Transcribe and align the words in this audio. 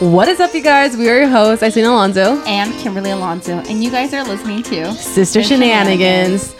What 0.00 0.28
is 0.28 0.38
up, 0.38 0.54
you 0.54 0.62
guys? 0.62 0.96
We 0.96 1.10
are 1.10 1.18
your 1.18 1.28
hosts, 1.28 1.64
Icelina 1.64 1.88
Alonso 1.88 2.40
and 2.44 2.72
Kimberly 2.74 3.10
Alonso, 3.10 3.58
and 3.58 3.82
you 3.82 3.90
guys 3.90 4.14
are 4.14 4.22
listening 4.22 4.62
to 4.62 4.92
Sister 4.92 5.42
Shenanigans. 5.42 6.54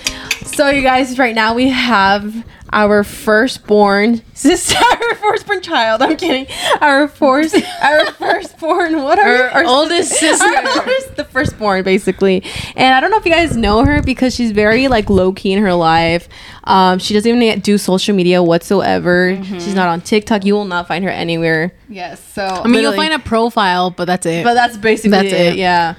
So, 0.45 0.71
you 0.71 0.83
guys, 0.83 1.17
right 1.21 1.37
now 1.37 1.55
we 1.55 1.69
have 1.69 2.45
our 2.71 3.05
firstborn 3.05 4.23
sister, 4.35 4.77
our 4.77 5.15
firstborn 5.17 5.63
child. 5.63 6.03
I'm 6.03 6.17
kidding. 6.17 6.47
Our 6.81 7.09
first, 7.09 7.57
our 7.83 8.07
firstborn. 8.13 9.03
What 9.03 9.19
are 9.19 9.45
our, 9.45 9.49
our 9.51 9.65
oldest 9.65 10.13
sister? 10.13 10.45
Our 10.45 10.79
oldest, 10.81 11.17
the 11.17 11.25
firstborn, 11.25 11.83
basically. 11.85 12.45
And 12.77 12.95
I 12.95 13.01
don't 13.01 13.11
know 13.11 13.19
if 13.19 13.25
you 13.25 13.33
guys 13.33 13.57
know 13.57 13.85
her 13.85 14.03
because 14.03 14.35
she's 14.35 14.53
very 14.53 14.89
like 14.89 15.11
low 15.11 15.33
key 15.33 15.53
in 15.53 15.63
her 15.63 15.75
life. 15.75 16.29
Um, 16.65 16.99
she 16.99 17.15
doesn't 17.15 17.43
even 17.43 17.61
do 17.61 17.79
social 17.79 18.15
media 18.15 18.43
whatsoever. 18.43 19.33
Mm-hmm. 19.33 19.55
She's 19.55 19.75
not 19.75 19.89
on 19.89 20.01
TikTok. 20.01 20.45
You 20.45 20.55
will 20.55 20.65
not 20.65 20.87
find 20.89 21.05
her 21.05 21.11
anywhere. 21.11 21.73
Yes. 21.89 22.23
So 22.33 22.45
I 22.45 22.69
mean, 22.69 22.83
you'll 22.83 22.93
find 22.93 23.15
a 23.15 23.19
profile, 23.19 23.91
but 23.91 24.05
that's 24.05 24.27
it. 24.27 24.45
But 24.45 24.55
that's 24.55 24.77
basically 24.77 25.11
that's 25.11 25.33
it. 25.33 25.55
it. 25.55 25.57
Yeah. 25.57 25.95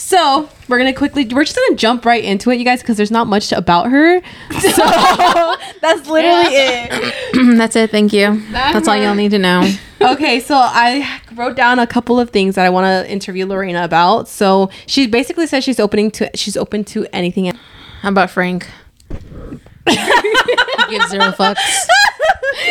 So 0.00 0.48
we're 0.66 0.78
gonna 0.78 0.94
quickly, 0.94 1.26
we're 1.26 1.44
just 1.44 1.54
gonna 1.56 1.76
jump 1.76 2.06
right 2.06 2.24
into 2.24 2.50
it, 2.50 2.58
you 2.58 2.64
guys, 2.64 2.80
because 2.80 2.96
there's 2.96 3.10
not 3.10 3.26
much 3.26 3.52
about 3.52 3.90
her. 3.90 4.22
So 4.50 4.68
that's 5.80 6.08
literally 6.08 6.56
it. 6.56 7.34
that's 7.58 7.76
it. 7.76 7.90
Thank 7.90 8.14
you. 8.14 8.40
That's, 8.50 8.72
that's 8.72 8.88
all 8.88 8.96
y'all 8.96 9.14
need 9.14 9.30
to 9.32 9.38
know. 9.38 9.70
okay, 10.00 10.40
so 10.40 10.56
I 10.56 11.20
wrote 11.34 11.54
down 11.54 11.78
a 11.78 11.86
couple 11.86 12.18
of 12.18 12.30
things 12.30 12.54
that 12.54 12.64
I 12.64 12.70
want 12.70 12.86
to 12.86 13.12
interview 13.12 13.44
Lorena 13.44 13.84
about. 13.84 14.26
So 14.26 14.70
she 14.86 15.06
basically 15.06 15.46
says 15.46 15.64
she's 15.64 15.78
opening 15.78 16.10
to, 16.12 16.30
she's 16.34 16.56
open 16.56 16.82
to 16.86 17.06
anything. 17.12 17.52
How 18.00 18.08
about 18.08 18.30
Frank? 18.30 18.68
Give 19.10 21.02
zero 21.08 21.30
fucks. 21.32 21.86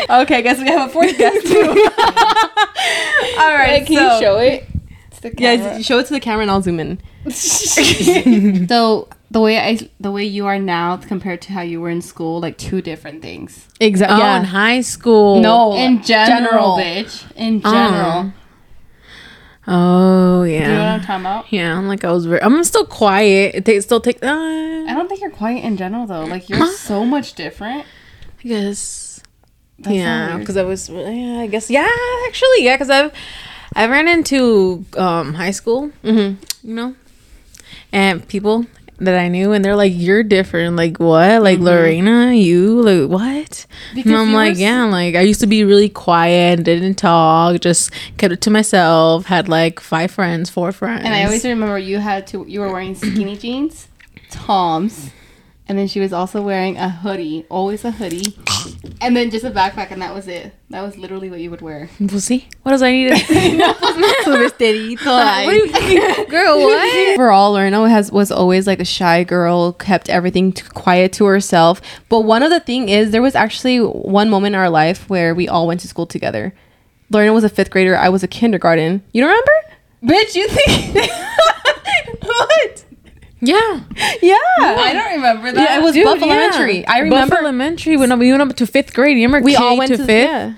Okay, 0.10 0.38
I 0.38 0.42
guess 0.42 0.60
we 0.60 0.68
have 0.68 0.90
a 0.90 0.92
fourth 0.92 1.16
guest 1.18 1.46
too. 1.46 1.62
All 3.38 3.54
right, 3.54 3.82
Wait, 3.82 3.88
can 3.88 3.98
so, 3.98 4.16
you 4.16 4.20
show 4.20 4.38
it? 4.40 4.66
Yeah, 5.38 5.80
show 5.80 6.00
it 6.00 6.08
to 6.08 6.14
the 6.14 6.20
camera 6.20 6.42
and 6.42 6.52
I'll 6.52 6.62
zoom 6.62 6.80
in. 6.80 7.00
so 7.30 9.08
the 9.32 9.42
way 9.42 9.60
I 9.60 9.90
the 10.00 10.12
way 10.12 10.24
you 10.24 10.46
are 10.48 10.60
now 10.60 10.98
compared 10.98 11.42
to 11.44 11.54
how 11.54 11.62
you 11.62 11.82
were 11.82 11.90
in 11.90 12.02
school, 12.02 12.40
like 12.40 12.58
two 12.58 12.82
different 12.82 13.22
things. 13.22 13.68
Exactly. 13.80 14.16
Oh, 14.16 14.20
yeah. 14.20 14.40
in 14.40 14.46
high 14.46 14.82
school. 14.82 15.42
No, 15.42 15.76
in 15.76 16.02
general, 16.02 16.78
general. 16.78 16.78
bitch. 16.78 17.32
In 17.36 17.62
uh. 17.64 17.72
general. 17.72 18.34
Oh 19.68 20.44
yeah. 20.44 20.64
Do 20.64 20.72
you 20.72 20.78
know 20.78 20.80
what 20.80 20.90
I'm 20.90 21.02
talking 21.02 21.22
about? 21.22 21.54
Yeah, 21.54 21.78
I'm 21.78 21.88
like 21.88 22.04
I 22.04 22.12
was 22.12 22.26
very. 22.26 22.42
I'm 22.42 22.64
still 22.64 22.86
quiet. 22.86 23.54
It 23.56 23.66
takes 23.66 23.86
still 23.86 24.02
take. 24.02 24.24
Uh, 24.24 24.28
I 24.28 24.94
don't 24.96 25.08
think 25.08 25.22
you're 25.22 25.30
quiet 25.30 25.64
in 25.64 25.78
general 25.78 26.08
though. 26.08 26.26
Like 26.26 26.50
you're 26.50 26.66
so 26.74 27.06
much 27.06 27.34
different. 27.34 27.86
I 28.44 28.48
guess. 28.48 29.22
That's 29.78 29.96
yeah, 29.96 30.38
because 30.38 30.58
I 30.58 30.64
was. 30.64 30.90
Yeah, 30.90 31.40
I 31.40 31.48
guess. 31.48 31.70
Yeah, 31.70 31.88
actually, 32.28 32.64
yeah, 32.64 32.76
because 32.76 32.90
I've 32.90 33.14
I 33.76 33.88
ran 33.88 34.08
into 34.08 34.86
um, 34.98 35.36
high 35.36 35.52
school, 35.52 35.92
mm-hmm. 36.04 36.68
you 36.68 36.74
know, 36.74 36.96
and 37.92 38.28
people 38.28 38.66
that 39.00 39.18
I 39.18 39.30
knew, 39.30 39.52
and 39.54 39.64
they're 39.64 39.76
like, 39.76 39.94
"You're 39.96 40.24
different." 40.24 40.76
Like 40.76 40.98
what? 41.00 41.42
Like 41.42 41.58
mm-hmm. 41.58 41.66
Lorena, 41.66 42.34
you 42.34 42.82
like 42.82 43.10
what? 43.10 43.66
Because 43.96 44.12
and 44.12 44.20
I'm 44.20 44.34
like, 44.34 44.58
yeah, 44.58 44.86
like 44.86 45.16
I 45.16 45.22
used 45.22 45.40
to 45.42 45.48
be 45.48 45.64
really 45.64 45.90
quiet, 45.90 46.64
didn't 46.64 46.96
talk, 46.96 47.60
just 47.62 47.92
kept 48.18 48.34
it 48.34 48.42
to 48.42 48.50
myself. 48.50 49.26
Had 49.26 49.48
like 49.50 49.80
five 49.80 50.12
friends, 50.12 50.50
four 50.50 50.72
friends, 50.72 51.04
and 51.06 51.14
I 51.14 51.24
always 51.24 51.44
remember 51.44 51.80
you 51.80 52.00
had 52.00 52.28
to. 52.28 52.46
You 52.48 52.62
were 52.62 52.72
wearing 52.72 52.96
skinny 52.96 53.38
jeans, 53.38 53.88
Toms, 54.30 55.12
and 55.70 55.78
then 55.78 55.88
she 55.88 56.00
was 56.00 56.12
also 56.12 56.42
wearing 56.42 56.78
a 56.78 56.90
hoodie, 56.90 57.46
always 57.48 57.86
a 57.86 57.92
hoodie, 57.92 58.36
and 59.02 59.16
then 59.16 59.30
just 59.30 59.46
a 59.46 59.52
backpack, 59.52 59.92
and 59.92 60.02
that 60.02 60.16
was 60.16 60.28
it. 60.28 60.52
That 60.72 60.82
was 60.82 60.98
literally 60.98 61.30
what 61.30 61.40
you 61.40 61.52
would 61.52 61.62
wear. 61.62 61.90
We'll 62.00 62.20
see. 62.20 62.48
What 62.64 62.72
else 62.72 62.82
I 62.82 62.92
needed? 62.92 63.12
what 65.46 65.52
do 65.54 65.94
you 65.94 66.26
girl? 66.26 66.60
What? 66.70 67.14
Overall, 67.14 67.56
has 67.86 68.12
was 68.12 68.32
always 68.32 68.66
like 68.66 68.80
a 68.80 68.86
shy 68.86 69.24
girl, 69.24 69.74
kept 69.74 70.10
everything 70.10 70.54
t- 70.54 70.64
quiet 70.74 71.14
to 71.14 71.26
herself. 71.26 71.82
But 72.10 72.22
one 72.22 72.42
of 72.42 72.50
the 72.50 72.60
thing 72.60 72.90
is, 72.90 73.12
there 73.12 73.22
was 73.22 73.36
actually 73.36 73.78
one 73.78 74.30
moment 74.30 74.56
in 74.56 74.60
our 74.60 74.70
life 74.72 75.08
where 75.08 75.36
we 75.36 75.48
all 75.48 75.68
went 75.68 75.82
to 75.82 75.88
school 75.88 76.08
together. 76.08 76.54
Lorena 77.12 77.32
was 77.32 77.44
a 77.44 77.50
fifth 77.50 77.70
grader. 77.70 77.96
I 77.96 78.10
was 78.10 78.24
a 78.24 78.28
kindergarten. 78.28 79.04
You 79.14 79.22
don't 79.22 79.30
remember? 79.30 79.52
Bitch, 80.04 80.34
you 80.36 80.48
think 80.48 81.12
what? 82.24 82.86
Yeah. 83.42 83.82
Yeah. 84.22 84.36
I 84.60 84.92
don't 84.94 85.16
remember 85.16 85.52
that. 85.52 85.70
Yeah, 85.70 85.80
it 85.80 85.84
was 85.84 85.94
Dude, 85.94 86.06
Buff 86.06 86.20
yeah. 86.20 86.26
Elementary. 86.26 86.86
I 86.86 87.00
remember 87.00 87.36
Buff 87.36 87.40
Elementary 87.40 87.98
when 87.98 88.18
we 88.20 88.32
went 88.32 88.42
up 88.42 88.56
to 88.58 88.68
fifth 88.68 88.94
grade. 88.94 89.18
You 89.18 89.28
remember 89.28 89.46
we 89.46 89.56
K 89.56 89.64
all 89.64 89.78
went 89.78 89.92
to, 89.92 89.98
to 89.98 90.06
fifth? 90.06 90.30
Yeah. 90.30 90.54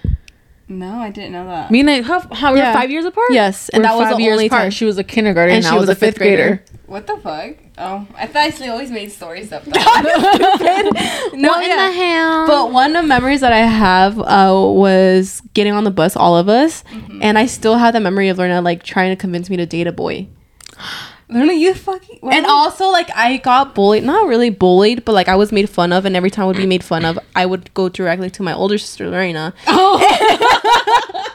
No, 0.68 1.00
I 1.00 1.10
didn't 1.10 1.34
know 1.34 1.46
that. 1.48 1.70
Me 1.70 1.82
and 1.82 1.90
I, 1.90 2.02
how, 2.02 2.22
how 2.34 2.56
yeah. 2.56 2.72
we 2.72 2.80
five 2.80 2.90
years 2.90 3.04
apart? 3.04 3.28
Yes, 3.32 3.68
and 3.70 3.84
we're 3.84 3.90
that 3.90 3.98
was 3.98 4.18
the 4.18 4.30
only 4.30 4.48
apart. 4.48 4.62
time. 4.62 4.72
She 4.72 4.86
was 4.86 4.98
a 4.98 5.04
kindergarten, 5.04 5.56
and, 5.56 5.66
and 5.66 5.70
she 5.70 5.78
was, 5.78 5.88
was 5.88 5.90
a 5.90 5.96
fifth, 5.96 6.14
fifth 6.14 6.20
grader. 6.20 6.48
grader. 6.48 6.64
What 6.86 7.08
the 7.08 7.18
fuck? 7.18 7.58
Oh, 7.78 8.08
I 8.16 8.26
thought 8.26 8.62
I 8.62 8.68
always 8.70 8.90
made 8.90 9.12
stories 9.12 9.52
up. 9.52 9.68
no, 9.68 9.74
what 9.74 11.64
in 11.64 11.76
the 11.76 11.92
hell? 11.92 12.48
But 12.48 12.72
one 12.72 12.96
of 12.96 13.04
the 13.04 13.08
memories 13.08 13.42
that 13.42 13.52
I 13.52 13.60
have 13.60 14.18
uh, 14.18 14.54
was 14.54 15.42
getting 15.54 15.74
on 15.74 15.84
the 15.84 15.92
bus, 15.92 16.16
all 16.16 16.38
of 16.38 16.48
us, 16.48 16.84
mm-hmm. 16.84 17.20
and 17.22 17.38
I 17.38 17.48
still 17.48 17.76
have 17.76 17.92
that 17.94 18.02
memory 18.02 18.30
of 18.30 18.38
Lorna 18.38 18.62
like 18.62 18.84
trying 18.84 19.10
to 19.10 19.20
convince 19.20 19.50
me 19.50 19.58
to 19.58 19.66
date 19.66 19.88
a 19.88 19.92
boy. 19.92 20.30
You 21.32 21.74
fucking. 21.74 22.20
And 22.24 22.46
also, 22.46 22.90
like, 22.90 23.10
I 23.16 23.38
got 23.38 23.74
bullied. 23.74 24.04
Not 24.04 24.28
really 24.28 24.50
bullied, 24.50 25.06
but 25.06 25.14
like, 25.14 25.28
I 25.28 25.36
was 25.36 25.52
made 25.52 25.70
fun 25.70 25.94
of, 25.94 26.06
and 26.06 26.16
every 26.16 26.30
time 26.30 26.44
I 26.44 26.48
would 26.48 26.58
be 26.58 26.66
made 26.66 26.84
fun 26.84 27.06
of, 27.06 27.18
I 27.36 27.46
would 27.46 27.74
go 27.74 27.88
directly 27.90 28.30
to 28.32 28.44
my 28.44 28.54
older 28.54 28.78
sister, 28.78 29.10
Lorena. 29.10 29.54
Oh. 29.68 30.00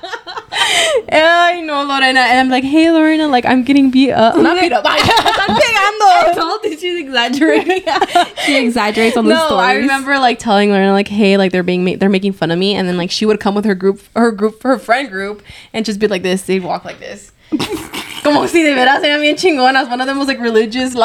I 1.08 1.60
know 1.60 1.84
Lorena, 1.84 2.20
and 2.20 2.40
I'm 2.40 2.48
like, 2.48 2.64
"Hey, 2.64 2.90
Lorena, 2.90 3.28
like, 3.28 3.46
I'm 3.46 3.62
getting 3.62 3.90
beat 3.90 4.12
up. 4.12 4.36
Not 4.36 4.58
beat 4.60 4.72
up. 4.72 4.84
I'm 4.88 5.56
I 6.08 6.32
told 6.34 6.62
she's 6.62 7.00
exaggerating. 7.00 7.82
she 8.44 8.64
exaggerates 8.64 9.16
on 9.16 9.24
the 9.24 9.34
no, 9.34 9.46
stories. 9.46 9.64
I 9.64 9.74
remember 9.76 10.18
like 10.18 10.38
telling 10.38 10.70
Lorena, 10.70 10.92
like, 10.92 11.08
"Hey, 11.08 11.36
like, 11.36 11.52
they're 11.52 11.62
being 11.62 11.84
ma- 11.84 11.96
they're 11.98 12.08
making 12.08 12.32
fun 12.32 12.50
of 12.50 12.58
me," 12.58 12.74
and 12.74 12.88
then 12.88 12.96
like 12.96 13.10
she 13.10 13.26
would 13.26 13.40
come 13.40 13.54
with 13.54 13.64
her 13.64 13.74
group, 13.74 14.02
her 14.14 14.30
group, 14.32 14.62
her 14.62 14.78
friend 14.78 15.08
group, 15.10 15.42
and 15.72 15.84
just 15.84 15.98
be 15.98 16.08
like 16.08 16.22
this. 16.22 16.42
They'd 16.42 16.62
walk 16.62 16.84
like 16.84 16.98
this. 16.98 17.32
Como 18.26 18.47
si 18.48 18.62
de 18.62 18.75
veras 18.75 19.03
eran 19.04 19.20
bien 19.20 19.37
chingonas. 19.37 19.88
One 19.88 20.00
of 20.00 20.06
them 20.06 20.19
was 20.19 20.26
like 20.26 20.41
religious. 20.41 20.94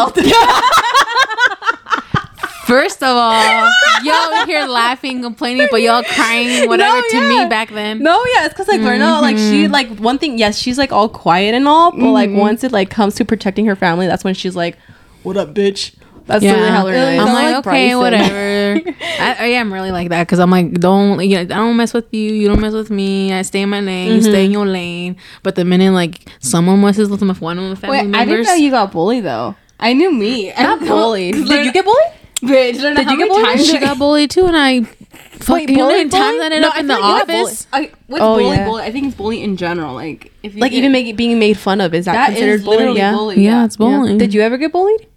First 2.65 3.03
of 3.03 3.15
all, 3.17 3.69
y'all 4.01 4.45
here 4.45 4.65
laughing, 4.65 5.21
complaining, 5.21 5.67
but 5.69 5.81
y'all 5.81 6.03
crying, 6.03 6.69
whatever, 6.69 6.95
no, 6.95 7.03
yeah. 7.11 7.19
to 7.19 7.27
me 7.27 7.45
back 7.49 7.69
then. 7.69 7.99
No, 7.99 8.23
yeah, 8.33 8.45
it's 8.45 8.53
because 8.53 8.69
like 8.69 8.79
mm-hmm. 8.79 9.01
Lorna, 9.01 9.21
like 9.21 9.35
she 9.37 9.67
like 9.67 9.89
one 9.99 10.17
thing, 10.17 10.37
yes, 10.39 10.57
she's 10.57 10.77
like 10.77 10.93
all 10.93 11.09
quiet 11.09 11.53
and 11.53 11.67
all, 11.67 11.91
but 11.91 11.97
mm-hmm. 11.97 12.13
like 12.13 12.29
once 12.31 12.63
it 12.63 12.71
like 12.71 12.89
comes 12.89 13.15
to 13.15 13.25
protecting 13.25 13.65
her 13.65 13.75
family, 13.75 14.07
that's 14.07 14.23
when 14.23 14.33
she's 14.33 14.55
like, 14.55 14.77
"What 15.23 15.35
up, 15.35 15.53
bitch?" 15.53 15.93
That's 16.25 16.43
yeah. 16.43 16.69
how 16.69 16.87
I'm 16.87 17.17
like, 17.17 17.55
like 17.55 17.67
okay, 17.67 17.95
whatever. 17.95 18.81
I, 19.01 19.35
I, 19.39 19.45
am 19.45 19.73
really 19.73 19.91
like 19.91 20.09
that 20.09 20.27
because 20.27 20.39
I'm 20.39 20.51
like, 20.51 20.73
don't, 20.73 21.19
you 21.27 21.35
know, 21.35 21.41
I 21.41 21.45
don't 21.45 21.77
mess 21.77 21.93
with 21.93 22.13
you. 22.13 22.33
You 22.33 22.47
don't 22.47 22.61
mess 22.61 22.73
with 22.73 22.89
me. 22.89 23.33
I 23.33 23.41
stay 23.41 23.61
in 23.61 23.69
my 23.69 23.81
lane. 23.81 24.07
Mm-hmm. 24.07 24.15
You 24.17 24.21
stay 24.21 24.45
in 24.45 24.51
your 24.51 24.65
lane. 24.65 25.17
But 25.43 25.55
the 25.55 25.65
minute 25.65 25.91
like 25.91 26.29
someone 26.39 26.81
messes 26.81 27.09
with 27.09 27.21
my 27.21 27.33
one 27.33 27.57
of 27.57 27.63
my 27.63 27.75
family 27.75 27.97
Wait, 27.97 28.07
members, 28.07 28.19
I 28.21 28.25
didn't 28.25 28.45
know 28.45 28.53
you 28.53 28.71
got 28.71 28.91
bullied 28.91 29.23
though. 29.23 29.55
I 29.79 29.93
knew 29.93 30.11
me. 30.11 30.53
Not 30.53 30.79
bullied. 30.79 31.33
Did 31.33 31.65
you 31.65 31.73
get 31.73 31.85
bullied? 31.85 32.13
Bitch, 32.41 32.95
did 32.95 33.09
you 33.09 33.17
get 33.17 33.29
bullied? 33.29 33.61
She 33.61 33.79
got 33.79 33.97
bullied 33.99 34.31
too, 34.31 34.45
and 34.45 34.57
I 34.57 34.81
fucking 34.81 35.69
you 35.69 35.77
know 35.77 35.89
times 35.89 36.13
I 36.13 36.45
ended 36.45 36.61
no, 36.61 36.69
up 36.69 36.77
in 36.77 36.87
the 36.87 36.95
office. 36.95 37.67
I, 37.71 37.91
what's 38.07 38.23
oh, 38.23 38.37
bully, 38.37 38.45
yeah. 38.55 38.65
bully? 38.65 38.83
I 38.83 38.91
think 38.91 39.07
it's 39.07 39.15
bully 39.15 39.43
in 39.43 39.57
general. 39.57 39.93
Like 39.93 40.31
if 40.41 40.55
like 40.55 40.71
get, 40.71 40.79
even 40.79 40.91
make, 40.91 41.15
being 41.15 41.37
made 41.37 41.57
fun 41.57 41.81
of 41.81 41.93
is 41.93 42.05
that, 42.05 42.13
that 42.13 42.27
considered 42.29 42.63
bullying? 42.63 42.95
Yeah, 42.95 43.11
bully, 43.11 43.43
yeah, 43.43 43.59
yeah, 43.59 43.65
it's 43.65 43.77
bullying. 43.77 44.13
Yeah. 44.13 44.25
Did 44.25 44.33
you 44.33 44.41
ever 44.41 44.57
get 44.57 44.71
bullied? 44.71 45.07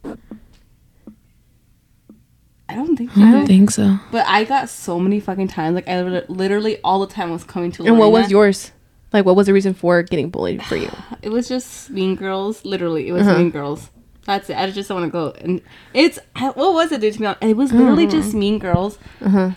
I 2.74 2.78
don't 2.78 2.96
think 2.96 3.12
so. 3.12 3.20
I 3.20 3.30
don't 3.30 3.46
think 3.46 3.70
so. 3.70 3.98
But 4.10 4.26
I 4.26 4.42
got 4.42 4.68
so 4.68 4.98
many 4.98 5.20
fucking 5.20 5.46
times. 5.46 5.76
Like 5.76 5.88
I 5.88 6.02
literally 6.02 6.80
all 6.82 6.98
the 7.06 7.12
time 7.12 7.30
was 7.30 7.44
coming 7.44 7.70
to. 7.72 7.84
And 7.86 7.98
what 7.98 8.10
was 8.10 8.32
yours? 8.32 8.72
Like 9.12 9.24
what 9.24 9.36
was 9.36 9.46
the 9.46 9.52
reason 9.52 9.74
for 9.74 10.02
getting 10.02 10.28
bullied 10.28 10.60
for 10.64 10.74
you? 10.74 10.90
it 11.22 11.28
was 11.28 11.46
just 11.46 11.90
Mean 11.90 12.16
Girls. 12.16 12.64
Literally, 12.64 13.06
it 13.06 13.12
was 13.12 13.22
uh-huh. 13.28 13.38
Mean 13.38 13.50
Girls. 13.50 13.90
That's 14.24 14.50
it. 14.50 14.56
I 14.56 14.68
just 14.70 14.88
don't 14.88 15.00
want 15.00 15.12
to 15.12 15.12
go. 15.12 15.30
And 15.44 15.62
it's 15.92 16.18
what 16.34 16.56
was 16.56 16.90
it, 16.90 17.00
dude? 17.00 17.12
To 17.12 17.18
be 17.20 17.26
honest, 17.26 17.44
it 17.44 17.56
was 17.56 17.72
literally 17.72 18.06
uh-huh. 18.06 18.16
just 18.16 18.34
Mean 18.34 18.58
Girls. 18.58 18.98
Uh-huh. 19.20 19.52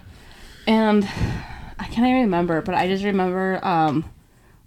And 0.67 1.03
I 1.79 1.85
can't 1.85 2.07
even 2.07 2.21
remember, 2.21 2.61
but 2.61 2.75
I 2.75 2.87
just 2.87 3.03
remember 3.03 3.59
um, 3.65 4.05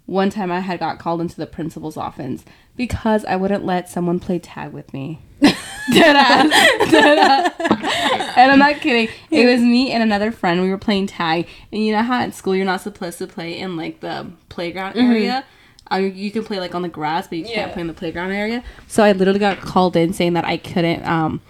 one 0.07 0.29
time 0.29 0.51
I 0.51 0.59
had 0.59 0.79
got 0.79 0.99
called 0.99 1.21
into 1.21 1.37
the 1.37 1.47
principal's 1.47 1.95
office 1.95 2.43
because 2.75 3.25
I 3.25 3.35
wouldn't 3.35 3.65
let 3.65 3.89
someone 3.89 4.19
play 4.19 4.39
tag 4.39 4.71
with 4.71 4.93
me. 4.93 5.19
dead 5.41 6.15
ass, 6.15 6.91
dead 6.91 7.17
ass. 7.17 8.33
and 8.37 8.51
I'm 8.51 8.59
not 8.59 8.81
kidding. 8.81 9.13
It 9.29 9.45
was 9.45 9.61
me 9.61 9.91
and 9.91 10.03
another 10.03 10.31
friend. 10.31 10.61
We 10.61 10.69
were 10.69 10.77
playing 10.77 11.07
tag, 11.07 11.47
and 11.71 11.83
you 11.83 11.93
know 11.93 12.01
how 12.01 12.21
at 12.21 12.35
school 12.35 12.55
you're 12.55 12.65
not 12.65 12.81
supposed 12.81 13.17
to 13.19 13.27
play 13.27 13.57
in 13.57 13.77
like 13.77 13.99
the 14.01 14.31
playground 14.49 14.93
mm-hmm. 14.93 15.11
area. 15.11 15.45
Uh, 15.91 15.97
you 15.97 16.31
can 16.31 16.43
play 16.43 16.59
like 16.59 16.73
on 16.73 16.83
the 16.83 16.89
grass, 16.89 17.27
but 17.27 17.39
you 17.39 17.45
yeah. 17.45 17.55
can't 17.55 17.73
play 17.73 17.81
in 17.81 17.87
the 17.87 17.93
playground 17.93 18.31
area. 18.31 18.63
So 18.87 19.03
I 19.03 19.11
literally 19.11 19.39
got 19.39 19.59
called 19.59 19.95
in 19.95 20.13
saying 20.13 20.33
that 20.33 20.45
I 20.45 20.57
couldn't. 20.57 21.05
Um, 21.05 21.41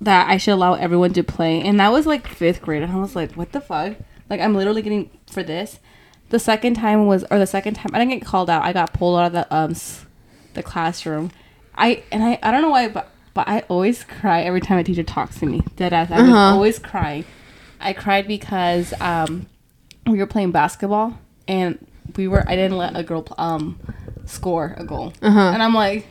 that 0.00 0.28
I 0.28 0.36
should 0.36 0.54
allow 0.54 0.74
everyone 0.74 1.12
to 1.14 1.24
play, 1.24 1.60
and 1.60 1.80
that 1.80 1.90
was 1.90 2.06
like 2.06 2.26
fifth 2.26 2.62
grade, 2.62 2.82
and 2.82 2.92
I 2.92 2.96
was 2.96 3.16
like, 3.16 3.32
"What 3.34 3.52
the 3.52 3.60
fuck?" 3.60 3.96
Like 4.28 4.40
I'm 4.40 4.54
literally 4.54 4.82
getting 4.82 5.10
for 5.26 5.42
this 5.42 5.80
the 6.30 6.38
second 6.38 6.74
time 6.74 7.06
was, 7.06 7.24
or 7.30 7.38
the 7.38 7.46
second 7.46 7.74
time 7.74 7.90
I 7.94 7.98
didn't 7.98 8.12
get 8.12 8.24
called 8.24 8.50
out. 8.50 8.64
I 8.64 8.72
got 8.72 8.92
pulled 8.92 9.18
out 9.18 9.26
of 9.26 9.32
the 9.32 9.54
um 9.54 9.74
the 10.58 10.62
classroom. 10.62 11.30
I 11.74 12.02
and 12.12 12.22
I 12.22 12.38
I 12.42 12.50
don't 12.50 12.62
know 12.62 12.70
why, 12.70 12.88
but 12.88 13.10
but 13.34 13.48
I 13.48 13.60
always 13.68 14.04
cry 14.04 14.42
every 14.42 14.60
time 14.60 14.78
a 14.78 14.84
teacher 14.84 15.02
talks 15.04 15.38
to 15.40 15.46
me. 15.46 15.62
Dead 15.76 15.92
ass. 15.92 16.10
I 16.10 16.20
was 16.20 16.30
Uh-huh. 16.30 16.54
always 16.54 16.78
crying. 16.78 17.24
I 17.80 17.92
cried 17.92 18.26
because 18.26 18.92
um 19.00 19.46
we 20.06 20.18
were 20.18 20.26
playing 20.26 20.50
basketball 20.50 21.18
and 21.46 21.78
we 22.16 22.26
were 22.28 22.44
I 22.48 22.56
didn't 22.56 22.76
let 22.76 22.96
a 22.96 23.02
girl 23.02 23.26
um 23.38 23.78
score 24.26 24.74
a 24.76 24.84
goal. 24.84 25.12
Uh-huh. 25.22 25.50
And 25.54 25.62
I'm 25.62 25.74
like 25.74 26.06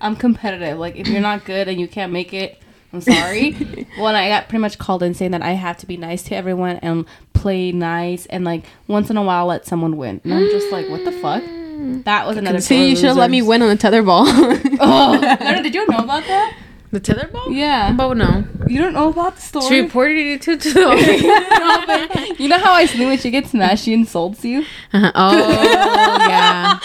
I'm 0.00 0.16
competitive. 0.16 0.78
Like 0.78 0.96
if 0.96 1.06
you're 1.08 1.20
not 1.20 1.44
good 1.44 1.68
and 1.68 1.78
you 1.80 1.86
can't 1.86 2.10
make 2.12 2.32
it, 2.34 2.58
I'm 2.92 3.00
sorry. 3.02 3.54
well, 3.98 4.08
and 4.08 4.16
I 4.16 4.28
got 4.28 4.48
pretty 4.48 4.62
much 4.62 4.78
called 4.78 5.02
in 5.04 5.14
saying 5.14 5.30
that 5.32 5.42
I 5.42 5.52
have 5.52 5.76
to 5.78 5.86
be 5.86 5.96
nice 5.96 6.22
to 6.24 6.34
everyone 6.34 6.76
and 6.78 7.04
play 7.34 7.70
nice 7.70 8.26
and 8.26 8.44
like 8.44 8.64
once 8.88 9.10
in 9.10 9.16
a 9.16 9.22
while 9.22 9.46
let 9.46 9.66
someone 9.66 9.96
win. 9.96 10.20
And 10.24 10.34
I'm 10.34 10.50
just 10.50 10.72
like, 10.72 10.88
what 10.88 11.04
the 11.04 11.12
fuck? 11.12 11.44
That 12.04 12.26
was 12.26 12.36
another. 12.36 12.60
See, 12.60 12.88
you 12.90 12.96
should 12.96 13.06
have 13.06 13.16
let 13.16 13.30
me 13.30 13.42
win 13.42 13.62
on 13.62 13.68
the 13.68 13.76
tetherball. 13.76 14.26
Oh, 14.82 15.18
Leonard, 15.40 15.62
did 15.62 15.74
you 15.74 15.86
know 15.88 15.98
about 15.98 16.24
that? 16.26 16.56
The 16.92 17.00
tetherball? 17.00 17.54
Yeah, 17.54 17.92
But 17.92 18.14
no. 18.14 18.44
you 18.66 18.80
don't 18.80 18.94
know 18.94 19.10
about 19.10 19.36
the 19.36 19.40
She 19.42 19.46
story. 19.66 19.80
reported 19.82 20.18
it 20.26 20.42
to, 20.42 20.56
to 20.56 20.72
the 20.72 22.34
you 22.38 22.48
know 22.48 22.58
how 22.58 22.72
I 22.72 22.86
sleep 22.86 23.06
when 23.08 23.18
she 23.18 23.30
gets 23.30 23.50
smashed, 23.50 23.84
she 23.84 23.92
insults 23.92 24.44
you. 24.44 24.64
Uh-huh. 24.92 25.12
Oh 25.14 26.28
yeah. 26.28 26.78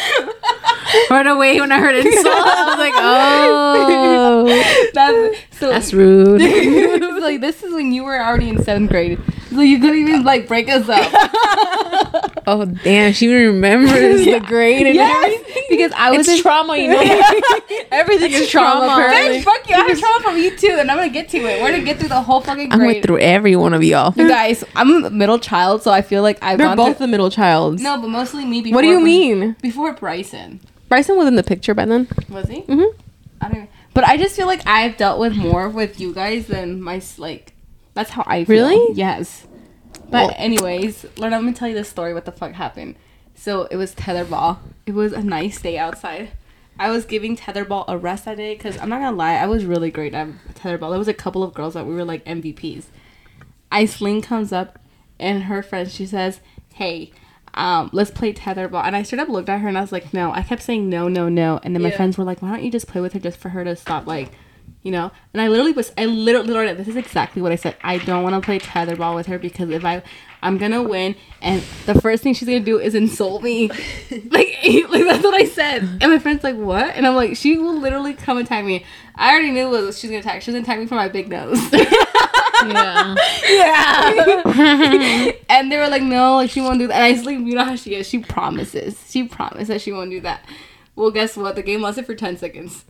right 1.10 1.26
away 1.26 1.60
when 1.60 1.72
I 1.72 1.80
heard 1.80 1.96
insult, 1.96 2.26
I 2.28 2.66
was 2.70 2.78
like, 2.78 2.94
oh, 2.96 4.92
That's 4.94 5.55
so. 5.60 5.70
that's 5.70 5.94
rude. 5.94 6.42
like 7.22 7.42
this 7.42 7.64
is 7.64 7.74
when 7.74 7.92
you 7.92 8.04
were 8.04 8.20
already 8.20 8.50
in 8.50 8.64
seventh 8.64 8.90
grade, 8.92 9.20
so 9.50 9.62
you 9.62 9.80
couldn't 9.80 9.98
even 10.08 10.24
like 10.24 10.48
break 10.48 10.70
us 10.70 10.88
up. 10.90 12.32
Oh 12.48 12.64
damn, 12.66 13.12
she 13.14 13.28
remembers 13.34 14.24
the 14.24 14.40
grade 14.46 14.86
and 14.86 14.98
everything. 15.00 15.64
because 15.68 15.92
I 15.96 16.12
was 16.12 16.28
It's 16.28 16.38
in 16.38 16.42
trauma, 16.44 16.78
you 16.78 16.90
know. 16.90 17.22
Everything 17.92 18.32
is 18.34 18.48
trauma. 18.50 18.86
trauma. 18.86 19.14
Bitch, 19.14 19.44
fuck 19.44 19.68
you. 19.68 19.76
I 19.76 19.80
have 19.88 20.00
trauma 20.00 20.24
from 20.24 20.38
you 20.38 20.56
too, 20.56 20.76
and 20.80 20.92
I'm 20.92 20.98
gonna 20.98 21.10
get 21.10 21.28
to 21.30 21.38
it. 21.38 21.60
We're 21.62 21.72
gonna 21.72 21.84
get 21.84 21.98
through 21.98 22.10
the 22.10 22.22
whole 22.22 22.42
fucking 22.42 22.72
I 22.72 22.76
grade. 22.76 22.88
went 22.88 23.04
through 23.06 23.18
every 23.20 23.56
one 23.56 23.74
of 23.74 23.84
y'all. 23.84 24.14
You 24.16 24.28
guys, 24.28 24.64
I'm 24.76 25.06
a 25.06 25.10
middle 25.10 25.40
child, 25.40 25.82
so 25.82 25.90
I 25.92 26.04
feel 26.04 26.22
like 26.22 26.38
I've 26.44 26.60
They're 26.60 26.76
both 26.76 26.98
through- 26.98 27.08
the 27.08 27.12
middle 27.12 27.32
childs. 27.32 27.82
No, 27.82 28.00
but 28.00 28.10
mostly 28.10 28.46
me. 28.46 28.62
Before 28.62 28.76
What 28.76 28.82
do 28.84 28.90
you 28.90 29.00
mean? 29.00 29.56
Before 29.64 29.94
Bryson, 29.94 30.60
Bryson 30.88 31.18
was 31.18 31.28
in 31.28 31.36
the 31.36 31.44
picture 31.44 31.74
by 31.74 31.86
then. 31.86 32.08
was 32.30 32.48
he? 32.48 32.62
Mm 32.62 32.68
Mhm. 32.80 32.94
I 33.42 33.50
don't. 33.50 33.70
But 33.96 34.04
I 34.04 34.18
just 34.18 34.36
feel 34.36 34.46
like 34.46 34.62
I've 34.68 34.98
dealt 34.98 35.20
with 35.20 35.36
more 35.36 35.70
with 35.70 36.00
you 36.00 36.14
guys 36.14 36.46
than 36.48 36.82
my 36.82 37.02
like. 37.18 37.54
That's 37.96 38.12
how 38.12 38.24
I 38.28 38.44
feel. 38.44 38.68
Really? 38.68 38.94
Yes. 38.94 39.48
But 40.12 40.12
Well- 40.28 40.36
anyways, 40.38 41.06
Lorna, 41.18 41.38
let 41.38 41.46
me 41.46 41.54
tell 41.54 41.68
you 41.70 41.76
the 41.76 41.86
story. 41.86 42.14
What 42.14 42.26
the 42.26 42.32
fuck 42.34 42.52
happened? 42.54 42.96
So 43.36 43.64
it 43.72 43.78
was 43.78 43.96
tetherball. 43.96 44.58
It 44.86 44.94
was 44.94 45.14
a 45.14 45.24
nice 45.24 45.62
day 45.62 45.78
outside. 45.78 46.32
I 46.78 46.92
was 46.92 47.06
giving 47.06 47.38
tetherball 47.38 47.86
a 47.88 47.98
rest 47.98 48.26
that 48.26 48.36
day 48.36 48.54
because 48.56 48.78
I'm 48.78 48.90
not 48.90 49.00
gonna 49.00 49.16
lie, 49.16 49.36
I 49.36 49.48
was 49.48 49.64
really 49.64 49.92
great 49.92 50.14
at 50.14 50.28
tetherball. 50.56 50.90
There 50.90 51.00
was 51.00 51.08
a 51.08 51.14
couple 51.14 51.42
of 51.42 51.54
girls 51.54 51.74
that 51.74 51.86
we 51.86 51.96
were 51.96 52.04
like 52.04 52.24
MVPs. 52.26 52.88
Aislyn 53.72 54.22
comes 54.22 54.52
up, 54.52 54.78
and 55.20 55.44
her 55.44 55.64
friend 55.64 55.90
she 55.90 56.06
says, 56.06 56.42
"Hey, 56.74 57.12
um, 57.56 57.90
let's 57.94 58.12
play 58.12 58.32
tetherball." 58.34 58.84
And 58.86 58.96
I 58.96 59.04
straight 59.04 59.20
up 59.22 59.30
looked 59.30 59.50
at 59.50 59.60
her 59.62 59.68
and 59.68 59.78
I 59.78 59.82
was 59.82 59.92
like, 59.92 60.14
"No." 60.14 60.32
I 60.32 60.44
kept 60.44 60.62
saying 60.62 60.88
no, 60.90 61.08
no, 61.08 61.28
no, 61.30 61.60
and 61.64 61.74
then 61.76 61.82
my 61.82 61.90
Yeah. 61.90 61.98
friends 61.98 62.18
were 62.18 62.24
like, 62.24 62.42
"Why 62.42 62.50
don't 62.52 62.64
you 62.64 62.72
just 62.72 62.88
play 62.88 63.02
with 63.02 63.14
her 63.14 63.20
just 63.20 63.38
for 63.38 63.50
her 63.50 63.64
to 63.64 63.76
stop 63.76 64.06
like." 64.08 64.32
You 64.82 64.92
know, 64.92 65.12
and 65.34 65.42
I 65.42 65.48
literally 65.48 65.72
was, 65.72 65.92
I 65.98 66.06
literally, 66.06 66.48
literally, 66.48 66.74
this 66.76 66.88
is 66.88 66.96
exactly 66.96 67.42
what 67.42 67.52
I 67.52 67.56
said. 67.56 67.76
I 67.84 67.98
don't 67.98 68.22
want 68.22 68.36
to 68.36 68.42
play 68.46 68.60
tetherball 68.60 69.16
with 69.16 69.26
her 69.26 69.40
because 69.40 69.72
if 69.72 69.84
I, 69.84 70.04
I'm 70.44 70.60
gonna 70.60 70.84
win, 70.84 71.16
and 71.42 71.64
the 71.88 72.00
first 72.00 72.22
thing 72.22 72.36
she's 72.36 72.48
gonna 72.48 72.60
do 72.60 72.78
is 72.80 72.94
insult 72.94 73.42
me, 73.42 73.68
like, 74.30 74.30
like 74.90 75.04
that's 75.06 75.24
what 75.24 75.34
I 75.34 75.46
said. 75.46 75.82
And 76.02 76.12
my 76.12 76.20
friend's 76.20 76.44
like, 76.44 76.56
"What?" 76.56 76.96
And 76.96 77.08
I'm 77.08 77.16
like, 77.16 77.36
"She 77.36 77.58
will 77.58 77.80
literally 77.80 78.14
come 78.14 78.38
attack 78.38 78.64
me." 78.64 78.86
I 79.16 79.32
already 79.32 79.50
knew 79.52 79.70
what 79.72 79.96
she's 79.96 80.12
gonna 80.12 80.20
attack. 80.20 80.44
She's 80.44 80.54
gonna 80.54 80.64
attack 80.64 80.78
me 80.80 80.86
for 80.86 80.96
my 80.96 81.08
big 81.10 81.30
nose. 81.30 81.60
Yeah. 82.64 83.16
yeah. 83.50 85.32
and 85.50 85.72
they 85.72 85.78
were 85.78 85.88
like, 85.88 86.04
no, 86.04 86.36
like 86.36 86.50
she 86.50 86.62
won't 86.62 86.80
do 86.80 86.88
that. 86.88 86.96
And 86.96 87.04
I 87.04 87.12
was 87.12 87.26
like, 87.26 87.38
you 87.38 87.56
know 87.56 87.64
how 87.64 87.76
she 87.76 87.96
is. 87.96 88.08
She 88.08 88.20
promises. 88.20 89.00
She 89.10 89.28
promised 89.28 89.68
that 89.68 89.82
she 89.82 89.92
won't 89.92 90.12
do 90.12 90.22
that. 90.22 90.46
Well, 90.96 91.12
guess 91.12 91.36
what? 91.36 91.56
The 91.56 91.64
game 91.64 91.82
lasted 91.82 92.06
for 92.06 92.16
10 92.16 92.38
seconds. 92.38 92.86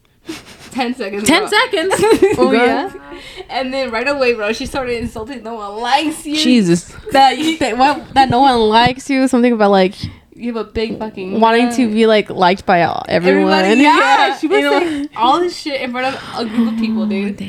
10 0.71 0.95
seconds. 0.95 1.27
Ten 1.27 1.41
bro. 1.41 1.50
seconds. 1.50 1.94
oh, 2.00 2.35
oh 2.39 2.51
Girl. 2.51 2.65
yeah. 2.65 3.19
And 3.50 3.73
then 3.73 3.91
right 3.91 4.07
away, 4.07 4.33
bro, 4.33 4.51
she 4.53 4.65
started 4.65 4.97
insulting. 4.97 5.44
No 5.44 5.56
one 5.56 5.77
likes 5.77 6.25
you. 6.25 6.35
Jesus. 6.35 6.94
That 7.12 7.38
you, 7.38 7.57
that, 7.59 7.77
what, 7.77 8.13
that 8.13 8.29
no 8.29 8.41
one 8.41 8.59
likes 8.59 9.09
you. 9.09 9.27
Something 9.27 9.53
about 9.53 9.71
like 9.71 9.95
You 10.33 10.53
have 10.53 10.67
a 10.67 10.69
big 10.69 11.00
fucking. 11.00 11.39
wanting 11.39 11.73
to 11.75 11.89
be 11.91 12.07
like 12.07 12.29
liked 12.29 12.65
by 12.65 12.83
all, 12.83 13.06
everyone. 13.07 13.53
Everybody, 13.53 13.81
yeah, 13.81 14.38
she 14.38 14.47
was 14.47 14.59
you 14.59 14.69
know? 14.69 15.07
all 15.15 15.39
this 15.39 15.57
shit 15.57 15.81
in 15.81 15.91
front 15.91 16.13
of 16.13 16.21
a 16.39 16.50
group 16.50 16.73
of 16.73 16.79
people, 16.79 17.06
dude. 17.06 17.41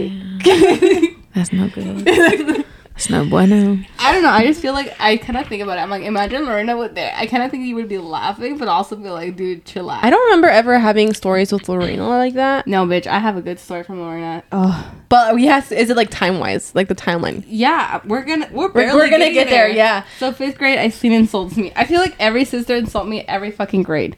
Oh, 0.47 1.16
That's 1.37 1.53
not 1.53 1.71
good. 1.73 2.07
That's 2.97 3.11
not 3.11 3.29
bueno. 3.29 3.79
I 3.99 4.11
don't 4.11 4.23
know. 4.23 4.31
I 4.31 4.47
just 4.47 4.63
feel 4.63 4.73
like 4.73 4.97
I 4.99 5.19
kind 5.19 5.37
of 5.37 5.47
think 5.47 5.63
about 5.63 5.77
it. 5.77 5.83
I'm 5.83 5.91
like, 5.91 6.05
imagine 6.05 6.47
Lorena 6.47 6.79
with 6.79 6.95
there. 6.95 7.13
I 7.15 7.27
kind 7.27 7.43
of 7.43 7.51
think 7.51 7.67
you 7.67 7.75
would 7.75 7.91
be 7.91 7.99
laughing, 7.99 8.57
but 8.57 8.69
also 8.69 8.97
be 8.97 9.11
like, 9.11 9.37
dude, 9.37 9.67
chill 9.67 9.91
out. 9.91 10.03
I 10.03 10.09
don't 10.09 10.25
remember 10.25 10.49
ever 10.49 10.79
having 10.79 11.13
stories 11.13 11.53
with 11.53 11.69
Lorena 11.69 12.09
like 12.09 12.33
that. 12.35 12.67
No, 12.67 12.87
bitch. 12.87 13.07
I 13.07 13.19
have 13.19 13.37
a 13.37 13.43
good 13.43 13.59
story 13.59 13.83
from 13.83 14.01
Lorena. 14.01 14.43
Oh, 14.51 14.95
but 15.11 15.39
yes, 15.39 15.71
is 15.73 15.91
it 15.91 15.97
like 15.99 16.09
time 16.09 16.39
wise, 16.39 16.75
like 16.75 16.89
the 16.89 16.95
timeline? 16.95 17.45
Yeah, 17.47 18.01
we're 18.07 18.25
gonna 18.25 18.49
we're 18.51 18.69
We're, 18.69 18.73
barely 18.73 18.95
we're 18.97 19.11
gonna 19.11 19.25
getting 19.31 19.35
get 19.35 19.51
there. 19.51 19.69
Yeah. 19.69 20.05
So 20.19 20.33
fifth 20.33 20.57
grade, 20.57 20.79
I 20.79 20.89
seen 20.89 21.13
insults 21.13 21.59
me. 21.59 21.73
I 21.77 21.85
feel 21.85 22.01
like 22.01 22.17
every 22.19 22.47
sister 22.47 22.75
insult 22.75 23.09
me 23.09 23.21
every 23.29 23.51
fucking 23.51 23.83
grade. 23.83 24.17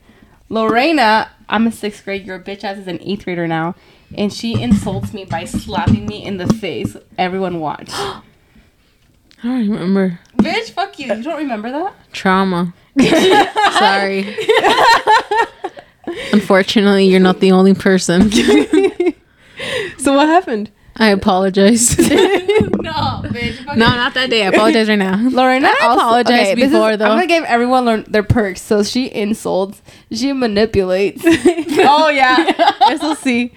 Lorena, 0.50 1.32
I'm 1.48 1.66
a 1.66 1.72
sixth 1.72 2.04
grade. 2.04 2.24
Your 2.24 2.38
bitch 2.38 2.62
ass 2.62 2.78
is 2.78 2.86
an 2.86 3.00
eighth 3.02 3.24
grader 3.24 3.48
now, 3.48 3.74
and 4.16 4.32
she 4.32 4.60
insults 4.60 5.12
me 5.12 5.24
by 5.24 5.44
slapping 5.44 6.06
me 6.06 6.24
in 6.24 6.36
the 6.38 6.46
face. 6.46 6.96
Everyone 7.16 7.60
watch. 7.60 7.90
I 7.92 8.22
don't 9.42 9.68
remember. 9.70 10.18
bitch, 10.36 10.70
fuck 10.70 10.98
you. 10.98 11.14
You 11.14 11.22
don't 11.22 11.36
remember 11.38 11.70
that? 11.70 11.94
Trauma. 12.12 12.74
Sorry. 13.78 14.36
Unfortunately, 16.32 17.04
you're 17.06 17.20
not 17.20 17.40
the 17.40 17.52
only 17.52 17.74
person. 17.74 18.30
So 19.98 20.14
what 20.14 20.28
happened? 20.28 20.70
I 20.96 21.08
apologize. 21.08 21.98
no, 21.98 22.06
bitch. 22.14 23.66
no, 23.66 23.74
not 23.74 24.14
that 24.14 24.30
day. 24.30 24.44
I 24.44 24.50
apologize 24.50 24.88
right 24.88 24.94
now. 24.96 25.16
Lorena 25.28 25.66
I 25.66 25.72
apologize 25.72 26.00
apologized 26.00 26.56
this 26.56 26.64
is- 26.66 26.70
before, 26.72 26.96
though. 26.96 27.06
I'm 27.06 27.10
gonna 27.16 27.26
give 27.26 27.42
everyone 27.44 27.84
learn 27.84 28.04
their 28.08 28.22
perks. 28.22 28.62
So 28.62 28.84
she 28.84 29.12
insults, 29.12 29.82
she 30.12 30.32
manipulates. 30.32 31.22
oh 31.26 32.08
yeah. 32.08 32.96
We'll 33.02 33.16
see. 33.16 33.52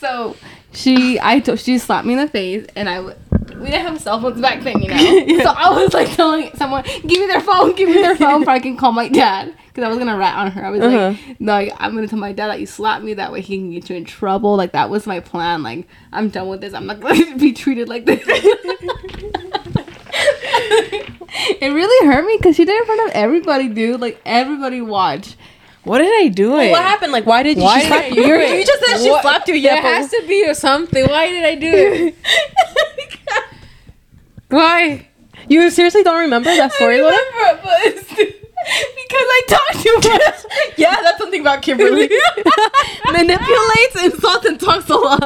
So 0.00 0.34
she, 0.72 1.20
I 1.20 1.40
told 1.40 1.60
she 1.60 1.76
slapped 1.78 2.06
me 2.06 2.14
in 2.14 2.20
the 2.20 2.28
face, 2.28 2.66
and 2.74 2.88
I, 2.88 2.96
w- 2.96 3.14
we 3.56 3.66
didn't 3.66 3.82
have 3.86 4.00
cell 4.00 4.18
phones 4.20 4.40
back 4.40 4.62
then, 4.62 4.80
you 4.80 4.88
know. 4.88 4.96
So 5.44 5.50
I 5.50 5.70
was 5.70 5.92
like 5.92 6.10
telling 6.16 6.50
someone, 6.54 6.84
"Give 6.84 7.20
me 7.20 7.26
their 7.26 7.40
phone, 7.42 7.74
give 7.74 7.88
me 7.88 7.96
their 7.96 8.16
phone, 8.16 8.44
so 8.44 8.50
I 8.50 8.60
can 8.60 8.76
call 8.78 8.92
my 8.92 9.08
dad." 9.08 9.54
Because 9.68 9.84
I 9.84 9.88
was 9.88 9.98
gonna 9.98 10.16
rat 10.16 10.36
on 10.36 10.50
her. 10.52 10.64
I 10.64 10.70
was 10.70 10.80
Uh-huh. 10.80 10.96
like, 11.28 11.40
"No, 11.40 11.52
like, 11.52 11.72
I'm 11.78 11.94
gonna 11.94 12.08
tell 12.08 12.18
my 12.18 12.32
dad 12.32 12.48
that 12.48 12.60
you 12.60 12.66
slapped 12.66 13.04
me. 13.04 13.12
That 13.14 13.30
way 13.30 13.40
he 13.42 13.58
can 13.58 13.70
get 13.72 13.90
you 13.90 13.96
in 13.96 14.04
trouble." 14.06 14.56
Like 14.56 14.72
that 14.72 14.88
was 14.88 15.06
my 15.06 15.20
plan. 15.20 15.62
Like 15.62 15.86
I'm 16.12 16.28
done 16.30 16.48
with 16.48 16.60
this. 16.62 16.72
I'm 16.72 16.86
not 16.86 17.00
gonna 17.00 17.36
be 17.38 17.52
treated 17.52 17.88
like 17.88 18.06
this. 18.06 18.22
it 21.60 21.72
really 21.72 22.06
hurt 22.06 22.24
me 22.24 22.36
because 22.38 22.56
she 22.56 22.64
did 22.64 22.74
it 22.74 22.80
in 22.80 22.86
front 22.86 23.08
of 23.10 23.14
everybody, 23.14 23.68
dude. 23.68 24.00
Like 24.00 24.20
everybody 24.24 24.80
watched. 24.80 25.36
What 25.84 25.98
did 25.98 26.12
I 26.24 26.28
do? 26.28 26.58
it? 26.58 26.70
What 26.70 26.82
happened? 26.82 27.12
Like, 27.12 27.24
why 27.26 27.42
did 27.42 27.56
you? 27.56 27.62
Why 27.64 27.80
she 27.80 27.88
did 27.88 27.92
slap 27.94 28.10
you? 28.12 28.26
You 28.26 28.34
it? 28.40 28.58
you 28.58 28.64
just 28.66 28.84
said 28.84 28.98
she 29.02 29.10
What- 29.10 29.22
slapped 29.22 29.48
you. 29.48 29.54
There 29.60 29.74
Yeah. 29.74 29.80
has 29.80 30.10
to 30.10 30.22
be 30.28 30.46
or 30.48 30.54
something. 30.54 31.06
Why 31.06 31.28
did 31.28 31.44
I 31.44 31.54
do 31.54 31.70
it? 31.72 32.14
Why? 34.48 35.06
You 35.48 35.70
seriously 35.70 36.02
don't 36.02 36.20
remember 36.20 36.54
that 36.54 36.72
story, 36.72 37.00
Lola? 37.00 37.16
remember, 37.16 37.60
but 37.64 37.78
it's 37.86 38.08
because 38.14 38.36
I 39.12 39.40
talked 39.48 39.80
too 39.82 39.94
much. 39.96 40.44
yeah, 40.76 40.96
that's 41.02 41.18
something 41.18 41.40
about 41.40 41.62
Kimberly. 41.62 42.10
Manipulates, 43.12 43.96
insults, 44.04 44.44
and 44.46 44.60
talks 44.60 44.88
a 44.90 44.96
lot. 44.96 45.18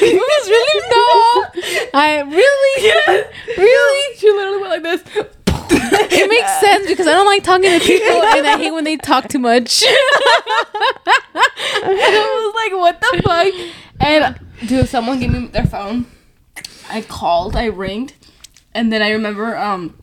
it 0.00 0.20
was 0.20 0.48
really 0.48 0.80
no. 0.90 1.44
I 1.94 2.20
really, 2.20 2.92
really. 3.56 4.16
She 4.18 4.30
literally 4.30 4.58
went 4.60 4.70
like 4.70 4.82
this. 4.82 5.02
It 6.16 6.28
makes 6.30 6.60
sense 6.60 6.86
because 6.86 7.06
I 7.06 7.12
don't 7.12 7.26
like 7.26 7.42
talking 7.42 7.70
to 7.78 7.80
people, 7.84 8.22
and 8.22 8.46
I 8.46 8.56
hate 8.56 8.70
when 8.70 8.84
they 8.84 8.96
talk 8.96 9.28
too 9.28 9.38
much. 9.38 9.82
and 9.82 9.90
I 11.34 12.52
was 12.52 12.54
like, 12.54 12.80
what 12.80 13.00
the 13.00 13.22
fuck? 13.22 13.52
And 14.00 14.68
dude, 14.68 14.88
someone 14.88 15.18
gave 15.20 15.32
me 15.32 15.46
their 15.48 15.66
phone. 15.66 16.06
I 16.88 17.02
called, 17.02 17.56
I 17.56 17.66
ringed, 17.66 18.14
and 18.74 18.92
then 18.92 19.02
I 19.02 19.10
remember 19.10 19.56
um 19.56 19.96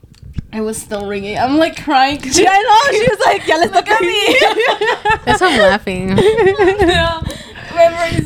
I 0.52 0.60
was 0.60 0.76
still 0.76 1.06
ringing. 1.06 1.38
I'm 1.38 1.56
like 1.56 1.82
crying. 1.82 2.20
Cause 2.20 2.38
I 2.38 2.42
know. 2.44 2.92
She 2.92 3.08
was 3.08 3.20
like, 3.24 3.46
"Yeah, 3.46 3.56
let's 3.56 3.72
look 3.72 3.88
at 3.88 4.02
me." 4.02 5.20
That's 5.24 5.40
why 5.40 5.48
I'm 5.48 5.58
laughing. 5.58 6.14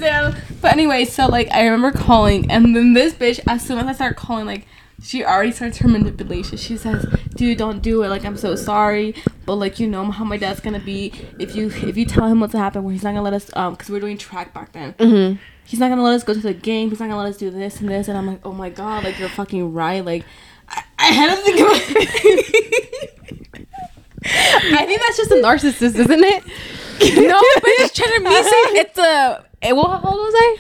Down. 0.01 0.37
But 0.61 0.73
anyway, 0.73 1.05
so 1.05 1.27
like 1.27 1.49
I 1.53 1.65
remember 1.67 1.97
calling, 1.97 2.51
and 2.51 2.75
then 2.75 2.95
this 2.95 3.15
bitch, 3.15 3.39
as 3.47 3.63
soon 3.65 3.79
as 3.79 3.87
I 3.87 3.93
started 3.93 4.17
calling, 4.17 4.45
like 4.47 4.67
she 5.07 5.25
already 5.25 5.53
starts 5.53 5.79
her 5.79 5.89
manipulation. 5.89 6.59
She 6.59 6.77
says, 6.77 7.07
"Dude, 7.37 7.59
don't 7.59 7.81
do 7.81 8.03
it. 8.03 8.09
Like, 8.09 8.25
I'm 8.25 8.37
so 8.37 8.57
sorry, 8.57 9.15
but 9.45 9.55
like, 9.55 9.79
you 9.79 9.87
know 9.87 10.11
how 10.11 10.25
my 10.25 10.37
dad's 10.37 10.59
gonna 10.59 10.81
be 10.81 11.13
if 11.39 11.55
you 11.55 11.69
if 11.69 11.97
you 11.97 12.05
tell 12.05 12.27
him 12.27 12.41
what's 12.41 12.55
happened. 12.55 12.85
Where 12.85 12.93
he's 12.93 13.05
not 13.05 13.11
gonna 13.11 13.23
let 13.23 13.33
us 13.33 13.49
um, 13.55 13.75
because 13.75 13.89
we're 13.89 14.01
doing 14.01 14.19
track 14.19 14.53
back 14.53 14.73
then. 14.73 14.95
Mm-hmm. 14.95 15.41
He's 15.65 15.79
not 15.79 15.91
gonna 15.91 16.03
let 16.03 16.15
us 16.15 16.25
go 16.25 16.35
to 16.35 16.41
the 16.41 16.55
game. 16.55 16.91
He's 16.91 16.99
not 16.99 17.09
gonna 17.09 17.23
let 17.23 17.31
us 17.31 17.37
do 17.37 17.51
this 17.51 17.81
and 17.81 17.89
this. 17.89 18.09
And 18.09 18.19
I'm 18.19 18.27
like, 18.27 18.41
oh 18.45 18.53
my 18.53 18.69
god, 18.69 19.05
like 19.05 19.17
you're 19.21 19.29
fucking 19.29 19.73
right. 19.73 20.05
Like, 20.05 20.25
I, 20.69 20.83
I 20.99 21.07
had 21.07 21.37
to 21.37 21.43
think 21.43 21.61
about. 21.61 21.77
I 24.29 24.87
think 24.87 25.01
that's 25.01 25.17
just 25.17 25.31
a 25.31 25.37
narcissist, 25.37 25.95
isn't 25.95 26.25
it? 26.25 26.43
No, 27.01 27.41
but 27.55 27.71
it's 27.79 27.95
trying 27.97 28.13
to 28.15 28.21
me 28.21 28.31
say 28.43 28.81
it's 28.81 28.99
a. 28.99 29.45
eh, 29.63 29.73
What 29.73 29.89
how 30.03 30.09
old 30.09 30.17
was 30.19 30.35
I? 30.37 30.57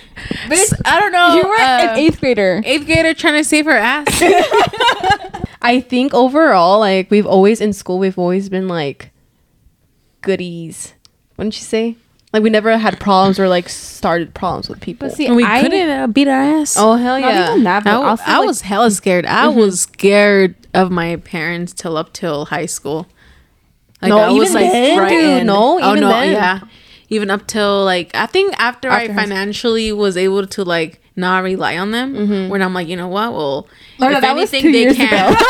Bitch, 0.48 0.80
I 0.84 1.00
don't 1.00 1.12
know. 1.12 1.34
you 1.36 1.48
were 1.48 1.54
uh, 1.56 1.92
an 1.92 1.98
eighth 1.98 2.20
grader. 2.20 2.62
eighth 2.64 2.86
grader 2.86 3.14
trying 3.14 3.34
to 3.34 3.44
save 3.44 3.64
her 3.66 3.76
ass. 3.76 4.06
I 5.62 5.80
think 5.80 6.14
overall, 6.14 6.78
like 6.80 7.10
we've 7.10 7.26
always 7.26 7.60
in 7.60 7.72
school, 7.72 7.98
we've 7.98 8.18
always 8.18 8.48
been 8.48 8.68
like 8.68 9.10
goodies. 10.22 10.94
Wouldn't 11.36 11.56
you 11.56 11.62
say? 11.64 11.96
Like 12.32 12.42
we 12.42 12.50
never 12.50 12.76
had 12.76 12.98
problems 13.00 13.38
or 13.38 13.48
like 13.48 13.68
started 13.68 14.34
problems 14.34 14.68
with 14.68 14.80
people. 14.80 15.08
But 15.08 15.16
see, 15.16 15.26
and 15.26 15.36
we 15.36 15.44
I, 15.44 15.62
couldn't 15.62 15.88
uh, 15.88 16.06
beat 16.08 16.28
our 16.28 16.40
ass. 16.40 16.76
oh 16.78 16.94
hell 16.96 17.18
yeah! 17.18 17.26
not 17.26 17.34
yeah! 17.34 17.50
even 17.52 17.64
that. 17.64 17.84
But 17.84 17.90
I, 17.90 17.92
w- 17.94 18.10
also, 18.10 18.22
I 18.26 18.38
like, 18.38 18.46
was 18.46 18.60
hella 18.62 18.90
scared. 18.90 19.26
I 19.26 19.48
was 19.48 19.80
scared 19.82 20.54
of 20.74 20.90
my 20.90 21.16
parents 21.16 21.72
till 21.72 21.96
up 21.96 22.12
till 22.12 22.46
high 22.46 22.66
school. 22.66 23.06
Like 24.02 24.10
No, 24.10 24.18
I 24.18 24.30
was 24.30 24.50
even 24.50 24.62
like 24.62 24.72
then, 24.72 25.08
dude. 25.08 25.46
No, 25.46 25.78
oh 25.80 25.90
even 25.90 26.00
no, 26.00 26.08
then. 26.08 26.32
yeah. 26.32 26.60
Even 27.08 27.30
up 27.30 27.46
till 27.46 27.84
like 27.84 28.10
I 28.14 28.26
think 28.26 28.54
after, 28.58 28.88
After 28.88 29.12
I 29.12 29.14
financially 29.14 29.92
was 29.92 30.16
able 30.16 30.46
to 30.46 30.64
like 30.64 31.00
not 31.14 31.42
rely 31.42 31.78
on 31.78 31.92
them, 31.92 32.14
mm-hmm. 32.14 32.50
when 32.50 32.62
I'm 32.62 32.74
like, 32.74 32.88
you 32.88 32.96
know 32.96 33.08
what? 33.08 33.32
Well, 33.32 33.68
Oh, 34.00 34.08
no, 34.08 34.18
if 34.18 34.24
anything, 34.24 34.72
they 34.72 34.94
can. 34.94 35.36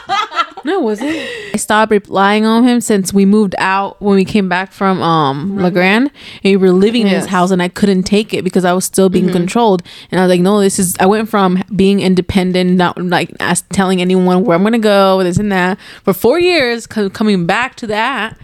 no, 0.64 0.80
was 0.80 1.00
it? 1.02 1.54
I 1.54 1.56
stopped 1.56 1.90
relying 1.92 2.44
on 2.46 2.64
him 2.64 2.80
since 2.80 3.12
we 3.12 3.24
moved 3.24 3.54
out 3.58 4.00
when 4.00 4.16
we 4.16 4.24
came 4.24 4.48
back 4.48 4.72
from 4.72 5.02
um 5.02 5.56
La 5.56 5.70
Grande. 5.70 6.10
And 6.44 6.52
we 6.52 6.56
were 6.56 6.72
living 6.72 7.02
in 7.02 7.08
his 7.08 7.26
house 7.26 7.50
and 7.50 7.62
I 7.62 7.68
couldn't 7.68 8.04
take 8.04 8.32
it 8.34 8.44
because 8.44 8.64
I 8.64 8.72
was 8.72 8.84
still 8.84 9.08
being 9.08 9.30
controlled. 9.32 9.82
And 10.10 10.20
I 10.20 10.24
was 10.24 10.30
like 10.30 10.40
no 10.40 10.60
this 10.60 10.78
is 10.78 10.96
I 11.00 11.06
went 11.06 11.28
from 11.28 11.62
being 11.74 12.00
independent 12.00 12.70
not 12.76 12.98
like 12.98 13.30
ask, 13.40 13.66
telling 13.70 14.00
anyone 14.00 14.44
where 14.44 14.56
I'm 14.56 14.62
gonna 14.62 14.78
go 14.78 15.22
this 15.22 15.38
and 15.38 15.50
that 15.52 15.78
for 16.04 16.12
four 16.12 16.38
years 16.38 16.86
co- 16.86 17.10
coming 17.10 17.46
back 17.46 17.74
to 17.76 17.86
that. 17.88 18.38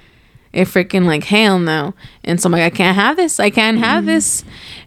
It 0.52 0.68
freaking 0.68 1.04
like 1.04 1.24
hell 1.24 1.58
no. 1.58 1.92
And 2.24 2.40
so 2.40 2.46
I'm 2.46 2.52
like 2.52 2.62
I 2.62 2.70
can't 2.70 2.96
have 2.96 3.16
this. 3.16 3.38
I 3.38 3.50
can't 3.50 3.78
have 3.78 4.06
this. 4.06 4.42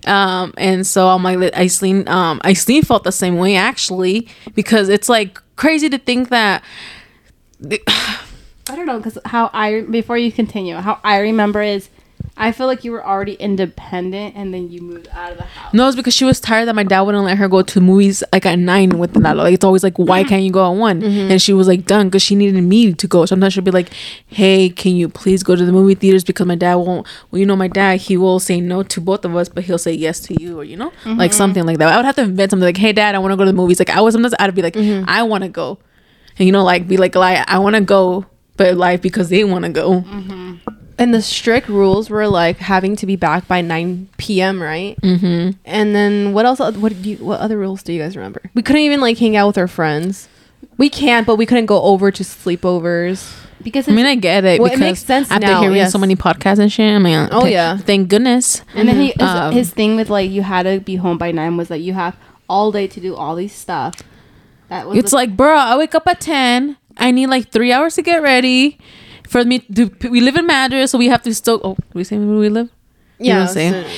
Um 0.08 0.54
and 0.58 0.86
so 0.86 1.10
I'm 1.10 1.22
like 1.24 1.38
Aislyn 1.54 2.08
um 2.10 2.40
Aislyn 2.40 2.84
felt 2.86 3.04
the 3.04 3.12
same 3.12 3.38
way 3.38 3.56
actually 3.56 4.28
because 4.56 4.90
it's 4.90 5.10
like 5.10 5.40
crazy 5.58 5.90
to 5.90 5.98
think 6.00 6.30
that 6.30 6.64
I 7.88 8.76
don't 8.76 8.86
know 8.86 8.98
because 8.98 9.18
how 9.26 9.50
I 9.54 9.82
before 9.82 10.18
you 10.18 10.32
continue, 10.32 10.76
how 10.76 11.00
I 11.04 11.20
remember 11.20 11.62
is, 11.62 11.90
I 12.38 12.54
feel 12.54 12.68
like 12.68 12.86
you 12.86 12.94
were 12.94 13.06
already 13.06 13.34
independent 13.34 14.36
and 14.36 14.54
then 14.54 14.72
you 14.72 14.82
moved 14.82 15.10
out 15.12 15.34
of 15.34 15.38
the 15.38 15.44
house. 15.44 15.74
No, 15.74 15.88
it's 15.88 15.98
because 15.98 16.14
she 16.14 16.24
was 16.24 16.40
tired 16.40 16.70
that 16.70 16.76
my 16.76 16.84
dad 16.84 17.02
wouldn't 17.02 17.26
let 17.26 17.38
her 17.38 17.50
go 17.50 17.62
to 17.62 17.82
movies 17.82 18.24
like 18.32 18.46
at 18.46 18.58
nine 18.58 18.98
with 18.98 19.18
Lalo. 19.18 19.44
Like 19.44 19.56
it's 19.56 19.66
always 19.66 19.84
like, 19.84 19.98
why 19.98 20.24
can't 20.24 20.44
you 20.44 20.52
go 20.52 20.72
at 20.72 20.78
one? 20.78 21.02
Mm-hmm. 21.02 21.32
And 21.32 21.42
she 21.42 21.52
was 21.52 21.68
like 21.68 21.86
done 21.86 22.08
because 22.08 22.22
she 22.22 22.36
needed 22.36 22.62
me 22.64 22.94
to 22.94 23.08
go. 23.08 23.26
Sometimes 23.26 23.54
she'll 23.54 23.64
be 23.64 23.72
like, 23.72 23.92
hey, 24.28 24.70
can 24.70 24.96
you 24.96 25.10
please 25.10 25.44
go 25.44 25.56
to 25.56 25.66
the 25.66 25.74
movie 25.74 25.96
theaters 25.96 26.24
because 26.24 26.48
my 26.48 26.56
dad 26.56 26.76
won't. 26.76 27.06
Well, 27.30 27.40
you 27.40 27.46
know, 27.46 27.58
my 27.58 27.68
dad 27.68 28.00
he 28.00 28.16
will 28.16 28.40
say 28.40 28.62
no 28.62 28.84
to 28.84 29.02
both 29.02 29.26
of 29.26 29.36
us, 29.36 29.50
but 29.50 29.66
he'll 29.66 29.78
say 29.78 29.92
yes 29.92 30.22
to 30.22 30.42
you, 30.42 30.60
or 30.60 30.64
you 30.64 30.78
know, 30.78 30.94
like 31.06 31.32
mm-hmm. 31.32 31.38
something 31.38 31.66
like 31.66 31.78
that. 31.80 31.92
I 31.92 31.98
would 31.98 32.06
have 32.06 32.16
to 32.16 32.22
invent 32.22 32.52
something 32.52 32.66
like, 32.66 32.78
hey, 32.78 32.94
dad, 32.94 33.16
I 33.16 33.20
want 33.20 33.34
to 33.34 33.36
go 33.36 33.44
to 33.44 33.52
the 33.52 33.58
movies. 33.58 33.80
Like 33.80 33.90
I 33.90 34.00
was 34.00 34.14
sometimes 34.14 34.34
I'd 34.40 34.56
be 34.56 34.62
like, 34.62 34.76
mm-hmm. 34.76 35.10
I 35.10 35.24
want 35.24 35.44
to 35.44 35.50
go, 35.50 35.78
and 36.40 36.46
you 36.48 36.52
know, 36.52 36.64
like 36.64 36.88
be 36.88 36.98
like, 36.98 37.16
like 37.16 37.48
I 37.48 37.60
want 37.60 37.76
to 37.76 37.82
go, 37.82 38.26
but 38.58 38.76
like 38.78 39.02
because 39.02 39.30
they 39.30 39.44
want 39.44 39.66
to 39.66 39.72
go. 39.72 40.04
and 40.98 41.14
the 41.14 41.22
strict 41.22 41.70
rules 41.70 42.10
were 42.10 42.28
like 42.28 42.58
having 42.58 42.96
to 42.98 43.06
be 43.06 43.16
back 43.16 43.48
by 43.48 43.62
9 43.62 44.10
p.m. 44.18 44.62
right? 44.62 44.98
Mm-hmm. 45.02 45.52
And 45.66 45.96
then 45.96 46.34
what 46.34 46.46
else? 46.46 46.60
What 46.60 47.02
do 47.02 47.10
you? 47.10 47.18
What 47.18 47.40
other 47.40 47.58
rules 47.58 47.84
do 47.84 47.94
you 47.94 48.02
guys 48.02 48.16
remember? 48.18 48.42
We 48.54 48.62
couldn't 48.62 48.82
even 48.82 49.00
like 49.02 49.18
hang 49.18 49.36
out 49.38 49.48
with 49.48 49.58
our 49.58 49.68
friends. 49.68 50.28
We 50.78 50.90
can't 50.90 51.28
but 51.28 51.36
we 51.36 51.46
couldn't 51.46 51.66
go 51.68 51.82
over 51.84 52.10
to 52.12 52.24
sleepovers. 52.24 53.36
Because 53.62 53.90
I 53.90 53.92
mean, 53.92 54.06
I 54.06 54.16
get 54.16 54.46
it 54.46 54.60
Well, 54.62 54.68
it 54.68 54.76
because 54.76 54.80
makes 54.80 55.04
sense 55.04 55.30
after 55.30 55.46
now, 55.48 55.60
hearing 55.60 55.76
yes. 55.76 55.92
so 55.92 55.98
many 55.98 56.16
podcasts 56.16 56.60
and 56.60 56.72
shit. 56.72 56.94
I 56.94 57.00
mean, 57.00 57.28
Oh, 57.30 57.42
th- 57.42 57.52
yeah. 57.52 57.76
thank 57.78 58.08
goodness. 58.08 58.62
and 58.74 58.88
then 58.88 58.96
he 58.96 59.08
his, 59.08 59.22
Um, 59.22 59.52
his 59.54 59.72
thing 59.72 59.98
with 59.98 60.10
like 60.10 60.32
you 60.32 60.44
had 60.44 60.64
to 60.64 60.80
be 60.80 60.96
home 60.96 61.18
by 61.18 61.32
nine 61.32 61.58
was 61.58 61.68
that 61.68 61.80
you 61.80 61.92
have 61.92 62.16
all 62.48 62.72
day 62.72 62.88
to 62.88 63.02
do 63.02 63.16
all 63.18 63.36
these 63.36 63.54
stuff. 63.54 63.96
That 64.70 64.88
was 64.88 64.98
It's 64.98 65.12
the- 65.12 65.18
like, 65.18 65.36
bro, 65.36 65.56
I 65.56 65.78
wake 65.78 65.96
up 65.96 66.08
at 66.08 66.20
ten. 66.22 66.78
I 66.98 67.12
need 67.12 67.28
like 67.28 67.52
three 67.52 67.72
hours 67.72 67.96
to 67.96 68.02
get 68.02 68.22
ready. 68.22 68.78
For 69.28 69.44
me, 69.46 69.60
to, 69.60 69.92
we 70.10 70.22
live 70.22 70.36
in 70.36 70.48
Madras, 70.48 70.92
so 70.92 70.98
we 70.98 71.08
have 71.08 71.22
to 71.24 71.34
still. 71.36 71.62
Oh, 71.64 71.78
we 71.94 72.04
say 72.04 72.18
where 72.18 72.38
we 72.38 72.50
live. 72.50 72.70
You 73.22 73.34
know 73.34 73.46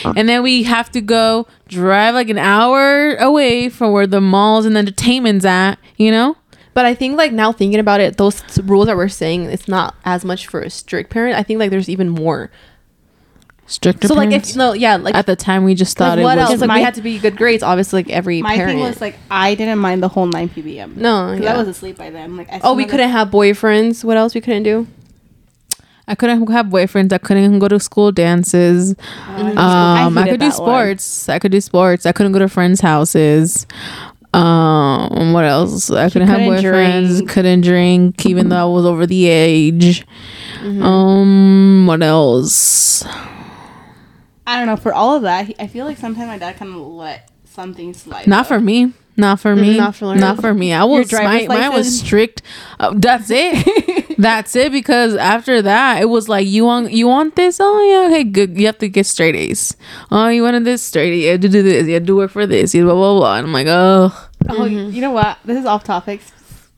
what 0.04 0.18
and 0.18 0.28
then 0.28 0.42
we 0.42 0.64
have 0.64 0.90
to 0.94 1.00
go 1.02 1.46
drive 1.68 2.16
like 2.16 2.30
an 2.30 2.40
hour 2.40 3.14
away 3.18 3.70
from 3.70 3.92
where 3.92 4.08
the 4.08 4.20
malls 4.20 4.66
and 4.66 4.76
the 4.76 4.80
entertainment's 4.80 5.46
at. 5.46 5.78
You 5.98 6.10
know? 6.10 6.38
But 6.74 6.86
I 6.86 6.96
think 6.96 7.18
like 7.18 7.32
now 7.32 7.52
thinking 7.52 7.80
about 7.80 8.00
it, 8.02 8.18
those 8.18 8.42
rules 8.64 8.88
that 8.88 8.96
we're 8.98 9.10
saying, 9.10 9.46
it's 9.46 9.68
not 9.68 9.96
as 10.06 10.26
much 10.26 10.48
for 10.48 10.62
a 10.62 10.70
strict 10.72 11.12
parent. 11.12 11.38
I 11.38 11.44
think 11.44 11.60
like 11.60 11.70
there's 11.70 11.88
even 11.90 12.10
more. 12.10 12.50
Stricter. 13.72 14.10
so 14.10 14.16
like 14.16 14.30
parents. 14.30 14.50
if 14.52 14.56
no, 14.58 14.74
yeah, 14.74 14.98
like, 14.98 15.16
at 15.16 15.26
the 15.26 15.36
time 15.38 15.64
we 15.64 15.76
just 15.76 15.98
thought 15.98 16.18
like 16.18 16.20
it 16.20 16.24
what 16.24 16.38
was. 16.38 16.50
else? 16.52 16.60
Like 16.60 16.68
My- 16.68 16.76
we 16.80 16.82
had 16.84 16.96
to 16.96 17.02
be 17.02 17.18
good 17.20 17.38
grades, 17.38 17.64
obviously. 17.64 18.04
Like 18.04 18.12
every 18.12 18.42
my 18.42 18.56
parent. 18.56 18.78
thing 18.80 18.84
was 18.86 19.00
like 19.00 19.16
I 19.32 19.56
didn't 19.56 19.80
mind 19.80 20.04
the 20.04 20.10
whole 20.10 20.26
nine 20.26 20.50
p.m. 20.50 20.94
no, 20.98 21.32
because 21.32 21.44
yeah. 21.46 21.54
I 21.54 21.58
was 21.58 21.70
asleep 21.70 21.98
by 21.98 22.10
then. 22.10 22.36
Like 22.36 22.52
I 22.52 22.60
oh, 22.64 22.74
we 22.74 22.86
couldn't 22.86 23.10
have 23.10 23.30
boyfriends. 23.30 24.04
What 24.04 24.18
else 24.18 24.36
we 24.36 24.42
couldn't 24.42 24.64
do? 24.64 24.88
I 26.08 26.16
couldn't 26.16 26.46
have 26.52 26.66
boyfriends. 26.66 27.14
I 27.14 27.18
couldn't 27.20 27.60
go 27.60 27.70
to 27.70 27.80
school 27.80 28.12
dances. 28.12 28.96
never- 29.30 29.58
Um, 29.58 30.18
I, 30.18 30.24
hated 30.24 30.32
could 30.32 30.40
do 30.42 30.50
that 30.50 30.60
one. 30.60 30.68
sports. 30.68 31.30
I 31.30 31.40
could 31.40 31.52
do 31.54 31.62
sports. 31.62 32.06
I 32.06 32.12
couldn't 32.12 32.34
go 32.34 32.40
to 32.40 32.50
friends' 32.50 32.82
houses. 32.82 33.66
Um, 34.34 35.34
what 35.34 35.46
else? 35.46 35.90
I 35.92 36.10
couldn't 36.10 36.28
have 36.28 36.40
couldn't 36.40 36.64
boyfriends. 36.64 37.16
drink. 37.18 37.30
Couldn't 37.30 37.62
drink, 37.62 38.26
even 38.26 38.50
though 38.50 38.58
I 38.58 38.74
was 38.74 38.86
over 38.86 39.06
the 39.06 39.28
age. 39.28 40.06
Mm-hmm. 40.60 40.84
Um, 40.84 41.86
what 41.88 42.02
else? 42.02 43.04
I 44.46 44.58
don't 44.58 44.68
know. 44.68 44.76
For 44.76 44.94
all 44.94 45.16
of 45.16 45.24
that, 45.24 45.52
I 45.60 45.68
feel 45.68 45.86
like 45.86 45.98
sometimes 45.98 46.28
my 46.28 46.38
dad 46.38 46.58
kind 46.58 46.74
of 46.74 46.82
let 46.82 47.30
something 47.46 47.94
slide. 47.94 48.28
Not 48.28 48.48
for 48.48 48.60
me. 48.60 48.94
Not 49.18 49.40
for 49.40 49.56
me. 49.56 49.78
Not 49.78 49.96
for 49.96 50.16
Not 50.16 50.40
for 50.40 50.54
me. 50.54 50.74
I 50.74 50.84
was 50.84 51.10
driver's 51.10 51.48
my, 51.48 51.60
mine 51.60 51.74
was 51.74 52.00
strict. 52.00 52.42
Uh, 52.80 52.94
that's 52.96 53.30
it. 53.30 54.16
that's 54.18 54.56
it. 54.56 54.72
Because 54.72 55.16
after 55.16 55.62
that, 55.62 56.02
it 56.02 56.06
was 56.06 56.30
like 56.30 56.48
you 56.48 56.66
want 56.66 56.92
you 56.92 57.08
want 57.08 57.36
this. 57.36 57.60
Oh 57.60 57.82
yeah, 57.84 58.08
okay, 58.08 58.24
good. 58.24 58.58
You 58.58 58.66
have 58.68 58.78
to 58.80 58.90
get 58.90 59.06
straight 59.06 59.36
A's. 59.36 59.76
Oh, 60.12 60.30
you 60.30 60.44
wanted 60.44 60.64
this 60.64 60.82
straight 60.82 61.14
You 61.14 61.32
had 61.32 61.42
to 61.42 61.50
do 61.50 61.62
this. 61.62 61.88
You 61.88 61.94
had 61.96 62.08
to 62.08 62.16
work 62.16 62.32
for 62.32 62.48
this. 62.48 62.74
You 62.74 62.86
blah 62.86 62.96
blah 62.96 63.20
blah. 63.20 63.36
And 63.36 63.48
I'm 63.48 63.54
like, 63.54 63.68
oh, 63.68 64.30
Oh, 64.50 64.66
you 64.66 65.02
know 65.02 65.12
what? 65.12 65.38
This 65.46 65.60
is 65.60 65.66
off 65.66 65.84
topic. 65.84 66.22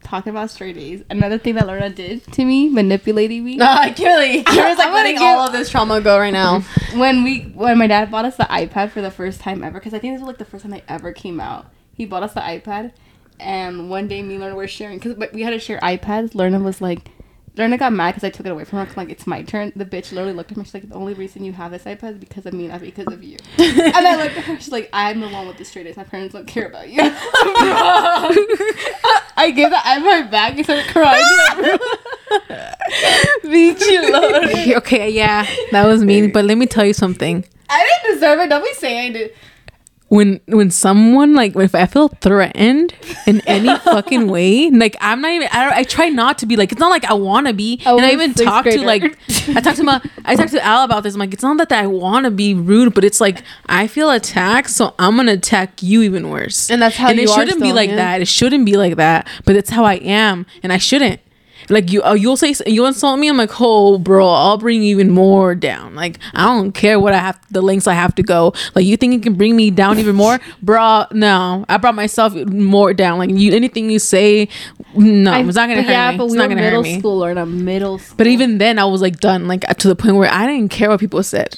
Talking 0.03 0.31
about 0.31 0.49
straight 0.49 0.77
A's. 0.77 1.03
Another 1.09 1.37
thing 1.37 1.55
that 1.55 1.65
Lorna 1.67 1.89
did 1.89 2.23
to 2.33 2.45
me, 2.45 2.69
manipulating 2.69 3.43
me. 3.43 3.57
Uh, 3.61 3.93
you're 3.97 4.09
I'm 4.47 4.77
like 4.77 4.93
letting 4.93 5.15
give- 5.15 5.23
all 5.23 5.47
of 5.47 5.53
this 5.53 5.69
trauma 5.69 6.01
go 6.01 6.17
right 6.19 6.31
now. 6.33 6.61
when 6.95 7.23
we 7.23 7.41
when 7.55 7.77
my 7.77 7.87
dad 7.87 8.11
bought 8.11 8.25
us 8.25 8.35
the 8.37 8.43
iPad 8.43 8.91
for 8.91 9.01
the 9.01 9.11
first 9.11 9.39
time 9.39 9.63
ever, 9.63 9.79
because 9.79 9.93
I 9.93 9.99
think 9.99 10.13
this 10.13 10.21
was 10.21 10.27
like 10.27 10.37
the 10.37 10.45
first 10.45 10.63
time 10.63 10.71
they 10.71 10.83
ever 10.87 11.11
came 11.13 11.39
out. 11.39 11.67
He 11.93 12.05
bought 12.05 12.23
us 12.23 12.33
the 12.33 12.41
iPad, 12.41 12.91
and 13.39 13.89
one 13.89 14.07
day 14.07 14.21
me 14.21 14.35
and 14.35 14.41
Lorna 14.41 14.55
were 14.55 14.67
sharing 14.67 14.99
because 14.99 15.15
we 15.33 15.41
had 15.41 15.51
to 15.51 15.59
share 15.59 15.79
iPads. 15.79 16.35
Lorna 16.35 16.59
was 16.59 16.81
like, 16.81 17.09
Lorna 17.55 17.77
got 17.77 17.93
mad 17.93 18.15
because 18.15 18.23
I 18.23 18.31
took 18.31 18.47
it 18.47 18.49
away 18.49 18.63
from 18.65 18.79
her. 18.79 18.85
'cause, 18.87 18.97
Like 18.97 19.09
it's 19.09 19.27
my 19.27 19.43
turn. 19.43 19.71
The 19.75 19.85
bitch 19.85 20.11
literally 20.11 20.33
looked 20.33 20.51
at 20.51 20.57
me. 20.57 20.63
She's 20.63 20.73
like, 20.73 20.89
the 20.89 20.95
only 20.95 21.13
reason 21.13 21.43
you 21.45 21.53
have 21.53 21.69
this 21.71 21.83
iPad 21.83 22.13
is 22.13 22.17
because 22.17 22.45
of 22.47 22.53
me, 22.53 22.67
not 22.67 22.81
because 22.81 23.05
of 23.07 23.23
you. 23.23 23.37
and 23.59 24.07
I 24.07 24.15
looked 24.23 24.37
at 24.37 24.43
her. 24.45 24.55
She's 24.59 24.71
like, 24.71 24.89
I'm 24.91 25.19
the 25.19 25.29
one 25.29 25.47
with 25.47 25.57
the 25.57 25.65
straight 25.65 25.85
A's. 25.85 25.95
My 25.95 26.03
parents 26.03 26.33
don't 26.33 26.47
care 26.47 26.65
about 26.65 26.89
you. 26.89 26.99
I 29.35 29.51
gave 29.55 29.69
the 29.69 29.75
iPad 29.75 30.31
back 30.31 30.55
and 30.55 30.63
started 30.65 30.87
crying. 30.87 31.23
okay, 34.77 35.09
yeah, 35.09 35.45
that 35.71 35.85
was 35.87 36.03
mean. 36.03 36.31
But 36.31 36.45
let 36.45 36.57
me 36.57 36.65
tell 36.65 36.85
you 36.85 36.93
something. 36.93 37.45
I 37.69 37.83
didn't 38.03 38.15
deserve 38.15 38.39
it. 38.39 38.49
Don't 38.49 38.63
be 38.63 38.73
saying 38.73 39.09
I 39.11 39.13
did. 39.13 39.31
When 40.13 40.39
when 40.45 40.69
someone 40.69 41.33
like 41.33 41.55
if 41.55 41.73
I 41.73 41.87
feel 41.87 42.07
threatened 42.07 42.93
in 43.25 43.41
any 43.47 43.75
fucking 43.79 44.27
way, 44.27 44.69
like 44.69 44.95
I'm 45.01 45.21
not 45.21 45.31
even. 45.31 45.47
I, 45.51 45.77
I 45.77 45.83
try 45.83 46.09
not 46.09 46.37
to 46.39 46.45
be 46.45 46.55
like. 46.55 46.71
It's 46.71 46.79
not 46.79 46.91
like 46.91 47.03
I 47.05 47.13
want 47.13 47.47
to 47.47 47.53
be, 47.53 47.81
I 47.83 47.93
and 47.93 48.05
I 48.05 48.11
even 48.11 48.35
talk 48.35 48.65
to 48.65 48.81
like. 48.81 49.17
I 49.49 49.59
talked 49.59 49.77
to 49.77 49.83
my. 49.83 49.99
I 50.23 50.35
talked 50.35 50.51
to 50.51 50.63
Al 50.63 50.83
about 50.83 51.01
this. 51.01 51.15
I'm 51.15 51.19
like, 51.19 51.33
it's 51.33 51.41
not 51.41 51.57
that 51.57 51.71
I 51.71 51.87
want 51.87 52.25
to 52.25 52.31
be 52.31 52.53
rude, 52.53 52.93
but 52.93 53.03
it's 53.03 53.19
like 53.19 53.41
I 53.65 53.87
feel 53.87 54.11
attacked, 54.11 54.69
so 54.69 54.93
I'm 54.99 55.17
gonna 55.17 55.33
attack 55.33 55.81
you 55.81 56.03
even 56.03 56.29
worse. 56.29 56.69
And 56.69 56.79
that's 56.79 56.95
how 56.95 57.09
And 57.09 57.17
you 57.17 57.23
it 57.23 57.29
shouldn't 57.29 57.59
be 57.59 57.67
still, 57.67 57.75
like 57.75 57.89
yeah. 57.89 57.95
that. 57.95 58.21
It 58.21 58.27
shouldn't 58.27 58.67
be 58.67 58.77
like 58.77 58.97
that. 58.97 59.27
But 59.45 59.55
it's 59.55 59.71
how 59.71 59.83
I 59.83 59.95
am, 59.95 60.45
and 60.61 60.71
I 60.71 60.77
shouldn't. 60.77 61.21
Like 61.69 61.91
you 61.91 62.01
uh, 62.03 62.13
you'll 62.13 62.37
say 62.37 62.53
you 62.65 62.85
insult 62.85 63.19
me 63.19 63.27
i'm 63.29 63.37
like 63.37 63.51
oh 63.59 63.97
bro 63.97 64.27
i'll 64.27 64.57
bring 64.57 64.81
you 64.83 64.89
even 64.95 65.09
more 65.11 65.55
down. 65.55 65.95
Like 65.95 66.19
i 66.33 66.43
don't 66.45 66.71
care 66.73 66.99
what 66.99 67.13
i 67.13 67.17
have 67.17 67.39
the 67.51 67.61
lengths 67.61 67.87
i 67.87 67.93
have 67.93 68.15
to 68.15 68.23
go. 68.23 68.53
Like 68.75 68.85
you 68.85 68.97
think 68.97 69.13
you 69.13 69.19
can 69.19 69.35
bring 69.35 69.55
me 69.55 69.71
down 69.71 69.99
even 69.99 70.15
more? 70.15 70.39
Bro 70.61 71.05
no. 71.11 71.65
I 71.69 71.77
brought 71.77 71.95
myself 71.95 72.33
more 72.35 72.93
down. 72.93 73.17
Like 73.19 73.29
you 73.29 73.53
anything 73.53 73.89
you 73.89 73.99
say 73.99 74.47
no 74.95 75.31
I- 75.31 75.41
it's 75.43 75.55
not 75.55 75.67
gonna 75.69 75.81
hurt 75.83 75.91
yeah, 75.91 76.11
me. 76.11 76.17
but 76.17 76.23
it's 76.25 76.31
we 76.31 76.37
not 76.37 76.43
were 76.49 76.55
gonna 76.55 76.61
hurt 76.61 76.67
middle 76.69 76.83
me. 76.83 76.99
school 76.99 77.23
or 77.25 77.31
in 77.31 77.37
a 77.37 77.45
middle 77.45 77.99
school. 77.99 78.15
but 78.17 78.27
even 78.27 78.57
then 78.59 78.77
i 78.79 78.85
was 78.85 79.01
like 79.01 79.19
done 79.19 79.47
like 79.47 79.61
to 79.77 79.87
the 79.87 79.95
point 79.95 80.15
where 80.15 80.29
i 80.31 80.45
didn't 80.45 80.69
care 80.69 80.89
what 80.89 80.99
people 80.99 81.23
said 81.23 81.53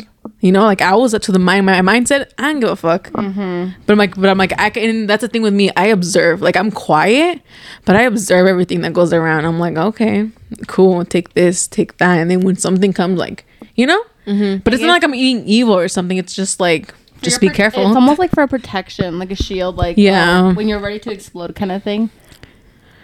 you 0.46 0.52
know 0.52 0.64
like 0.64 0.82
i 0.82 0.94
was 0.94 1.14
up 1.16 1.22
to 1.24 1.32
the 1.32 1.40
mind 1.40 1.66
my 1.66 1.80
mindset 1.82 2.30
i 2.38 2.44
don't 2.44 2.60
give 2.60 2.70
a 2.70 2.76
fuck. 2.76 3.10
Mm-hmm. 3.12 3.82
but 3.86 3.94
i'm 3.94 3.98
like 3.98 4.16
but 4.16 4.30
i'm 4.30 4.38
like 4.38 4.54
i 4.60 4.70
can 4.70 4.88
and 4.90 5.10
that's 5.10 5.22
the 5.22 5.28
thing 5.28 5.42
with 5.42 5.54
me 5.56 5.72
i 5.76 5.88
observe. 5.88 6.42
Like 6.42 6.56
i'm 6.56 6.70
quiet 6.70 7.42
but 7.86 7.96
i 7.96 8.04
observe 8.04 8.46
everything 8.48 8.82
that 8.82 8.94
goes 8.94 9.12
around. 9.12 9.46
I'm 9.46 9.60
like 9.60 9.76
okay 9.76 10.30
cool 10.68 11.04
take 11.04 11.34
this 11.34 11.68
take 11.68 11.98
that. 11.98 12.20
And 12.20 12.30
then 12.30 12.42
when 12.42 12.56
something 12.58 12.94
comes 12.94 13.18
like 13.18 13.46
you 13.76 13.88
know? 13.88 14.02
Mm-hmm. 14.28 14.62
but 14.64 14.74
it's 14.74 14.82
not 14.84 14.90
like 14.98 15.04
i'm 15.04 15.16
eating 15.16 15.46
evil 15.48 15.76
or 15.76 15.88
something. 15.88 16.18
It's 16.18 16.36
just 16.36 16.60
like 16.60 16.94
just 17.22 17.42
be 17.42 17.48
pro- 17.48 17.56
careful. 17.56 17.88
It's 17.88 17.96
almost 17.96 18.20
like 18.20 18.32
for 18.32 18.44
a 18.44 18.48
protection, 18.48 19.18
like 19.18 19.32
a 19.32 19.36
shield, 19.36 19.78
like 19.78 19.98
Yeah. 19.98 20.40
um, 20.48 20.56
when 20.56 20.68
you're 20.68 20.80
ready 20.80 21.00
to 21.00 21.12
explode, 21.12 21.56
kind 21.56 21.72
of 21.72 21.82
thing. 21.82 22.12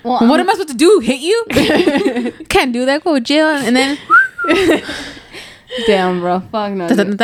Well, 0.04 0.28
what 0.30 0.40
am 0.40 0.48
i 0.50 0.54
supposed 0.54 0.70
to 0.70 0.76
do? 0.76 1.00
Hit 1.00 1.20
you? 1.22 1.46
Can't 2.50 2.72
do 2.74 2.86
that 2.86 3.04
go 3.04 3.16
to 3.16 3.22
jail 3.22 3.48
and 3.50 3.76
then 3.76 3.98
Damn, 5.86 6.20
bro. 6.20 6.40
Fuck 6.52 6.74
no. 6.74 6.88
dude. 6.98 7.18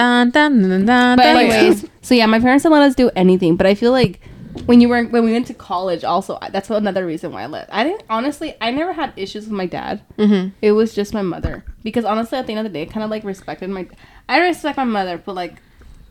But 1.18 1.26
anyways, 1.52 1.86
so 2.02 2.16
yeah, 2.16 2.26
my 2.26 2.40
parents 2.40 2.64
didn't 2.64 2.78
let 2.78 2.84
us 2.88 2.96
do 2.96 3.10
anything. 3.16 3.56
But 3.56 3.68
I 3.68 3.76
feel 3.76 3.92
like 3.92 4.20
when 4.66 4.82
you 4.82 4.90
were 4.90 5.04
when 5.04 5.24
we 5.26 5.32
went 5.32 5.48
to 5.48 5.54
college, 5.54 6.04
also 6.04 6.40
that's 6.52 6.70
another 6.70 7.06
reason 7.06 7.32
why 7.32 7.44
I 7.44 7.48
left. 7.48 7.70
I 7.72 7.84
didn't 7.84 8.04
honestly. 8.10 8.56
I 8.62 8.72
never 8.72 8.94
had 8.94 9.14
issues 9.16 9.44
with 9.46 9.54
my 9.54 9.66
dad. 9.66 10.02
Mhm. 10.18 10.54
It 10.62 10.72
was 10.72 10.94
just 10.96 11.14
my 11.14 11.22
mother 11.22 11.64
because 11.84 12.06
honestly, 12.06 12.38
at 12.38 12.48
the 12.48 12.54
end 12.54 12.66
of 12.66 12.72
the 12.72 12.78
day, 12.80 12.84
I 12.84 12.86
kind 12.86 13.04
of 13.04 13.10
like 13.10 13.24
respected 13.24 13.70
my. 13.70 13.88
I 14.30 14.40
respect 14.40 14.78
my 14.78 14.84
mother, 14.86 15.18
but 15.24 15.36
like. 15.36 15.56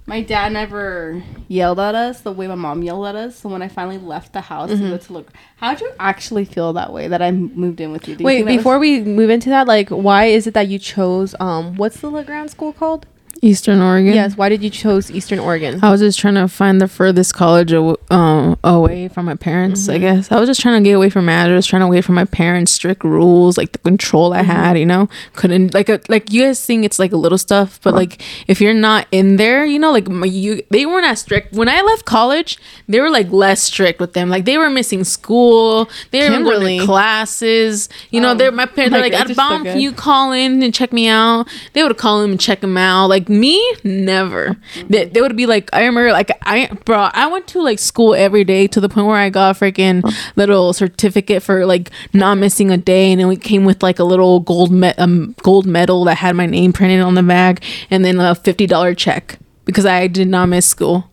My 0.08 0.22
dad 0.22 0.52
never 0.52 1.20
yelled 1.48 1.80
at 1.80 1.96
us 1.96 2.20
the 2.20 2.30
way 2.30 2.46
my 2.46 2.54
mom 2.54 2.82
yelled 2.84 3.06
at 3.08 3.16
us. 3.16 3.36
So 3.40 3.48
when 3.48 3.60
I 3.60 3.66
finally 3.66 3.98
left 3.98 4.32
the 4.32 4.40
house 4.40 4.70
to 4.70 4.76
go 4.76 4.96
to 4.96 5.12
look, 5.12 5.32
how 5.56 5.72
did 5.72 5.80
you 5.80 5.92
actually 5.98 6.44
feel 6.44 6.72
that 6.74 6.92
way 6.92 7.08
that 7.08 7.20
I 7.20 7.32
moved 7.32 7.80
in 7.80 7.90
with 7.90 8.06
you? 8.06 8.16
Wait, 8.20 8.42
that 8.44 8.46
was- 8.46 8.56
before 8.58 8.78
we 8.78 9.00
move 9.02 9.30
into 9.30 9.48
that, 9.50 9.66
like, 9.66 9.88
why 9.88 10.26
is 10.26 10.46
it 10.46 10.54
that 10.54 10.68
you 10.68 10.78
chose 10.78 11.34
um, 11.40 11.74
what's 11.74 12.00
the 12.00 12.08
La 12.10 12.22
Grande 12.22 12.50
school 12.50 12.72
called? 12.72 13.06
Eastern 13.42 13.80
oregon 13.80 14.14
Yes, 14.14 14.36
why 14.36 14.48
did 14.48 14.62
you 14.62 14.70
chose 14.70 15.10
Eastern 15.10 15.38
Oregon? 15.38 15.80
I 15.82 15.90
was 15.90 16.00
just 16.00 16.18
trying 16.18 16.34
to 16.34 16.48
find 16.48 16.80
the 16.80 16.88
furthest 16.88 17.34
college 17.34 17.72
aw- 17.72 17.96
um, 18.10 18.58
away 18.62 19.08
from 19.08 19.26
my 19.26 19.34
parents. 19.34 19.88
I 19.88 19.94
mm-hmm. 19.94 20.02
guess 20.02 20.32
I 20.32 20.38
was 20.38 20.48
just 20.48 20.60
trying 20.60 20.82
to 20.82 20.88
get 20.88 20.94
away 20.94 21.10
from 21.10 21.26
Madras, 21.26 21.66
trying 21.66 21.80
to 21.80 21.86
away 21.86 22.00
from 22.00 22.14
my 22.14 22.24
parents' 22.24 22.72
strict 22.72 23.04
rules, 23.04 23.56
like 23.58 23.72
the 23.72 23.78
control 23.78 24.32
I 24.32 24.40
mm-hmm. 24.40 24.50
had. 24.50 24.78
You 24.78 24.86
know, 24.86 25.08
couldn't 25.34 25.74
like 25.74 25.88
a, 25.88 26.00
like 26.08 26.32
you 26.32 26.42
guys 26.42 26.64
think 26.64 26.84
it's 26.84 26.98
like 26.98 27.12
a 27.12 27.16
little 27.16 27.38
stuff, 27.38 27.80
but 27.82 27.94
like 27.94 28.22
if 28.46 28.60
you're 28.60 28.74
not 28.74 29.06
in 29.10 29.36
there, 29.36 29.64
you 29.64 29.78
know, 29.78 29.92
like 29.92 30.08
my, 30.08 30.26
you 30.26 30.62
they 30.70 30.86
weren't 30.86 31.06
as 31.06 31.20
strict. 31.20 31.52
When 31.54 31.68
I 31.68 31.80
left 31.80 32.04
college, 32.04 32.58
they 32.88 33.00
were 33.00 33.10
like 33.10 33.30
less 33.30 33.62
strict 33.62 34.00
with 34.00 34.12
them. 34.12 34.28
Like 34.28 34.44
they 34.44 34.58
were 34.58 34.70
missing 34.70 35.04
school, 35.04 35.88
they 36.10 36.28
were 36.28 36.42
going 36.42 36.80
to 36.80 36.86
classes. 36.86 37.88
You 38.10 38.20
know, 38.20 38.26
Oh, 38.30 38.34
they're 38.34 38.52
my 38.52 38.66
parents. 38.66 38.92
my 38.92 38.98
They're 38.98 39.10
like, 39.10 39.12
God, 39.12 39.20
"At 39.22 39.26
just 39.28 39.36
bomb, 39.36 39.64
so 39.64 39.72
can 39.72 39.80
you 39.80 39.92
call 39.92 40.32
in 40.32 40.62
and 40.62 40.74
check 40.74 40.92
me 40.92 41.08
out?" 41.08 41.48
They 41.72 41.82
would 41.82 41.96
call 41.96 42.22
him 42.22 42.32
and 42.32 42.40
check 42.40 42.62
him 42.62 42.76
out. 42.76 43.06
Like 43.06 43.25
me, 43.28 43.60
never. 43.84 44.56
They, 44.88 45.06
they 45.06 45.20
would 45.20 45.36
be 45.36 45.46
like, 45.46 45.70
I 45.72 45.84
remember, 45.84 46.12
like 46.12 46.30
I, 46.42 46.66
bro, 46.84 47.08
I 47.12 47.26
went 47.28 47.46
to 47.48 47.62
like 47.62 47.78
school 47.78 48.14
every 48.14 48.44
day 48.44 48.66
to 48.68 48.80
the 48.80 48.88
point 48.88 49.06
where 49.06 49.16
I 49.16 49.30
got 49.30 49.56
a 49.56 49.58
freaking 49.58 50.02
little 50.36 50.72
certificate 50.72 51.42
for 51.42 51.66
like 51.66 51.90
not 52.12 52.38
missing 52.38 52.70
a 52.70 52.76
day, 52.76 53.12
and 53.12 53.20
then 53.20 53.28
we 53.28 53.36
came 53.36 53.64
with 53.64 53.82
like 53.82 53.98
a 53.98 54.04
little 54.04 54.40
gold 54.40 54.70
me- 54.70 54.94
um, 54.98 55.34
gold 55.42 55.66
medal 55.66 56.04
that 56.04 56.16
had 56.16 56.36
my 56.36 56.46
name 56.46 56.72
printed 56.72 57.00
on 57.00 57.14
the 57.14 57.22
bag, 57.22 57.62
and 57.90 58.04
then 58.04 58.18
a 58.20 58.34
fifty 58.34 58.66
dollar 58.66 58.94
check 58.94 59.38
because 59.64 59.86
I 59.86 60.06
did 60.06 60.28
not 60.28 60.46
miss 60.46 60.66
school. 60.66 61.10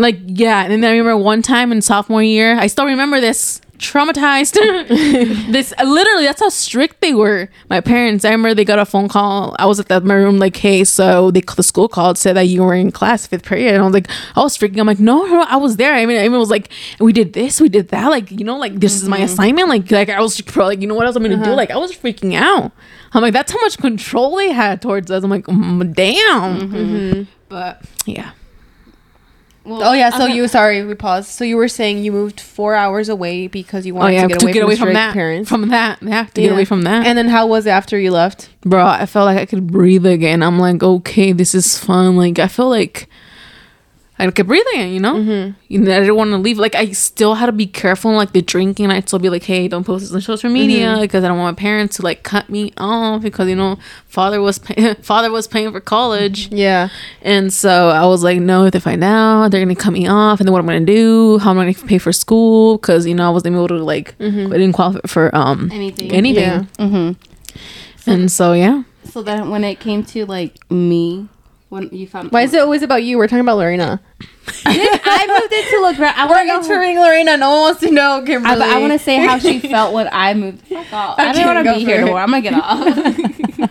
Like 0.00 0.18
yeah, 0.26 0.62
and 0.62 0.82
then 0.82 0.90
I 0.90 0.96
remember 0.96 1.22
one 1.22 1.42
time 1.42 1.72
in 1.72 1.82
sophomore 1.82 2.22
year, 2.22 2.56
I 2.56 2.68
still 2.68 2.86
remember 2.86 3.20
this 3.20 3.60
traumatized. 3.76 4.54
this 5.52 5.74
literally 5.84 6.24
that's 6.24 6.40
how 6.40 6.48
strict 6.48 7.02
they 7.02 7.12
were. 7.12 7.50
My 7.68 7.82
parents, 7.82 8.24
I 8.24 8.30
remember 8.30 8.54
they 8.54 8.64
got 8.64 8.78
a 8.78 8.86
phone 8.86 9.08
call. 9.08 9.54
I 9.58 9.66
was 9.66 9.78
at 9.78 9.88
the, 9.88 10.00
my 10.00 10.14
room 10.14 10.38
like, 10.38 10.56
hey, 10.56 10.84
so 10.84 11.30
they 11.30 11.42
the 11.42 11.62
school 11.62 11.86
called 11.86 12.16
said 12.16 12.34
that 12.36 12.46
you 12.46 12.62
were 12.62 12.74
in 12.74 12.92
class 12.92 13.26
fifth 13.26 13.44
period, 13.44 13.74
and 13.74 13.82
I 13.82 13.84
was 13.84 13.92
like, 13.92 14.08
I 14.36 14.40
was 14.40 14.56
freaking. 14.56 14.80
I'm 14.80 14.86
like, 14.86 15.00
no, 15.00 15.26
no, 15.26 15.42
I 15.42 15.56
was 15.56 15.76
there. 15.76 15.92
I 15.92 16.06
mean, 16.06 16.16
I 16.16 16.24
even 16.24 16.38
was 16.38 16.48
like, 16.48 16.70
we 16.98 17.12
did 17.12 17.34
this, 17.34 17.60
we 17.60 17.68
did 17.68 17.88
that. 17.88 18.08
Like 18.08 18.30
you 18.30 18.44
know, 18.44 18.56
like 18.56 18.80
this 18.80 18.94
is 18.94 19.06
my 19.06 19.18
mm-hmm. 19.18 19.24
assignment. 19.26 19.68
Like 19.68 19.90
like 19.90 20.08
I 20.08 20.22
was 20.22 20.40
pro, 20.40 20.64
like 20.64 20.80
you 20.80 20.86
know 20.86 20.94
what 20.94 21.04
else 21.04 21.14
I'm 21.14 21.22
gonna 21.22 21.36
do. 21.36 21.42
Uh-huh. 21.42 21.56
Like 21.56 21.70
I 21.70 21.76
was 21.76 21.92
freaking 21.92 22.34
out. 22.34 22.72
I'm 23.12 23.20
like, 23.20 23.34
that's 23.34 23.52
how 23.52 23.60
much 23.60 23.76
control 23.76 24.36
they 24.36 24.50
had 24.50 24.80
towards 24.80 25.10
us. 25.10 25.22
I'm 25.22 25.28
like, 25.28 25.44
mm, 25.44 25.94
damn. 25.94 26.70
Mm-hmm. 26.70 27.22
But 27.50 27.84
yeah. 28.06 28.30
Well, 29.64 29.82
Oh 29.82 29.92
yeah, 29.92 30.10
so 30.10 30.24
okay. 30.24 30.34
you 30.34 30.48
sorry 30.48 30.84
we 30.84 30.94
paused. 30.94 31.28
So 31.28 31.44
you 31.44 31.56
were 31.56 31.68
saying 31.68 31.98
you 32.02 32.12
moved 32.12 32.40
four 32.40 32.74
hours 32.74 33.08
away 33.08 33.46
because 33.46 33.84
you 33.86 33.94
Oh 33.94 33.98
wanted 33.98 34.14
yeah, 34.14 34.26
to 34.28 34.52
get 34.52 34.62
away 34.62 34.74
from, 34.74 34.88
strict 34.88 34.94
that. 34.94 35.12
parents. 35.12 35.48
From 35.50 35.68
that, 35.68 36.02
yeah, 36.02 36.24
to 36.24 36.40
Yeah. 36.40 36.46
get 36.48 36.52
away 36.54 36.64
from 36.64 36.82
that. 36.82 37.06
And 37.06 37.16
then 37.18 37.28
how 37.28 37.46
was 37.46 37.66
it 37.66 37.70
after 37.70 37.98
you 37.98 38.10
left? 38.10 38.48
bro, 38.62 38.84
I 38.86 39.06
felt 39.06 39.26
like 39.26 39.38
I 39.38 39.46
could 39.46 39.66
breathe 39.66 40.06
again. 40.06 40.42
I'm 40.42 40.58
like, 40.58 40.82
okay, 40.82 41.32
this 41.32 41.54
is 41.54 41.78
fun. 41.78 42.16
Like 42.16 42.38
I 42.38 42.48
feel 42.48 42.68
like 42.70 43.08
I 44.20 44.30
could 44.30 44.46
breathe 44.46 44.64
again. 44.74 44.92
You 44.92 45.00
know, 45.00 45.14
mm-hmm. 45.14 45.52
you 45.68 45.80
know, 45.80 45.96
I 45.96 46.00
didn't 46.00 46.16
want 46.16 46.30
to 46.30 46.36
leave. 46.36 46.58
Like 46.58 46.74
I 46.74 46.92
still 46.92 47.34
had 47.34 47.46
to 47.46 47.52
be 47.52 47.66
careful. 47.66 48.12
Like 48.12 48.32
the 48.32 48.42
drinking, 48.42 48.90
I'd 48.90 49.08
still 49.08 49.18
be 49.18 49.30
like, 49.30 49.42
hey, 49.42 49.66
don't 49.66 49.84
post 49.84 50.02
this 50.04 50.12
on 50.14 50.20
social 50.20 50.50
media 50.50 50.98
because 51.00 51.24
I 51.24 51.28
don't 51.28 51.38
want 51.38 51.56
my 51.56 51.60
parents 51.60 51.96
to 51.96 52.02
like 52.02 52.22
cut 52.22 52.48
me 52.50 52.72
off 52.76 53.22
because 53.22 53.48
you 53.48 53.56
know, 53.56 53.78
father 54.06 54.40
was 54.40 54.58
pay- 54.58 54.94
father 55.02 55.30
was 55.30 55.48
paying 55.48 55.72
for 55.72 55.80
college. 55.80 56.48
Yeah. 56.52 56.88
And 57.22 57.52
so 57.52 57.88
I 57.88 58.06
was 58.06 58.22
like, 58.22 58.40
no, 58.40 58.64
if 58.66 58.72
they 58.72 58.80
find 58.80 59.02
out, 59.02 59.50
they're 59.50 59.60
gonna 59.64 59.74
cut 59.74 59.92
me 59.92 60.06
off, 60.06 60.40
and 60.40 60.46
then 60.46 60.52
what 60.52 60.58
am 60.60 60.68
I 60.68 60.74
gonna 60.74 60.86
do? 60.86 61.38
How 61.38 61.50
am 61.50 61.58
I 61.58 61.72
gonna 61.72 61.86
pay 61.86 61.98
for 61.98 62.12
school? 62.12 62.76
Because 62.78 63.06
you 63.06 63.14
know 63.14 63.26
I 63.26 63.30
wasn't 63.30 63.54
able 63.54 63.68
to 63.68 63.82
like, 63.82 64.14
I 64.20 64.30
didn't 64.30 64.72
qualify 64.72 65.00
for 65.06 65.34
um 65.34 65.70
Anything. 65.72 66.12
anything. 66.12 66.42
Yeah. 66.42 66.64
Mm-hmm. 66.78 68.10
And 68.10 68.30
so 68.32 68.52
yeah, 68.54 68.82
So 69.04 69.22
then 69.22 69.50
when 69.50 69.64
it 69.64 69.78
came 69.80 70.04
to 70.04 70.26
like 70.26 70.70
me, 70.70 71.28
when 71.70 71.88
you 71.92 72.06
found 72.06 72.30
Why 72.32 72.42
is 72.42 72.52
it 72.52 72.60
always 72.60 72.82
about 72.82 73.02
you? 73.04 73.16
We're 73.16 73.26
talking 73.28 73.40
about 73.40 73.56
Lorena. 73.56 74.00
I 74.66 75.26
moved 75.40 75.52
into 75.52 75.80
look. 75.80 75.98
I 75.98 76.24
We're 76.26 76.30
want 76.30 76.64
to 76.64 76.68
know. 76.94 77.02
Lorena. 77.02 77.36
No 77.36 77.50
one 77.50 77.60
wants 77.60 77.80
to 77.80 77.90
know, 77.90 78.20
I, 78.22 78.26
Kimberly. 78.26 78.56
but 78.56 78.68
I 78.68 78.78
want 78.78 78.92
to 78.92 78.98
say 78.98 79.16
how 79.24 79.38
she 79.38 79.60
felt 79.74 79.94
when 79.94 80.08
I 80.12 80.34
moved. 80.34 80.66
Fuck 80.66 80.92
off. 80.92 81.18
I 81.18 81.30
Okay, 81.30 81.42
don't 81.44 81.54
want 81.54 81.66
to 81.66 81.74
be 81.74 81.80
here 81.84 82.02
it. 82.02 82.04
no. 82.06 82.16
I'm 82.16 82.28
gonna 82.30 82.42
get 82.42 82.54
off. 82.54 83.70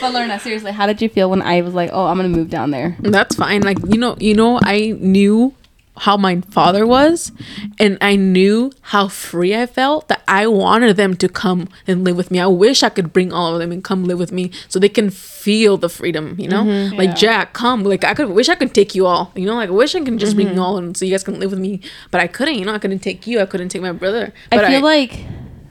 but 0.00 0.12
Lorna, 0.12 0.38
seriously, 0.38 0.72
how 0.72 0.86
did 0.86 1.00
you 1.02 1.08
feel 1.08 1.30
when 1.30 1.42
I 1.42 1.62
was 1.62 1.74
like, 1.74 1.90
"Oh, 1.92 2.06
I'm 2.06 2.16
gonna 2.16 2.28
move 2.28 2.50
down 2.50 2.70
there"? 2.70 2.96
That's 3.00 3.34
fine. 3.34 3.62
Like 3.62 3.78
you 3.88 3.98
know, 3.98 4.16
you 4.20 4.34
know, 4.34 4.60
I 4.62 4.94
knew 4.98 5.54
how 5.98 6.16
my 6.16 6.40
father 6.42 6.86
was, 6.86 7.32
and 7.78 7.98
I 8.00 8.16
knew 8.16 8.72
how 8.82 9.08
free 9.08 9.54
I 9.54 9.66
felt 9.66 10.08
that 10.08 10.22
I 10.28 10.46
wanted 10.46 10.96
them 10.96 11.16
to 11.16 11.28
come 11.28 11.68
and 11.86 12.04
live 12.04 12.16
with 12.16 12.30
me. 12.30 12.40
I 12.40 12.46
wish 12.46 12.82
I 12.82 12.88
could 12.88 13.12
bring 13.12 13.32
all 13.32 13.52
of 13.52 13.60
them 13.60 13.72
and 13.72 13.82
come 13.82 14.04
live 14.04 14.18
with 14.18 14.32
me 14.32 14.50
so 14.68 14.78
they 14.78 14.88
can 14.88 15.10
feel 15.10 15.76
the 15.76 15.88
freedom. 15.88 16.36
You 16.38 16.48
know, 16.48 16.64
mm-hmm. 16.64 16.96
like 16.96 17.10
Yeah. 17.10 17.14
Jack, 17.14 17.52
come. 17.52 17.82
Like 17.84 18.04
I 18.04 18.14
could 18.14 18.30
wish 18.30 18.48
I 18.48 18.54
could 18.54 18.74
take 18.74 18.94
you 18.94 19.06
all. 19.06 19.32
You 19.34 19.46
know, 19.46 19.54
like 19.54 19.68
I 19.68 19.72
wish 19.72 19.94
I 19.94 20.00
could 20.00 20.18
just 20.18 20.34
bring 20.34 20.48
mm-hmm. 20.48 20.56
you 20.56 20.62
all 20.62 20.78
and 20.78 20.96
so 20.96 21.04
you 21.04 21.10
guys 21.10 21.24
can 21.24 21.38
live 21.38 21.50
with 21.50 21.60
me. 21.60 21.80
But 22.10 22.20
I 22.20 22.26
couldn't. 22.26 22.54
You 22.58 22.64
know, 22.64 22.74
I 22.74 22.78
couldn't 22.78 23.00
take 23.00 23.26
you. 23.26 23.40
I 23.40 23.46
couldn't 23.46 23.70
take 23.70 23.82
my 23.82 23.92
brother. 23.92 24.32
But 24.50 24.64
I 24.64 24.70
feel 24.70 24.82
like 24.82 25.24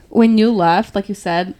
when 0.08 0.38
you 0.38 0.50
left, 0.50 0.94
like 0.94 1.08
you 1.08 1.14
said, 1.14 1.54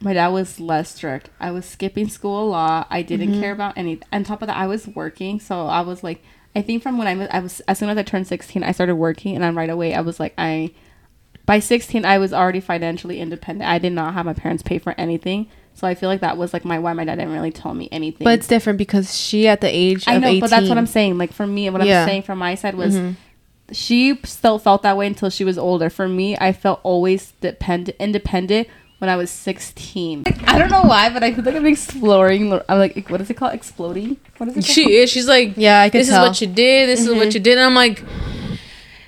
my 0.00 0.12
dad 0.12 0.28
was 0.28 0.60
less 0.60 0.94
strict. 0.94 1.30
I 1.38 1.50
was 1.50 1.64
skipping 1.64 2.08
school 2.08 2.44
a 2.44 2.48
lot. 2.48 2.86
I 2.90 3.02
didn't 3.02 3.32
mm-hmm. 3.32 3.40
care 3.40 3.52
about 3.52 3.76
anything. 3.76 4.06
On 4.12 4.24
top 4.24 4.42
of 4.42 4.48
that, 4.48 4.56
I 4.56 4.66
was 4.66 4.86
working, 4.88 5.40
so 5.40 5.66
I 5.66 5.80
was 5.80 6.02
like, 6.02 6.22
I 6.54 6.62
think 6.62 6.82
from 6.82 6.98
when 6.98 7.06
I 7.06 7.14
was, 7.14 7.28
I 7.30 7.40
was 7.40 7.60
as 7.60 7.78
soon 7.78 7.90
as 7.90 7.98
I 7.98 8.02
turned 8.02 8.26
16, 8.26 8.62
I 8.62 8.72
started 8.72 8.96
working, 8.96 9.34
and 9.34 9.44
then 9.44 9.54
right 9.54 9.70
away 9.70 9.94
I 9.94 10.00
was 10.00 10.20
like, 10.20 10.34
I. 10.38 10.72
By 11.46 11.58
16, 11.58 12.04
I 12.04 12.18
was 12.18 12.32
already 12.32 12.60
financially 12.60 13.18
independent. 13.18 13.68
I 13.68 13.78
did 13.78 13.92
not 13.92 14.14
have 14.14 14.24
my 14.24 14.34
parents 14.34 14.62
pay 14.62 14.78
for 14.78 14.94
anything, 14.96 15.48
so 15.74 15.86
I 15.86 15.94
feel 15.94 16.08
like 16.08 16.20
that 16.20 16.36
was 16.36 16.52
like 16.52 16.64
my 16.64 16.78
why 16.78 16.92
my 16.92 17.04
dad 17.04 17.16
didn't 17.16 17.32
really 17.32 17.50
tell 17.50 17.74
me 17.74 17.88
anything. 17.90 18.24
But 18.24 18.34
it's 18.34 18.46
different 18.46 18.78
because 18.78 19.16
she 19.16 19.48
at 19.48 19.60
the 19.60 19.68
age 19.68 20.04
I 20.06 20.18
know, 20.18 20.28
18. 20.28 20.40
but 20.40 20.50
that's 20.50 20.68
what 20.68 20.78
I'm 20.78 20.86
saying. 20.86 21.18
Like 21.18 21.32
for 21.32 21.46
me, 21.46 21.68
what 21.70 21.84
Yeah. 21.84 22.02
I'm 22.02 22.08
saying 22.08 22.22
from 22.22 22.38
my 22.38 22.54
side 22.54 22.74
was, 22.74 22.94
mm-hmm. 22.94 23.12
she 23.72 24.20
still 24.24 24.58
felt 24.58 24.82
that 24.82 24.96
way 24.96 25.06
until 25.06 25.30
she 25.30 25.42
was 25.42 25.58
older. 25.58 25.90
For 25.90 26.06
me, 26.06 26.36
I 26.38 26.52
felt 26.52 26.80
always 26.82 27.32
dependent, 27.40 27.96
independent 27.98 28.68
when 29.00 29.08
I 29.08 29.16
was 29.16 29.30
16. 29.30 30.24
Like, 30.26 30.46
I 30.46 30.58
don't 30.58 30.70
know 30.70 30.82
why, 30.82 31.08
but 31.08 31.22
I 31.24 31.32
feel 31.32 31.42
like 31.42 31.54
I'm 31.54 31.66
exploring. 31.66 32.52
I'm 32.52 32.78
like, 32.78 33.08
what 33.08 33.20
is 33.22 33.30
it 33.30 33.34
called? 33.34 33.54
Exploding? 33.54 34.18
What 34.36 34.50
is 34.50 34.58
it? 34.58 34.64
she 34.64 34.84
called? 34.84 34.92
is. 34.92 35.10
She's 35.10 35.26
like, 35.26 35.54
Yeah, 35.56 35.80
I 35.80 35.88
could 35.88 36.02
this 36.02 36.08
tell. 36.08 36.22
is 36.22 36.28
what 36.28 36.40
you 36.42 36.46
did. 36.46 36.88
This 36.88 37.00
is 37.00 37.08
what 37.08 37.16
mm-hmm. 37.16 37.30
you 37.30 37.40
did. 37.40 37.56
And 37.56 37.66
I'm 37.66 37.74
like, 37.74 38.04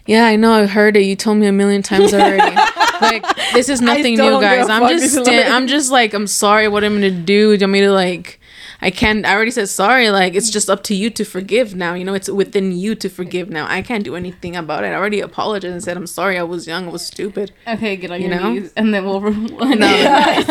yeah, 0.06 0.24
I 0.24 0.36
know. 0.36 0.54
I 0.54 0.66
heard 0.66 0.96
it. 0.96 1.02
You 1.02 1.14
told 1.14 1.36
me 1.36 1.46
a 1.46 1.52
million 1.52 1.82
times 1.82 2.14
already. 2.14 2.56
like, 3.02 3.24
this 3.52 3.68
is 3.68 3.82
nothing 3.82 4.16
new, 4.16 4.40
guys. 4.40 4.68
I'm 4.68 4.88
just, 4.98 5.14
sta- 5.14 5.48
I'm 5.50 5.66
just 5.66 5.92
like, 5.92 6.14
I'm 6.14 6.26
sorry. 6.26 6.68
What 6.68 6.84
I'm 6.84 6.94
gonna 6.94 7.10
do? 7.10 7.56
Do 7.56 7.60
you 7.60 7.66
want 7.66 7.72
me 7.72 7.80
to 7.82 7.92
like? 7.92 8.40
I 8.84 8.90
can't. 8.90 9.24
I 9.24 9.32
already 9.34 9.52
said 9.52 9.68
sorry. 9.68 10.10
Like 10.10 10.34
it's 10.34 10.50
just 10.50 10.68
up 10.68 10.82
to 10.84 10.94
you 10.94 11.08
to 11.10 11.24
forgive 11.24 11.74
now. 11.76 11.94
You 11.94 12.04
know, 12.04 12.14
it's 12.14 12.28
within 12.28 12.72
you 12.72 12.94
to 12.96 13.08
forgive 13.08 13.48
now. 13.48 13.66
I 13.68 13.80
can't 13.80 14.02
do 14.04 14.16
anything 14.16 14.56
about 14.56 14.82
it. 14.82 14.88
I 14.88 14.94
already 14.94 15.20
apologized 15.20 15.72
and 15.72 15.82
said 15.82 15.96
I'm 15.96 16.06
sorry. 16.08 16.36
I 16.38 16.42
was 16.42 16.66
young. 16.66 16.88
I 16.88 16.90
was 16.90 17.06
stupid. 17.06 17.52
Okay, 17.68 17.94
get 17.96 18.10
on 18.10 18.20
You 18.20 18.28
your 18.28 18.40
know? 18.40 18.52
knees, 18.54 18.72
and 18.76 18.92
then 18.92 19.04
we'll. 19.04 19.20
Re- 19.20 19.30
relax, 19.56 20.48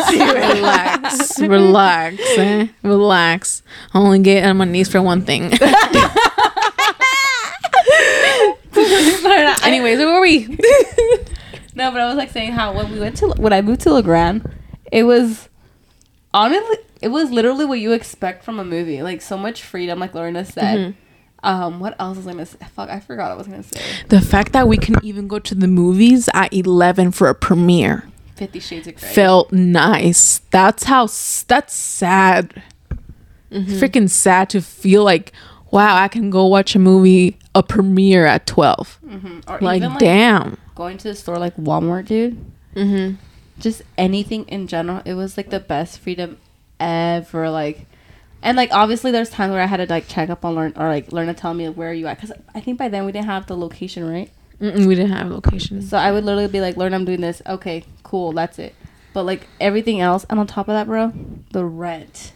relax, 1.40 2.22
eh? 2.38 2.66
relax. 2.82 3.62
I 3.92 3.98
only 3.98 4.20
get 4.20 4.44
on 4.48 4.56
my 4.56 4.64
knees 4.64 4.88
for 4.88 5.02
one 5.02 5.22
thing. 5.22 5.52
Anyways, 9.64 9.98
where 9.98 10.12
were 10.14 10.20
we? 10.20 10.58
No, 11.74 11.90
but 11.90 12.00
I 12.02 12.06
was 12.06 12.16
like 12.16 12.30
saying 12.30 12.52
how 12.52 12.74
when 12.74 12.92
we 12.92 13.00
went 13.00 13.16
to 13.16 13.28
when 13.28 13.54
I 13.54 13.62
moved 13.62 13.80
to 13.82 13.90
La 13.94 14.02
Grande, 14.02 14.44
it 14.92 15.04
was 15.04 15.48
honestly 16.34 16.76
it 17.00 17.08
was 17.08 17.30
literally 17.30 17.64
what 17.64 17.80
you 17.80 17.92
expect 17.92 18.44
from 18.44 18.58
a 18.60 18.64
movie. 18.64 19.02
Like 19.02 19.20
so 19.22 19.36
much 19.36 19.62
freedom, 19.62 19.98
like 19.98 20.14
Lorena 20.14 20.44
said. 20.44 20.78
Mm-hmm. 20.78 20.98
Um, 21.44 21.80
what 21.80 21.96
else 21.98 22.16
was 22.18 22.26
I 22.28 22.32
gonna 22.32 22.46
say? 22.46 22.58
Fuck, 22.74 22.88
I 22.88 23.00
forgot 23.00 23.24
what 23.30 23.32
I 23.32 23.36
was 23.36 23.46
gonna 23.48 23.62
say. 23.64 23.80
The 24.08 24.20
fact 24.20 24.52
that 24.52 24.68
we 24.68 24.76
can 24.76 24.94
even 25.04 25.26
go 25.26 25.40
to 25.40 25.54
the 25.56 25.66
movies 25.66 26.28
at 26.32 26.52
11 26.52 27.10
for 27.12 27.28
a 27.28 27.34
premiere 27.34 28.08
Fifty 28.36 28.60
Shades 28.60 28.86
of 28.86 28.94
Grey. 28.96 29.08
felt 29.08 29.52
nice. 29.52 30.38
That's 30.50 30.84
how. 30.84 31.06
That's 31.48 31.74
sad. 31.74 32.62
Freaking 33.50 34.08
sad 34.08 34.48
to 34.50 34.62
feel 34.62 35.04
like, 35.04 35.32
wow, 35.70 35.94
I 35.96 36.08
can 36.08 36.30
go 36.30 36.46
watch 36.46 36.74
a 36.74 36.78
movie 36.78 37.36
a 37.54 37.62
premiere 37.62 38.24
at 38.24 38.46
12. 38.46 38.98
or 39.46 39.60
Like, 39.60 39.82
even, 39.82 39.98
damn. 39.98 40.56
going 40.74 40.96
to 40.98 41.08
the 41.08 41.14
store 41.14 41.36
like 41.38 41.54
Walmart, 41.56 42.06
dude. 42.06 42.42
Mm-hmm. 42.74 43.16
Just 43.58 43.82
anything 43.96 44.44
in 44.48 44.66
general. 44.66 45.02
It 45.04 45.14
was 45.14 45.36
like 45.36 45.50
the 45.50 45.60
best 45.60 45.98
freedom 45.98 46.38
ever. 46.80 47.50
Like, 47.50 47.86
and 48.42 48.56
like 48.56 48.70
obviously 48.72 49.10
there's 49.10 49.30
times 49.30 49.52
where 49.52 49.62
I 49.62 49.66
had 49.66 49.76
to 49.78 49.86
like 49.86 50.08
check 50.08 50.30
up 50.30 50.44
on 50.44 50.54
learn 50.54 50.72
or 50.76 50.88
like 50.88 51.12
learn 51.12 51.28
to 51.28 51.34
tell 51.34 51.54
me 51.54 51.68
where 51.68 51.90
are 51.90 51.94
you 51.94 52.06
at 52.06 52.20
because 52.20 52.36
I 52.54 52.60
think 52.60 52.78
by 52.78 52.88
then 52.88 53.04
we 53.04 53.12
didn't 53.12 53.26
have 53.26 53.46
the 53.46 53.56
location 53.56 54.08
right. 54.08 54.30
Mm-mm, 54.60 54.86
we 54.86 54.94
didn't 54.94 55.12
have 55.12 55.28
locations. 55.28 55.90
So 55.90 55.96
I 55.96 56.12
would 56.12 56.24
literally 56.24 56.48
be 56.48 56.60
like, 56.60 56.76
learn 56.76 56.94
I'm 56.94 57.04
doing 57.04 57.20
this. 57.20 57.42
Okay, 57.46 57.84
cool, 58.04 58.32
that's 58.32 58.58
it. 58.58 58.74
But 59.12 59.24
like 59.24 59.46
everything 59.60 60.00
else, 60.00 60.24
and 60.30 60.38
on 60.38 60.46
top 60.46 60.68
of 60.68 60.74
that, 60.74 60.86
bro, 60.86 61.12
the 61.52 61.64
rent. 61.64 62.32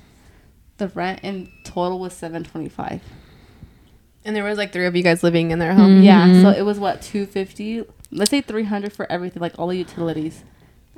The 0.79 0.89
rent 0.89 1.21
in 1.23 1.51
total 1.65 1.99
was 1.99 2.13
seven 2.13 2.45
twenty 2.45 2.69
five. 2.69 3.01
And 4.25 4.35
there 4.35 4.45
was 4.45 4.59
like 4.59 4.73
three 4.73 4.87
of 4.87 4.97
you 4.97 5.05
guys 5.05 5.23
living 5.23 5.53
in 5.53 5.59
their 5.59 5.73
home. 5.73 6.03
Yeah, 6.03 6.25
so 6.27 6.31
mm-hmm. 6.31 6.59
it 6.59 6.65
was 6.65 6.79
what 6.79 7.01
two 7.01 7.27
fifty. 7.27 7.85
Let's 8.11 8.31
say 8.31 8.41
three 8.41 8.65
hundred 8.65 8.93
for 8.93 9.11
everything, 9.11 9.41
like 9.41 9.59
all 9.59 9.69
the 9.69 9.79
utilities. 9.79 10.43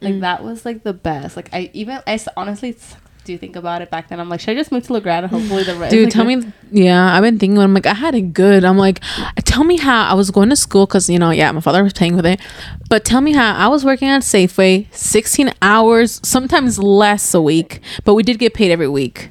Like 0.01 0.15
Mm. 0.15 0.21
that 0.21 0.45
was 0.45 0.65
like 0.65 0.83
the 0.85 0.93
best. 0.93 1.37
Like 1.37 1.49
I 1.53 1.71
even 1.73 2.01
I 2.07 2.19
honestly 2.37 2.77
do 3.25 3.37
think 3.37 3.57
about 3.57 3.83
it 3.83 3.91
back 3.91 4.09
then. 4.09 4.21
I'm 4.21 4.29
like, 4.31 4.41
should 4.41 4.51
I 4.51 4.55
just 4.55 4.73
move 4.73 4.85
to 4.87 4.93
La 4.95 5.01
Grande 5.01 5.25
and 5.25 5.31
hopefully 5.33 5.63
the 5.63 5.75
rent? 5.75 5.91
Dude, 5.91 6.05
like, 6.05 6.13
tell 6.15 6.25
me. 6.25 6.51
Yeah, 6.71 7.15
I've 7.15 7.23
been 7.23 7.39
thinking. 7.39 7.59
I'm 7.59 7.75
like, 7.75 7.85
I 7.85 7.93
had 7.93 8.15
it 8.15 8.33
good. 8.33 8.65
I'm 8.65 8.79
like, 8.79 9.03
tell 9.45 9.65
me 9.65 9.77
how 9.77 10.05
I 10.09 10.15
was 10.15 10.31
going 10.31 10.49
to 10.49 10.57
school 10.57 10.87
because 10.87 11.11
you 11.11 11.19
know, 11.19 11.31
yeah, 11.31 11.53
my 11.53 11.61
father 11.61 11.83
was 11.83 11.93
paying 11.93 12.17
with 12.17 12.25
it. 12.25 12.41
But 12.89 13.05
tell 13.05 13.21
me 13.21 13.33
how 13.33 13.55
I 13.55 13.67
was 13.69 13.85
working 13.85 14.09
at 14.09 14.23
Safeway, 14.23 14.87
16 14.95 15.53
hours, 15.61 16.21
sometimes 16.27 16.79
less 16.79 17.35
a 17.35 17.43
week, 17.43 17.81
but 18.05 18.15
we 18.15 18.23
did 18.23 18.39
get 18.39 18.55
paid 18.55 18.71
every 18.71 18.89
week. 18.89 19.29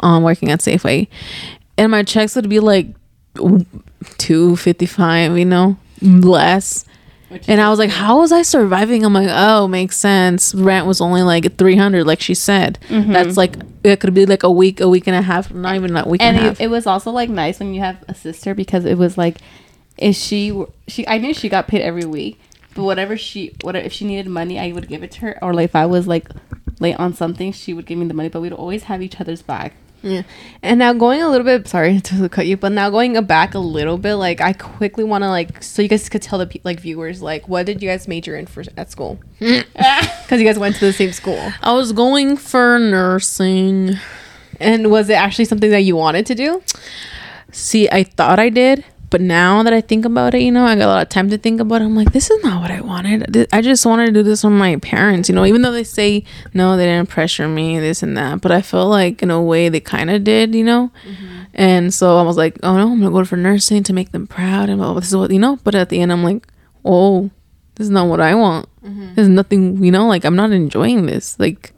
Um, 0.00 0.22
working 0.22 0.50
at 0.50 0.58
Safeway, 0.60 1.06
and 1.78 1.90
my 1.92 2.02
checks 2.02 2.36
would 2.36 2.50
be 2.50 2.60
like 2.60 2.88
two 4.18 4.56
fifty 4.56 4.86
five. 4.86 5.38
You 5.38 5.44
know, 5.46 5.76
less. 6.02 6.84
And 7.48 7.60
I 7.60 7.70
was 7.70 7.78
like, 7.78 7.90
how 7.90 8.20
was 8.20 8.32
I 8.32 8.42
surviving? 8.42 9.04
I'm 9.04 9.12
like, 9.12 9.28
oh, 9.30 9.68
makes 9.68 9.96
sense. 9.96 10.54
Rent 10.54 10.86
was 10.86 11.00
only 11.00 11.22
like 11.22 11.56
300, 11.56 12.06
like 12.06 12.20
she 12.20 12.34
said. 12.34 12.78
Mm-hmm. 12.88 13.12
That's 13.12 13.36
like, 13.36 13.56
it 13.82 14.00
could 14.00 14.14
be 14.14 14.26
like 14.26 14.42
a 14.42 14.50
week, 14.50 14.80
a 14.80 14.88
week 14.88 15.06
and 15.06 15.16
a 15.16 15.22
half, 15.22 15.52
not 15.52 15.74
even 15.74 15.96
a 15.96 16.08
week 16.08 16.22
and, 16.22 16.36
and 16.36 16.46
a 16.46 16.48
half. 16.48 16.60
it, 16.60 16.64
it 16.64 16.68
was 16.68 16.86
also 16.86 17.10
like 17.10 17.28
nice 17.28 17.58
when 17.58 17.74
you 17.74 17.80
have 17.80 18.02
a 18.08 18.14
sister 18.14 18.54
because 18.54 18.84
it 18.84 18.96
was 18.98 19.18
like 19.18 19.38
if 19.96 20.16
she 20.16 20.64
she 20.88 21.06
I 21.06 21.18
knew 21.18 21.34
she 21.34 21.48
got 21.48 21.68
paid 21.68 21.82
every 21.82 22.04
week 22.04 22.40
but 22.74 22.82
whatever 22.82 23.16
she 23.16 23.54
whatever 23.62 23.86
if 23.86 23.92
she 23.92 24.04
needed 24.04 24.26
money 24.26 24.58
I 24.58 24.72
would 24.72 24.88
give 24.88 25.02
it 25.02 25.12
to 25.12 25.20
her 25.20 25.38
or 25.42 25.54
like 25.54 25.66
if 25.66 25.76
I 25.76 25.86
was 25.86 26.06
like 26.06 26.28
late 26.80 26.98
on 26.98 27.14
something 27.14 27.52
she 27.52 27.72
would 27.72 27.86
give 27.86 27.98
me 27.98 28.06
the 28.06 28.14
money 28.14 28.28
but 28.28 28.40
we'd 28.40 28.52
always 28.52 28.84
have 28.84 29.02
each 29.02 29.20
other's 29.20 29.42
back 29.42 29.74
Yeah. 30.04 30.22
And 30.62 30.78
now 30.78 30.92
going 30.92 31.22
a 31.22 31.28
little 31.30 31.46
bit, 31.46 31.66
sorry 31.66 32.00
to 32.02 32.28
cut 32.28 32.46
you, 32.46 32.58
but 32.58 32.72
now 32.72 32.90
going 32.90 33.20
back 33.24 33.54
a 33.54 33.58
little 33.58 33.96
bit, 33.96 34.16
like 34.16 34.40
I 34.40 34.52
quickly 34.52 35.02
want 35.02 35.24
to 35.24 35.30
like, 35.30 35.62
so 35.62 35.80
you 35.80 35.88
guys 35.88 36.08
could 36.10 36.20
tell 36.20 36.38
the 36.38 36.60
like 36.62 36.78
viewers, 36.78 37.22
like, 37.22 37.48
what 37.48 37.64
did 37.66 37.82
you 37.82 37.88
guys 37.88 38.06
major 38.06 38.36
in 38.36 38.46
for 38.46 38.62
at 38.76 38.90
school? 38.90 39.18
Because 39.40 40.40
you 40.40 40.46
guys 40.46 40.58
went 40.58 40.76
to 40.76 40.86
the 40.86 40.92
same 40.92 41.12
school. 41.12 41.52
I 41.62 41.74
was 41.74 41.92
going 41.92 42.36
for 42.36 42.78
nursing. 42.78 43.98
And 44.60 44.90
was 44.90 45.10
it 45.10 45.14
actually 45.14 45.44
something 45.46 45.70
that 45.70 45.80
you 45.80 45.96
wanted 45.96 46.26
to 46.26 46.34
do? 46.34 46.62
See, 47.50 47.88
I 47.90 48.04
thought 48.04 48.38
I 48.38 48.48
did, 48.48 48.84
but 49.10 49.20
now 49.20 49.62
that 49.62 49.72
I 49.72 49.80
think 49.80 50.04
about 50.04 50.34
it, 50.34 50.42
you 50.42 50.50
know, 50.50 50.64
I 50.64 50.74
got 50.74 50.86
a 50.86 50.86
lot 50.86 51.02
of 51.02 51.08
time 51.08 51.30
to 51.30 51.38
think 51.38 51.60
about 51.60 51.82
it. 51.82 51.84
I'm 51.84 51.96
like, 51.96 52.12
this 52.12 52.30
is 52.30 52.42
not 52.42 52.60
what 52.60 52.70
I 52.70 52.80
wanted. 52.80 53.48
I 53.52 53.60
just 53.60 53.86
wanted 53.86 54.06
to 54.06 54.12
do 54.12 54.22
this 54.22 54.42
from 54.42 54.58
my 54.58 54.76
parents, 54.76 55.28
you 55.28 55.34
know, 55.34 55.44
even 55.44 55.62
though 55.62 55.72
they 55.72 55.84
say, 55.84 56.24
no, 56.52 56.76
they 56.76 56.86
didn't 56.86 57.08
pressure 57.08 57.48
me, 57.48 57.78
this 57.78 58.02
and 58.02 58.16
that. 58.16 58.40
But 58.40 58.52
I 58.52 58.62
felt 58.62 58.90
like, 58.90 59.22
in 59.22 59.30
a 59.30 59.40
way, 59.42 59.68
they 59.68 59.80
kind 59.80 60.10
of 60.10 60.24
did, 60.24 60.54
you 60.54 60.64
know? 60.64 60.90
Mm-hmm. 61.06 61.42
And 61.54 61.94
so 61.94 62.18
I 62.18 62.22
was 62.22 62.36
like, 62.36 62.58
oh 62.62 62.76
no, 62.76 62.92
I'm 62.92 63.00
going 63.00 63.12
to 63.12 63.18
go 63.18 63.24
for 63.24 63.36
nursing 63.36 63.82
to 63.84 63.92
make 63.92 64.12
them 64.12 64.26
proud. 64.26 64.68
And 64.68 64.78
blah. 64.78 64.94
this 64.94 65.08
is 65.08 65.16
what, 65.16 65.30
you 65.30 65.38
know? 65.38 65.58
But 65.62 65.74
at 65.74 65.88
the 65.88 66.00
end, 66.00 66.10
I'm 66.10 66.24
like, 66.24 66.46
oh, 66.84 67.30
this 67.76 67.86
is 67.86 67.90
not 67.90 68.08
what 68.08 68.20
I 68.20 68.34
want. 68.34 68.68
Mm-hmm. 68.84 69.14
There's 69.14 69.28
nothing, 69.28 69.82
you 69.84 69.92
know, 69.92 70.06
like 70.06 70.24
I'm 70.24 70.36
not 70.36 70.52
enjoying 70.52 71.06
this. 71.06 71.38
Like, 71.38 71.72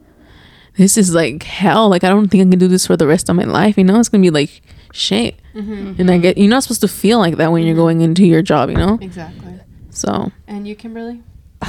this 0.77 0.95
is 0.97 1.13
like 1.13 1.43
hell. 1.43 1.89
Like 1.89 2.03
I 2.03 2.09
don't 2.09 2.29
think 2.29 2.41
I 2.41 2.49
can 2.49 2.59
do 2.59 2.67
this 2.67 2.87
for 2.87 2.95
the 2.95 3.07
rest 3.07 3.29
of 3.29 3.35
my 3.35 3.43
life. 3.43 3.77
You 3.77 3.83
know, 3.83 3.99
it's 3.99 4.09
gonna 4.09 4.21
be 4.21 4.29
like 4.29 4.61
shit. 4.97 5.39
And 5.53 6.09
I 6.11 6.17
get 6.17 6.37
you're 6.37 6.49
not 6.49 6.63
supposed 6.63 6.81
to 6.81 6.87
feel 6.87 7.19
like 7.19 7.37
that 7.37 7.51
when 7.51 7.63
you're 7.63 7.75
going 7.75 8.01
into 8.01 8.25
your 8.25 8.41
job. 8.41 8.69
You 8.69 8.75
know, 8.77 8.97
Exactly. 9.01 9.59
so 9.89 10.31
And 10.47 10.67
you, 10.67 10.75
Kimberly? 10.75 11.23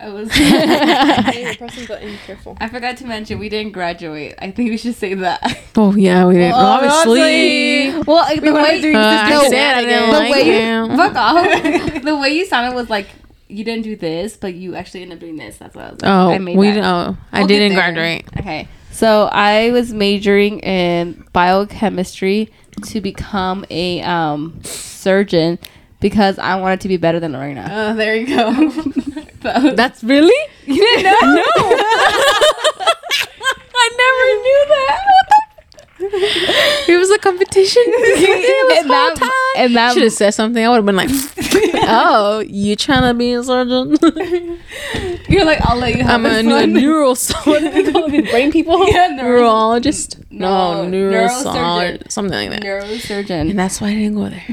I 0.00 0.10
was 0.10 0.28
pressing 1.58 1.86
button. 1.86 2.16
Careful. 2.24 2.56
I 2.60 2.68
forgot 2.68 2.96
to 2.98 3.06
mention 3.06 3.38
we 3.40 3.48
didn't 3.48 3.72
graduate 3.72 4.34
I 4.38 4.52
think 4.52 4.70
we 4.70 4.76
should 4.76 4.94
say 4.94 5.14
that 5.14 5.40
oh 5.76 5.92
yeah, 5.96 6.24
we 6.26 6.34
didn't. 6.34 6.52
obviously, 6.54 7.90
well 8.06 8.18
like, 8.18 8.40
the 8.40 8.52
way 8.52 8.94
Uh, 8.94 8.98
I 8.98 9.30
the 9.42 9.48
said 9.50 9.74
I 9.74 9.84
didn't 9.84 10.10
the 10.10 10.18
like 10.18 10.32
way 10.32 10.44
him. 10.44 10.90
you, 10.92 10.96
fuck 10.96 11.16
off 11.16 12.02
the 12.04 12.16
way 12.16 12.28
you 12.30 12.46
sounded 12.46 12.76
was 12.76 12.88
like 12.88 13.08
you 13.48 13.64
didn't 13.64 13.82
do 13.82 13.96
this 13.96 14.36
but 14.36 14.54
you 14.54 14.76
actually 14.76 15.02
ended 15.02 15.16
up 15.18 15.20
doing 15.20 15.36
this 15.36 15.56
that's 15.58 15.74
what 15.74 15.84
I 15.86 15.90
was 15.90 16.00
like 16.02 16.10
Oh, 16.10 16.30
I 16.30 16.38
made 16.38 16.56
we 16.56 16.70
that. 16.70 16.84
oh, 16.84 17.16
I 17.32 17.38
We'll 17.40 17.48
didn't 17.48 17.74
graduate. 17.74 18.24
Okay. 18.38 18.68
So 18.98 19.28
I 19.30 19.70
was 19.70 19.92
majoring 19.94 20.58
in 20.58 21.24
biochemistry 21.32 22.50
to 22.86 23.00
become 23.00 23.64
a 23.70 24.02
um, 24.02 24.58
surgeon 24.64 25.60
because 26.00 26.36
I 26.40 26.56
wanted 26.56 26.80
to 26.80 26.88
be 26.88 26.96
better 26.96 27.20
than 27.20 27.32
Lorena. 27.32 27.68
Oh, 27.70 27.94
there 27.94 28.16
you 28.16 28.26
go. 28.26 28.50
That 29.42 29.62
was- 29.62 29.76
That's 29.76 30.02
really. 30.02 30.34
you 30.66 30.74
didn't 30.74 31.04
know? 31.04 31.16
No. 31.22 31.42
I 33.76 33.86
never 34.02 34.26
knew 34.42 34.64
that. 34.68 35.37
It 36.00 36.98
was 36.98 37.10
a 37.10 37.18
competition. 37.18 37.82
it 37.86 38.66
was 38.68 38.78
And 38.78 38.90
that- 38.90 39.08
whole 39.08 39.16
time. 39.28 39.32
and 39.56 39.76
that- 39.76 39.94
should 39.94 40.02
have 40.04 40.12
said 40.12 40.30
something. 40.32 40.64
I 40.64 40.68
would 40.68 40.76
have 40.76 40.86
been 40.86 40.96
like, 40.96 41.10
"Oh, 41.88 42.40
you 42.46 42.76
trying 42.76 43.02
to 43.02 43.14
be 43.14 43.32
a 43.32 43.42
surgeon? 43.42 43.96
You're 45.28 45.44
like, 45.44 45.60
I'll 45.62 45.76
let 45.76 45.94
you 45.96 46.02
have 46.04 46.14
I'm 46.14 46.26
a, 46.26 46.28
this 46.30 46.44
new 46.44 46.52
one. 46.54 46.72
neuroscience. 46.72 47.46
What 47.46 47.60
do 47.60 47.70
they 47.82 47.92
call 47.92 48.12
it? 48.14 48.30
Brain 48.30 48.50
people? 48.52 48.88
Yeah, 48.88 49.08
neuro- 49.08 49.40
neurologist. 49.40 50.18
No, 50.30 50.84
No, 50.84 50.90
neurosurgeon. 50.90 51.44
neurosurgeon. 52.00 52.10
Something 52.12 52.50
like 52.50 52.50
that. 52.50 52.62
Neurosurgeon. 52.62 53.50
And 53.50 53.58
that's 53.58 53.80
why 53.80 53.88
I 53.88 53.94
didn't 53.94 54.14
go 54.14 54.28
there. 54.30 54.44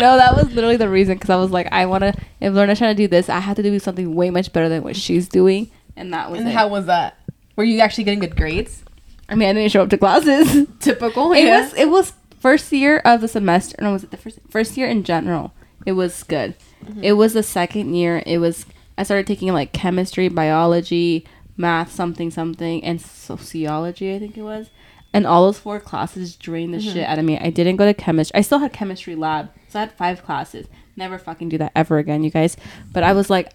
no, 0.00 0.16
that 0.16 0.34
was 0.36 0.52
literally 0.52 0.76
the 0.76 0.88
reason 0.88 1.14
because 1.16 1.30
I 1.30 1.36
was 1.36 1.50
like, 1.50 1.68
I 1.72 1.86
want 1.86 2.02
to, 2.02 2.14
if 2.40 2.52
Lorna's 2.54 2.78
trying 2.78 2.96
to 2.96 3.02
do 3.02 3.08
this, 3.08 3.28
I 3.28 3.40
have 3.40 3.56
to 3.56 3.62
do 3.62 3.78
something 3.78 4.14
way 4.14 4.30
much 4.30 4.52
better 4.52 4.68
than 4.68 4.82
what 4.82 4.96
she's 4.96 5.28
doing. 5.28 5.70
And 5.96 6.12
that 6.12 6.30
was 6.30 6.40
and 6.40 6.48
it. 6.48 6.52
how 6.54 6.68
was 6.68 6.86
that? 6.86 7.18
Were 7.56 7.64
you 7.64 7.80
actually 7.80 8.04
getting 8.04 8.20
good 8.20 8.36
grades? 8.36 8.82
I 9.28 9.34
mean, 9.34 9.48
I 9.48 9.52
didn't 9.52 9.72
show 9.72 9.82
up 9.82 9.90
to 9.90 9.98
classes. 9.98 10.66
Typical. 10.80 11.32
It 11.32 11.44
yeah. 11.44 11.60
was 11.60 11.74
it 11.74 11.88
was 11.90 12.12
first 12.40 12.72
year 12.72 12.98
of 13.04 13.20
the 13.20 13.28
semester. 13.28 13.76
No, 13.80 13.92
was 13.92 14.04
it 14.04 14.10
the 14.10 14.16
first 14.16 14.38
first 14.50 14.76
year 14.76 14.88
in 14.88 15.02
general? 15.04 15.52
It 15.86 15.92
was 15.92 16.22
good. 16.22 16.54
Mm-hmm. 16.84 17.04
It 17.04 17.12
was 17.12 17.32
the 17.32 17.42
second 17.42 17.94
year. 17.94 18.22
It 18.26 18.38
was 18.38 18.66
I 18.98 19.02
started 19.02 19.26
taking 19.26 19.52
like 19.52 19.72
chemistry, 19.72 20.28
biology, 20.28 21.26
math, 21.56 21.92
something 21.92 22.30
something, 22.30 22.84
and 22.84 23.00
sociology. 23.00 24.14
I 24.14 24.18
think 24.18 24.36
it 24.36 24.42
was. 24.42 24.70
And 25.12 25.26
all 25.26 25.46
those 25.46 25.60
four 25.60 25.78
classes 25.78 26.34
drained 26.34 26.74
the 26.74 26.78
mm-hmm. 26.78 26.92
shit 26.92 27.06
out 27.06 27.20
of 27.20 27.24
me. 27.24 27.38
I 27.38 27.50
didn't 27.50 27.76
go 27.76 27.86
to 27.86 27.94
chemistry. 27.94 28.36
I 28.36 28.42
still 28.42 28.58
had 28.58 28.72
chemistry 28.72 29.14
lab, 29.14 29.48
so 29.68 29.78
I 29.78 29.82
had 29.82 29.92
five 29.92 30.24
classes. 30.24 30.66
Never 30.96 31.18
fucking 31.18 31.48
do 31.48 31.58
that 31.58 31.72
ever 31.76 31.98
again, 31.98 32.24
you 32.24 32.30
guys. 32.30 32.56
But 32.92 33.04
I 33.04 33.12
was 33.12 33.30
like, 33.30 33.52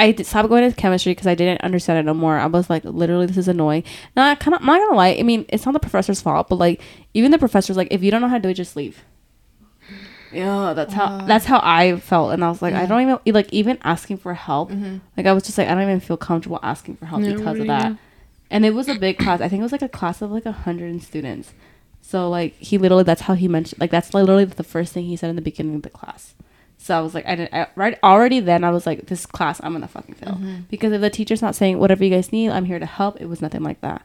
I 0.00 0.12
did, 0.12 0.26
stopped 0.26 0.48
going 0.48 0.68
to 0.70 0.76
chemistry 0.76 1.12
because 1.12 1.26
I 1.26 1.34
didn't 1.34 1.60
understand 1.62 1.98
it 1.98 2.04
no 2.04 2.14
more. 2.14 2.38
I 2.38 2.46
was 2.46 2.68
like, 2.70 2.84
literally, 2.84 3.26
this 3.26 3.36
is 3.36 3.48
annoying. 3.48 3.84
And 4.16 4.22
I 4.24 4.34
kind 4.34 4.54
of, 4.54 4.60
I'm 4.60 4.66
not 4.66 4.78
gonna 4.80 4.96
lie. 4.96 5.16
I 5.18 5.22
mean, 5.22 5.44
it's 5.48 5.64
not 5.66 5.72
the 5.72 5.80
professor's 5.80 6.20
fault, 6.20 6.48
but 6.48 6.56
like, 6.56 6.80
even 7.14 7.30
the 7.30 7.38
professor's 7.38 7.76
like, 7.76 7.88
if 7.90 8.02
you 8.02 8.10
don't 8.10 8.20
know 8.20 8.28
how 8.28 8.36
to 8.38 8.42
do 8.42 8.48
it, 8.48 8.54
just 8.54 8.76
leave. 8.76 9.04
Yeah, 10.32 10.74
that's 10.74 10.92
how 10.94 11.18
that's 11.26 11.44
how 11.44 11.60
I 11.62 11.96
felt, 11.98 12.32
and 12.32 12.44
I 12.44 12.48
was 12.48 12.62
like, 12.62 12.72
I 12.72 12.86
don't 12.86 13.02
even 13.02 13.18
like 13.34 13.52
even 13.52 13.78
asking 13.82 14.18
for 14.18 14.32
help. 14.34 14.70
Mm-hmm. 14.70 14.98
Like 15.16 15.26
I 15.26 15.32
was 15.32 15.42
just 15.42 15.58
like, 15.58 15.66
I 15.66 15.74
don't 15.74 15.82
even 15.82 15.98
feel 15.98 16.16
comfortable 16.16 16.60
asking 16.62 16.96
for 16.96 17.06
help 17.06 17.22
Yeah, 17.22 17.30
because 17.32 17.44
what 17.46 17.60
of 17.60 17.66
that. 17.66 17.88
do? 17.92 17.98
and 18.48 18.64
it 18.64 18.72
was 18.74 18.88
a 18.88 18.94
big 18.94 19.18
class. 19.18 19.40
I 19.40 19.48
think 19.48 19.58
it 19.60 19.64
was 19.64 19.72
like 19.72 19.82
a 19.82 19.88
class 19.88 20.22
of 20.22 20.30
like 20.30 20.46
a 20.46 20.52
hundred 20.52 21.02
students. 21.02 21.52
So 22.00 22.30
like 22.30 22.54
he 22.58 22.78
literally 22.78 23.02
that's 23.02 23.22
how 23.22 23.34
he 23.34 23.48
mentioned 23.48 23.80
like 23.80 23.90
that's 23.90 24.14
literally 24.14 24.44
the 24.44 24.62
first 24.64 24.92
thing 24.92 25.04
he 25.06 25.16
said 25.16 25.30
in 25.30 25.36
the 25.36 25.42
beginning 25.42 25.74
of 25.74 25.82
the 25.82 25.90
class. 25.90 26.34
So 26.82 26.96
I 26.96 27.00
was 27.00 27.14
like, 27.14 27.26
I 27.26 27.34
didn't 27.36 27.52
I, 27.52 27.66
right 27.76 27.98
already 28.02 28.40
then 28.40 28.64
I 28.64 28.70
was 28.70 28.86
like, 28.86 29.06
this 29.06 29.26
class 29.26 29.60
I'm 29.62 29.72
gonna 29.72 29.86
fucking 29.86 30.14
fail 30.14 30.32
Mm-hmm. 30.34 30.60
because 30.70 30.92
if 30.92 31.00
the 31.02 31.10
teacher's 31.10 31.42
not 31.42 31.54
saying 31.54 31.78
whatever 31.78 32.02
you 32.02 32.10
guys 32.10 32.32
need, 32.32 32.48
I'm 32.50 32.64
here 32.64 32.78
to 32.78 32.86
help. 32.86 33.20
It 33.20 33.26
was 33.26 33.42
nothing 33.42 33.62
like 33.62 33.80
that. 33.82 34.02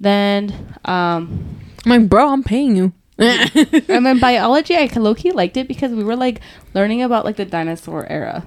Then 0.00 0.76
um 0.84 1.58
I'm 1.86 1.90
like, 2.02 2.08
bro, 2.08 2.28
I'm 2.28 2.42
paying 2.44 2.76
you. 2.76 2.92
and 3.18 4.06
then 4.06 4.18
biology 4.20 4.76
I 4.76 4.86
low 4.96 5.14
key 5.14 5.32
liked 5.32 5.56
it 5.56 5.68
because 5.68 5.92
we 5.92 6.04
were 6.04 6.16
like 6.16 6.40
learning 6.74 7.02
about 7.02 7.24
like 7.24 7.36
the 7.36 7.44
dinosaur 7.44 8.06
era. 8.10 8.44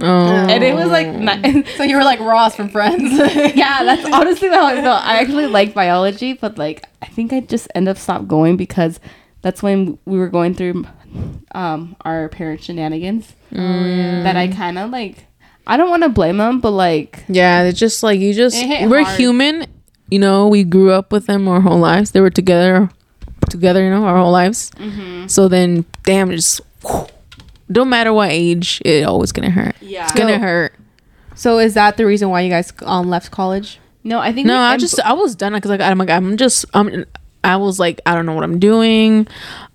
oh. 0.00 0.04
And 0.52 0.62
it 0.64 0.74
was 0.74 0.88
like 0.88 1.06
ni- 1.08 1.64
So 1.76 1.82
you 1.84 1.96
were 1.96 2.04
like 2.04 2.20
Ross 2.20 2.54
from 2.56 2.68
Friends. 2.68 3.12
yeah, 3.56 3.82
that's 3.84 4.04
honestly 4.12 4.48
how 4.48 4.66
I 4.66 4.74
felt. 4.82 5.04
I 5.04 5.18
actually 5.20 5.46
like 5.46 5.74
biology, 5.74 6.32
but 6.34 6.58
like 6.58 6.84
I 7.02 7.06
think 7.06 7.32
I 7.32 7.40
just 7.40 7.68
end 7.74 7.88
up 7.88 7.96
stop 7.98 8.26
going 8.26 8.56
because 8.56 9.00
that's 9.42 9.62
when 9.62 9.98
we 10.04 10.18
were 10.18 10.28
going 10.28 10.54
through 10.54 10.84
um 11.52 11.96
our 12.02 12.28
parent 12.28 12.62
shenanigans 12.62 13.32
that 13.50 14.36
I 14.36 14.48
kind 14.48 14.78
of 14.78 14.90
like. 14.90 15.26
I 15.66 15.76
don't 15.76 15.90
want 15.90 16.02
to 16.02 16.08
blame 16.08 16.38
them, 16.38 16.60
but 16.60 16.70
like 16.72 17.24
Yeah, 17.28 17.62
it's 17.64 17.78
just 17.78 18.02
like 18.02 18.18
you 18.20 18.32
just 18.34 18.56
we're 18.88 19.04
hard. 19.04 19.18
human. 19.18 19.66
You 20.10 20.18
know, 20.18 20.48
we 20.48 20.64
grew 20.64 20.90
up 20.90 21.12
with 21.12 21.26
them 21.26 21.46
our 21.46 21.60
whole 21.60 21.78
lives. 21.78 22.10
They 22.10 22.20
were 22.20 22.30
together, 22.30 22.90
together. 23.48 23.82
You 23.84 23.90
know, 23.90 24.04
our 24.04 24.16
whole 24.16 24.32
lives. 24.32 24.70
Mm-hmm. 24.72 25.28
So 25.28 25.46
then, 25.46 25.84
damn, 26.02 26.30
it 26.32 26.36
just 26.36 26.60
don't 27.70 27.88
matter 27.88 28.12
what 28.12 28.30
age, 28.30 28.82
it 28.84 29.04
always 29.04 29.30
gonna 29.32 29.50
hurt. 29.50 29.76
yeah. 29.80 30.02
It's 30.04 30.12
gonna 30.12 30.32
Yo. 30.32 30.38
hurt. 30.40 30.74
so 31.36 31.58
is 31.60 31.74
that 31.74 31.96
the 31.96 32.04
reason 32.06 32.28
why 32.30 32.40
you 32.40 32.50
guys 32.50 32.72
um 32.82 33.08
left 33.08 33.30
college? 33.30 33.78
No, 34.02 34.18
I 34.18 34.32
think 34.32 34.46
No, 34.48 34.54
we- 34.54 34.60
I 34.64 34.76
just 34.76 34.98
I 35.00 35.12
was 35.12 35.36
done 35.36 35.52
because 35.52 35.70
like 35.70 35.80
I'm 35.80 35.98
like 35.98 36.10
I'm 36.10 36.36
just 36.36 36.64
I'm 36.74 37.04
I 37.42 37.56
was 37.56 37.78
like 37.78 38.00
I 38.06 38.14
don't 38.14 38.26
know 38.26 38.34
what 38.34 38.44
I'm 38.44 38.58
doing. 38.58 39.26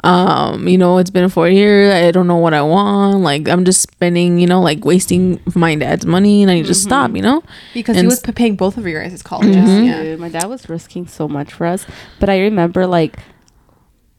Um, 0.04 0.68
you 0.68 0.78
know, 0.78 1.00
it's 1.00 1.10
been 1.10 1.30
four 1.30 1.50
years. 1.50 1.92
I 1.94 2.12
don't 2.12 2.28
know 2.28 2.38
what 2.38 2.54
I 2.54 2.62
want. 2.62 3.22
Like 3.22 3.50
I'm 3.50 3.66
just 3.66 3.82
spending, 3.82 4.38
you 4.40 4.46
know, 4.48 4.62
like 4.62 4.86
wasting 4.86 5.42
my 5.56 5.74
dad's 5.76 6.06
money, 6.06 6.44
and 6.44 6.52
I 6.52 6.56
need 6.56 6.68
to 6.68 6.74
stop. 6.76 7.16
You 7.16 7.22
know. 7.24 7.44
Because 7.74 7.98
And 7.98 8.04
he 8.04 8.08
was 8.08 8.18
s- 8.20 8.26
p- 8.26 8.32
paying 8.32 8.56
both 8.56 8.78
of 8.78 8.86
your 8.86 9.02
guys' 9.04 9.24
colleges. 9.24 9.56
Yeah, 9.56 9.82
Yeah. 9.82 10.04
dude, 10.04 10.20
my 10.20 10.30
dad 10.30 10.46
was 10.46 10.70
risking 10.70 11.08
so 11.08 11.28
much 11.28 11.52
for 11.54 11.66
us. 11.66 11.86
But 12.20 12.30
I 12.30 12.40
remember 12.42 12.86
like 12.86 13.18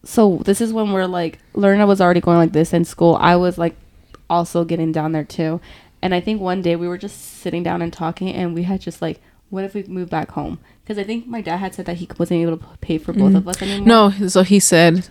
so 0.04 0.40
this 0.44 0.60
is 0.60 0.72
when 0.72 0.92
we're 0.92 1.06
like 1.06 1.38
Lerna 1.54 1.86
was 1.86 2.00
already 2.00 2.20
going 2.20 2.38
like 2.38 2.52
this 2.52 2.72
in 2.72 2.84
school. 2.84 3.16
I 3.20 3.36
was 3.36 3.58
like 3.58 3.76
also 4.30 4.64
getting 4.64 4.92
down 4.92 5.12
there 5.12 5.24
too. 5.24 5.60
And 6.02 6.14
I 6.14 6.20
think 6.20 6.40
one 6.40 6.62
day 6.62 6.76
we 6.76 6.86
were 6.88 6.98
just 6.98 7.20
sitting 7.40 7.62
down 7.62 7.82
and 7.82 7.92
talking 7.92 8.28
and 8.32 8.54
we 8.54 8.62
had 8.64 8.80
just 8.80 9.00
like 9.02 9.20
what 9.50 9.64
if 9.64 9.74
we 9.74 9.84
move 9.84 10.10
back 10.10 10.32
home? 10.32 10.58
Because 10.86 10.98
I 10.98 11.04
think 11.04 11.26
my 11.26 11.40
dad 11.40 11.56
had 11.56 11.74
said 11.74 11.86
that 11.86 11.96
he 11.96 12.08
wasn't 12.16 12.42
able 12.42 12.58
to 12.58 12.64
pay 12.80 12.96
for 12.98 13.12
both 13.12 13.34
of 13.34 13.48
us 13.48 13.60
anymore. 13.60 13.88
No, 13.88 14.28
so 14.28 14.44
he 14.44 14.60
said, 14.60 15.08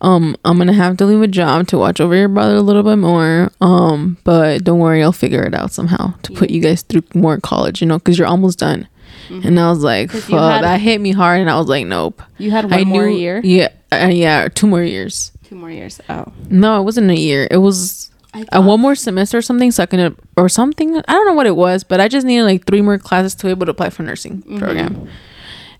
um, 0.00 0.36
I'm 0.44 0.58
gonna 0.58 0.72
have 0.72 0.96
to 0.98 1.06
leave 1.06 1.20
a 1.22 1.26
job 1.26 1.66
to 1.68 1.78
watch 1.78 2.00
over 2.00 2.14
your 2.14 2.28
brother 2.28 2.54
a 2.54 2.60
little 2.60 2.84
bit 2.84 2.96
more. 2.96 3.50
Um, 3.60 4.16
but 4.22 4.62
don't 4.62 4.78
worry, 4.78 5.02
I'll 5.02 5.10
figure 5.10 5.42
it 5.42 5.54
out 5.54 5.72
somehow 5.72 6.14
to 6.22 6.32
put 6.32 6.50
you 6.50 6.60
guys 6.60 6.82
through 6.82 7.02
more 7.14 7.38
college. 7.40 7.80
You 7.80 7.88
know, 7.88 7.98
because 7.98 8.16
you're 8.16 8.28
almost 8.28 8.60
done. 8.60 8.86
And 9.28 9.58
I 9.58 9.70
was 9.70 9.82
like, 9.82 10.10
fuck, 10.10 10.60
that 10.62 10.78
hit 10.80 11.00
me 11.00 11.10
hard, 11.12 11.40
and 11.40 11.48
I 11.48 11.56
was 11.56 11.66
like, 11.66 11.86
nope. 11.86 12.22
You 12.38 12.50
had 12.50 12.64
one 12.66 12.74
I 12.80 12.84
more 12.84 13.06
knew, 13.06 13.16
year, 13.16 13.40
Yeah, 13.42 13.68
uh, 13.90 14.08
yeah, 14.12 14.48
two 14.48 14.66
more 14.66 14.82
years. 14.82 15.32
two 15.44 15.54
more 15.56 15.70
years. 15.70 16.00
Oh, 16.10 16.30
No, 16.50 16.78
it 16.80 16.84
wasn't 16.84 17.10
a 17.10 17.18
year. 17.18 17.48
It 17.50 17.56
was 17.56 18.10
I 18.34 18.44
uh, 18.52 18.62
one 18.62 18.80
more 18.80 18.94
semester 18.94 19.38
or 19.38 19.42
something. 19.42 19.70
So 19.70 19.82
I 19.82 19.86
can 19.86 20.16
or 20.36 20.48
something. 20.48 20.96
I 20.96 21.02
don't 21.12 21.26
know 21.26 21.34
what 21.34 21.46
it 21.46 21.56
was, 21.56 21.84
but 21.84 22.00
I 22.00 22.08
just 22.08 22.26
needed 22.26 22.44
like 22.44 22.64
three 22.66 22.80
more 22.82 22.98
classes 22.98 23.34
to 23.36 23.46
be 23.46 23.50
able 23.50 23.66
to 23.66 23.72
apply 23.72 23.90
for 23.90 24.02
nursing 24.02 24.42
program. 24.58 25.08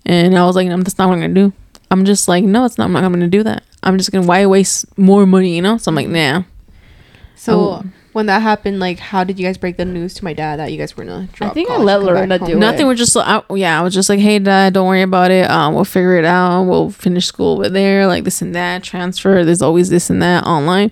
And 0.04 0.36
I 0.36 0.44
was 0.44 0.56
like, 0.56 0.68
no, 0.68 0.76
that's 0.78 0.98
not 0.98 1.08
what 1.08 1.14
I'm 1.14 1.20
gonna 1.20 1.34
do. 1.34 1.52
I'm 1.90 2.04
just 2.04 2.26
like, 2.28 2.44
no, 2.44 2.64
it's 2.64 2.76
not. 2.78 2.84
I'm 2.86 2.92
not 2.92 3.02
gonna 3.02 3.28
do 3.28 3.42
that. 3.44 3.62
I'm 3.82 3.96
just 3.98 4.10
gonna 4.12 4.26
why 4.26 4.44
waste 4.46 4.86
more 4.98 5.26
money, 5.26 5.54
you 5.56 5.62
know? 5.62 5.76
So 5.78 5.90
I'm 5.90 5.94
like, 5.94 6.08
nah. 6.08 6.42
So 7.36 7.58
Oh. 7.60 7.84
when 8.12 8.26
that 8.26 8.42
happened, 8.42 8.80
like, 8.80 8.98
how 8.98 9.24
did 9.24 9.38
you 9.38 9.46
guys 9.46 9.56
break 9.58 9.76
the 9.76 9.84
news 9.84 10.14
to 10.14 10.24
my 10.24 10.32
dad 10.32 10.58
that 10.58 10.70
you 10.72 10.78
guys 10.78 10.96
were 10.96 11.04
gonna 11.04 11.28
drop? 11.32 11.50
I 11.50 11.54
think 11.54 11.70
I 11.70 11.76
let 11.78 11.96
and 11.98 12.04
Lorena 12.06 12.38
home? 12.38 12.46
do 12.48 12.52
it. 12.56 12.58
Nothing. 12.58 12.86
We're 12.86 12.94
just, 12.94 13.16
I, 13.16 13.42
yeah. 13.54 13.78
I 13.78 13.82
was 13.82 13.94
just 13.94 14.08
like, 14.08 14.20
hey, 14.20 14.38
dad, 14.38 14.74
don't 14.74 14.86
worry 14.88 15.02
about 15.02 15.30
it. 15.30 15.48
Um, 15.50 15.74
we'll 15.74 15.84
figure 15.84 16.16
it 16.16 16.24
out. 16.24 16.64
We'll 16.64 16.90
finish 16.90 17.26
school 17.26 17.54
over 17.54 17.68
there, 17.68 18.06
like 18.06 18.24
this 18.24 18.42
and 18.42 18.54
that. 18.54 18.82
Transfer. 18.82 19.44
There's 19.44 19.62
always 19.62 19.88
this 19.88 20.10
and 20.10 20.20
that 20.22 20.44
online. 20.44 20.90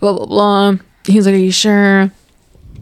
Blah 0.00 0.12
blah 0.14 0.26
blah. 0.26 0.76
He's 1.04 1.26
like, 1.26 1.34
are 1.34 1.38
you 1.38 1.52
sure? 1.52 2.10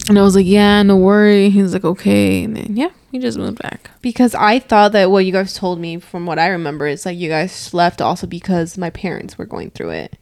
And 0.09 0.19
I 0.19 0.23
was 0.23 0.35
like, 0.35 0.47
yeah, 0.47 0.83
no 0.83 0.97
worry. 0.97 1.51
He's 1.51 1.73
like, 1.73 1.85
okay. 1.85 2.45
And 2.45 2.57
then 2.57 2.77
yeah, 2.77 2.91
he 3.13 3.19
just 3.19 3.39
moved 3.39 3.61
back. 3.63 3.91
Because 4.03 4.35
I 4.35 4.59
thought 4.59 4.93
that 4.93 5.11
what 5.11 5.25
you 5.27 5.33
guys 5.33 5.55
told 5.55 5.79
me, 5.79 5.99
from 6.01 6.27
what 6.27 6.39
I 6.39 6.49
remember, 6.49 6.87
is 6.87 7.05
like 7.07 7.19
you 7.19 7.29
guys 7.29 7.73
left 7.75 8.01
also 8.01 8.27
because 8.27 8.77
my 8.79 8.91
parents 8.91 9.37
were 9.39 9.47
going 9.47 9.71
through 9.71 9.91
it. 9.91 10.17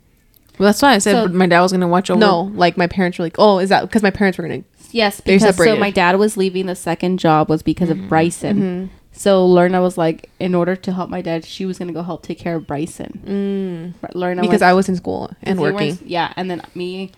Well, 0.58 0.66
that's 0.68 0.82
why 0.82 0.94
I 0.94 0.98
said 0.98 1.12
So- 1.12 1.28
my 1.28 1.46
dad 1.46 1.60
was 1.62 1.72
gonna 1.72 1.86
watch 1.88 2.10
over. 2.10 2.18
No, 2.18 2.50
like 2.54 2.76
my 2.76 2.88
parents 2.88 3.18
were 3.18 3.24
like, 3.24 3.36
oh, 3.38 3.60
is 3.60 3.68
that 3.68 3.82
because 3.82 4.02
my 4.02 4.10
parents 4.10 4.36
were 4.38 4.42
gonna? 4.48 4.64
Yes, 4.90 5.20
because 5.20 5.56
so 5.56 5.76
my 5.76 5.90
dad 5.90 6.16
was 6.18 6.36
leaving 6.36 6.66
the 6.66 6.74
second 6.74 7.18
job 7.18 7.48
was 7.48 7.62
because 7.62 7.90
of 7.90 8.08
Bryson. 8.08 8.90
So 9.12 9.44
Lorna 9.46 9.80
was 9.82 9.98
like, 9.98 10.30
in 10.38 10.54
order 10.54 10.76
to 10.76 10.92
help 10.92 11.10
my 11.10 11.20
dad, 11.22 11.44
she 11.44 11.66
was 11.66 11.78
gonna 11.78 11.92
go 11.92 12.02
help 12.02 12.22
take 12.22 12.38
care 12.38 12.56
of 12.56 12.66
Bryson. 12.66 13.94
Mm, 14.02 14.14
Lorna 14.14 14.42
because 14.42 14.60
went- 14.60 14.70
I 14.70 14.72
was 14.74 14.88
in 14.88 14.96
school 14.96 15.30
and 15.42 15.58
you 15.58 15.62
went- 15.62 15.74
working. 15.74 15.98
yeah, 16.04 16.32
and 16.36 16.50
then 16.50 16.62
me. 16.74 17.12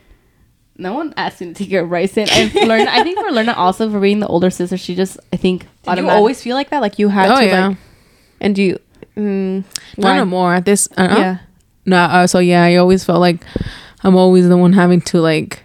No 0.80 0.94
one 0.94 1.12
asked 1.16 1.40
me 1.40 1.48
to 1.48 1.54
take 1.54 1.68
care 1.70 1.82
of 1.82 1.88
Bryson. 1.90 2.26
And 2.30 2.52
Lorna, 2.54 2.86
I 2.90 3.02
think 3.02 3.18
for 3.20 3.30
Lorna 3.30 3.52
also 3.52 3.90
for 3.90 4.00
being 4.00 4.20
the 4.20 4.26
older 4.26 4.50
sister, 4.50 4.76
she 4.76 4.94
just 4.94 5.18
I 5.32 5.36
think 5.36 5.60
Did 5.60 5.68
you 5.86 5.92
automatic- 5.92 6.16
always 6.16 6.42
feel 6.42 6.56
like 6.56 6.70
that? 6.70 6.80
Like 6.80 6.98
you 6.98 7.08
had 7.08 7.30
Oh 7.30 7.36
to 7.40 7.46
yeah. 7.46 7.66
like, 7.68 7.76
and 8.40 8.54
do 8.54 8.62
you? 8.62 8.78
Mm, 9.16 9.64
Not 9.98 10.10
why? 10.10 10.16
no 10.16 10.24
more 10.24 10.54
at 10.54 10.64
this. 10.64 10.88
Uh, 10.96 11.06
Yeah. 11.18 11.38
No. 11.86 11.96
Uh, 11.98 12.26
so 12.26 12.38
yeah, 12.38 12.62
I 12.64 12.76
always 12.76 13.04
felt 13.04 13.20
like 13.20 13.44
I'm 14.02 14.16
always 14.16 14.48
the 14.48 14.56
one 14.56 14.72
having 14.72 15.00
to 15.12 15.20
like 15.20 15.62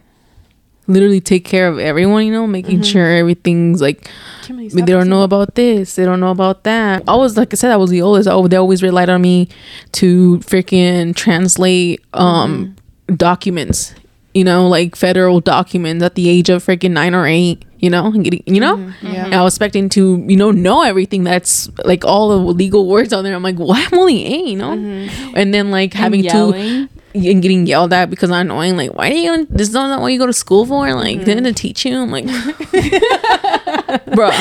literally 0.88 1.20
take 1.22 1.46
care 1.46 1.68
of 1.68 1.80
everyone. 1.80 2.26
You 2.26 2.32
know, 2.34 2.46
making 2.48 2.82
sure 2.84 3.06
everything's 3.16 3.82
like 3.82 4.10
Kimberly, 4.44 4.66
I 4.66 4.70
stop 4.70 4.76
mean, 4.76 4.86
they 4.86 4.92
don't 4.92 5.10
know 5.10 5.20
that. 5.20 5.26
about 5.32 5.56
this. 5.56 5.96
They 5.96 6.04
don't 6.06 6.20
know 6.20 6.32
about 6.32 6.64
that. 6.66 7.04
I 7.08 7.16
was 7.16 7.38
like 7.38 7.54
I 7.54 7.56
said, 7.56 7.72
I 7.72 7.78
was 7.78 7.90
the 7.90 8.02
oldest. 8.02 8.28
Oh, 8.28 8.48
they 8.48 8.58
always 8.58 8.84
relied 8.84 9.10
on 9.10 9.22
me 9.22 9.48
to 9.94 10.40
freaking 10.40 11.16
translate 11.16 12.04
um 12.14 12.76
documents. 13.16 13.94
You 14.36 14.44
know, 14.44 14.68
like 14.68 14.96
federal 14.96 15.40
documents 15.40 16.04
at 16.04 16.14
the 16.14 16.30
age 16.30 16.50
of 16.50 16.64
freaking 16.64 16.92
nine 16.92 17.16
or 17.16 17.26
eight. 17.26 17.66
You 17.80 17.90
know, 17.90 18.12
getting 18.12 18.44
you 18.46 18.60
know. 18.60 18.78
Mm-hmm. 18.78 19.08
Yeah. 19.08 19.40
I 19.40 19.44
was 19.44 19.54
expecting 19.54 19.90
to 19.90 20.24
you 20.28 20.36
know 20.36 20.52
know 20.52 20.84
everything 20.84 21.24
that's 21.24 21.70
like 21.86 22.06
all 22.06 22.30
the 22.30 22.38
legal 22.54 22.88
words 22.88 23.14
on 23.14 23.24
there. 23.24 23.34
I'm 23.34 23.44
like, 23.44 23.58
what? 23.58 23.92
I'm 23.92 24.00
only 24.00 24.26
eight. 24.26 24.46
You 24.46 24.58
know. 24.58 24.76
Mm-hmm. 24.76 25.34
And 25.36 25.54
then 25.54 25.72
like 25.72 25.94
having 25.94 26.24
to 26.24 26.88
and 27.16 27.42
getting 27.42 27.66
yelled 27.66 27.94
at 27.94 28.10
because 28.10 28.30
I'm 28.30 28.48
annoying. 28.48 28.76
Like, 28.76 28.94
why 28.94 29.10
do 29.10 29.18
you? 29.18 29.46
This 29.50 29.70
is 29.70 29.74
not 29.74 30.02
what 30.02 30.12
you 30.12 30.20
go 30.20 30.26
to 30.26 30.34
school 30.34 30.66
for. 30.66 30.94
Like, 30.94 31.24
didn't 31.24 31.44
they 31.44 31.54
teach 31.54 31.86
you? 31.86 32.02
I'm 32.02 32.12
like, 32.12 32.26
bro. 34.14 34.32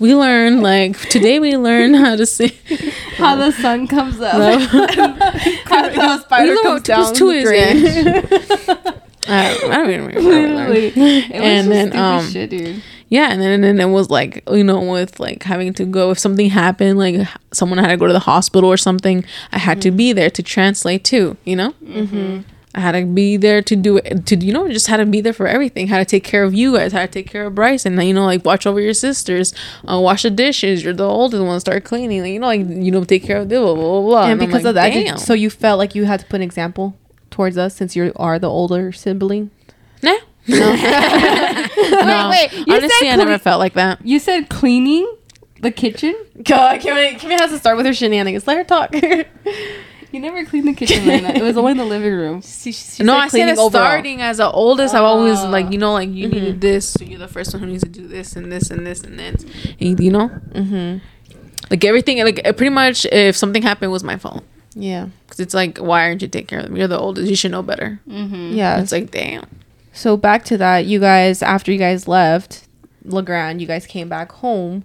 We 0.00 0.14
learned 0.14 0.62
like 0.62 0.96
today. 1.08 1.40
We 1.40 1.56
learned 1.56 1.96
how 1.96 2.14
to 2.14 2.24
say. 2.26 2.48
how 3.16 3.34
the 3.34 3.50
sun 3.50 3.88
comes 3.88 4.20
up. 4.20 4.36
the 4.70 6.20
spider 6.20 6.56
comes 6.62 6.82
down. 6.82 7.14
two 7.14 7.32
the 7.32 7.38
is 7.38 7.44
drain. 7.44 9.02
I 9.28 9.58
don't, 9.58 9.70
I 9.72 9.76
don't 9.76 9.90
even 9.90 10.06
remember. 10.06 10.28
what. 10.28 10.68
Literally. 10.68 10.86
It 10.86 10.96
was 10.96 11.30
And 11.32 11.68
just 11.68 11.92
then, 11.92 11.96
um, 11.96 12.30
shit, 12.30 12.50
dude. 12.50 12.82
Yeah, 13.10 13.32
and 13.32 13.40
then 13.40 13.52
and 13.52 13.64
then 13.64 13.80
it 13.80 13.90
was 13.92 14.10
like 14.10 14.42
you 14.50 14.62
know 14.64 14.80
with 14.80 15.18
like 15.18 15.42
having 15.42 15.72
to 15.74 15.86
go 15.86 16.10
if 16.10 16.18
something 16.18 16.50
happened 16.50 16.98
like 16.98 17.26
someone 17.52 17.78
had 17.78 17.88
to 17.88 17.96
go 17.96 18.06
to 18.06 18.12
the 18.12 18.18
hospital 18.18 18.70
or 18.70 18.76
something, 18.76 19.24
I 19.50 19.58
had 19.58 19.80
to 19.82 19.90
be 19.90 20.12
there 20.12 20.28
to 20.30 20.42
translate 20.42 21.04
too. 21.04 21.36
You 21.44 21.56
know. 21.56 21.72
Mm-hmm. 21.82 22.40
I 22.74 22.80
had 22.80 22.92
to 22.92 23.06
be 23.06 23.38
there 23.38 23.62
to 23.62 23.74
do 23.74 23.96
it 23.96 24.26
to 24.26 24.36
you 24.36 24.52
know 24.52 24.68
just 24.68 24.88
had 24.88 24.98
to 24.98 25.06
be 25.06 25.22
there 25.22 25.32
for 25.32 25.46
everything. 25.46 25.86
Had 25.86 25.98
to 26.00 26.04
take 26.04 26.22
care 26.22 26.44
of 26.44 26.52
you 26.52 26.74
guys. 26.76 26.92
Had 26.92 27.10
to 27.10 27.18
take 27.22 27.30
care 27.30 27.46
of 27.46 27.54
Bryce 27.54 27.86
and 27.86 28.00
you 28.04 28.12
know 28.12 28.26
like 28.26 28.44
watch 28.44 28.66
over 28.66 28.78
your 28.78 28.92
sisters, 28.94 29.54
uh, 29.90 29.98
wash 29.98 30.22
the 30.22 30.30
dishes. 30.30 30.84
You're 30.84 30.92
the 30.92 31.08
oldest 31.08 31.42
one. 31.42 31.58
Start 31.60 31.84
cleaning. 31.84 32.20
Like, 32.20 32.32
you 32.32 32.38
know 32.38 32.46
like 32.46 32.60
you 32.60 32.90
know 32.92 33.02
take 33.04 33.24
care 33.24 33.38
of 33.38 33.48
blah 33.48 33.58
blah 33.58 33.74
blah 33.74 34.00
blah. 34.02 34.22
and 34.24 34.32
I'm 34.32 34.38
because 34.38 34.64
like, 34.64 34.70
of 34.70 34.74
that, 34.74 34.92
did- 34.92 35.18
so 35.18 35.32
you 35.32 35.48
felt 35.48 35.78
like 35.78 35.94
you 35.94 36.04
had 36.04 36.20
to 36.20 36.26
put 36.26 36.36
an 36.36 36.42
example 36.42 36.94
towards 37.38 37.56
us 37.56 37.74
since 37.76 37.94
you 37.94 38.10
are 38.16 38.38
the 38.40 38.50
older 38.50 38.90
sibling. 38.90 39.50
nah. 40.02 40.18
no, 40.48 40.56
wait, 42.30 42.50
wait. 42.52 42.66
you 42.66 42.74
honestly, 42.74 42.88
said 43.00 43.12
I 43.12 43.16
never 43.16 43.32
cle- 43.32 43.38
felt 43.38 43.58
like 43.60 43.74
that. 43.74 44.04
You 44.04 44.18
said 44.18 44.48
cleaning 44.48 45.06
the 45.60 45.70
kitchen. 45.70 46.14
God, 46.42 46.80
Kimmy, 46.80 47.18
Kimmy 47.18 47.38
has 47.38 47.50
to 47.50 47.58
start 47.58 47.76
with 47.76 47.86
her 47.86 47.92
shenanigans. 47.92 48.46
Let 48.46 48.56
her 48.56 48.64
talk. 48.64 48.94
You 50.10 50.20
never 50.20 50.42
cleaned 50.46 50.66
the 50.66 50.72
kitchen, 50.72 51.06
Lena. 51.06 51.28
It 51.34 51.42
was 51.42 51.58
only 51.58 51.72
in 51.72 51.76
the 51.76 51.84
living 51.84 52.14
room. 52.14 52.40
she, 52.40 52.72
she 52.72 53.02
no, 53.02 53.12
said 53.12 53.18
I 53.20 53.24
said 53.24 53.30
cleaning 53.30 53.50
as 53.50 53.58
overall. 53.58 53.84
starting 53.84 54.22
as 54.22 54.38
the 54.38 54.50
oldest. 54.50 54.94
I've 54.94 55.02
always 55.04 55.38
like 55.42 55.70
you 55.70 55.76
know 55.76 55.92
like 55.92 56.08
you 56.08 56.28
need 56.28 56.62
this, 56.62 56.88
so 56.94 57.04
you're 57.04 57.18
the 57.18 57.28
first 57.28 57.52
one 57.52 57.60
who 57.62 57.66
needs 57.68 57.82
to 57.84 57.90
do 57.90 58.08
this 58.08 58.34
and 58.34 58.50
this 58.50 58.70
and 58.70 58.86
this 58.86 59.02
and 59.02 59.18
this. 59.18 59.44
And, 59.78 60.00
you 60.00 60.10
know, 60.10 60.30
Mm-hmm. 60.54 61.04
like 61.70 61.84
everything, 61.84 62.24
like 62.24 62.42
pretty 62.56 62.70
much 62.70 63.04
if 63.12 63.36
something 63.36 63.60
happened, 63.60 63.90
it 63.90 63.92
was 63.92 64.02
my 64.02 64.16
fault. 64.16 64.44
Yeah. 64.78 65.08
Because 65.26 65.40
it's 65.40 65.54
like, 65.54 65.78
why 65.78 66.04
aren't 66.06 66.22
you 66.22 66.28
taking 66.28 66.46
care 66.46 66.60
of 66.60 66.66
them? 66.66 66.76
You're 66.76 66.88
the 66.88 66.98
oldest. 66.98 67.28
You 67.28 67.36
should 67.36 67.50
know 67.50 67.62
better. 67.62 68.00
Mm-hmm. 68.08 68.52
Yeah. 68.52 68.80
It's 68.80 68.92
like, 68.92 69.10
damn. 69.10 69.46
So 69.92 70.16
back 70.16 70.44
to 70.44 70.58
that, 70.58 70.86
you 70.86 71.00
guys 71.00 71.42
after 71.42 71.72
you 71.72 71.78
guys 71.78 72.06
left 72.06 72.68
La 73.04 73.20
Grande, 73.20 73.60
you 73.60 73.66
guys 73.66 73.86
came 73.86 74.08
back 74.08 74.30
home, 74.30 74.84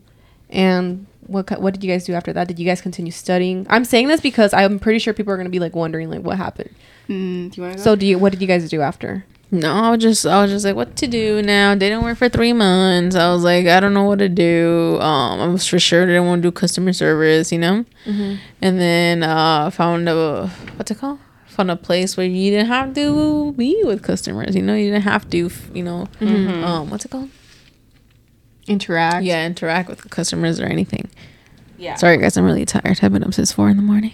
and 0.49 1.06
what 1.27 1.49
what 1.62 1.73
did 1.73 1.84
you 1.84 1.91
guys 1.91 2.06
do 2.06 2.13
after 2.13 2.34
that? 2.34 2.47
Did 2.47 2.58
you 2.58 2.65
guys 2.65 2.82
continue 2.82 3.12
studying? 3.12 3.67
I'm 3.69 3.86
saying 3.86 4.08
this 4.08 4.21
because 4.21 4.53
I'm 4.53 4.79
pretty 4.79 4.97
sure 4.97 5.13
people 5.13 5.32
are 5.32 5.38
gonna 5.38 5.49
be 5.49 5.60
like 5.60 5.75
wondering 5.75 6.10
like 6.10 6.21
what 6.21 6.38
happened. 6.38 6.71
Mm, 7.10 7.51
do 7.51 7.62
you 7.62 7.63
want 7.63 7.73
to 7.73 7.77
go? 7.77 7.84
So 7.84 7.95
do 7.95 8.08
you? 8.08 8.17
What 8.17 8.32
did 8.32 8.41
you 8.41 8.47
guys 8.47 8.67
do 8.69 8.82
after? 8.82 9.23
No, 9.53 9.71
I 9.71 9.91
was 9.91 10.01
just 10.01 10.25
I 10.25 10.41
was 10.41 10.49
just 10.49 10.65
like, 10.65 10.75
what 10.75 10.95
to 10.97 11.05
do 11.07 11.41
now? 11.43 11.75
They 11.75 11.89
Didn't 11.89 12.03
work 12.03 12.17
for 12.17 12.27
three 12.27 12.53
months. 12.53 13.15
I 13.15 13.31
was 13.31 13.43
like, 13.43 13.67
I 13.67 13.79
don't 13.79 13.93
know 13.93 14.03
what 14.05 14.17
to 14.19 14.27
do. 14.27 14.97
Um, 14.99 15.39
I 15.41 15.47
was 15.47 15.67
for 15.67 15.77
sure 15.79 16.07
didn't 16.07 16.25
want 16.25 16.41
to 16.41 16.47
do 16.47 16.51
customer 16.51 16.91
service, 16.91 17.51
you 17.51 17.59
know. 17.59 17.85
And 18.07 18.79
then 18.79 19.21
uh, 19.21 19.69
found 19.69 20.09
a 20.09 20.47
what's 20.75 20.89
it 20.89 20.97
called? 20.97 21.19
Found 21.49 21.69
a 21.69 21.75
place 21.75 22.17
where 22.17 22.25
you 22.25 22.49
didn't 22.49 22.65
have 22.65 22.95
to 22.95 23.53
be 23.53 23.79
with 23.83 24.01
customers. 24.01 24.55
You 24.55 24.63
know, 24.63 24.73
you 24.73 24.89
didn't 24.89 25.03
have 25.03 25.29
to, 25.29 25.51
you 25.71 25.83
know, 25.83 26.07
um, 26.19 26.89
what's 26.89 27.05
it 27.05 27.11
called? 27.11 27.29
Interact. 28.67 29.23
Yeah, 29.23 29.45
interact 29.45 29.87
with 29.87 30.09
customers 30.09 30.59
or 30.59 30.65
anything. 30.65 31.11
yeah. 31.77 31.93
Sorry, 31.95 32.17
guys, 32.17 32.37
I'm 32.37 32.45
really 32.45 32.65
tired. 32.65 32.99
I've 33.03 33.13
been 33.13 33.23
up 33.23 33.33
since 33.35 33.51
four 33.51 33.69
in 33.69 33.77
the 33.77 33.83
morning. 33.83 34.13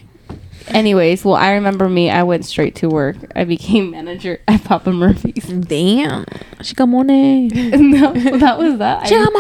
Anyways, 0.72 1.26
well, 1.26 1.36
I 1.36 1.54
remember 1.54 1.90
me. 1.90 2.10
I 2.10 2.24
went 2.24 2.46
straight 2.46 2.76
to 2.78 2.90
work. 2.90 3.16
I 3.36 3.44
became 3.44 3.92
manager 3.92 4.40
at 4.48 4.64
Papa 4.64 4.92
Murphy's. 4.92 5.46
Damn, 5.46 6.26
she 6.62 6.76
got 6.76 6.88
money. 6.88 7.48
no, 7.48 8.14
that 8.14 8.58
was 8.58 8.78
that. 8.80 9.08
She 9.08 9.16
I- 9.16 9.24
got 9.24 9.34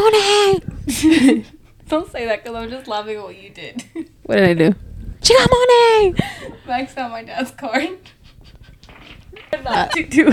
money. 1.31 1.45
Don't 1.87 2.11
say 2.11 2.25
that 2.27 2.43
because 2.43 2.55
I'm 2.55 2.69
just 2.69 2.87
laughing 2.87 3.17
at 3.17 3.23
what 3.23 3.41
you 3.41 3.49
did. 3.49 3.83
What 4.23 4.35
did 4.35 4.43
I 4.49 4.53
do? 4.53 4.75
She 5.23 5.33
got 5.35 5.49
money. 5.49 6.15
Max 6.67 6.95
on 6.97 7.09
my 7.11 7.23
dad's 7.23 7.51
card. 7.51 7.97
Not 9.63 9.91
to 9.93 10.03
do. 10.05 10.31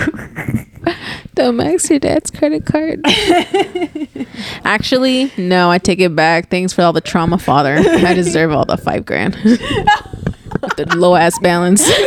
Don't 1.35 1.57
max 1.57 1.89
your 1.89 1.99
dad's 1.99 2.31
credit 2.31 2.67
card. 2.67 3.01
Actually, 4.65 5.33
no, 5.39 5.71
I 5.71 5.79
take 5.79 6.01
it 6.01 6.15
back. 6.15 6.51
Thanks 6.51 6.73
for 6.75 6.83
all 6.83 6.93
the 6.93 7.01
trauma, 7.01 7.39
father. 7.39 7.77
I 7.79 8.13
deserve 8.13 8.53
all 8.53 8.67
the 8.67 8.77
five 8.77 9.07
grand. 9.07 9.35
The 10.77 10.95
low 10.97 11.17
ass 11.17 11.37
balance. 11.41 11.91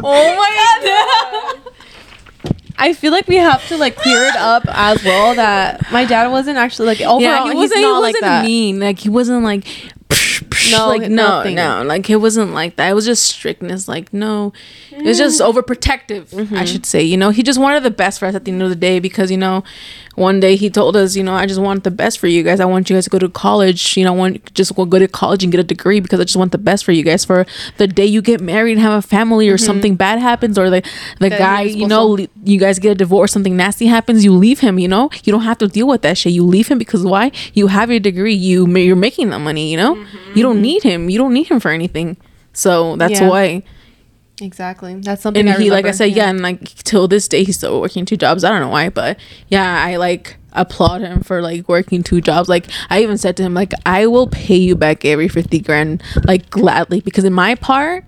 Oh 0.00 0.36
my 0.36 1.58
god. 1.64 1.72
I 2.80 2.92
feel 2.94 3.10
like 3.10 3.26
we 3.26 3.36
have 3.36 3.66
to 3.68 3.76
like 3.76 3.96
clear 3.96 4.22
it 4.24 4.36
up 4.36 4.62
as 4.68 5.02
well 5.04 5.34
that 5.34 5.90
my 5.90 6.04
dad 6.04 6.28
wasn't 6.28 6.58
actually 6.58 6.86
like 6.86 7.00
overall 7.00 7.20
yeah, 7.20 7.48
he 7.48 7.54
wasn't, 7.54 7.78
he 7.80 7.84
not 7.84 7.98
like 8.00 8.14
wasn't 8.14 8.22
that. 8.22 8.44
mean. 8.44 8.78
Like 8.78 8.98
he 9.00 9.08
wasn't 9.08 9.42
like 9.42 9.66
No, 10.70 10.86
like 10.88 11.02
no, 11.02 11.08
nothing. 11.08 11.56
no, 11.56 11.82
like 11.84 12.08
it 12.08 12.16
wasn't 12.16 12.52
like 12.54 12.76
that. 12.76 12.90
It 12.90 12.94
was 12.94 13.04
just 13.06 13.26
strictness. 13.26 13.88
Like 13.88 14.12
no, 14.12 14.52
it 15.00 15.04
was 15.06 15.18
just 15.18 15.40
overprotective. 15.40 16.30
Mm-hmm. 16.30 16.54
I 16.56 16.64
should 16.64 16.86
say. 16.86 17.02
You 17.02 17.16
know, 17.16 17.30
he 17.30 17.42
just 17.42 17.58
wanted 17.58 17.82
the 17.82 17.90
best 17.90 18.18
for 18.18 18.26
us 18.26 18.34
at 18.34 18.44
the 18.44 18.52
end 18.52 18.62
of 18.62 18.70
the 18.70 18.76
day 18.76 18.98
because 19.00 19.30
you 19.30 19.36
know, 19.36 19.64
one 20.14 20.40
day 20.40 20.56
he 20.56 20.68
told 20.70 20.96
us, 20.96 21.14
you 21.16 21.22
know, 21.22 21.34
I 21.34 21.46
just 21.46 21.60
want 21.60 21.84
the 21.84 21.90
best 21.90 22.18
for 22.18 22.26
you 22.26 22.42
guys. 22.42 22.58
I 22.60 22.64
want 22.64 22.90
you 22.90 22.96
guys 22.96 23.04
to 23.04 23.10
go 23.10 23.18
to 23.18 23.28
college. 23.28 23.96
You 23.96 24.04
know, 24.04 24.12
I 24.14 24.16
want 24.16 24.54
just 24.54 24.74
go 24.74 24.84
go 24.84 24.98
to 24.98 25.08
college 25.08 25.42
and 25.42 25.52
get 25.52 25.60
a 25.60 25.64
degree 25.64 26.00
because 26.00 26.18
I 26.20 26.24
just 26.24 26.36
want 26.36 26.52
the 26.52 26.58
best 26.58 26.84
for 26.84 26.92
you 26.92 27.02
guys 27.04 27.24
for 27.24 27.46
the 27.76 27.86
day 27.86 28.04
you 28.06 28.20
get 28.22 28.40
married 28.40 28.72
and 28.72 28.80
have 28.80 28.92
a 28.98 29.06
family 29.06 29.48
or 29.48 29.58
something 29.58 29.94
bad 29.96 30.18
happens 30.18 30.58
or 30.58 30.70
the 30.70 30.82
the 31.20 31.28
That 31.28 31.38
guy 31.38 31.62
you're 31.62 31.88
know 31.88 32.06
le- 32.08 32.26
you 32.44 32.58
guys 32.58 32.78
get 32.78 32.90
a 32.92 32.94
divorce 32.94 33.32
something 33.32 33.56
nasty 33.56 33.86
happens 33.86 34.24
you 34.24 34.32
leave 34.32 34.60
him 34.60 34.78
you 34.78 34.88
know 34.88 35.10
you 35.24 35.32
don't 35.32 35.42
have 35.42 35.58
to 35.58 35.68
deal 35.68 35.86
with 35.86 36.02
that 36.02 36.18
shit 36.18 36.32
you 36.32 36.42
leave 36.44 36.68
him 36.68 36.78
because 36.78 37.04
why 37.04 37.30
you 37.54 37.66
have 37.68 37.90
your 37.90 38.00
degree 38.00 38.34
you 38.34 38.66
you're 38.78 38.96
making 38.96 39.30
that 39.30 39.38
money 39.40 39.70
you 39.70 39.76
know 39.76 39.94
you 40.34 40.42
don't 40.42 40.60
need 40.60 40.82
him 40.82 41.08
you 41.10 41.18
don't 41.18 41.32
need 41.32 41.46
him 41.48 41.60
for 41.60 41.70
anything 41.70 42.16
so 42.52 42.96
that's 42.96 43.20
Yeah. 43.20 43.28
why 43.28 43.62
Exactly. 44.40 44.94
That's 44.96 45.22
something 45.22 45.40
and 45.40 45.56
I 45.56 45.60
he 45.60 45.70
like 45.70 45.86
i 45.86 45.90
said 45.90 46.12
yeah. 46.12 46.28
and 46.28 46.40
like 46.40 46.74
till 46.84 47.08
this 47.08 47.28
day 47.28 47.44
he's 47.44 47.56
still 47.56 47.80
working 47.80 48.04
two 48.04 48.16
jobs. 48.16 48.44
I 48.44 48.50
don't 48.50 48.60
know 48.60 48.68
why 48.68 48.88
but 48.88 49.18
yeah 49.48 49.84
i 49.84 49.96
like 49.96 50.36
applaud 50.52 51.02
him 51.02 51.22
for 51.22 51.42
like 51.42 51.68
working 51.68 52.02
two 52.02 52.20
jobs. 52.20 52.48
Like 52.48 52.66
i 52.90 53.02
even 53.02 53.18
said 53.18 53.36
to 53.38 53.42
him 53.42 53.54
like 53.54 53.72
i 53.86 54.06
will 54.06 54.28
pay 54.28 54.56
you 54.56 54.76
back 54.76 55.04
every 55.04 55.28
50 55.28 55.60
grand 55.60 56.02
like 56.24 56.50
gladly 56.50 57.00
because 57.00 57.24
in 57.24 57.32
my 57.32 57.54
part 57.54 58.04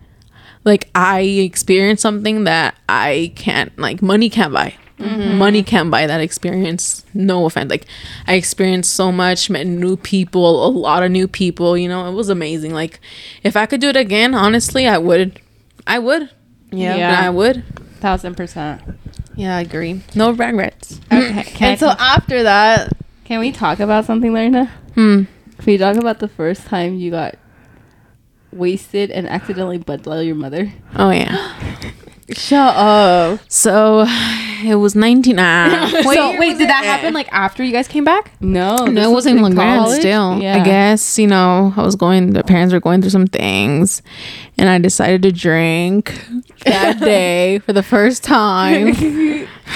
like 0.65 0.89
i 0.95 1.21
experienced 1.21 2.03
something 2.03 2.45
that 2.45 2.75
i 2.89 3.33
can't 3.37 3.77
like 3.79 4.03
money 4.03 4.31
can't 4.31 4.53
buy. 4.53 4.75
Mm-hmm. 4.99 5.39
Money 5.39 5.63
can't 5.63 5.91
buy 5.91 6.07
that 6.07 6.21
experience. 6.21 7.07
No 7.15 7.47
offense. 7.47 7.71
Like 7.71 7.87
i 8.27 8.35
experienced 8.35 8.95
so 8.95 9.11
much 9.11 9.49
met 9.51 9.67
new 9.67 9.97
people 9.97 10.67
a 10.67 10.69
lot 10.69 11.03
of 11.03 11.11
new 11.11 11.27
people 11.27 11.77
you 11.77 11.89
know 11.89 12.09
it 12.09 12.15
was 12.15 12.29
amazing. 12.29 12.73
Like 12.73 13.01
if 13.43 13.57
i 13.57 13.67
could 13.67 13.81
do 13.81 13.89
it 13.89 13.97
again 13.97 14.35
honestly 14.35 14.87
i 14.87 14.99
would 14.99 15.41
i 15.91 15.99
would 15.99 16.31
Yeah. 16.73 16.97
Yeah. 16.97 17.21
i 17.27 17.31
would 17.31 17.65
Thousand 18.01 18.35
percent. 18.35 18.81
Yeah, 19.37 19.57
I 19.57 19.61
agree. 19.61 20.01
no 20.15 20.31
regrets 20.31 21.01
Okay. 21.13 21.43
Can, 21.59 21.71
And 21.73 21.79
so 21.81 21.89
after 21.99 22.43
that, 22.45 22.93
can 23.29 23.41
we 23.41 23.53
talk 23.53 23.79
about 23.81 24.07
something, 24.07 24.33
Lorena? 24.33 24.71
hmm 24.95 25.25
Can 25.61 25.67
we 25.67 25.77
talk 25.77 25.97
about 25.97 26.19
the 26.19 26.29
first 26.29 26.65
time 26.67 26.95
you 26.97 27.11
got 27.11 27.37
wasted 28.53 29.11
and 29.11 29.29
accidentally 29.29 29.79
butt 29.79 30.03
dialed 30.03 30.25
your 30.27 30.35
mother? 30.35 30.73
oh 30.97 31.11
yeah 31.11 31.55
shut 32.33 32.75
up. 32.77 33.41
so 33.49 34.07
it 34.65 34.75
was 34.77 34.95
19 34.95 35.37
ah. 35.39 35.91
Wait, 35.93 36.03
so, 36.17 36.39
wait, 36.39 36.59
did 36.59 36.69
that 36.69 36.85
happen 36.85 37.13
like 37.15 37.29
after 37.33 37.63
you 37.65 37.73
guys 37.73 37.89
came 37.89 38.05
back? 38.05 38.33
No, 38.41 38.77
no, 38.87 39.03
it 39.03 39.07
was 39.07 39.27
wasn't 39.27 39.37
in 39.39 39.43
La 39.43 39.51
Grande 39.51 39.81
college? 39.85 40.01
still. 40.01 40.39
Yeah. 40.41 40.57
I 40.57 40.65
guess, 40.65 41.19
you 41.19 41.27
know, 41.27 41.73
I 41.77 41.83
was 41.83 41.97
going, 41.97 42.33
the 42.33 42.43
parents 42.45 42.73
were 42.73 42.81
going 42.81 43.01
through 43.01 43.11
some 43.11 43.27
things, 43.27 44.03
and 44.59 44.69
I 44.69 44.79
decided 44.79 45.23
to 45.23 45.33
drink 45.33 46.25
that 46.65 46.99
day 47.01 47.59
for 47.61 47.73
the 47.73 47.83
first 47.83 48.23
time. 48.25 48.89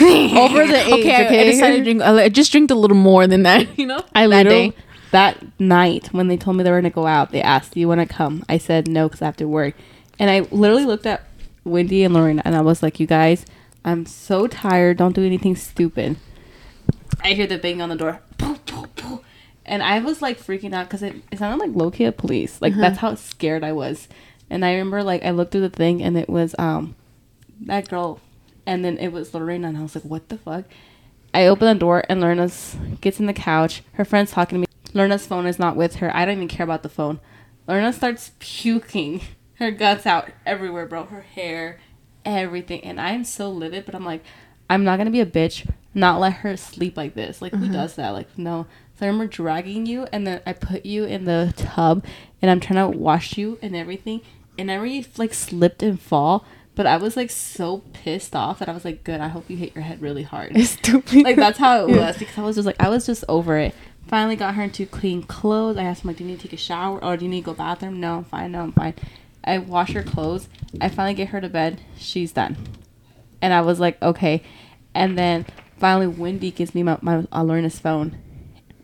Over 0.00 0.66
the 0.66 0.82
age, 0.86 0.92
okay, 0.92 1.14
I- 1.14 1.20
I, 1.22 1.24
okay? 1.26 1.50
decided 1.52 1.76
to 1.78 1.84
drink, 1.84 2.02
I 2.02 2.28
just 2.28 2.50
drink 2.50 2.70
a 2.70 2.74
little 2.74 2.96
more 2.96 3.26
than 3.26 3.44
that, 3.44 3.78
you 3.78 3.86
know? 3.86 4.02
I 4.14 4.22
that 4.26 4.28
literally 4.28 4.70
day. 4.70 4.76
that 5.12 5.60
night 5.60 6.08
when 6.12 6.26
they 6.28 6.36
told 6.36 6.56
me 6.56 6.64
they 6.64 6.70
were 6.70 6.78
gonna 6.80 6.90
go 6.90 7.06
out, 7.06 7.30
they 7.30 7.40
asked, 7.40 7.74
"Do 7.74 7.80
you 7.80 7.86
want 7.88 8.00
to 8.00 8.06
come?" 8.06 8.44
I 8.48 8.58
said 8.58 8.88
no 8.88 9.06
because 9.08 9.22
I 9.22 9.26
have 9.26 9.36
to 9.36 9.46
work, 9.46 9.74
and 10.18 10.30
I 10.30 10.40
literally 10.50 10.84
looked 10.84 11.06
at 11.06 11.22
Wendy 11.64 12.02
and 12.02 12.12
Lauren 12.12 12.40
and 12.40 12.56
I 12.56 12.60
was 12.60 12.82
like, 12.82 12.98
"You 12.98 13.06
guys, 13.06 13.46
I'm 13.84 14.06
so 14.06 14.46
tired. 14.46 14.96
Don't 14.98 15.14
do 15.14 15.24
anything 15.24 15.56
stupid." 15.56 16.16
I 17.22 17.32
hear 17.32 17.46
the 17.46 17.58
bang 17.58 17.80
on 17.80 17.88
the 17.88 17.96
door, 17.96 18.20
and 19.64 19.82
I 19.82 19.98
was 20.00 20.20
like 20.20 20.38
freaking 20.38 20.74
out 20.74 20.86
because 20.86 21.02
it, 21.02 21.16
it 21.30 21.38
sounded 21.38 21.64
like 21.64 21.76
low 21.76 21.90
key 21.90 22.10
police. 22.10 22.60
Like 22.60 22.74
that's 22.74 22.98
how 22.98 23.14
scared 23.14 23.64
I 23.64 23.72
was, 23.72 24.08
and 24.50 24.64
I 24.64 24.72
remember 24.72 25.02
like 25.02 25.24
I 25.24 25.30
looked 25.30 25.52
through 25.52 25.62
the 25.62 25.70
thing 25.70 26.02
and 26.02 26.18
it 26.18 26.28
was 26.28 26.54
um 26.58 26.94
that 27.60 27.88
girl, 27.88 28.20
and 28.66 28.84
then 28.84 28.98
it 28.98 29.08
was 29.08 29.32
Lorena, 29.32 29.68
and 29.68 29.78
I 29.78 29.82
was 29.82 29.94
like, 29.94 30.04
"What 30.04 30.28
the 30.28 30.38
fuck?" 30.38 30.64
I 31.34 31.46
open 31.46 31.66
the 31.66 31.74
door 31.78 32.04
and 32.08 32.20
Lorna's 32.20 32.76
gets 33.00 33.18
in 33.18 33.26
the 33.26 33.32
couch. 33.32 33.82
Her 33.94 34.04
friend's 34.04 34.30
talking 34.30 34.56
to 34.56 34.60
me. 34.60 34.66
Lorna's 34.94 35.26
phone 35.26 35.46
is 35.46 35.58
not 35.58 35.74
with 35.74 35.96
her. 35.96 36.16
I 36.16 36.24
don't 36.24 36.36
even 36.36 36.48
care 36.48 36.62
about 36.62 36.84
the 36.84 36.88
phone. 36.88 37.18
Lorna 37.66 37.92
starts 37.92 38.30
puking 38.38 39.20
her 39.54 39.72
guts 39.72 40.06
out 40.06 40.30
everywhere, 40.46 40.86
bro. 40.86 41.06
Her 41.06 41.22
hair, 41.22 41.80
everything. 42.24 42.82
And 42.84 43.00
I'm 43.00 43.24
so 43.24 43.50
livid, 43.50 43.86
but 43.86 43.94
I'm 43.94 44.04
like, 44.04 44.22
I'm 44.68 44.84
not 44.84 44.98
gonna 44.98 45.10
be 45.10 45.20
a 45.20 45.26
bitch. 45.26 45.68
Not 45.94 46.20
let 46.20 46.34
her 46.34 46.56
sleep 46.56 46.96
like 46.96 47.14
this. 47.14 47.40
Like 47.40 47.52
who 47.52 47.64
mm-hmm. 47.64 47.72
does 47.72 47.96
that? 47.96 48.10
Like 48.10 48.36
no. 48.38 48.66
So 48.98 49.06
I 49.06 49.08
remember 49.08 49.26
dragging 49.26 49.86
you, 49.86 50.06
and 50.12 50.26
then 50.26 50.40
I 50.46 50.52
put 50.52 50.86
you 50.86 51.04
in 51.04 51.24
the 51.24 51.52
tub, 51.56 52.04
and 52.40 52.50
I'm 52.50 52.60
trying 52.60 52.90
to 52.90 52.96
wash 52.96 53.36
you 53.36 53.58
and 53.60 53.74
everything. 53.74 54.20
And 54.56 54.70
I 54.70 54.74
really 54.74 55.06
like 55.16 55.34
slipped 55.34 55.82
and 55.82 56.00
fall, 56.00 56.44
but 56.74 56.86
I 56.86 56.96
was 56.96 57.16
like 57.16 57.30
so 57.30 57.82
pissed 57.92 58.36
off 58.36 58.60
that 58.60 58.68
I 58.68 58.72
was 58.72 58.84
like, 58.84 59.04
good. 59.04 59.20
I 59.20 59.28
hope 59.28 59.50
you 59.50 59.56
hit 59.56 59.74
your 59.74 59.82
head 59.82 60.00
really 60.00 60.22
hard 60.22 60.56
Stupid. 60.60 61.24
like 61.24 61.36
that's 61.36 61.58
how 61.58 61.86
it 61.86 61.96
was 61.96 62.16
because 62.18 62.38
I 62.38 62.42
was 62.42 62.56
just 62.56 62.66
like 62.66 62.80
I 62.80 62.88
was 62.88 63.06
just 63.06 63.24
over 63.28 63.58
it. 63.58 63.74
Finally 64.06 64.36
got 64.36 64.54
her 64.54 64.62
into 64.62 64.86
clean 64.86 65.22
clothes. 65.22 65.76
I 65.76 65.84
asked 65.84 66.04
him 66.04 66.08
like, 66.08 66.18
"Do 66.18 66.24
you 66.24 66.30
need 66.30 66.40
to 66.40 66.48
take 66.48 66.52
a 66.52 66.62
shower 66.62 67.02
or 67.02 67.16
do 67.16 67.24
you 67.24 67.30
need 67.30 67.40
to 67.40 67.46
go 67.46 67.54
bathroom?" 67.54 68.00
No, 68.00 68.18
I'm 68.18 68.24
fine. 68.24 68.52
No, 68.52 68.60
I'm 68.60 68.72
fine. 68.72 68.94
I 69.44 69.58
wash 69.58 69.92
her 69.92 70.02
clothes. 70.02 70.48
I 70.80 70.88
finally 70.88 71.14
get 71.14 71.28
her 71.28 71.40
to 71.40 71.48
bed. 71.48 71.80
She's 71.96 72.32
done, 72.32 72.56
and 73.40 73.52
I 73.52 73.60
was 73.60 73.78
like, 73.78 74.00
okay. 74.02 74.42
And 74.94 75.18
then 75.18 75.46
finally, 75.78 76.06
Wendy 76.06 76.50
gives 76.50 76.74
me 76.74 76.82
my 76.82 76.98
my 77.02 77.22
phone. 77.68 78.18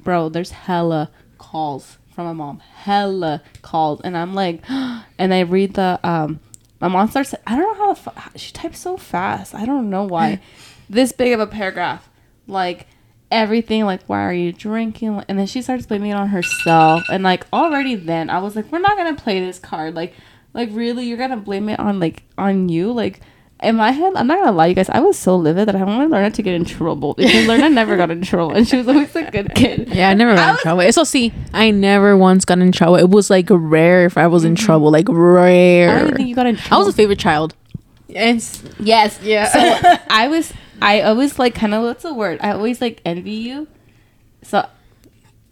Bro, 0.02 0.30
there's 0.30 0.50
hella 0.50 1.10
calls 1.38 1.98
from 2.14 2.26
my 2.26 2.32
mom. 2.32 2.60
Hella 2.60 3.42
calls, 3.62 4.00
and 4.02 4.16
I'm 4.16 4.34
like, 4.34 4.62
and 4.68 5.34
I 5.34 5.40
read 5.40 5.74
the 5.74 5.98
um. 6.04 6.40
My 6.80 6.88
mom 6.88 7.10
starts. 7.10 7.34
I 7.46 7.56
don't 7.56 7.78
know 7.78 7.86
how 7.86 7.92
the 7.92 8.00
fu- 8.00 8.38
she 8.38 8.52
types 8.52 8.78
so 8.78 8.96
fast. 8.96 9.54
I 9.54 9.66
don't 9.66 9.90
know 9.90 10.04
why. 10.04 10.40
this 10.90 11.12
big 11.12 11.32
of 11.32 11.40
a 11.40 11.46
paragraph, 11.46 12.08
like 12.46 12.86
everything. 13.30 13.84
Like, 13.84 14.02
why 14.06 14.24
are 14.24 14.32
you 14.32 14.52
drinking? 14.52 15.22
And 15.28 15.38
then 15.38 15.46
she 15.46 15.62
starts 15.62 15.86
blaming 15.86 16.10
it 16.10 16.14
on 16.14 16.28
herself. 16.28 17.04
And 17.10 17.22
like 17.22 17.46
already 17.52 17.94
then, 17.94 18.28
I 18.28 18.40
was 18.40 18.56
like, 18.56 18.70
we're 18.72 18.80
not 18.80 18.96
gonna 18.96 19.14
play 19.14 19.40
this 19.40 19.58
card. 19.58 19.94
Like, 19.94 20.14
like 20.52 20.68
really, 20.72 21.06
you're 21.06 21.18
gonna 21.18 21.36
blame 21.36 21.68
it 21.68 21.78
on 21.78 22.00
like 22.00 22.22
on 22.36 22.68
you? 22.68 22.92
Like, 22.92 23.20
in 23.62 23.76
my 23.76 23.90
head, 23.90 24.14
I'm 24.16 24.26
not 24.26 24.38
gonna 24.38 24.52
lie, 24.52 24.66
you 24.66 24.74
guys. 24.74 24.88
I 24.88 25.00
was 25.00 25.18
so 25.18 25.36
livid 25.36 25.68
that 25.68 25.76
I 25.76 25.84
wanted 25.84 26.10
Lorna 26.10 26.30
to 26.30 26.42
get 26.42 26.54
in 26.54 26.64
trouble 26.64 27.14
because 27.14 27.46
Lorna 27.46 27.68
never 27.70 27.96
got 27.96 28.10
in 28.10 28.22
trouble, 28.22 28.54
and 28.54 28.66
she 28.66 28.76
was 28.76 28.88
always 28.88 29.14
a 29.14 29.30
good 29.30 29.54
kid. 29.54 29.88
Yeah, 29.88 30.10
I 30.10 30.14
never 30.14 30.34
got 30.34 30.50
in 30.50 30.56
trouble. 30.62 30.92
So 30.92 31.04
see, 31.04 31.32
I 31.52 31.70
never 31.70 32.16
once 32.16 32.44
got 32.44 32.58
in 32.58 32.72
trouble. 32.72 32.96
It 32.96 33.10
was 33.10 33.30
like 33.30 33.46
rare 33.50 34.06
if 34.06 34.16
I 34.16 34.26
was 34.26 34.44
in 34.44 34.54
mm-hmm. 34.54 34.64
trouble, 34.64 34.90
like 34.90 35.08
I 35.08 35.12
don't 35.12 35.20
rare. 35.20 36.00
even 36.00 36.16
think 36.16 36.28
you 36.28 36.34
got 36.34 36.46
in 36.46 36.56
trouble. 36.56 36.74
I 36.74 36.78
was 36.78 36.88
a 36.88 36.96
favorite 36.96 37.18
child. 37.18 37.54
It's 38.08 38.62
Yes. 38.78 39.18
Yeah. 39.22 39.46
So 39.46 39.98
I 40.10 40.28
was, 40.28 40.52
I 40.80 41.02
always 41.02 41.38
like 41.38 41.54
kind 41.54 41.74
of 41.74 41.82
what's 41.82 42.02
the 42.02 42.14
word? 42.14 42.40
I 42.42 42.52
always 42.52 42.80
like 42.80 43.00
envy 43.04 43.32
you. 43.32 43.68
So, 44.42 44.66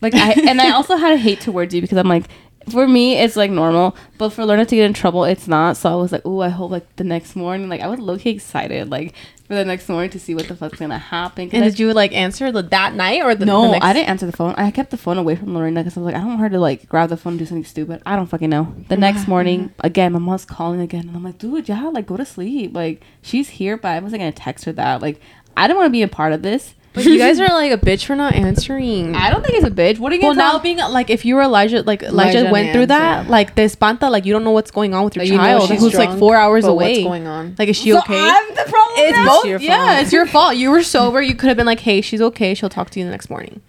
like 0.00 0.14
I 0.14 0.32
and 0.32 0.60
I 0.60 0.72
also 0.72 0.96
had 0.96 1.12
a 1.12 1.18
hate 1.18 1.40
towards 1.40 1.74
you 1.74 1.80
because 1.80 1.98
I'm 1.98 2.08
like, 2.08 2.24
for 2.70 2.86
me 2.86 3.18
it's 3.18 3.36
like 3.36 3.50
normal, 3.50 3.96
but 4.18 4.30
for 4.30 4.44
Lorna 4.44 4.64
to 4.66 4.76
get 4.76 4.84
in 4.84 4.92
trouble, 4.92 5.24
it's 5.24 5.48
not. 5.48 5.76
So 5.76 5.92
I 5.92 5.96
was 5.96 6.12
like, 6.12 6.22
oh, 6.24 6.40
I 6.40 6.48
hope 6.48 6.70
like 6.70 6.96
the 6.96 7.04
next 7.04 7.36
morning, 7.36 7.68
like 7.68 7.80
I 7.80 7.88
was 7.88 7.98
low 8.00 8.18
key 8.18 8.30
excited, 8.30 8.90
like 8.90 9.14
for 9.48 9.54
the 9.54 9.64
next 9.64 9.88
morning 9.88 10.10
to 10.10 10.20
see 10.20 10.34
what 10.34 10.46
the 10.46 10.54
fuck's 10.54 10.78
gonna 10.78 10.98
happen. 10.98 11.48
and 11.52 11.64
I- 11.64 11.70
did 11.70 11.78
you 11.78 11.92
like 11.94 12.12
answer 12.12 12.52
the, 12.52 12.62
that 12.62 12.94
night 12.94 13.22
or 13.22 13.34
the 13.34 13.46
no, 13.46 13.62
the 13.62 13.70
next- 13.72 13.84
I 13.84 13.92
didn't 13.94 14.08
answer 14.10 14.26
the 14.26 14.36
phone. 14.36 14.54
I 14.56 14.70
kept 14.70 14.90
the 14.90 14.98
phone 14.98 15.16
away 15.16 15.36
from 15.36 15.54
Lorena 15.54 15.80
because 15.80 15.96
I 15.96 16.00
was 16.00 16.06
like, 16.06 16.14
I 16.14 16.18
don't 16.18 16.28
want 16.28 16.40
her 16.40 16.50
to 16.50 16.60
like 16.60 16.88
grab 16.88 17.08
the 17.08 17.16
phone 17.16 17.32
and 17.32 17.38
do 17.38 17.46
something 17.46 17.64
stupid. 17.64 18.02
I 18.04 18.14
don't 18.14 18.26
fucking 18.26 18.50
know. 18.50 18.74
The 18.88 18.96
next 18.96 19.26
morning, 19.26 19.70
mm-hmm. 19.70 19.86
again, 19.86 20.12
my 20.12 20.18
mom's 20.18 20.44
calling 20.44 20.80
again, 20.80 21.08
and 21.08 21.16
I'm 21.16 21.24
like, 21.24 21.38
dude, 21.38 21.68
yeah, 21.68 21.88
like 21.88 22.06
go 22.06 22.16
to 22.16 22.26
sleep. 22.26 22.74
Like 22.74 23.02
she's 23.22 23.48
here, 23.48 23.76
but 23.76 23.88
I 23.88 24.00
wasn't 24.00 24.20
gonna 24.20 24.32
text 24.32 24.66
her 24.66 24.72
that. 24.72 25.00
Like 25.00 25.20
I 25.56 25.66
don't 25.66 25.76
want 25.76 25.86
to 25.86 25.92
be 25.92 26.02
a 26.02 26.08
part 26.08 26.32
of 26.32 26.42
this. 26.42 26.74
But 26.92 27.04
you 27.04 27.18
guys 27.18 27.38
are 27.40 27.48
like 27.48 27.72
a 27.72 27.78
bitch 27.78 28.04
for 28.06 28.16
not 28.16 28.34
answering. 28.34 29.14
I 29.14 29.30
don't 29.30 29.44
think 29.44 29.56
it's 29.56 29.66
a 29.66 29.70
bitch. 29.70 29.98
What 29.98 30.12
are 30.12 30.16
you 30.16 30.22
well, 30.22 30.34
gonna 30.34 30.52
now 30.54 30.58
being 30.58 30.78
like, 30.78 31.10
if 31.10 31.24
you 31.24 31.34
were 31.36 31.42
Elijah, 31.42 31.82
like 31.82 32.02
Elijah, 32.02 32.38
Elijah 32.38 32.52
went 32.52 32.72
through 32.72 32.86
Nance, 32.86 33.26
that, 33.26 33.30
like 33.30 33.54
the 33.54 33.62
espanta, 33.62 34.10
like 34.10 34.24
you 34.24 34.32
don't 34.32 34.44
know 34.44 34.50
what's 34.50 34.70
going 34.70 34.94
on 34.94 35.04
with 35.04 35.16
your 35.16 35.24
Like, 35.24 35.32
you 35.32 35.38
know 35.38 35.44
child, 35.44 35.68
she's 35.68 35.80
who's 35.80 35.94
like 35.94 36.18
four 36.18 36.36
hours 36.36 36.64
but 36.64 36.70
away. 36.72 36.92
What's 36.94 37.04
going 37.04 37.26
on? 37.26 37.54
Like, 37.58 37.68
is 37.68 37.76
she 37.76 37.90
So 37.90 37.98
okay? 37.98 38.18
I'm 38.18 38.48
the 38.54 38.64
problem. 38.68 38.96
it's 38.98 39.16
now? 39.16 39.26
both. 39.26 39.44
your 39.46 39.60
yeah, 39.60 39.86
fault. 39.86 40.02
it's 40.02 40.12
your 40.12 40.26
fault. 40.26 40.56
You 40.56 40.70
were 40.70 40.82
sober. 40.82 41.22
You 41.22 41.34
could 41.34 41.48
have 41.48 41.56
been 41.56 41.66
like, 41.66 41.80
hey, 41.80 42.00
she's 42.00 42.20
okay. 42.20 42.54
She'll 42.54 42.68
talk 42.68 42.90
to 42.90 42.98
you 42.98 43.04
the 43.04 43.10
next 43.10 43.30
morning. 43.30 43.60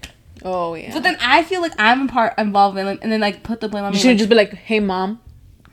Oh 0.43 0.73
yeah. 0.75 0.91
So 0.93 0.99
then 0.99 1.17
I 1.19 1.43
feel 1.43 1.61
like 1.61 1.73
I'm 1.77 2.07
a 2.07 2.11
part 2.11 2.33
involved 2.37 2.77
in 2.77 2.87
it, 2.87 2.99
and 3.01 3.11
then 3.11 3.19
like 3.19 3.43
put 3.43 3.59
the 3.59 3.67
blame 3.67 3.83
on 3.83 3.91
you 3.91 3.97
me. 3.97 4.01
should 4.01 4.07
like, 4.09 4.17
just 4.17 4.29
be 4.29 4.35
like, 4.35 4.53
"Hey, 4.53 4.79
mom, 4.79 5.19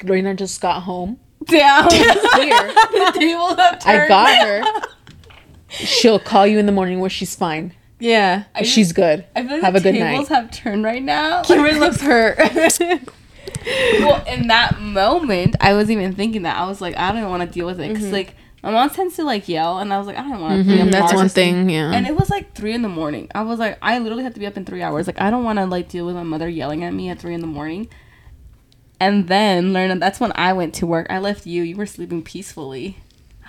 Lorena 0.02 0.34
just 0.34 0.60
got 0.60 0.82
home. 0.82 1.18
down. 1.46 1.90
Here, 1.90 2.08
the 2.12 3.12
tables 3.14 3.56
have 3.56 3.82
I 3.86 4.08
got 4.08 4.46
her. 4.46 4.82
She'll 5.68 6.18
call 6.18 6.46
you 6.46 6.58
in 6.58 6.66
the 6.66 6.72
morning 6.72 7.00
where 7.00 7.10
she's 7.10 7.34
fine. 7.34 7.74
Yeah. 7.98 8.44
I 8.54 8.60
just- 8.60 8.72
she's 8.74 8.92
good. 8.92 9.24
I 9.34 9.42
feel 9.42 9.52
like 9.52 9.62
Have 9.62 9.74
a 9.74 9.80
good 9.80 9.92
tables 9.94 10.28
night." 10.30 10.36
have 10.36 10.50
turned 10.50 10.84
right 10.84 11.02
now. 11.02 11.42
Kimberly 11.44 11.78
looks 11.78 12.00
hurt. 12.00 12.38
well, 14.00 14.24
in 14.26 14.48
that 14.48 14.80
moment, 14.80 15.56
I 15.60 15.72
was 15.74 15.90
even 15.90 16.14
thinking 16.14 16.42
that 16.42 16.56
I 16.56 16.66
was 16.66 16.80
like, 16.80 16.96
I 16.96 17.12
don't 17.12 17.28
want 17.30 17.42
to 17.42 17.48
deal 17.48 17.66
with 17.66 17.80
it 17.80 17.88
because 17.88 18.12
like 18.12 18.34
my 18.62 18.70
mom 18.72 18.90
tends 18.90 19.16
to 19.16 19.24
like 19.24 19.48
yell, 19.48 19.78
and 19.78 19.92
I 19.92 19.98
was 19.98 20.06
like, 20.06 20.16
I 20.18 20.22
don't 20.22 20.40
want 20.40 20.58
to. 20.58 20.64
be 20.64 20.78
a 20.78 20.82
Mm-hmm. 20.82 20.90
That's 20.90 21.14
one 21.14 21.28
thing. 21.28 21.70
Yeah. 21.70 21.92
And 21.92 22.06
it 22.06 22.16
was 22.16 22.30
like 22.30 22.54
three 22.54 22.72
in 22.72 22.82
the 22.82 22.88
morning. 22.88 23.28
I 23.34 23.42
was 23.42 23.58
like, 23.58 23.78
I 23.82 23.98
literally 23.98 24.24
had 24.24 24.34
to 24.34 24.40
be 24.40 24.46
up 24.46 24.56
in 24.56 24.64
three 24.64 24.82
hours. 24.82 25.06
Like, 25.06 25.20
I 25.20 25.30
don't 25.30 25.44
want 25.44 25.58
to 25.58 25.66
like 25.66 25.88
deal 25.88 26.04
with 26.06 26.14
my 26.16 26.22
mother 26.22 26.48
yelling 26.48 26.82
at 26.84 26.92
me 26.92 27.08
at 27.08 27.18
three 27.18 27.34
in 27.34 27.40
the 27.40 27.46
morning. 27.46 27.88
And 28.98 29.28
then 29.28 29.72
learn 29.72 29.98
that's 29.98 30.20
when 30.20 30.32
I 30.34 30.52
went 30.54 30.74
to 30.76 30.86
work. 30.86 31.06
I 31.10 31.18
left 31.18 31.46
you. 31.46 31.62
You 31.62 31.76
were 31.76 31.86
sleeping 31.86 32.22
peacefully. 32.22 32.98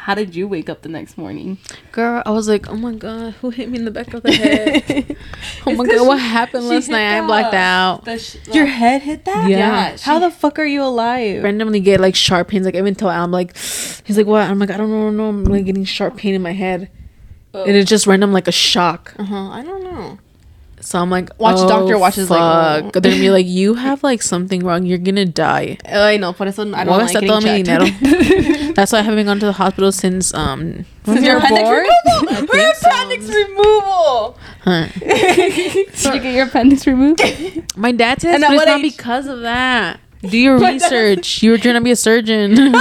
How 0.08 0.16
did 0.16 0.34
you 0.38 0.47
wake 0.47 0.70
up 0.70 0.84
the 0.84 0.88
next 0.89 1.18
morning? 1.18 1.58
Girl, 1.91 2.24
I 2.26 2.32
was 2.32 2.47
like, 2.47 2.70
oh 2.70 2.78
my 2.78 2.93
god, 2.95 3.34
who 3.41 3.49
hit 3.49 3.68
me 3.68 3.78
in 3.78 3.84
the 3.84 3.91
back 3.91 4.14
of 4.14 4.24
the 4.24 4.32
head? 4.32 5.18
oh 5.68 5.76
my 5.76 5.86
god, 5.86 6.08
what 6.08 6.18
she- 6.20 6.24
happened 6.28 6.64
she 6.64 6.70
last 6.70 6.86
hit 6.86 6.91
night? 6.93 7.18
I 7.18 7.28
blacked 7.28 7.53
out. 7.53 8.08
Sh- 8.20 8.38
Your 8.53 8.68
head 8.68 9.01
hit 9.01 9.26
that? 9.26 9.49
Yeah. 9.49 9.97
she- 9.97 10.05
How 10.05 10.18
the 10.20 10.32
fuck 10.32 10.60
are 10.60 10.66
you 10.66 10.82
alive? 10.82 11.43
randomly 11.43 11.82
get 11.82 11.99
like 11.99 12.16
sharp 12.16 12.47
pains. 12.47 12.66
Like 12.66 12.76
I 12.76 12.78
even 12.80 12.95
tell 12.95 13.10
Al, 13.10 13.26
I'm 13.26 13.32
like, 13.32 13.53
he's 13.58 14.16
like, 14.18 14.28
what? 14.28 14.49
I'm 14.49 14.60
like, 14.60 14.72
I 14.72 14.78
don't 14.78 14.89
know, 14.89 15.10
no, 15.10 15.28
I'm 15.28 15.43
like 15.43 15.66
getting 15.66 15.84
sharp 15.84 16.16
pain 16.16 16.34
in 16.34 16.41
my 16.41 16.53
head, 16.53 16.89
Oh. 17.53 17.66
and 17.66 17.76
it's 17.76 17.89
just 17.89 18.08
random 18.08 18.32
like 18.32 18.47
a 18.47 18.51
shock. 18.53 19.14
Uh 19.20 19.26
huh. 19.26 19.49
I 19.49 19.62
don't 19.62 19.84
know. 19.84 20.20
So 20.88 20.99
I'm 20.99 21.09
like, 21.09 21.38
Watch 21.38 21.57
oh, 21.59 21.67
doctor 21.67 21.99
watches, 21.99 22.29
like, 22.29 22.39
fuck. 22.39 22.95
oh. 22.95 22.99
They're 23.01 23.11
gonna 23.11 23.21
be 23.21 23.29
like, 23.29 23.45
you 23.45 23.73
have 23.73 24.03
like 24.03 24.21
something 24.33 24.63
wrong. 24.63 24.85
You're 24.85 24.97
gonna 24.97 25.25
die. 25.25 25.77
I 25.85 26.15
know. 26.15 26.31
Por 26.31 26.47
eso 26.47 26.61
I 26.73 26.85
don't 26.85 27.03
like 27.03 27.11
getting 27.11 27.65
checked. 27.65 28.73
That's 28.77 28.93
why 28.93 28.99
I 28.99 29.01
haven't 29.01 29.25
gone 29.25 29.38
to 29.41 29.47
the 29.47 29.51
hospital 29.51 29.91
since 29.91 30.33
um. 30.33 30.85
Since 31.03 31.25
your 31.25 31.39
appendix 31.39 31.67
board? 31.67 31.88
removal? 31.88 32.38
Your 32.38 32.47
think 32.47 32.75
so. 32.75 32.89
appendix 32.89 33.27
removal. 33.27 34.38
Huh. 34.61 34.88
Did 34.97 36.05
you 36.05 36.21
get 36.21 36.35
your 36.35 36.45
appendix 36.45 36.88
removed? 36.88 37.21
My 37.75 37.91
dad 37.91 38.21
says, 38.21 38.39
but 38.39 38.53
it's 38.53 38.65
not 38.65 38.79
age? 38.79 38.95
because 38.95 39.27
of 39.27 39.41
that. 39.41 39.99
Do 40.21 40.38
your 40.38 40.57
research. 40.57 41.43
You 41.43 41.51
were 41.51 41.57
trying 41.57 41.75
to 41.75 41.81
be 41.81 41.91
a 41.91 41.97
surgeon. 41.97 42.73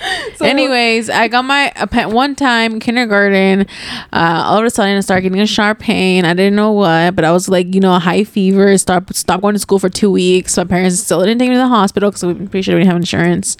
So- 0.36 0.46
Anyways, 0.46 1.10
I 1.10 1.28
got 1.28 1.44
my 1.44 1.72
one 2.06 2.34
time 2.34 2.72
in 2.74 2.80
kindergarten. 2.80 3.66
Uh, 4.12 4.42
all 4.46 4.58
of 4.58 4.64
a 4.64 4.70
sudden, 4.70 4.96
I 4.96 5.00
started 5.00 5.22
getting 5.22 5.40
a 5.40 5.46
sharp 5.46 5.78
pain. 5.80 6.24
I 6.24 6.32
didn't 6.32 6.56
know 6.56 6.72
what, 6.72 7.14
but 7.14 7.24
I 7.26 7.32
was 7.32 7.48
like, 7.50 7.74
you 7.74 7.80
know, 7.80 7.94
a 7.94 7.98
high 7.98 8.24
fever. 8.24 8.76
Stop, 8.78 9.12
stop 9.12 9.42
going 9.42 9.54
to 9.54 9.58
school 9.58 9.78
for 9.78 9.90
two 9.90 10.10
weeks. 10.10 10.56
My 10.56 10.64
parents 10.64 10.98
still 11.00 11.20
didn't 11.20 11.38
take 11.38 11.50
me 11.50 11.56
to 11.56 11.58
the 11.60 11.68
hospital 11.68 12.10
because 12.10 12.22
I'm 12.22 12.48
pretty 12.48 12.62
sure 12.62 12.74
we 12.74 12.80
didn't 12.80 12.88
have 12.92 12.96
insurance. 12.96 13.56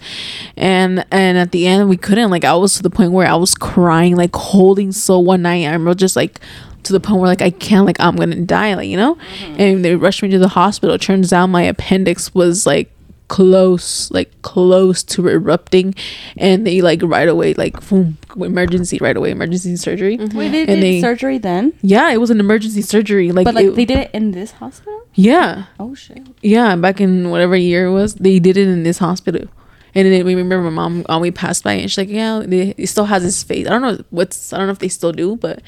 And 0.56 1.04
and 1.10 1.36
at 1.36 1.52
the 1.52 1.66
end, 1.66 1.88
we 1.90 1.96
couldn't. 1.98 2.30
Like, 2.30 2.44
I 2.44 2.54
was 2.54 2.74
to 2.76 2.82
the 2.82 2.90
point 2.90 3.12
where 3.12 3.26
I 3.26 3.34
was 3.34 3.54
crying, 3.54 4.16
like 4.16 4.34
holding 4.34 4.92
so 4.92 5.18
one 5.18 5.42
night. 5.42 5.64
I 5.66 5.72
remember 5.72 5.94
just 5.94 6.16
like 6.16 6.40
to 6.84 6.92
the 6.94 7.00
point 7.00 7.20
where 7.20 7.28
like 7.28 7.42
I 7.42 7.50
can't, 7.50 7.84
like 7.84 8.00
I'm 8.00 8.16
gonna 8.16 8.40
die, 8.40 8.72
like 8.74 8.88
you 8.88 8.96
know. 8.96 9.18
And 9.58 9.84
they 9.84 9.94
rushed 9.96 10.22
me 10.22 10.30
to 10.30 10.38
the 10.38 10.48
hospital. 10.48 10.96
Turns 10.96 11.30
out 11.32 11.48
my 11.48 11.62
appendix 11.62 12.34
was 12.34 12.64
like 12.66 12.90
close 13.30 14.10
like 14.10 14.30
close 14.42 15.02
to 15.04 15.28
erupting 15.28 15.94
and 16.36 16.66
they 16.66 16.80
like 16.82 17.00
right 17.02 17.28
away 17.28 17.54
like 17.54 17.74
boom 17.88 18.18
emergency 18.36 18.98
right 19.00 19.16
away 19.16 19.30
emergency 19.30 19.76
surgery 19.76 20.16
Wait, 20.18 20.48
they 20.50 20.62
And 20.62 20.66
did 20.66 20.82
they- 20.82 21.00
surgery 21.00 21.38
then? 21.38 21.72
yeah 21.80 22.10
it 22.10 22.18
was 22.20 22.30
an 22.30 22.40
emergency 22.40 22.82
surgery 22.82 23.30
like, 23.30 23.44
But 23.44 23.54
like 23.54 23.66
it- 23.66 23.76
they 23.76 23.84
did 23.86 23.98
it 23.98 24.10
in 24.12 24.32
this 24.32 24.50
hospital? 24.62 25.00
yeah 25.14 25.66
Oh 25.78 25.94
shit. 25.94 26.26
yeah 26.42 26.74
back 26.76 27.00
in 27.00 27.30
whatever 27.30 27.54
year 27.56 27.86
it 27.86 27.92
was 27.92 28.14
they 28.16 28.40
did 28.40 28.56
it 28.56 28.66
in 28.66 28.82
this 28.82 28.98
hospital 28.98 29.46
and 29.94 30.10
then 30.10 30.24
we 30.26 30.34
remember 30.34 30.68
my 30.70 30.74
mom 30.82 31.04
um, 31.08 31.20
we 31.22 31.30
passed 31.30 31.62
by 31.62 31.74
and 31.74 31.88
she's 31.90 31.98
like 31.98 32.08
yeah 32.10 32.42
they, 32.44 32.74
it 32.76 32.88
still 32.88 33.06
has 33.06 33.22
his 33.22 33.42
face 33.42 33.66
i 33.66 33.70
don't 33.70 33.82
know 33.82 34.02
what's 34.10 34.52
i 34.52 34.56
don't 34.58 34.66
know 34.66 34.72
if 34.72 34.80
they 34.80 34.88
still 34.88 35.12
do 35.12 35.36
but 35.36 35.62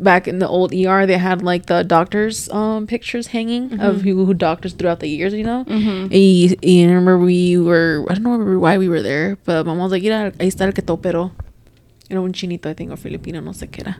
back 0.00 0.26
in 0.28 0.38
the 0.38 0.48
old 0.48 0.72
ER, 0.74 1.06
they 1.06 1.18
had 1.18 1.42
like 1.42 1.66
the 1.66 1.82
doctors' 1.84 2.48
um 2.50 2.86
pictures 2.86 3.28
hanging 3.28 3.80
of 3.80 4.02
who, 4.02 4.24
who 4.24 4.34
doctors 4.34 4.72
throughout 4.74 5.00
the 5.00 5.08
years, 5.08 5.32
you 5.34 5.44
know. 5.44 5.64
Mm-hmm. 5.64 6.08
Y 6.12 6.56
I 6.62 6.84
remember 6.86 7.18
we 7.18 7.58
were 7.58 8.04
I 8.08 8.14
don't 8.14 8.22
know 8.22 8.32
remember 8.32 8.58
why 8.58 8.78
we 8.78 8.88
were 8.88 9.02
there, 9.02 9.36
but 9.44 9.64
my 9.66 9.72
mom 9.72 9.82
was 9.82 9.92
like, 9.92 10.02
"Mira, 10.02 10.32
ahí 10.38 10.48
está 10.48 10.66
el 10.66 10.72
que 10.72 10.82
operó." 10.84 11.32
Era 12.08 12.20
un 12.20 12.32
chinito, 12.32 12.66
I 12.66 12.74
think, 12.74 12.92
or 12.92 12.96
Filipino, 12.96 13.40
no 13.40 13.50
sé 13.52 13.68
qué 13.68 13.80
era. 13.80 13.96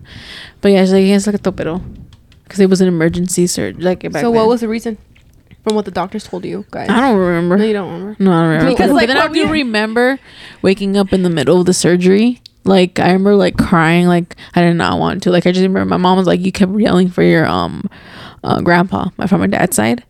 But 0.60 0.70
yeah, 0.72 0.82
she's 0.82 0.92
like, 0.92 1.04
"Es 1.06 1.26
el 1.26 1.32
que 1.32 1.38
te 1.40 1.50
operó," 1.50 1.82
because 2.44 2.60
it 2.60 2.70
was 2.70 2.80
an 2.80 2.88
emergency 2.88 3.46
surgery. 3.46 3.82
Like 3.82 4.00
back 4.12 4.22
So 4.22 4.30
what 4.30 4.42
then. 4.42 4.48
was 4.48 4.60
the 4.60 4.68
reason? 4.68 4.98
From 5.64 5.74
what 5.74 5.84
the 5.84 5.90
doctors 5.90 6.22
told 6.22 6.44
you 6.44 6.64
guys. 6.70 6.88
I 6.88 7.00
don't 7.00 7.18
remember. 7.18 7.56
No, 7.56 7.64
you 7.64 7.72
don't 7.72 7.90
remember. 7.92 8.16
No, 8.20 8.30
I 8.30 8.40
don't 8.42 8.48
remember. 8.50 8.70
Because, 8.70 8.92
like, 8.92 9.08
then 9.08 9.16
I 9.16 9.26
do 9.26 9.48
remember 9.50 10.20
waking 10.62 10.96
up 10.96 11.12
in 11.12 11.24
the 11.24 11.30
middle 11.30 11.58
of 11.58 11.66
the 11.66 11.74
surgery. 11.74 12.40
Like 12.66 12.98
I 12.98 13.06
remember 13.06 13.34
like 13.34 13.56
crying. 13.56 14.06
Like 14.06 14.36
I 14.54 14.62
did 14.62 14.74
not 14.74 14.98
want 14.98 15.22
to. 15.24 15.30
Like 15.30 15.46
I 15.46 15.52
just 15.52 15.62
remember 15.62 15.84
my 15.84 15.96
mom 15.96 16.18
was 16.18 16.26
like, 16.26 16.40
"You 16.40 16.52
kept 16.52 16.72
yelling 16.78 17.08
for 17.08 17.22
your 17.22 17.46
um, 17.46 17.88
uh, 18.44 18.60
grandpa, 18.60 19.10
my 19.16 19.26
from 19.26 19.40
my 19.40 19.46
dad's 19.46 19.76
side. 19.76 20.04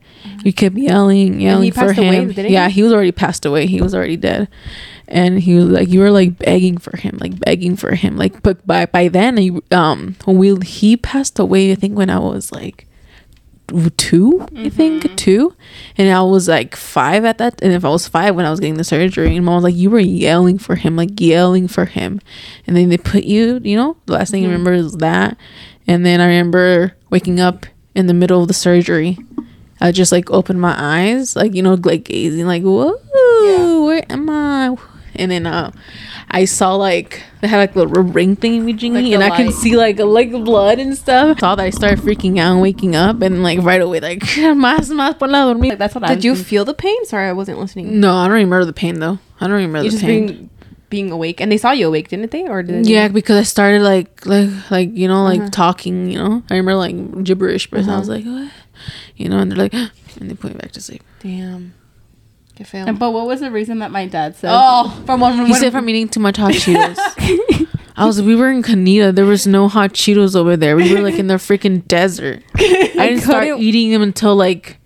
You 0.45 0.53
kept 0.53 0.77
yelling, 0.77 1.41
yelling 1.41 1.73
for 1.73 1.93
away, 1.93 1.95
him. 1.95 2.31
he? 2.31 2.49
yeah, 2.49 2.69
he 2.69 2.83
was 2.83 2.93
already 2.93 3.13
passed 3.13 3.45
away. 3.47 3.67
He 3.67 3.81
was 3.81 3.95
already 3.95 4.17
dead." 4.17 4.49
And 5.09 5.39
he 5.39 5.55
was 5.55 5.67
like, 5.67 5.89
"You 5.89 6.01
were 6.01 6.11
like 6.11 6.39
begging 6.39 6.79
for 6.79 6.97
him, 6.97 7.19
like 7.21 7.39
begging 7.39 7.77
for 7.77 7.95
him, 7.95 8.17
like." 8.17 8.43
But 8.43 8.67
by 8.67 8.87
by 8.87 9.09
then, 9.09 9.37
he, 9.37 9.61
um, 9.71 10.17
when 10.25 10.39
we 10.39 10.57
he 10.65 10.97
passed 10.97 11.39
away, 11.39 11.71
I 11.71 11.77
think 11.77 11.97
when 11.97 12.11
I 12.11 12.19
was 12.19 12.51
like 12.51 12.86
2 13.69 14.47
I 14.57 14.69
think 14.69 15.03
mm-hmm. 15.03 15.14
two, 15.17 15.55
and 15.99 16.09
I 16.09 16.23
was 16.23 16.49
like 16.49 16.77
five 16.77 17.25
at 17.25 17.39
that. 17.39 17.61
And 17.62 17.73
if 17.73 17.85
I 17.85 17.89
was 17.89 18.07
five 18.07 18.37
when 18.37 18.47
I 18.47 18.51
was 18.51 18.61
getting 18.61 18.77
the 18.77 18.85
surgery, 18.85 19.35
and 19.35 19.45
mom 19.45 19.57
was 19.57 19.64
like, 19.64 19.75
"You 19.75 19.91
were 19.91 19.99
yelling 19.99 20.59
for 20.59 20.77
him, 20.77 20.97
like 20.97 21.21
yelling 21.21 21.67
for 21.67 21.85
him," 21.85 22.21
and 22.67 22.77
then 22.77 22.89
they 22.89 22.97
put 22.97 23.25
you, 23.25 23.61
you 23.62 23.77
know, 23.77 23.97
the 24.07 24.12
last 24.14 24.31
thing 24.31 24.43
you 24.43 24.49
mm-hmm. 24.49 24.59
remember 24.59 24.73
is 24.73 24.93
that, 24.99 25.37
and 25.87 26.07
then 26.07 26.21
I 26.21 26.27
remember 26.27 26.97
waking 27.11 27.41
up 27.41 27.67
in 27.95 28.07
the 28.07 28.14
middle 28.14 28.41
of 28.41 28.49
the 28.49 28.55
surgery. 28.55 29.19
I 29.81 29.93
just 29.93 30.12
like 30.12 30.31
opened 30.31 30.61
my 30.61 30.75
eyes, 30.77 31.37
like 31.37 31.55
you 31.55 31.62
know, 31.62 31.75
like 31.75 32.05
gazing, 32.05 32.47
like 32.47 32.62
whoa, 32.62 32.99
where 33.85 34.05
am 34.09 34.31
I? 34.31 34.77
And 35.19 35.31
then 35.31 35.47
uh, 35.47 35.73
I 36.31 36.45
saw 36.45 36.75
like 36.75 37.23
they 37.41 37.49
had 37.49 37.59
like 37.59 37.75
a 37.75 37.79
little 37.81 38.03
ring 38.03 38.37
thingy 38.37 38.64
Like 38.67 39.05
the 39.05 39.14
and 39.14 39.23
I 39.25 39.31
can 39.31 39.53
see 39.53 39.77
like 39.77 39.99
like 39.99 40.31
blood 40.31 40.79
and 40.79 40.97
stuff. 40.97 41.39
Saw 41.41 41.55
that 41.55 41.62
I 41.62 41.71
started 41.71 41.99
freaking 42.05 42.39
out 42.39 42.53
and 42.53 42.61
waking 42.62 42.95
up 42.97 43.23
and 43.23 43.43
like 43.43 43.61
right 43.62 43.81
away 43.81 44.01
like 44.01 44.21
más 44.55 44.91
más 44.91 45.19
por 45.19 45.29
la 45.29 45.45
dormir. 45.47 45.71
Like 45.71 45.79
that's 45.79 45.95
what 45.95 46.05
I 46.05 46.14
Did 46.14 46.25
you 46.25 46.35
feel 46.37 46.64
the 46.64 46.75
pain? 46.75 47.05
Sorry, 47.07 47.29
I 47.29 47.33
wasn't 47.33 47.59
listening. 47.59 48.01
No, 48.01 48.14
I 48.14 48.25
don't 48.29 48.35
remember 48.35 48.64
the 48.64 48.73
pain 48.73 49.01
though. 49.01 49.19
I 49.41 49.47
don't 49.47 49.57
remember 49.57 49.85
You 49.85 49.91
the 49.91 49.97
just 49.97 50.05
pain. 50.05 50.27
being 50.27 50.51
being 50.89 51.11
awake, 51.11 51.41
and 51.41 51.51
they 51.51 51.57
saw 51.59 51.73
you 51.73 51.89
awake, 51.89 52.09
didn't 52.09 52.31
they? 52.31 52.47
Or 52.47 52.62
did 52.62 52.85
they 52.85 52.93
yeah, 52.93 53.09
because 53.09 53.37
I 53.37 53.43
started 53.43 53.83
like 53.83 54.25
like 54.25 54.49
like 54.71 54.91
you 54.97 55.09
know 55.09 55.25
like 55.25 55.41
Uh-huh. 55.41 55.51
talking. 55.51 56.11
You 56.11 56.19
know, 56.19 56.43
I 56.51 56.55
remember 56.55 56.77
like 56.77 57.25
gibberish, 57.25 57.69
but 57.71 57.79
I 57.81 57.83
Uh-huh. 57.83 57.99
was 57.99 58.09
like, 58.09 58.25
what? 58.25 58.51
You 59.17 59.29
know, 59.29 59.39
and 59.39 59.51
they're 59.51 59.59
like, 59.59 59.75
and 60.21 60.31
they 60.31 60.35
put 60.35 60.53
me 60.53 60.59
back 60.59 60.73
to 60.73 60.81
sleep. 60.81 61.03
Damn. 61.21 61.75
Get 62.57 62.67
failed. 62.67 62.89
And, 62.89 62.99
but 62.99 63.13
what 63.13 63.27
was 63.27 63.41
the 63.41 63.51
reason 63.51 63.79
that 63.81 63.91
my 63.91 64.07
dad 64.07 64.35
said? 64.37 64.51
oh, 64.53 65.03
from 65.07 65.21
one 65.21 65.37
from 65.37 65.47
He 65.47 65.55
said 65.55 65.73
from 65.73 65.89
eating 65.89 66.09
too 66.09 66.21
much 66.21 66.37
hot 66.39 66.53
Cheetos. 66.53 66.97
I 67.99 68.05
was. 68.05 68.21
We 68.21 68.35
were 68.35 68.51
in 68.51 68.63
Canita. 68.63 69.13
There 69.13 69.25
was 69.25 69.47
no 69.47 69.69
hot 69.69 69.93
Cheetos 69.93 70.35
over 70.37 70.57
there. 70.57 70.77
We 70.77 70.93
were 70.95 71.01
like 71.01 71.19
in 71.19 71.29
the 71.29 71.35
freaking 71.35 71.87
desert. 71.87 72.43
I 72.57 72.61
didn't 73.09 73.21
start 73.21 73.45
couldn't- 73.45 73.63
eating 73.63 73.91
them 73.91 74.03
until 74.03 74.35
like 74.37 74.79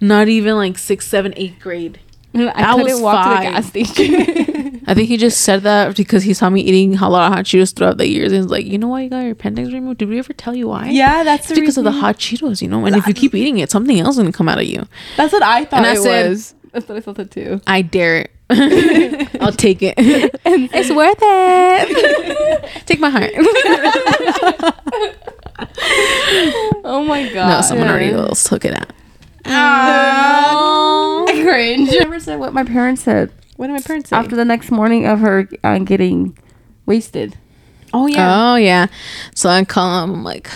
Not 0.00 0.28
even 0.28 0.56
like 0.56 0.76
sixth, 0.78 1.08
seventh, 1.08 1.34
eighth 1.38 1.60
grade. 1.60 2.00
I 2.34 2.38
That 2.44 2.72
couldn't 2.76 2.84
was 2.92 3.00
walk 3.00 3.24
to 3.24 3.30
the 3.46 3.50
gas 3.50 3.66
station. 3.68 4.82
I 4.86 4.92
think 4.94 5.08
he 5.08 5.16
just 5.16 5.40
said 5.40 5.62
that 5.62 5.96
because 5.96 6.22
he 6.22 6.34
saw 6.34 6.50
me 6.50 6.60
eating 6.60 6.94
a 6.96 7.08
lot 7.08 7.26
of 7.30 7.32
hot 7.36 7.44
Cheetos 7.46 7.74
throughout 7.74 7.96
the 7.96 8.06
years, 8.06 8.30
and 8.32 8.42
he's 8.42 8.50
like, 8.50 8.66
"You 8.66 8.76
know 8.78 8.88
why 8.88 9.00
you 9.02 9.08
got 9.10 9.20
your 9.20 9.32
appendix 9.32 9.72
removed? 9.72 9.98
Did 9.98 10.10
we 10.10 10.18
ever 10.18 10.32
tell 10.34 10.54
you 10.54 10.68
why?" 10.68 10.88
Yeah, 10.90 11.24
that's 11.24 11.44
It's 11.50 11.54
the 11.54 11.60
because 11.60 11.78
of 11.78 11.84
the 11.84 11.92
hot 11.92 12.18
Cheetos, 12.18 12.60
you 12.62 12.68
know. 12.68 12.84
And 12.84 12.94
if 12.96 13.06
you 13.06 13.14
keep 13.14 13.34
eating 13.34 13.58
it, 13.58 13.70
something 13.70 13.98
else 13.98 14.16
is 14.16 14.18
gonna 14.18 14.32
come 14.32 14.48
out 14.48 14.58
of 14.58 14.64
you. 14.66 14.86
That's 15.16 15.32
what 15.32 15.42
I 15.42 15.64
thought 15.64 15.78
And 15.78 15.86
I 15.86 15.92
it 15.94 16.02
said- 16.02 16.28
was. 16.28 16.54
That's 16.76 16.88
what 16.90 16.98
I 16.98 17.00
thought 17.00 17.30
too. 17.30 17.62
I 17.66 17.80
dare 17.80 18.16
it. 18.18 18.30
I'll 19.40 19.50
take 19.50 19.82
it. 19.82 19.94
it's 19.98 20.90
worth 20.90 21.16
it. 21.22 22.70
take 22.86 23.00
my 23.00 23.08
heart. 23.08 23.32
Oh 26.84 27.02
my 27.08 27.32
god. 27.32 27.48
no, 27.48 27.60
someone 27.62 27.88
already 27.88 28.10
else 28.12 28.44
took 28.44 28.66
it 28.66 28.74
out. 28.74 28.92
Oh, 29.46 31.24
cringe. 31.42 31.88
I 31.88 32.00
never 32.00 32.20
said 32.20 32.38
what 32.38 32.52
my 32.52 32.64
parents 32.64 33.02
said 33.04 33.32
What 33.56 33.68
did 33.68 33.72
my 33.72 33.80
parents 33.80 34.10
say? 34.10 34.16
after 34.16 34.36
the 34.36 34.44
next 34.44 34.70
morning 34.70 35.06
of 35.06 35.20
her 35.20 35.48
uh, 35.64 35.78
getting 35.78 36.36
wasted. 36.84 37.38
oh 37.94 38.06
yeah. 38.06 38.52
Oh 38.52 38.56
yeah. 38.56 38.88
So 39.34 39.48
I 39.48 39.64
call 39.64 40.02
them. 40.02 40.12
I'm 40.16 40.24
like, 40.24 40.50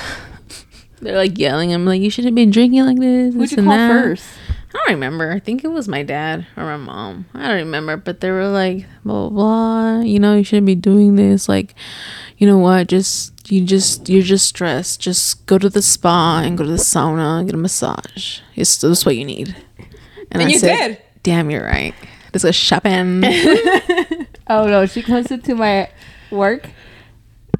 they're 1.00 1.16
like 1.16 1.38
yelling. 1.38 1.72
I'm 1.72 1.86
like, 1.86 2.02
you 2.02 2.10
shouldn't 2.10 2.34
be 2.36 2.44
drinking 2.44 2.84
like 2.84 2.98
this. 2.98 3.32
Who'd 3.32 3.42
this 3.42 3.52
you 3.52 3.56
call 3.62 3.72
that." 3.72 3.88
first? 3.88 4.24
I 4.70 4.78
don't 4.78 4.88
remember. 4.94 5.32
I 5.32 5.40
think 5.40 5.64
it 5.64 5.68
was 5.68 5.88
my 5.88 6.02
dad 6.02 6.46
or 6.56 6.64
my 6.64 6.76
mom. 6.76 7.26
I 7.34 7.48
don't 7.48 7.56
remember. 7.56 7.96
But 7.96 8.20
they 8.20 8.30
were 8.30 8.48
like, 8.48 8.86
blah, 9.04 9.28
blah, 9.28 9.30
blah. 9.30 10.00
You 10.00 10.18
know, 10.20 10.36
you 10.36 10.44
shouldn't 10.44 10.66
be 10.66 10.76
doing 10.76 11.16
this. 11.16 11.48
Like, 11.48 11.74
you 12.38 12.46
know 12.46 12.58
what? 12.58 12.86
Just, 12.86 13.50
you 13.50 13.64
just, 13.64 14.08
you're 14.08 14.22
just 14.22 14.46
stressed. 14.46 15.00
Just 15.00 15.44
go 15.46 15.58
to 15.58 15.68
the 15.68 15.82
spa 15.82 16.42
and 16.44 16.56
go 16.56 16.64
to 16.64 16.70
the 16.70 16.76
sauna 16.76 17.40
and 17.40 17.48
get 17.48 17.54
a 17.54 17.58
massage. 17.58 18.40
It's 18.54 18.78
just 18.78 19.04
what 19.04 19.16
you 19.16 19.24
need. 19.24 19.56
And, 20.30 20.42
And 20.42 20.52
you 20.52 20.60
did. 20.60 21.02
Damn, 21.24 21.50
you're 21.50 21.64
right. 21.64 21.94
Let's 22.32 22.44
go 22.44 22.52
shopping. 22.52 23.24
Oh 24.50 24.66
no, 24.66 24.84
she 24.84 25.00
comes 25.00 25.30
into 25.30 25.54
my 25.54 25.88
work 26.32 26.68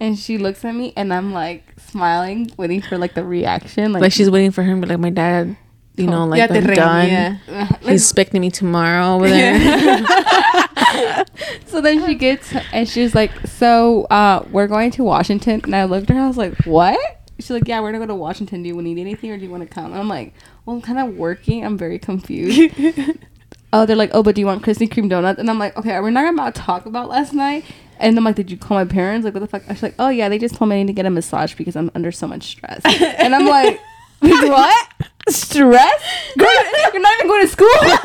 and 0.01 0.19
she 0.19 0.39
looks 0.39 0.65
at 0.65 0.75
me 0.75 0.93
and 0.97 1.15
I'm 1.15 1.33
like 1.33 1.63
smiling, 1.79 2.51
waiting 2.57 2.83
for 2.83 2.99
like 2.99 3.15
the 3.15 3.23
reaction. 3.23 3.93
Like, 3.93 4.03
like 4.03 4.13
she's 4.13 4.29
waiting 4.29 4.51
for 4.51 4.65
him, 4.65 4.81
but 4.81 4.89
like 4.89 4.99
my 4.99 5.11
dad, 5.11 5.57
you 6.01 6.07
know, 6.07 6.25
like 6.27 6.39
Ya 6.39 6.47
te 6.47 6.59
I'm 6.59 6.75
done. 6.75 7.09
yeah. 7.09 7.77
He's 7.83 8.03
expecting 8.03 8.41
me 8.41 8.51
tomorrow 8.51 9.15
over 9.15 9.29
there. 9.29 10.05
so 11.67 11.81
then 11.81 12.05
she 12.07 12.15
gets 12.15 12.55
and 12.73 12.89
she's 12.89 13.15
like, 13.15 13.31
So 13.47 14.05
uh 14.05 14.45
we're 14.51 14.67
going 14.67 14.91
to 14.93 15.05
Washington 15.05 15.61
and 15.65 15.75
I 15.77 15.85
looked 15.85 16.11
at 16.11 16.17
her, 16.17 16.23
I 16.23 16.27
was 16.27 16.37
like, 16.37 16.55
What? 16.65 16.99
She's 17.39 17.51
like, 17.51 17.69
Yeah, 17.69 17.81
we're 17.81 17.93
gonna 17.93 18.05
go 18.07 18.13
to 18.13 18.15
Washington. 18.15 18.63
Do 18.63 18.69
you 18.69 18.83
need 18.83 18.99
anything 18.99 19.31
or 19.31 19.37
do 19.39 19.45
you 19.45 19.51
wanna 19.51 19.67
come? 19.67 19.87
And 19.93 19.97
I'm 20.01 20.09
like, 20.09 20.35
Well 20.65 20.77
I'm 20.77 20.83
kinda 20.83 21.07
working, 21.07 21.65
I'm 21.65 21.77
very 21.79 21.99
confused. 21.99 22.75
oh, 23.73 23.87
they're 23.87 23.97
like, 23.97 24.11
Oh, 24.15 24.23
but 24.23 24.35
do 24.35 24.41
you 24.41 24.47
want 24.47 24.63
Krispy 24.63 24.89
Kreme 24.89 25.09
donuts? 25.09 25.39
And 25.39 25.49
I'm 25.51 25.59
like, 25.59 25.77
Okay, 25.77 25.99
we're 26.01 26.11
not 26.11 26.33
about 26.33 26.55
to 26.55 26.61
talk 26.61 26.87
about 26.87 27.09
last 27.09 27.33
night. 27.33 27.65
And 27.99 28.17
I'm 28.17 28.25
like, 28.25 28.37
Did 28.37 28.51
you 28.51 28.57
call 28.57 28.77
my 28.79 28.85
parents? 28.85 29.25
Like, 29.25 29.35
what 29.35 29.41
the 29.41 29.47
fuck? 29.47 29.63
She's 29.69 29.83
like, 29.83 29.95
Oh 29.99 30.09
yeah, 30.09 30.29
they 30.29 30.39
just 30.39 30.55
told 30.55 30.71
me 30.71 30.77
I 30.77 30.79
need 30.83 30.89
to 30.89 30.93
get 30.93 31.07
a 31.07 31.11
massage 31.11 31.55
because 31.55 31.77
I'm 31.77 31.91
under 31.95 32.11
so 32.13 32.27
much 32.27 32.45
stress. 32.45 32.81
and 33.19 33.35
I'm 33.35 33.47
like, 33.47 33.81
What? 34.51 34.87
Stress? 35.29 36.03
Girl, 36.39 36.49
you're 36.93 37.01
not 37.03 37.15
even 37.19 37.29
going 37.29 37.43
to 37.43 37.49
school. 37.49 37.69
yeah, 37.83 37.99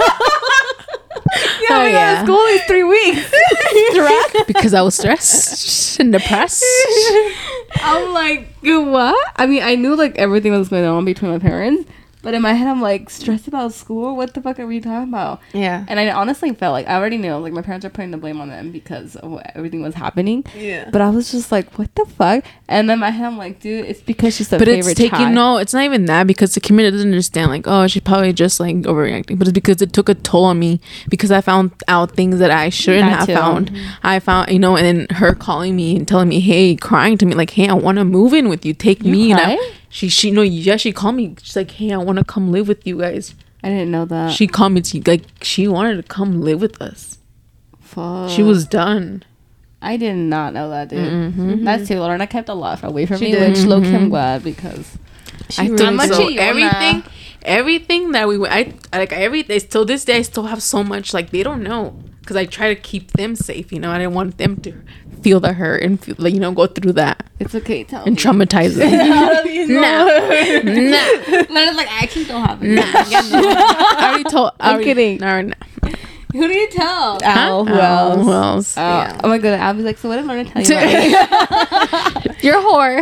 Oh, 1.72 1.84
we 1.84 1.91
yeah. 1.91 1.91
yeah. 1.91 2.24
school 2.24 2.45
in 2.45 2.59
three 2.59 2.84
weeks. 2.84 3.34
Stress? 3.91 4.45
because 4.47 4.74
I 4.74 4.82
was 4.82 4.95
stressed 4.95 5.99
and 5.99 6.11
depressed. 6.11 6.63
I'm 7.78 8.13
like, 8.13 8.47
what? 8.61 9.34
I 9.38 9.45
mean, 9.47 9.63
I 9.63 9.76
knew 9.76 9.95
like 9.95 10.16
everything 10.18 10.51
was 10.53 10.70
going 10.70 10.86
on 10.86 11.03
between 11.05 11.32
my 11.32 11.39
parents, 11.39 11.89
but 12.26 12.34
in 12.34 12.42
my 12.42 12.54
head, 12.54 12.68
I'm 12.68 12.82
like 12.82 13.10
stressed 13.10 13.48
about 13.48 13.72
school. 13.72 14.16
What 14.18 14.34
the 14.34 14.42
fuck 14.42 14.60
are 14.60 14.68
we 14.68 14.82
talking 14.82 15.08
about? 15.10 15.40
Yeah. 15.54 15.86
And 15.88 16.00
I 16.00 16.10
honestly 16.12 16.52
felt 16.54 16.74
like 16.74 16.88
I 16.88 16.96
already 16.96 17.18
knew 17.18 17.36
like 17.36 17.54
my 17.54 17.62
parents 17.62 17.86
are 17.86 17.90
putting 17.90 18.12
the 18.12 18.18
blame 18.18 18.42
on 18.42 18.50
them 18.50 18.72
because 18.72 19.16
of 19.16 19.32
what 19.32 19.52
everything 19.56 19.82
was 19.84 19.94
happening. 19.96 20.44
Yeah. 20.58 20.90
But 20.92 21.02
I 21.02 21.10
was 21.10 21.32
just 21.32 21.52
like, 21.52 21.78
what 21.80 21.94
the 21.96 22.06
fuck? 22.06 22.44
And 22.68 22.90
then 22.90 23.00
my 23.00 23.12
head, 23.12 23.26
I'm 23.28 23.38
like, 23.38 23.60
dude, 23.62 23.86
it's 23.86 24.02
because 24.02 24.36
she's 24.36 24.50
the 24.50 24.58
but 24.58 24.68
favorite 24.68 24.92
it's 24.92 25.00
taking 25.00 25.18
child. 25.20 25.36
no 25.36 25.58
it's 25.58 25.74
not 25.74 25.84
even 25.84 26.06
that 26.06 26.26
because 26.28 26.54
the 26.56 26.60
community 26.60 26.98
doesn't 26.98 27.12
understand 27.12 27.52
like 27.52 27.64
oh 27.68 27.86
she's 27.88 28.02
probably 28.02 28.34
just 28.34 28.60
like 28.60 28.76
overreacting 28.78 29.38
but 29.38 29.48
it's 29.48 29.54
because 29.54 29.82
it 29.82 29.94
took 29.94 30.10
a 30.10 30.16
toll 30.16 30.46
on 30.46 30.58
me 30.58 30.80
because 31.10 31.32
i 31.32 31.40
found 31.42 31.72
out 31.88 32.12
things 32.16 32.40
that 32.40 32.50
i 32.52 32.70
shouldn't 32.70 33.06
That 33.10 33.20
have 33.20 33.28
too. 33.28 33.34
found 33.36 33.72
mm-hmm. 33.72 33.86
i 34.04 34.20
found 34.20 34.52
you 34.52 34.60
know 34.60 34.76
and 34.76 34.86
then 34.86 35.18
her 35.18 35.36
calling 35.36 35.76
me 35.76 35.96
and 35.96 36.08
telling 36.08 36.28
me 36.30 36.40
hey 36.40 36.76
crying 36.76 37.18
to 37.20 37.26
me 37.26 37.34
like 37.36 37.52
hey 37.52 37.68
i 37.70 37.74
want 37.74 37.98
to 37.98 38.06
move 38.06 38.34
in 38.34 38.50
with 38.50 38.66
you 38.66 38.74
take 38.74 39.04
You 39.04 39.12
me 39.12 39.32
and 39.32 39.40
I, 39.40 39.56
cried? 39.56 39.74
She 39.96 40.10
she 40.10 40.30
no 40.30 40.41
yeah 40.41 40.76
she 40.76 40.91
called 40.91 41.16
me 41.16 41.36
she's 41.41 41.56
like 41.56 41.72
hey 41.72 41.91
i 41.93 41.98
want 41.98 42.18
to 42.20 42.26
come 42.26 42.52
live 42.52 42.68
with 42.68 42.86
you 42.86 43.00
guys 43.00 43.34
I 43.64 43.70
didn't 43.70 43.91
know 43.91 44.06
that. 44.06 44.32
she 44.34 44.46
called 44.46 44.74
me 44.74 44.82
to 44.82 45.02
like 45.10 45.24
she 45.41 45.68
wanted 45.68 45.96
to 45.96 46.04
come 46.04 46.41
live 46.41 46.60
with 46.62 46.82
us 46.82 47.18
Fuck. 47.80 48.30
she 48.30 48.43
was 48.43 48.66
done 48.66 49.24
I 49.82 49.98
did 49.98 50.16
not 50.16 50.54
know 50.54 50.68
that, 50.72 50.89
dude. 50.89 51.12
Mm-hmm. 51.14 51.64
That's 51.64 51.88
too. 51.88 52.00
Lorna 52.00 52.26
kept 52.26 52.50
a 52.50 52.56
lot 52.56 52.84
away 52.84 53.06
from 53.06 53.18
She 53.20 53.26
me, 53.26 53.32
did. 53.34 53.50
which 53.52 53.66
low 53.66 53.80
key 53.82 53.93
I'm 53.93 54.10
glad 54.10 54.43
because 54.43 54.98
I 55.60 55.68
really 55.68 55.78
think 55.78 56.02
did. 56.02 56.10
so. 56.10 56.22
Chillona. 56.28 56.38
Everything, 56.39 57.04
everything 57.43 58.12
that 58.14 58.28
we, 58.28 58.48
I 58.48 58.74
like 58.93 59.14
every 59.14 59.43
they 59.43 59.60
till 59.60 59.86
this 59.86 60.04
day 60.04 60.18
I 60.18 60.22
still 60.24 60.48
have 60.48 60.64
so 60.64 60.84
much 60.84 61.14
like 61.14 61.30
they 61.30 61.43
don't 61.43 61.62
know 61.62 61.93
because 62.22 62.36
I 62.36 62.46
try 62.46 62.74
to 62.74 62.80
keep 62.89 63.12
them 63.12 63.36
safe. 63.36 63.72
You 63.72 63.80
know, 63.80 63.91
I 63.91 64.00
didn't 64.00 64.16
want 64.16 64.39
them 64.39 64.58
to 64.62 64.74
feel 65.26 65.40
the 65.40 65.54
hurt 65.54 65.82
and 65.82 66.00
feel 66.00 66.14
like 66.20 66.36
you 66.36 66.40
know 66.40 66.52
go 66.52 66.68
through 66.68 66.94
that 66.94 67.26
it's 67.40 67.56
okay. 67.56 67.84
Tell 67.84 68.04
and 68.06 68.16
me. 68.16 68.22
traumatize 68.22 68.76
them. 68.76 68.92
nah, 69.82 70.06
nah, 70.06 71.54
Lorna's 71.54 71.76
like, 71.76 71.88
I 71.90 72.00
actually 72.04 72.26
don't 72.26 72.46
have 72.46 72.62
it. 72.64 72.68
nah. 72.68 72.84
yeah, 73.10 73.22
no. 73.32 73.42
I 73.50 74.08
already 74.10 74.24
told. 74.26 74.52
I 74.60 74.74
I'm 74.76 74.84
kidding. 74.84 75.18
No, 75.18 75.42
no. 75.42 75.54
Who 76.34 76.48
do 76.48 76.54
you 76.54 76.70
tell? 76.70 77.18
Ow, 77.24 77.64
who 77.66 77.74
Oh, 77.74 77.78
else? 77.80 78.22
who 78.26 78.32
else? 78.32 78.78
Oh, 78.78 78.82
Yeah. 78.82 79.20
oh 79.24 79.28
my 79.30 79.38
god! 79.40 79.60
I'll 79.60 79.74
be 79.74 79.82
like, 79.84 79.98
so 79.98 80.10
what 80.10 80.18
did 80.18 80.26
Lorna 80.26 80.46
tell 80.46 80.62
you? 80.62 80.76
About 81.18 82.44
You're 82.44 82.60
a 82.60 82.62
whore. 82.62 83.02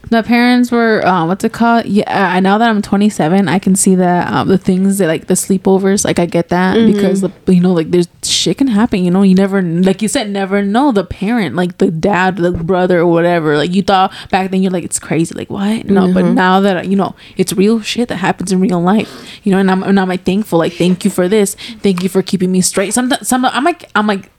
the 0.10 0.22
parents 0.22 0.70
were 0.70 1.04
uh, 1.06 1.26
what's 1.26 1.44
it 1.44 1.52
called? 1.52 1.86
Yeah, 1.86 2.04
I 2.34 2.40
now 2.40 2.58
that 2.58 2.68
I'm 2.68 2.82
27, 2.82 3.48
I 3.48 3.58
can 3.58 3.74
see 3.74 3.94
that 3.96 4.32
um, 4.32 4.48
the 4.48 4.58
things 4.58 4.98
that 4.98 5.06
like 5.06 5.26
the 5.26 5.34
sleepovers, 5.34 6.04
like 6.04 6.18
I 6.18 6.26
get 6.26 6.48
that 6.48 6.74
because 6.74 7.20
the, 7.20 7.32
you 7.48 7.60
know 7.60 7.72
like 7.72 7.90
there's 7.90 8.08
shit 8.22 8.58
can 8.58 8.66
happen. 8.66 9.04
You 9.04 9.10
know, 9.10 9.22
you 9.22 9.34
never 9.34 9.62
like 9.62 10.02
you 10.02 10.08
said, 10.08 10.30
never 10.30 10.62
know 10.62 10.92
the 10.92 11.04
parent, 11.04 11.56
like 11.56 11.78
the 11.78 11.90
dad, 11.90 12.36
the 12.36 12.52
brother, 12.52 13.00
or 13.00 13.06
whatever. 13.06 13.56
Like 13.56 13.72
you 13.72 13.82
thought 13.82 14.12
back 14.30 14.50
then, 14.50 14.62
you're 14.62 14.72
like 14.72 14.84
it's 14.84 14.98
crazy, 14.98 15.34
like 15.34 15.50
what? 15.50 15.86
No, 15.86 16.12
but 16.12 16.24
now 16.34 16.60
that 16.60 16.88
you 16.88 16.96
know 16.96 17.14
it's 17.36 17.52
real 17.52 17.80
shit 17.80 18.08
that 18.08 18.16
happens 18.16 18.52
in 18.52 18.60
real 18.60 18.80
life. 18.80 19.40
You 19.44 19.52
know, 19.52 19.58
and 19.58 19.70
I'm 19.70 19.82
and 19.82 19.98
I'm 19.98 20.08
like 20.08 20.24
thankful, 20.24 20.58
like 20.58 20.74
thank 20.74 21.04
you 21.04 21.10
for 21.10 21.28
this, 21.28 21.54
thank 21.82 22.02
you 22.02 22.08
for 22.08 22.22
keeping 22.22 22.52
me 22.52 22.60
straight. 22.60 22.94
Sometimes, 22.94 23.28
some 23.28 23.44
I'm 23.44 23.64
like 23.64 23.90
I'm 23.94 24.06
like 24.06 24.30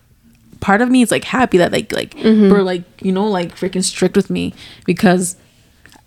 part 0.62 0.82
of 0.82 0.90
me 0.90 1.02
is 1.02 1.12
like 1.12 1.26
happy 1.26 1.58
that 1.58 1.72
like 1.74 1.92
like 1.92 2.16
mm-hmm. 2.16 2.50
we're 2.50 2.62
like 2.62 2.84
you 3.02 3.12
know 3.12 3.28
like 3.28 3.56
freaking 3.56 3.84
strict 3.84 4.16
with 4.16 4.30
me 4.30 4.54
because 4.86 5.36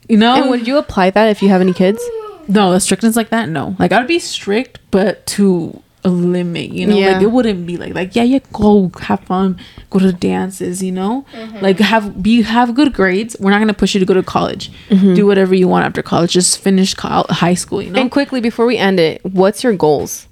you 0.08 0.16
know? 0.16 0.34
And 0.34 0.50
would 0.50 0.66
you 0.66 0.78
apply 0.78 1.10
that 1.10 1.28
if 1.28 1.42
you 1.42 1.48
have 1.50 1.60
any 1.60 1.72
kids? 1.72 2.02
no 2.46 2.72
the 2.72 2.80
strictness 2.80 3.16
like 3.16 3.30
that 3.30 3.48
no. 3.48 3.74
Like 3.78 3.92
I'd 3.92 4.06
be 4.06 4.18
strict 4.18 4.78
but 4.90 5.26
to 5.28 5.82
a 6.04 6.10
limit 6.10 6.70
you 6.70 6.86
know? 6.86 6.96
Yeah. 6.96 7.12
like 7.12 7.22
it 7.22 7.30
wouldn't 7.30 7.66
be 7.66 7.78
like 7.78 7.94
like 7.94 8.14
yeah 8.14 8.22
yeah 8.22 8.40
go 8.52 8.92
have 9.00 9.20
fun 9.20 9.58
go 9.88 9.98
to 9.98 10.12
dances 10.12 10.82
you 10.82 10.92
know? 10.92 11.24
Mm-hmm. 11.32 11.60
Like 11.60 11.78
have 11.78 12.22
be 12.22 12.42
have 12.42 12.74
good 12.74 12.92
grades. 12.92 13.36
We're 13.40 13.50
not 13.50 13.60
gonna 13.60 13.74
push 13.74 13.94
you 13.94 14.00
to 14.00 14.06
go 14.06 14.14
to 14.14 14.22
college. 14.22 14.70
Mm-hmm. 14.90 15.14
Do 15.14 15.26
whatever 15.26 15.54
you 15.54 15.68
want 15.68 15.86
after 15.86 16.02
college. 16.02 16.32
Just 16.32 16.60
finish 16.60 16.92
col- 16.94 17.26
high 17.30 17.54
school 17.54 17.80
you 17.80 17.90
know? 17.90 18.00
And 18.00 18.10
quickly 18.10 18.40
before 18.40 18.66
we 18.66 18.76
end 18.76 19.00
it, 19.00 19.24
what's 19.24 19.64
your 19.64 19.74
goals? 19.74 20.28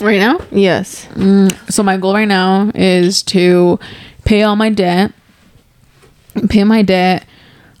Right 0.00 0.18
now? 0.18 0.38
Yes. 0.50 1.08
so 1.68 1.82
my 1.82 1.96
goal 1.96 2.14
right 2.14 2.28
now 2.28 2.70
is 2.74 3.22
to 3.24 3.78
pay 4.24 4.42
all 4.42 4.56
my 4.56 4.70
debt 4.70 5.12
pay 6.48 6.64
my 6.64 6.82
debt 6.82 7.24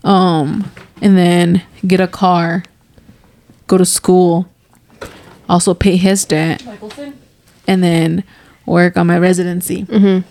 um 0.04 0.70
and 1.02 1.16
then 1.16 1.62
get 1.86 1.98
a 2.00 2.06
car 2.06 2.62
go 3.66 3.76
to 3.78 3.84
school 3.84 4.46
also 5.48 5.74
pay 5.74 5.96
his 5.96 6.24
debt 6.24 6.62
and 7.66 7.82
then 7.82 8.22
work 8.66 8.96
on 8.96 9.06
my 9.06 9.18
residency. 9.18 9.82
Mm-hmm. 9.84 10.26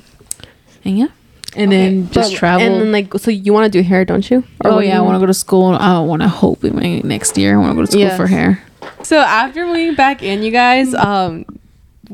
and 0.86 0.98
yeah. 0.98 1.08
And 1.56 1.72
then 1.72 2.10
just 2.10 2.32
But- 2.32 2.38
travel. 2.40 2.66
And 2.66 2.82
then 2.82 2.92
like, 2.92 3.14
so 3.20 3.30
you 3.30 3.54
want 3.54 3.72
to 3.72 3.80
do 3.80 3.84
hair, 3.88 4.06
don't 4.06 4.28
you? 4.32 4.44
oh 4.66 4.76
what 4.76 4.82
do 4.82 4.88
yeah 4.88 4.98
i 4.98 5.02
want? 5.02 5.16
to 5.16 5.20
go 5.20 5.26
to 5.28 5.34
school. 5.36 5.76
I 5.76 6.00
want 6.00 6.24
to 6.24 6.28
hope 6.28 6.64
in 6.64 6.76
my 6.76 7.00
next 7.04 7.38
year. 7.38 7.56
I 7.56 7.58
want 7.60 7.72
to 7.72 7.76
go 7.76 7.82
to 7.86 7.92
school 7.92 8.02
Yes. 8.02 8.18
for 8.18 8.26
hair. 8.26 8.64
So 9.04 9.18
after 9.20 9.66
moving 9.68 9.94
back 9.94 10.24
in, 10.24 10.42
you 10.42 10.50
guys, 10.52 10.96
um, 10.96 11.46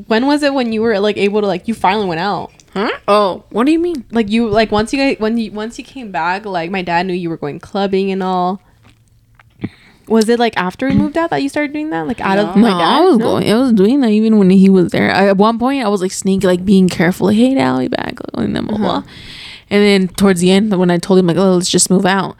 when 0.07 0.27
was 0.27 0.43
it 0.43 0.53
when 0.53 0.71
you 0.71 0.81
were 0.81 0.99
like 0.99 1.17
able 1.17 1.41
to 1.41 1.47
like 1.47 1.67
you 1.67 1.73
finally 1.73 2.05
went 2.07 2.19
out? 2.21 2.51
huh 2.73 2.91
oh 3.07 3.43
what 3.49 3.65
do 3.65 3.71
you 3.71 3.79
mean 3.79 4.05
Like 4.11 4.29
you 4.29 4.47
like 4.47 4.71
once 4.71 4.93
you 4.93 4.99
guys 4.99 5.17
when 5.19 5.37
you 5.39 5.51
once 5.51 5.77
you 5.79 5.83
came 5.83 6.11
back, 6.11 6.45
like 6.45 6.69
my 6.71 6.81
dad 6.83 7.05
knew 7.07 7.13
you 7.13 7.29
were 7.29 7.37
going 7.37 7.59
clubbing 7.59 8.11
and 8.11 8.21
all. 8.21 8.61
Was 10.07 10.27
it 10.27 10.39
like 10.39 10.57
after 10.57 10.87
we 10.87 10.95
moved 10.95 11.17
out 11.17 11.29
that 11.29 11.43
you 11.43 11.49
started 11.49 11.71
doing 11.71 11.91
that? 11.91 12.07
Like 12.07 12.19
out 12.19 12.39
of 12.39 12.55
No, 12.55 12.61
my 12.63 12.69
dad? 12.69 12.81
I 12.81 13.01
was 13.01 13.17
going. 13.19 13.47
I 13.51 13.55
was 13.59 13.73
doing 13.73 14.01
that 14.01 14.09
even 14.09 14.39
when 14.39 14.49
he 14.49 14.67
was 14.67 14.91
there. 14.91 15.11
I, 15.13 15.27
at 15.29 15.37
one 15.37 15.59
point, 15.59 15.85
I 15.85 15.87
was 15.87 16.01
like 16.01 16.11
sneaky, 16.11 16.47
like 16.47 16.65
being 16.65 16.89
careful. 16.89 17.27
Like, 17.27 17.37
hey, 17.37 17.59
I'll 17.61 17.77
be 17.79 17.89
back, 17.89 18.15
and 18.33 18.55
then 18.55 18.65
blah 18.65 18.77
blah. 18.79 19.03
And 19.69 19.83
then 19.83 20.07
towards 20.07 20.41
the 20.41 20.49
end, 20.49 20.75
when 20.75 20.89
I 20.89 20.97
told 20.97 21.19
him 21.19 21.27
like, 21.27 21.37
oh, 21.37 21.53
let's 21.53 21.69
just 21.69 21.91
move 21.91 22.07
out, 22.07 22.35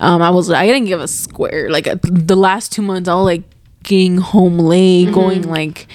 um, 0.00 0.20
I 0.20 0.30
was 0.30 0.50
I 0.50 0.66
didn't 0.66 0.86
give 0.86 1.00
a 1.00 1.06
square. 1.06 1.70
Like 1.70 1.86
uh, 1.86 1.94
the 2.02 2.34
last 2.34 2.72
two 2.72 2.82
months, 2.82 3.08
I 3.08 3.14
was 3.14 3.24
like 3.24 3.44
getting 3.84 4.18
home 4.18 4.58
late, 4.58 5.04
Mm-hmm. 5.06 5.14
going 5.14 5.42
like 5.48 5.86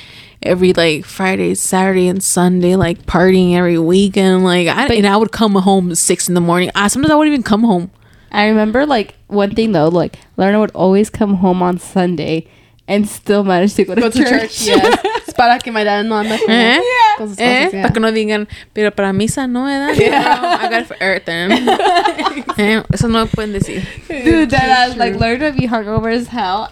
every 0.43 0.73
like 0.73 1.05
Friday, 1.05 1.55
Saturday, 1.55 2.07
and 2.07 2.23
Sunday, 2.23 2.75
like 2.75 3.05
partying 3.05 3.55
every 3.55 3.77
weekend. 3.79 4.43
Like 4.43 4.67
I 4.67 4.87
and 4.87 5.07
I 5.07 5.17
would 5.17 5.31
come 5.31 5.55
home 5.55 5.91
at 5.91 5.97
six 5.97 6.27
in 6.27 6.33
the 6.35 6.41
morning. 6.41 6.71
I 6.75 6.87
sometimes 6.87 7.11
I 7.11 7.15
wouldn't 7.15 7.33
even 7.33 7.43
come 7.43 7.63
home. 7.63 7.91
I 8.31 8.47
remember 8.47 8.85
like 8.85 9.15
one 9.27 9.55
thing 9.55 9.71
though, 9.71 9.87
like 9.89 10.17
Lerna 10.37 10.59
would 10.59 10.71
always 10.71 11.09
come 11.09 11.35
home 11.35 11.61
on 11.63 11.77
Sunday 11.79 12.47
and 12.89 13.07
still 13.07 13.43
manage 13.43 13.73
to 13.75 13.83
go 13.85 13.95
to 13.95 14.01
Go 14.01 14.09
to 14.09 14.17
church. 14.19 14.29
church, 14.29 14.61
yes. 14.67 14.99
Es 15.27 15.33
para 15.33 15.59
que 15.59 15.71
my 15.73 15.83
dad 15.83 16.05
no 16.05 16.15
anda 16.15 16.37
como 16.37 16.53
Eh? 16.53 16.79
con 17.17 17.27
sus 17.29 17.37
Eh, 17.37 17.65
cosas, 17.65 17.73
yeah. 17.73 17.81
para 17.81 17.93
que 17.93 17.99
no 17.99 18.11
digan, 18.11 18.47
pero 18.73 18.91
para 18.91 19.11
misa 19.11 19.45
no, 19.47 19.65
¿verdad? 19.65 19.93
I 20.61 20.69
got 20.69 20.81
it 20.83 20.87
for 20.87 20.95
everything. 21.01 21.51
eh, 22.57 22.83
eso 22.93 23.07
no 23.09 23.25
pueden 23.27 23.51
decir. 23.53 23.83
Dude, 24.07 24.49
that 24.51 24.63
ass, 24.89 24.95
like 24.97 25.15
Lerna 25.19 25.45
would 25.51 25.57
be 25.57 25.67
hungover 25.67 26.13
as 26.13 26.27
hell, 26.27 26.71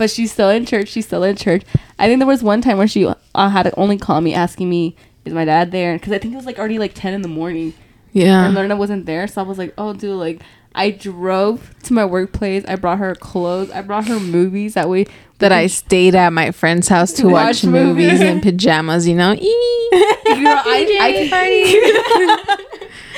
but 0.00 0.10
she's 0.10 0.32
still 0.32 0.48
in 0.48 0.64
church. 0.64 0.88
She's 0.88 1.04
still 1.04 1.22
in 1.22 1.36
church. 1.36 1.62
I 1.98 2.06
think 2.06 2.20
there 2.20 2.26
was 2.26 2.42
one 2.42 2.62
time 2.62 2.78
where 2.78 2.88
she 2.88 3.06
uh, 3.06 3.48
had 3.50 3.64
to 3.64 3.74
only 3.78 3.98
call 3.98 4.22
me 4.22 4.32
asking 4.32 4.70
me, 4.70 4.96
"Is 5.26 5.34
my 5.34 5.44
dad 5.44 5.72
there?" 5.72 5.92
Because 5.98 6.14
I 6.14 6.18
think 6.18 6.32
it 6.32 6.38
was 6.38 6.46
like 6.46 6.58
already 6.58 6.78
like 6.78 6.94
ten 6.94 7.12
in 7.12 7.20
the 7.20 7.28
morning. 7.28 7.74
Yeah. 8.12 8.46
And. 8.46 8.54
Lorna 8.54 8.76
wasn't 8.76 9.04
there, 9.04 9.28
so 9.28 9.42
I 9.42 9.44
was 9.44 9.58
like, 9.58 9.74
"Oh, 9.78 9.92
dude, 9.92 10.16
like." 10.16 10.40
I 10.72 10.92
drove 10.92 11.74
to 11.82 11.92
my 11.92 12.04
workplace. 12.04 12.64
I 12.68 12.76
brought 12.76 12.98
her 12.98 13.16
clothes. 13.16 13.72
I 13.72 13.82
brought 13.82 14.06
her 14.06 14.20
movies. 14.20 14.74
That 14.74 14.88
way, 14.88 15.06
That 15.38 15.50
I 15.50 15.66
stayed 15.66 16.14
at 16.14 16.32
my 16.32 16.52
friend's 16.52 16.86
house 16.86 17.10
to 17.14 17.26
watch, 17.26 17.32
watch 17.32 17.64
movies. 17.64 18.12
movies 18.12 18.20
in 18.20 18.40
pajamas, 18.40 19.08
you 19.08 19.16
know? 19.16 19.34
Girl, 19.34 19.42
I, 19.44 21.28
I 21.32 22.56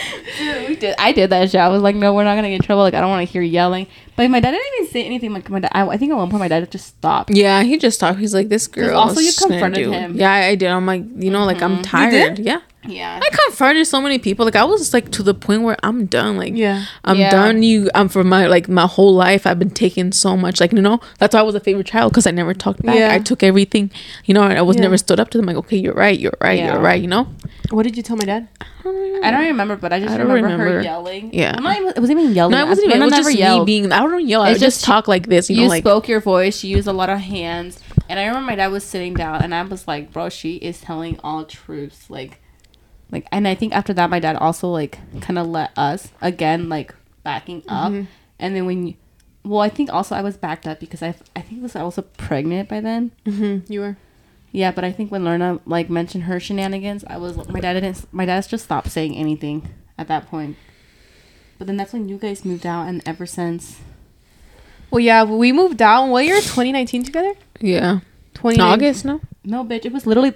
Dude, 0.38 0.68
we 0.68 0.76
did. 0.76 0.94
I 0.98 1.12
did 1.12 1.28
that 1.28 1.50
shit. 1.50 1.60
I 1.60 1.68
was 1.68 1.82
like, 1.82 1.94
no, 1.94 2.14
we're 2.14 2.24
not 2.24 2.36
gonna 2.36 2.48
get 2.48 2.56
in 2.56 2.62
trouble. 2.62 2.82
Like, 2.82 2.94
I 2.94 3.00
don't 3.00 3.10
want 3.10 3.26
to 3.26 3.30
hear 3.30 3.42
yelling. 3.42 3.86
But 4.14 4.30
my 4.30 4.40
dad 4.40 4.50
didn't 4.50 4.72
even 4.76 4.92
say 4.92 5.04
anything. 5.04 5.32
Like, 5.32 5.48
my 5.48 5.60
dad. 5.60 5.70
I, 5.72 5.86
I 5.86 5.96
think 5.96 6.12
at 6.12 6.16
one 6.16 6.30
point 6.30 6.40
my 6.40 6.48
dad 6.48 6.70
just 6.70 6.86
stopped. 6.86 7.30
Yeah, 7.30 7.62
he 7.62 7.78
just 7.78 7.98
talked. 7.98 8.18
He's 8.18 8.34
like, 8.34 8.48
this 8.48 8.66
girl. 8.66 8.98
also 8.98 9.20
you 9.20 9.32
confronted 9.32 9.88
him. 9.88 10.16
Yeah, 10.16 10.30
I, 10.32 10.46
I 10.48 10.54
did. 10.54 10.68
I'm 10.68 10.86
like, 10.86 11.02
you 11.16 11.30
know, 11.30 11.44
like 11.44 11.62
I'm 11.62 11.74
mm-hmm. 11.74 11.82
tired. 11.82 12.38
Yeah. 12.38 12.60
Yeah. 12.84 13.20
I 13.22 13.30
confronted 13.46 13.86
so 13.86 14.00
many 14.00 14.18
people. 14.18 14.44
Like 14.44 14.56
I 14.56 14.64
was 14.64 14.92
like 14.92 15.10
to 15.12 15.22
the 15.22 15.34
point 15.34 15.62
where 15.62 15.76
I'm 15.82 16.06
done. 16.06 16.36
Like 16.36 16.54
Yeah. 16.54 16.84
I'm 17.04 17.16
Yeah. 17.16 17.30
done. 17.30 17.62
You, 17.62 17.88
I'm 17.94 18.08
for 18.08 18.24
my 18.24 18.46
like 18.46 18.68
my 18.68 18.86
whole 18.86 19.14
life. 19.14 19.46
I've 19.46 19.58
been 19.58 19.70
taking 19.70 20.12
so 20.12 20.36
much. 20.36 20.60
Like 20.60 20.72
you 20.72 20.82
know, 20.82 21.00
that's 21.18 21.34
why 21.34 21.40
I 21.40 21.44
was 21.44 21.54
a 21.54 21.60
favorite 21.60 21.86
child 21.86 22.12
because 22.12 22.26
I 22.26 22.32
never 22.32 22.54
talked 22.54 22.82
back. 22.82 22.96
Yeah. 22.96 23.12
I 23.12 23.18
took 23.20 23.42
everything. 23.42 23.90
You 24.24 24.34
know, 24.34 24.42
and 24.42 24.58
I 24.58 24.62
was 24.62 24.76
Yeah. 24.76 24.82
never 24.82 24.98
stood 24.98 25.20
up 25.20 25.30
to 25.30 25.38
them. 25.38 25.46
Like 25.46 25.56
okay, 25.56 25.76
you're 25.76 25.94
right. 25.94 26.18
You're 26.18 26.36
right. 26.40 26.58
You're 26.58 26.80
right. 26.80 27.00
You 27.00 27.08
know. 27.08 27.28
What 27.70 27.84
did 27.84 27.96
you 27.96 28.02
tell 28.02 28.16
my 28.16 28.24
dad? 28.24 28.48
I 28.84 29.30
don't 29.30 29.46
remember, 29.46 29.76
but 29.76 29.92
I 29.92 30.00
just 30.00 30.12
I 30.12 30.18
don't 30.18 30.30
remember, 30.30 30.64
her 30.64 30.82
yelling. 30.82 31.32
Yeah. 31.32 31.54
I'm 31.56 31.62
not 31.62 31.76
even, 31.76 31.88
it 31.90 32.00
wasn't 32.00 32.18
even 32.18 32.34
yelling. 32.34 32.52
No, 32.52 32.64
it 32.64 32.68
wasn't 32.68 32.88
even. 32.88 33.02
It 33.02 33.04
was 33.04 33.14
just 33.14 33.34
yelled. 33.34 33.60
me 33.60 33.64
being. 33.64 33.92
I 33.92 34.01
don't 34.08 34.26
yell. 34.26 34.42
I 34.42 34.52
just 34.52 34.60
just 34.60 34.84
talk 34.84 35.08
like 35.08 35.26
this. 35.26 35.50
You, 35.50 35.56
You 35.56 35.62
know, 35.62 35.68
like 35.68 35.82
spoke 35.82 36.08
your 36.08 36.20
voice. 36.20 36.62
You 36.64 36.76
used 36.76 36.88
a 36.88 36.92
lot 36.92 37.10
of 37.10 37.18
hands. 37.18 37.80
And 38.08 38.18
I 38.18 38.26
remember 38.26 38.46
my 38.46 38.56
dad 38.56 38.68
was 38.68 38.84
sitting 38.84 39.14
down, 39.14 39.42
and 39.42 39.54
I 39.54 39.62
was 39.62 39.86
like, 39.88 40.12
"Bro, 40.12 40.30
she 40.30 40.56
is 40.56 40.80
telling 40.80 41.18
all 41.22 41.44
truths." 41.44 42.10
Like, 42.10 42.40
like, 43.10 43.26
and 43.32 43.46
I 43.46 43.54
think 43.54 43.74
after 43.74 43.92
that, 43.94 44.10
my 44.10 44.20
dad 44.20 44.36
also 44.36 44.68
like 44.68 44.98
kind 45.20 45.38
of 45.38 45.46
let 45.46 45.76
us 45.76 46.10
again 46.20 46.68
like 46.68 46.94
backing 47.22 47.62
up. 47.68 47.92
Mm-hmm. 47.92 48.04
And 48.38 48.56
then 48.56 48.66
when, 48.66 48.86
you, 48.88 48.94
well, 49.44 49.60
I 49.60 49.68
think 49.68 49.92
also 49.92 50.16
I 50.16 50.22
was 50.22 50.36
backed 50.36 50.66
up 50.66 50.80
because 50.80 51.02
I 51.02 51.14
I 51.36 51.40
think 51.40 51.60
I 51.60 51.62
was 51.62 51.76
also 51.76 52.02
pregnant 52.02 52.68
by 52.68 52.80
then. 52.80 53.12
Mm-hmm. 53.24 53.72
You 53.72 53.80
were. 53.80 53.96
Yeah, 54.52 54.70
but 54.70 54.84
I 54.84 54.92
think 54.92 55.10
when 55.10 55.24
Lorna 55.24 55.60
like 55.64 55.88
mentioned 55.88 56.24
her 56.24 56.38
shenanigans, 56.38 57.04
I 57.06 57.16
was 57.16 57.48
my 57.48 57.60
dad 57.60 57.74
didn't. 57.74 58.12
My 58.12 58.26
dad's 58.26 58.46
just 58.46 58.64
stopped 58.64 58.90
saying 58.90 59.16
anything 59.16 59.74
at 59.96 60.08
that 60.08 60.28
point. 60.28 60.56
But 61.58 61.66
then 61.66 61.76
that's 61.76 61.92
when 61.92 62.08
you 62.08 62.18
guys 62.18 62.44
moved 62.44 62.66
out, 62.66 62.88
and 62.88 63.02
ever 63.06 63.24
since. 63.24 63.78
Well, 64.92 65.00
yeah, 65.00 65.24
we 65.24 65.52
moved 65.52 65.80
out. 65.80 66.06
What 66.08 66.26
year? 66.26 66.36
2019 66.36 67.04
together? 67.04 67.32
yeah. 67.60 68.00
20 68.34 68.60
August, 68.60 69.04
no. 69.04 69.20
No, 69.44 69.64
bitch. 69.64 69.84
It 69.84 69.92
was 69.92 70.06
literally 70.06 70.34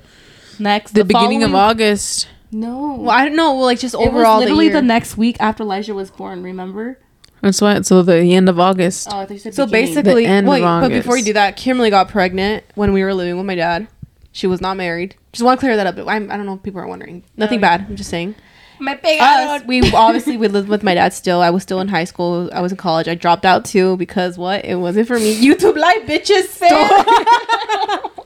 next 0.59 0.93
The, 0.93 1.05
beginning 1.05 1.43
of 1.43 1.55
August. 1.55 2.29
No, 2.53 2.97
Well, 3.01 3.11
I 3.11 3.25
don't 3.27 3.37
know. 3.37 3.55
Well, 3.55 3.65
like 3.65 3.81
just 3.81 3.95
it 3.95 3.99
was 3.99 4.09
overall, 4.09 4.39
literally 4.39 4.69
the, 4.69 4.75
the, 4.75 4.83
next 4.83 5.17
week 5.17 5.37
after 5.41 5.63
Elijah 5.63 5.95
was 5.95 6.11
born. 6.11 6.43
Remember? 6.43 6.99
That's 7.43 7.61
why. 7.61 7.81
So 7.83 8.03
the 8.03 8.17
end 8.19 8.49
of 8.49 8.59
August. 8.59 9.09
Oh, 9.11 9.19
I 9.19 9.27
thought 9.27 9.35
you 9.35 9.39
said 9.41 9.55
So 9.55 9.67
beginning. 9.67 9.95
basically, 9.95 10.25
The 10.25 10.31
end 10.31 10.47
of 10.47 10.53
wait, 10.53 10.61
but 10.63 10.89
before 10.89 11.19
you 11.19 11.25
do 11.25 11.33
that, 11.35 11.57
Kimberly 11.57 11.91
got 11.91 12.09
pregnant 12.09 12.65
when 12.77 12.93
we 12.93 13.03
were 13.03 13.13
living 13.13 13.37
with 13.37 13.47
my 13.47 13.57
dad. 13.57 13.89
She 14.33 14.47
was 14.47 14.61
not 14.61 14.77
married. 14.77 15.17
Just 15.33 15.45
want 15.45 15.59
to 15.59 15.67
clear 15.67 15.77
that 15.77 15.87
up. 15.87 15.99
I'm, 16.09 16.31
I 16.31 16.37
don't 16.37 16.47
know 16.47 16.55
if 16.55 16.63
people 16.63 16.81
are 16.81 16.87
wondering. 16.87 17.25
Nothing 17.37 17.61
yeah. 17.61 17.77
bad. 17.77 17.87
I'm 17.89 17.97
just 17.97 18.11
saying. 18.11 18.35
My 18.79 18.95
big 18.95 19.21
Us, 19.21 19.63
we 19.65 19.91
obviously 19.93 20.37
we 20.37 20.49
lived 20.49 20.69
with 20.69 20.83
my 20.83 20.95
dad 20.95 21.13
still. 21.13 21.41
I 21.41 21.51
was 21.51 21.63
still 21.63 21.81
in 21.81 21.89
high 21.89 22.05
school. 22.05 22.51
I 22.53 22.61
was 22.61 22.73
in 22.73 22.79
college. 22.79 23.09
I 23.09 23.15
dropped 23.15 23.45
out 23.45 23.65
too 23.65 23.97
because 23.97 24.39
what? 24.39 24.65
It 24.65 24.77
wasn't 24.77 25.09
for 25.09 25.19
me. 25.19 25.41
YouTube 25.41 25.77
live 25.77 26.03
bitches. 26.03 26.61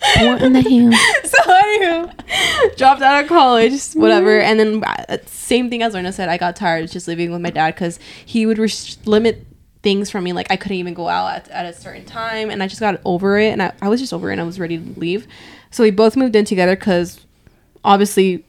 what 0.00 0.42
in 0.42 0.52
the 0.52 0.62
hell? 0.62 0.92
so 1.24 1.38
anywho, 1.52 2.76
dropped 2.76 3.02
out 3.02 3.22
of 3.22 3.28
college, 3.28 3.92
whatever, 3.92 4.40
and 4.40 4.58
then 4.58 4.82
uh, 4.84 5.18
same 5.26 5.70
thing 5.70 5.82
as 5.82 5.94
Lorna 5.94 6.12
said. 6.12 6.28
I 6.28 6.38
got 6.38 6.56
tired 6.56 6.84
of 6.84 6.90
just 6.90 7.08
living 7.08 7.32
with 7.32 7.40
my 7.40 7.50
dad 7.50 7.74
because 7.74 7.98
he 8.24 8.46
would 8.46 8.58
res- 8.58 8.98
limit 9.06 9.46
things 9.82 10.10
from 10.10 10.24
me. 10.24 10.32
Like 10.32 10.50
I 10.50 10.56
couldn't 10.56 10.78
even 10.78 10.94
go 10.94 11.08
out 11.08 11.34
at, 11.34 11.48
at 11.50 11.66
a 11.66 11.72
certain 11.72 12.04
time, 12.04 12.50
and 12.50 12.62
I 12.62 12.66
just 12.66 12.80
got 12.80 13.00
over 13.04 13.38
it, 13.38 13.50
and 13.50 13.62
I, 13.62 13.72
I 13.82 13.88
was 13.88 14.00
just 14.00 14.12
over 14.12 14.30
it, 14.30 14.32
and 14.32 14.40
I 14.40 14.44
was 14.44 14.58
ready 14.58 14.78
to 14.78 15.00
leave. 15.00 15.26
So 15.70 15.82
we 15.82 15.90
both 15.90 16.16
moved 16.16 16.36
in 16.36 16.44
together 16.44 16.76
because 16.76 17.20
obviously. 17.84 18.44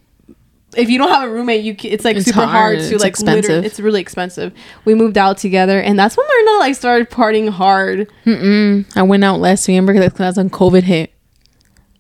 If 0.76 0.90
you 0.90 0.98
don't 0.98 1.10
have 1.10 1.24
a 1.24 1.30
roommate, 1.32 1.64
you 1.66 1.76
ca- 1.76 1.90
it's 1.90 2.06
like 2.06 2.16
It's 2.18 2.26
super 2.28 2.40
hard, 2.46 2.50
hard. 2.50 2.80
to 2.80 2.84
It's 2.96 3.04
like 3.04 3.20
liter- 3.20 3.38
expensive. 3.38 3.66
It's 3.66 3.80
really 3.80 4.00
expensive. 4.02 4.54
We 4.86 4.94
moved 4.96 5.18
out 5.18 5.38
together, 5.38 5.80
and 5.80 6.00
that's 6.00 6.16
when 6.16 6.26
Lorna 6.28 6.60
like 6.60 6.76
started 6.76 7.10
partying 7.10 7.50
hard. 7.50 8.10
Mm-mm. 8.26 8.86
I 8.96 9.02
went 9.04 9.24
out 9.24 9.40
last 9.42 9.68
November 9.68 9.94
because 9.94 10.14
that's 10.14 10.38
when 10.38 10.50
COVID 10.50 10.84
hit. 10.84 11.12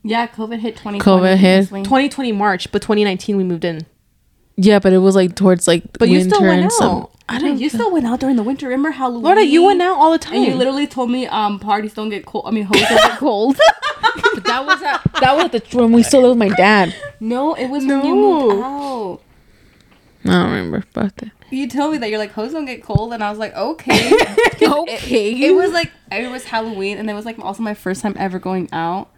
Yeah, 0.03 0.25
COVID 0.27 0.59
hit 0.59 0.77
2020. 0.77 0.99
COVID 0.99 1.35
hit. 1.37 1.67
2020 1.67 2.31
March, 2.31 2.71
but 2.71 2.81
2019 2.81 3.37
we 3.37 3.43
moved 3.43 3.65
in. 3.65 3.85
Yeah, 4.57 4.79
but 4.79 4.93
it 4.93 4.97
was 4.99 5.15
like 5.15 5.35
towards 5.35 5.67
like 5.67 5.83
But 5.99 6.09
you 6.09 6.19
winter 6.19 6.35
still 6.35 6.47
went 6.47 6.61
and 6.63 6.71
some. 6.71 7.07
Out. 7.31 7.41
I 7.43 7.47
don't. 7.47 7.59
you 7.59 7.69
still 7.69 7.91
went 7.91 8.05
out 8.05 8.19
during 8.19 8.35
the 8.35 8.43
winter. 8.43 8.67
Remember 8.67 8.91
Halloween? 8.91 9.23
Lorna, 9.23 9.41
you 9.41 9.63
went 9.65 9.81
out 9.81 9.97
all 9.97 10.11
the 10.11 10.17
time. 10.19 10.35
And 10.35 10.45
you 10.45 10.55
literally 10.55 10.87
told 10.87 11.09
me, 11.11 11.27
um, 11.27 11.59
parties 11.59 11.93
don't 11.93 12.09
get 12.09 12.25
cold. 12.25 12.45
I 12.47 12.51
mean, 12.51 12.63
hoes 12.65 12.81
don't 12.89 13.01
get 13.01 13.17
cold. 13.17 13.57
But 14.33 14.43
that 14.45 14.65
was 14.65 14.81
at, 14.81 15.01
that 15.21 15.35
was 15.35 15.51
the 15.51 15.77
when 15.77 15.91
we 15.91 16.03
still 16.03 16.21
lived 16.21 16.39
with 16.39 16.49
my 16.49 16.55
dad. 16.55 16.93
no, 17.19 17.53
it 17.53 17.67
was 17.67 17.85
when 17.85 18.03
you 18.05 18.15
No. 18.15 18.49
moved 18.49 18.63
out. 18.63 19.21
I 20.25 20.29
don't 20.43 20.51
remember 20.51 20.83
about 20.93 21.15
that. 21.17 21.31
You 21.49 21.67
told 21.69 21.91
me 21.93 21.97
that 21.99 22.09
you're 22.09 22.19
like 22.19 22.31
hoes 22.31 22.51
don't 22.53 22.65
get 22.65 22.81
cold, 22.83 23.13
and 23.13 23.23
I 23.23 23.29
was 23.29 23.39
like, 23.39 23.53
okay. 23.55 24.11
okay, 24.61 25.41
it 25.47 25.53
was 25.55 25.71
like 25.71 25.91
it 26.11 26.29
was 26.31 26.45
Halloween, 26.45 26.97
and 26.97 27.09
it 27.09 27.13
was 27.13 27.25
like 27.25 27.39
also 27.39 27.61
my 27.63 27.73
first 27.73 28.01
time 28.01 28.15
ever 28.17 28.39
going 28.39 28.69
out, 28.71 29.09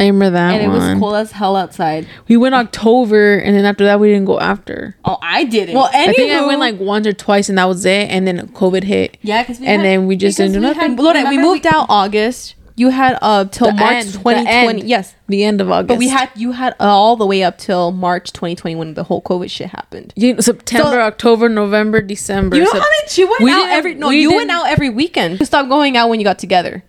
I 0.00 0.06
remember 0.06 0.30
that 0.30 0.54
and 0.54 0.62
it 0.62 0.68
was 0.68 0.80
one. 0.82 0.98
cold 0.98 1.14
as 1.16 1.32
hell 1.32 1.56
outside. 1.56 2.06
We 2.26 2.36
went 2.36 2.54
October, 2.54 3.36
and 3.38 3.54
then 3.54 3.64
after 3.64 3.84
that, 3.84 4.00
we 4.00 4.08
didn't 4.08 4.24
go 4.24 4.40
after. 4.40 4.96
Oh, 5.04 5.18
I 5.22 5.44
didn't. 5.44 5.74
well, 5.74 5.90
I 5.92 6.12
think 6.12 6.32
I 6.32 6.46
went 6.46 6.58
like 6.58 6.80
once 6.80 7.06
or 7.06 7.12
twice, 7.12 7.48
and 7.48 7.58
that 7.58 7.66
was 7.66 7.84
it. 7.84 8.08
And 8.10 8.26
then 8.26 8.48
COVID 8.48 8.84
hit. 8.84 9.18
yeah, 9.22 9.42
because 9.42 9.60
and 9.60 9.84
then 9.84 10.06
we 10.06 10.16
just 10.16 10.38
didn't 10.38 10.54
do 10.54 10.60
nothing. 10.60 10.96
Lorna, 10.96 11.28
we 11.28 11.38
moved 11.38 11.66
out 11.66 11.86
August. 11.88 12.54
You 12.76 12.88
had 12.88 13.18
uh 13.20 13.44
till 13.44 13.72
March 13.72 13.92
end, 14.06 14.12
2020. 14.14 14.86
Yes, 14.86 15.14
The 15.28 15.44
end 15.44 15.60
of 15.60 15.70
August. 15.70 15.88
but 15.88 15.98
we 15.98 16.08
had 16.08 16.30
you 16.34 16.52
had 16.52 16.74
all 16.80 17.14
the 17.16 17.26
way 17.26 17.42
up 17.42 17.58
till 17.58 17.92
March 17.92 18.32
2020 18.32 18.74
when 18.74 18.94
the 18.94 19.04
whole 19.04 19.20
COVID 19.20 19.50
shit 19.50 19.68
happened. 19.68 20.14
You- 20.16 20.40
September, 20.40 20.92
So- 20.92 21.00
October, 21.00 21.50
November, 21.50 22.00
December. 22.00 22.56
You 22.56 22.62
know 22.62 22.70
Sep- 22.70 22.80
how 22.80 22.88
many 22.88 23.08
she 23.08 23.24
went 23.26 23.42
we 23.42 23.50
out 23.52 23.68
every 23.68 23.96
no 23.96 24.08
we 24.08 24.22
you 24.22 24.34
went 24.34 24.50
out 24.50 24.66
every 24.68 24.88
weekend. 24.88 25.40
You 25.40 25.44
stopped 25.44 25.68
going 25.68 25.98
out 25.98 26.08
when 26.08 26.20
you 26.20 26.24
got 26.24 26.38
together. 26.38 26.82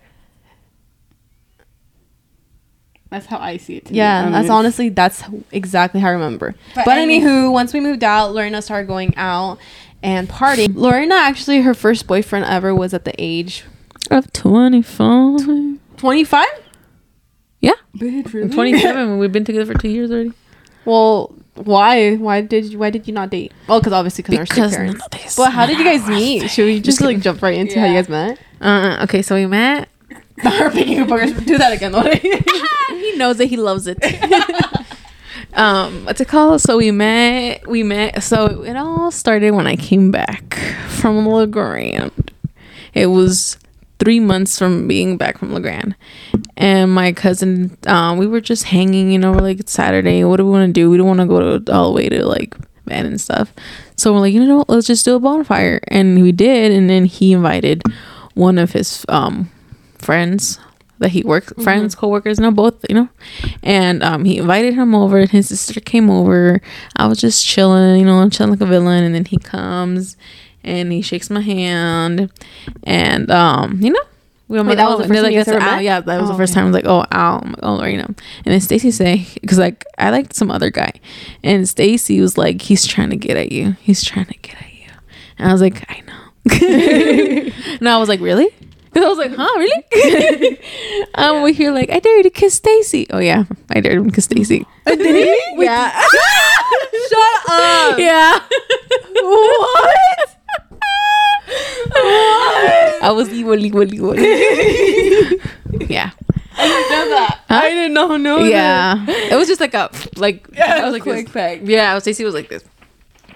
That's 3.12 3.26
how 3.26 3.38
I 3.38 3.58
see 3.58 3.76
it. 3.76 3.84
To 3.86 3.94
Yeah, 3.94 4.26
be 4.26 4.32
that's 4.32 4.50
honestly 4.50 4.88
that's 4.88 5.22
exactly 5.52 6.00
how 6.00 6.08
I 6.08 6.12
remember. 6.12 6.54
But, 6.74 6.84
But 6.86 6.98
any- 6.98 7.20
anywho, 7.20 7.52
once 7.52 7.72
we 7.72 7.78
moved 7.80 8.02
out, 8.02 8.32
Lorena 8.34 8.60
started 8.62 8.86
going 8.88 9.14
out 9.16 9.58
and 10.02 10.28
partying. 10.28 10.74
Lorena 10.74 11.14
actually 11.14 11.60
her 11.60 11.74
first 11.74 12.06
boyfriend 12.06 12.46
ever 12.46 12.74
was 12.74 12.92
at 12.94 13.04
the 13.04 13.12
age 13.18 13.64
of 14.10 14.32
25. 14.32 15.78
25. 15.96 16.46
Yeah. 17.60 17.72
Bitch, 17.96 18.32
really? 18.32 18.48
27. 18.50 19.18
We've 19.18 19.30
been 19.30 19.44
together 19.44 19.72
for 19.72 19.78
two 19.78 19.88
years 19.88 20.10
already. 20.10 20.32
Well, 20.84 21.34
why? 21.54 22.16
Why 22.16 22.40
did 22.40 22.72
you? 22.72 22.78
Why 22.78 22.90
did 22.90 23.06
you 23.06 23.12
not 23.12 23.30
date? 23.30 23.52
Well, 23.68 23.78
because 23.78 23.92
obviously 23.92 24.22
because 24.22 24.38
our 24.38 24.46
sick 24.46 24.54
Because 24.56 24.74
parents. 24.74 25.00
none 25.12 25.20
But 25.36 25.50
how 25.52 25.66
did 25.66 25.78
you 25.78 25.84
guys 25.84 26.08
meet? 26.08 26.48
Should 26.50 26.64
we 26.64 26.80
just 26.80 27.00
like 27.00 27.20
jump 27.20 27.42
right 27.42 27.56
into 27.56 27.78
how 27.78 27.86
you 27.86 27.92
guys 27.94 28.08
met? 28.08 28.38
Uh, 28.60 29.00
okay, 29.04 29.20
so 29.22 29.34
we 29.34 29.46
met. 29.46 29.88
Her 30.42 30.70
picking 30.70 31.00
up 31.00 31.08
boogers. 31.08 31.46
Do 31.46 31.56
that 31.58 31.72
again, 31.72 31.92
he 33.00 33.16
knows 33.16 33.38
it. 33.38 33.48
He 33.48 33.56
loves 33.56 33.86
it. 33.86 33.98
um, 35.54 36.04
what's 36.04 36.20
it 36.20 36.28
called? 36.28 36.60
So 36.60 36.76
we 36.76 36.90
met. 36.90 37.66
We 37.66 37.82
met. 37.82 38.22
So 38.22 38.62
it 38.62 38.76
all 38.76 39.10
started 39.10 39.52
when 39.52 39.66
I 39.66 39.76
came 39.76 40.10
back 40.10 40.54
from 40.88 41.26
La 41.26 41.46
Grande. 41.46 42.10
It 42.92 43.06
was 43.06 43.56
three 43.98 44.18
months 44.18 44.58
from 44.58 44.88
being 44.88 45.16
back 45.16 45.38
from 45.38 45.52
La 45.52 45.60
Grande, 45.60 45.94
and 46.56 46.92
my 46.92 47.12
cousin. 47.12 47.76
Um, 47.86 48.18
we 48.18 48.26
were 48.26 48.40
just 48.40 48.64
hanging. 48.64 49.12
You 49.12 49.18
know, 49.18 49.30
we're 49.30 49.38
like 49.38 49.60
it's 49.60 49.72
Saturday. 49.72 50.24
What 50.24 50.38
do 50.38 50.44
we 50.44 50.50
want 50.50 50.68
to 50.68 50.72
do? 50.72 50.90
We 50.90 50.96
don't 50.96 51.06
want 51.06 51.20
to 51.20 51.26
go 51.26 51.58
to 51.58 51.72
all 51.72 51.92
the 51.92 51.96
way 51.96 52.08
to 52.08 52.26
like 52.26 52.56
bed 52.84 53.06
and 53.06 53.20
stuff. 53.20 53.52
So 53.96 54.12
we're 54.12 54.20
like, 54.20 54.34
you 54.34 54.44
know 54.44 54.58
what? 54.58 54.68
Let's 54.68 54.88
just 54.88 55.04
do 55.04 55.14
a 55.14 55.20
bonfire, 55.20 55.80
and 55.86 56.20
we 56.20 56.32
did. 56.32 56.72
And 56.72 56.90
then 56.90 57.04
he 57.04 57.32
invited 57.32 57.82
one 58.34 58.58
of 58.58 58.72
his 58.72 59.04
um 59.08 59.50
friends 60.02 60.58
that 60.98 61.10
he 61.10 61.22
works 61.24 61.52
friends 61.64 61.94
co-workers 61.96 62.38
no 62.38 62.50
both 62.52 62.84
you 62.88 62.94
know? 62.94 63.08
And 63.62 64.02
um 64.04 64.24
he 64.24 64.38
invited 64.38 64.74
him 64.74 64.94
over 64.94 65.18
and 65.18 65.30
his 65.30 65.48
sister 65.48 65.80
came 65.80 66.08
over. 66.10 66.60
I 66.96 67.06
was 67.06 67.18
just 67.20 67.44
chilling 67.44 67.98
you 68.00 68.04
know 68.06 68.28
chilling 68.28 68.52
like 68.52 68.60
a 68.60 68.66
villain. 68.66 69.02
And 69.04 69.14
then 69.14 69.24
he 69.24 69.36
comes 69.38 70.16
and 70.62 70.92
he 70.92 71.02
shakes 71.02 71.28
my 71.30 71.40
hand. 71.40 72.30
And 72.84 73.30
um 73.30 73.80
you 73.82 73.90
know 73.90 74.00
we 74.48 74.58
were 74.58 74.64
Wait, 74.64 74.76
like, 74.76 74.78
that 74.78 74.88
was 74.90 74.98
the 74.98 75.04
first 75.08 75.12
they're 75.12 75.22
time 75.22 75.32
like, 75.32 75.34
guys 75.34 75.48
ever 75.48 75.58
"That's- 75.58 75.76
met? 75.78 75.84
yeah 75.84 76.00
that 76.00 76.20
was 76.20 76.28
Oh, 76.30 76.32
the 76.34 76.38
first 76.38 76.52
okay. 76.52 76.60
time. 76.60 76.64
I 76.66 76.68
was 76.68 76.74
like 76.74 76.86
oh 76.86 77.04
ow 77.10 77.38
I'm 77.42 77.48
like, 77.52 77.58
oh 77.62 77.84
you 77.84 77.96
know. 77.98 78.04
And 78.44 78.52
then 78.52 78.60
stacy 78.60 78.90
say 78.92 79.26
because 79.40 79.58
like 79.58 79.84
i 79.98 80.10
liked 80.10 80.34
some 80.34 80.50
other 80.52 80.70
guy. 80.70 80.92
And 81.42 81.68
stacy 81.68 82.20
was 82.20 82.38
like 82.38 82.62
he's 82.62 82.86
trying 82.86 83.10
to 83.10 83.16
get 83.16 83.36
at 83.36 83.50
you. 83.50 83.72
He's 83.80 84.04
trying 84.04 84.26
to 84.26 84.38
get 84.38 84.54
at 84.62 84.72
you 84.72 84.90
and 85.38 85.48
i 85.48 85.52
was 85.52 85.60
like 85.62 85.84
i 85.90 86.00
know. 86.06 86.18
And 87.80 87.88
i 87.88 87.98
was 87.98 88.08
like 88.08 88.20
really 88.20 88.48
because 88.92 89.04
I 89.06 89.08
was 89.08 89.18
like, 89.18 89.34
huh, 89.34 89.58
really? 89.58 90.58
um, 91.14 91.42
we 91.42 91.52
hear 91.52 91.72
like, 91.72 91.90
I 91.90 91.98
dare 91.98 92.18
you 92.18 92.22
to 92.24 92.30
kiss 92.30 92.54
Stacy. 92.54 93.06
Oh 93.10 93.18
yeah, 93.18 93.44
I 93.70 93.80
dared 93.80 93.98
him 93.98 94.10
to 94.10 94.14
kiss 94.14 94.24
Stacy. 94.24 94.66
Did 94.86 95.00
he? 95.00 95.64
Yeah, 95.64 95.90
Shut 97.08 97.50
up. 97.50 97.98
yeah. 97.98 98.38
What? 99.14 100.36
I 103.04 103.10
was 103.14 103.28
evil, 103.30 103.58
evil, 103.58 103.92
evil. 103.92 104.16
yeah, 104.16 106.10
I 106.56 106.68
didn't 106.68 106.90
know. 106.90 107.08
That. 107.10 107.40
Huh? 107.48 107.54
I 107.54 107.68
didn't 107.70 107.94
know. 107.94 108.16
No. 108.16 108.38
yeah. 108.44 109.04
It 109.08 109.36
was 109.36 109.48
just 109.48 109.60
like 109.60 109.74
a 109.74 109.90
like. 110.16 110.46
I 110.58 110.84
was 110.84 110.92
like 110.92 111.02
quick 111.02 111.32
this. 111.32 111.68
Yeah, 111.68 111.98
Stacy 111.98 112.24
was 112.24 112.34
like 112.34 112.48
this. 112.48 112.64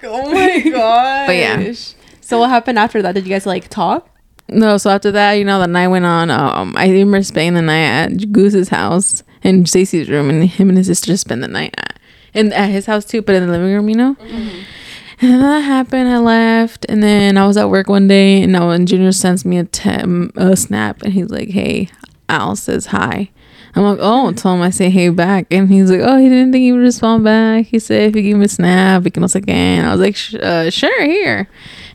Oh 0.03 0.31
my 0.31 0.59
gosh. 0.59 1.27
But 1.27 1.35
yeah. 1.35 1.73
So 2.21 2.39
what 2.39 2.49
happened 2.49 2.77
after 2.79 3.01
that? 3.01 3.13
Did 3.13 3.25
you 3.25 3.29
guys 3.33 3.45
like 3.45 3.67
talk? 3.69 4.09
No, 4.49 4.77
so 4.77 4.89
after 4.89 5.11
that, 5.11 5.33
you 5.33 5.43
know, 5.45 5.59
the 5.59 5.67
night 5.67 5.87
went 5.89 6.05
on. 6.05 6.29
Um, 6.31 6.73
I 6.77 6.89
remember 6.89 7.21
spending 7.23 7.55
the 7.55 7.61
night 7.61 7.83
at 7.83 8.31
Goose's 8.31 8.69
house 8.69 9.23
in 9.43 9.65
Stacy's 9.65 10.09
room, 10.09 10.29
and 10.29 10.43
him 10.45 10.69
and 10.69 10.77
his 10.77 10.87
sister 10.87 11.17
spent 11.17 11.41
the 11.41 11.47
night 11.47 11.73
at, 11.77 11.99
and 12.33 12.53
at 12.53 12.69
his 12.69 12.85
house 12.85 13.03
too, 13.05 13.21
but 13.21 13.35
in 13.35 13.45
the 13.45 13.51
living 13.51 13.73
room, 13.73 13.89
you 13.89 13.95
know. 13.95 14.15
And 15.19 15.31
then 15.33 15.39
that 15.41 15.61
happened. 15.61 16.07
I 16.07 16.19
left, 16.19 16.85
and 16.87 17.01
then 17.03 17.37
I 17.37 17.47
was 17.47 17.57
at 17.57 17.69
work 17.69 17.87
one 17.89 18.07
day, 18.07 18.43
and 18.43 18.51
now 18.51 18.67
when 18.67 18.85
Junior 18.85 19.11
sends 19.11 19.43
me 19.45 19.57
a, 19.57 19.63
te- 19.65 20.29
a 20.35 20.55
snap, 20.55 21.01
and 21.01 21.11
he's 21.13 21.29
like, 21.29 21.49
"Hey, 21.49 21.89
Al 22.29 22.55
says 22.55 22.87
hi." 22.87 23.31
I'm 23.77 23.83
like, 23.83 23.99
"Oh," 24.01 24.31
tell 24.33 24.53
him 24.55 24.61
I 24.61 24.69
say 24.71 24.89
hey 24.89 25.09
back, 25.09 25.47
and 25.51 25.69
he's 25.69 25.89
like, 25.91 26.01
"Oh, 26.01 26.17
he 26.17 26.29
didn't 26.29 26.51
think 26.51 26.63
he 26.63 26.71
would 26.71 26.81
respond 26.81 27.23
back." 27.23 27.65
He 27.67 27.79
said, 27.79 28.09
"If 28.09 28.15
you 28.15 28.21
give 28.23 28.35
him 28.37 28.41
a 28.41 28.47
snap, 28.47 29.03
we 29.03 29.11
can 29.11 29.21
once 29.21 29.35
again." 29.35 29.85
I 29.85 29.91
was 29.91 29.99
like, 30.01 30.15
Sh- 30.15 30.35
uh, 30.35 30.69
"Sure, 30.69 31.05
here." 31.05 31.47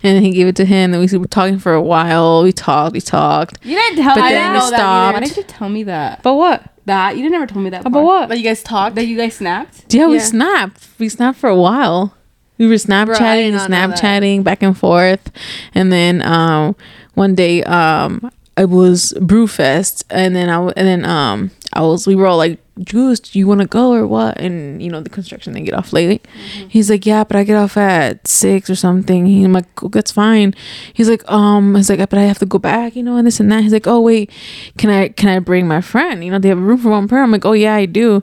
And 0.05 0.16
then 0.16 0.22
he 0.22 0.30
gave 0.33 0.47
it 0.47 0.57
to 0.57 0.64
him, 0.64 0.95
and 0.95 1.01
we 1.12 1.18
were 1.18 1.26
talking 1.26 1.59
for 1.59 1.72
a 1.74 1.83
while. 1.83 2.43
We 2.43 2.53
talked, 2.53 2.93
we 2.93 3.01
talked. 3.01 3.59
You 3.64 3.76
didn't 3.76 4.03
tell 4.03 4.14
But 4.16 4.22
me 4.24 4.30
then 4.30 4.53
that. 4.55 5.09
we 5.11 5.14
Why 5.14 5.20
didn't 5.20 5.37
you 5.37 5.43
tell 5.45 5.68
me 5.68 5.83
that? 5.85 6.22
But 6.22 6.35
what? 6.35 6.64
That 6.87 7.16
you 7.16 7.22
didn't 7.22 7.37
ever 7.37 7.47
tell 7.47 7.62
me 7.62 7.70
that. 7.70 7.85
But 7.85 7.93
part. 7.93 8.05
what? 8.05 8.28
But 8.28 8.39
you 8.39 8.45
guys 8.45 8.62
talked. 8.62 8.97
That 8.97 9.07
you 9.07 9.16
guys 9.16 9.35
snapped. 9.37 9.93
Yeah, 9.95 10.07
we 10.07 10.16
Yeah. 10.16 10.22
snapped. 10.22 10.89
We 10.99 11.09
snapped 11.09 11.39
for 11.39 11.49
a 11.49 11.57
while. 11.57 12.14
We 12.59 12.66
were 12.66 12.74
Snapchatting 12.74 13.16
did 13.37 13.55
and 13.55 13.57
not 13.57 13.70
know 13.70 13.89
that. 13.89 13.99
Snapchatting 13.99 14.45
back 14.45 14.62
and 14.62 14.76
forth. 14.76 15.30
And 15.74 15.93
then 15.93 16.22
um 16.22 16.76
one 17.14 17.35
day 17.35 17.62
um 17.64 18.30
it 18.57 18.69
was 18.69 19.15
Brewfest 19.19 20.05
and 20.11 20.37
then 20.37 20.49
I 20.51 20.61
and 20.77 20.87
then 20.87 21.05
um 21.05 21.51
I 21.73 21.81
was 21.81 22.07
we 22.07 22.15
were 22.15 22.27
all 22.27 22.37
like, 22.37 22.59
Juice, 22.81 23.19
do 23.19 23.39
you 23.39 23.47
wanna 23.47 23.67
go 23.67 23.95
or 23.95 24.07
what? 24.07 24.39
And 24.39 24.83
you 24.83 24.91
know, 24.91 25.01
the 25.01 25.09
construction 25.09 25.55
didn't 25.55 25.65
get 25.65 25.75
off 25.75 25.91
late. 25.95 26.27
He's 26.69 26.91
like, 26.91 27.07
Yeah, 27.07 27.25
but 27.25 27.37
I 27.37 27.45
get 27.45 27.57
off 27.57 27.79
at 27.79 28.29
six 28.29 28.69
or 28.69 28.75
something. 28.75 29.25
He, 29.25 29.43
I'm 29.43 29.55
like, 29.55 29.83
"Oh, 29.83 29.89
that's 29.89 30.11
fine. 30.11 30.55
He's 30.93 31.09
like, 31.09 31.27
um, 31.31 31.75
he's 31.77 31.89
like, 31.89 31.99
but 32.11 32.19
I 32.19 32.25
have 32.25 32.39
to 32.41 32.47
go 32.47 32.59
back, 32.59 32.95
you 32.95 33.03
know, 33.03 33.17
and 33.17 33.27
this 33.27 33.41
and 33.41 33.51
that. 33.51 33.63
He's 33.63 33.73
like, 33.73 33.87
Oh 33.87 34.03
wait, 34.03 34.31
can 34.77 34.91
I 34.91 35.09
can 35.09 35.31
I 35.31 35.39
bring 35.39 35.67
my 35.67 35.81
friend? 35.81 36.23
You 36.23 36.31
know, 36.31 36.39
they 36.39 36.51
have 36.51 36.59
a 36.59 36.61
room 36.61 36.79
for 36.79 36.91
one 36.91 37.09
per. 37.09 37.23
I'm 37.23 37.33
like, 37.33 37.47
Oh 37.47 37.53
yeah, 37.53 37.75
I 37.75 37.87
do. 37.87 38.21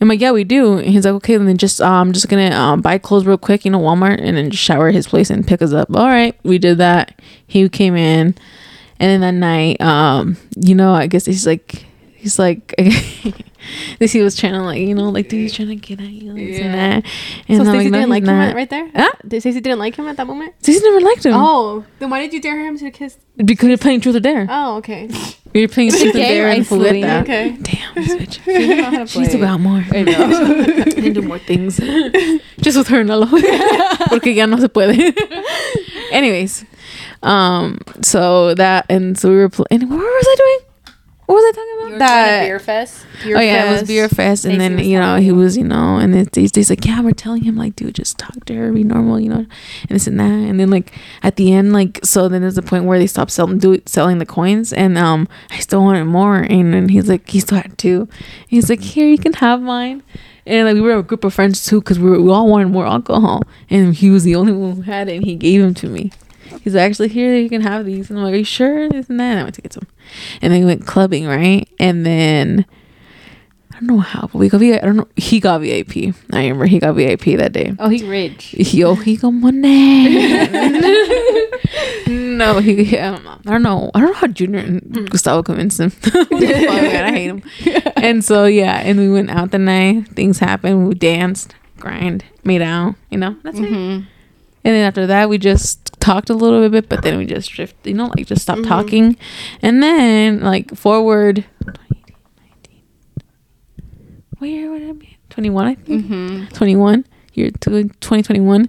I'm 0.00 0.06
like, 0.06 0.20
Yeah, 0.20 0.30
we 0.30 0.44
do. 0.44 0.78
And 0.78 0.86
he's 0.86 1.04
like, 1.04 1.14
Okay, 1.14 1.36
then 1.36 1.56
just 1.56 1.80
um 1.80 2.08
I'm 2.08 2.12
just 2.12 2.28
gonna 2.28 2.52
um 2.52 2.82
buy 2.82 2.98
clothes 2.98 3.26
real 3.26 3.36
quick, 3.38 3.64
you 3.64 3.72
know, 3.72 3.80
Walmart 3.80 4.20
and 4.20 4.36
then 4.36 4.50
just 4.50 4.62
shower 4.62 4.88
at 4.88 4.94
his 4.94 5.08
place 5.08 5.28
and 5.28 5.44
pick 5.46 5.60
us 5.60 5.72
up. 5.72 5.88
All 5.96 6.06
right, 6.06 6.38
we 6.44 6.58
did 6.58 6.78
that. 6.78 7.20
He 7.48 7.68
came 7.68 7.96
in 7.96 8.36
and 9.02 9.10
then 9.10 9.20
that 9.20 9.34
night, 9.34 9.80
um, 9.80 10.36
you 10.56 10.74
know, 10.76 10.94
I 10.94 11.08
guess 11.08 11.26
he's 11.26 11.46
like 11.46 11.84
he's 12.14 12.38
like 12.38 12.72
this 13.98 14.12
he 14.12 14.22
was 14.22 14.36
trying 14.36 14.52
to 14.52 14.60
like, 14.62 14.78
you 14.80 14.94
know, 14.94 15.08
like 15.10 15.28
dude 15.28 15.40
he's 15.40 15.52
trying 15.52 15.68
to 15.68 15.74
get 15.76 16.00
at 16.00 16.08
you 16.08 16.32
this 16.34 16.60
and 16.60 16.66
Yeah. 16.72 17.00
that. 17.00 17.04
And 17.48 17.56
so 17.58 17.62
I'm 17.64 17.74
Stacey 17.76 17.90
no, 17.90 17.98
didn't 17.98 18.00
he's 18.00 18.08
like 18.08 18.22
him 18.22 18.26
not. 18.26 18.48
at, 18.50 18.54
right 18.54 18.70
there. 18.70 18.88
Huh? 18.94 19.12
Did 19.26 19.40
Stacey 19.40 19.60
didn't 19.60 19.78
like 19.80 19.96
him 19.96 20.06
at 20.06 20.16
that 20.16 20.26
moment? 20.26 20.54
Stacey 20.62 20.84
never 20.84 21.00
liked 21.00 21.26
him. 21.26 21.32
Oh, 21.34 21.84
then 21.98 22.10
why 22.10 22.20
did 22.20 22.32
you 22.32 22.40
dare 22.40 22.64
him 22.64 22.78
to 22.78 22.90
kiss? 22.90 23.18
Because 23.36 23.68
you're 23.68 23.78
playing 23.78 24.00
truth 24.02 24.14
or 24.16 24.20
dare. 24.20 24.46
Oh, 24.48 24.76
okay. 24.76 25.08
You're 25.54 25.68
playing 25.68 25.90
truth 25.90 26.14
or 26.14 26.18
dare 26.18 26.48
and 26.48 26.58
rightfully. 26.60 27.02
Julieta. 27.02 27.22
Okay. 27.22 27.50
Damn, 27.60 27.94
this 27.94 28.14
bitch. 28.14 28.40
You 28.68 28.76
know 28.76 28.84
how 28.84 28.98
to 29.00 29.06
She 29.06 29.18
needs 29.18 29.32
to 29.32 29.38
go 29.38 29.44
out 29.44 29.60
more. 29.60 29.84
I 29.92 30.00
know. 30.02 30.84
and 30.96 31.14
do 31.14 31.20
more 31.20 31.38
things. 31.38 31.76
Just 32.62 32.78
with 32.78 32.88
her, 32.88 33.04
no. 33.04 33.26
Porque 34.08 34.28
ya 34.34 34.46
no 34.46 34.56
se 34.56 34.68
puede. 34.68 35.12
Anyways, 36.10 36.64
um, 37.22 37.78
so 38.02 38.54
that 38.54 38.86
and 38.88 39.18
so 39.18 39.30
we 39.30 39.36
were 39.36 39.48
playing. 39.48 39.88
What 39.88 39.98
was 39.98 40.26
I 40.28 40.34
doing? 40.36 40.68
What 41.26 41.36
was 41.36 41.44
I 41.44 41.52
talking 41.52 41.86
about? 41.86 41.98
That- 42.00 42.44
beer 42.44 42.58
fest. 42.58 43.06
Beer 43.22 43.38
oh 43.38 43.40
yeah, 43.40 43.70
it 43.70 43.72
was 43.72 43.88
beer 43.88 44.08
fest, 44.08 44.44
and 44.44 44.54
Stacey 44.56 44.74
then 44.74 44.84
you 44.84 44.98
know 44.98 45.16
he 45.16 45.30
was 45.30 45.56
you 45.56 45.64
know, 45.64 45.96
and 45.96 46.12
then 46.12 46.26
he's, 46.34 46.50
days 46.50 46.68
like 46.68 46.84
yeah, 46.84 47.00
we're 47.00 47.12
telling 47.12 47.44
him 47.44 47.56
like 47.56 47.76
dude, 47.76 47.94
just 47.94 48.18
talk 48.18 48.44
to 48.46 48.54
her, 48.54 48.72
be 48.72 48.82
normal, 48.82 49.20
you 49.20 49.28
know, 49.28 49.36
and 49.36 49.90
this 49.90 50.06
and 50.06 50.18
that, 50.18 50.24
and 50.24 50.58
then 50.58 50.68
like 50.68 50.92
at 51.22 51.36
the 51.36 51.52
end 51.52 51.72
like 51.72 52.00
so 52.04 52.28
then 52.28 52.42
there's 52.42 52.58
a 52.58 52.62
point 52.62 52.84
where 52.84 52.98
they 52.98 53.06
stop 53.06 53.30
selling 53.30 53.58
do 53.58 53.80
selling 53.86 54.18
the 54.18 54.26
coins, 54.26 54.72
and 54.72 54.98
um 54.98 55.28
I 55.50 55.60
still 55.60 55.82
wanted 55.82 56.04
more, 56.06 56.38
and 56.38 56.74
then 56.74 56.88
he's 56.88 57.08
like 57.08 57.30
he 57.30 57.40
still 57.40 57.58
had 57.58 57.78
two, 57.78 58.08
he's 58.48 58.68
like 58.68 58.80
here 58.80 59.06
you 59.06 59.16
can 59.18 59.32
have 59.34 59.62
mine. 59.62 60.02
And 60.44 60.66
like 60.66 60.74
we 60.74 60.80
were 60.80 60.98
a 60.98 61.02
group 61.04 61.22
of 61.22 61.32
friends 61.32 61.64
too, 61.64 61.80
because 61.80 62.00
we, 62.00 62.10
were, 62.10 62.20
we 62.20 62.28
all 62.30 62.48
wanted 62.48 62.66
more 62.68 62.84
alcohol, 62.84 63.44
and 63.70 63.94
he 63.94 64.10
was 64.10 64.24
the 64.24 64.34
only 64.34 64.52
one 64.52 64.72
who 64.74 64.82
had 64.82 65.08
it, 65.08 65.14
and 65.14 65.24
he 65.24 65.36
gave 65.36 65.62
them 65.62 65.72
to 65.74 65.88
me. 65.88 66.10
He's 66.60 66.74
like, 66.74 66.90
actually, 66.90 67.08
here 67.08 67.36
you 67.36 67.48
can 67.48 67.62
have 67.62 67.84
these, 67.84 68.10
and 68.10 68.18
I'm 68.18 68.24
like, 68.24 68.34
are 68.34 68.38
you 68.38 68.44
sure? 68.44 68.88
This 68.88 69.08
and 69.08 69.20
that. 69.20 69.32
And 69.32 69.40
I 69.40 69.42
went 69.42 69.54
to 69.56 69.62
get 69.62 69.72
some, 69.72 69.86
and 70.40 70.52
then 70.52 70.60
we 70.60 70.66
went 70.66 70.86
clubbing, 70.86 71.26
right? 71.26 71.68
And 71.78 72.06
then 72.06 72.64
I 73.72 73.78
don't 73.78 73.86
know 73.86 74.00
how, 74.00 74.22
but 74.22 74.34
we 74.34 74.50
got 74.50 74.58
VIP. 74.58 74.82
I 74.82 74.86
don't 74.86 74.96
know. 74.96 75.08
He 75.16 75.40
got 75.40 75.62
VIP. 75.62 76.14
I 76.32 76.42
remember 76.42 76.66
he 76.66 76.78
got 76.78 76.94
VIP 76.94 77.38
that 77.38 77.52
day. 77.52 77.74
Oh, 77.78 77.88
he 77.88 78.06
rich. 78.06 78.52
Yo, 78.54 78.90
oh, 78.90 78.94
he 78.94 79.16
got 79.16 79.30
money. 79.30 79.62
no, 82.06 82.58
he. 82.58 82.82
Yeah, 82.82 83.08
I 83.08 83.12
don't 83.12 83.24
know. 83.64 83.90
I 83.94 84.00
don't 84.00 84.08
know 84.08 84.12
how 84.12 84.26
Junior 84.26 84.60
and 84.60 84.82
hmm. 84.82 85.06
Gustavo 85.06 85.42
convinced 85.42 85.80
him. 85.80 85.88
Fuck, 85.90 86.30
man, 86.30 87.04
I 87.04 87.12
hate 87.12 87.28
him. 87.28 87.42
And 87.96 88.22
so 88.24 88.46
yeah, 88.46 88.80
and 88.80 88.98
we 88.98 89.08
went 89.08 89.30
out 89.30 89.52
the 89.52 89.58
night. 89.58 90.08
Things 90.08 90.40
happened. 90.40 90.88
We 90.88 90.94
danced, 90.94 91.54
grind, 91.78 92.24
made 92.44 92.60
out. 92.60 92.96
You 93.10 93.18
know, 93.18 93.36
that's 93.42 93.58
it. 93.58 93.62
Mm-hmm. 93.62 94.04
Mm-hmm. 94.64 94.68
And 94.68 94.74
then 94.76 94.86
after 94.86 95.06
that, 95.06 95.28
we 95.28 95.38
just 95.38 95.92
talked 96.00 96.30
a 96.30 96.34
little 96.34 96.68
bit, 96.68 96.88
but 96.88 97.02
then 97.02 97.18
we 97.18 97.26
just 97.26 97.50
drifted, 97.50 97.88
you 97.90 97.94
know, 97.96 98.12
like 98.16 98.26
just 98.26 98.42
stopped 98.42 98.64
talking. 98.64 99.16
And 99.60 99.82
then, 99.82 100.40
like, 100.40 100.74
forward 100.76 101.44
2019. 101.64 102.82
What 104.38 104.50
year 104.50 104.70
would 104.70 104.82
it 104.82 104.98
be? 104.98 105.16
21, 105.30 105.66
I 105.66 105.74
think. 105.74 106.06
Mm-hmm. 106.06 106.54
21. 106.54 107.04
Year 107.34 107.50
to 107.50 107.70
2021. 107.70 108.68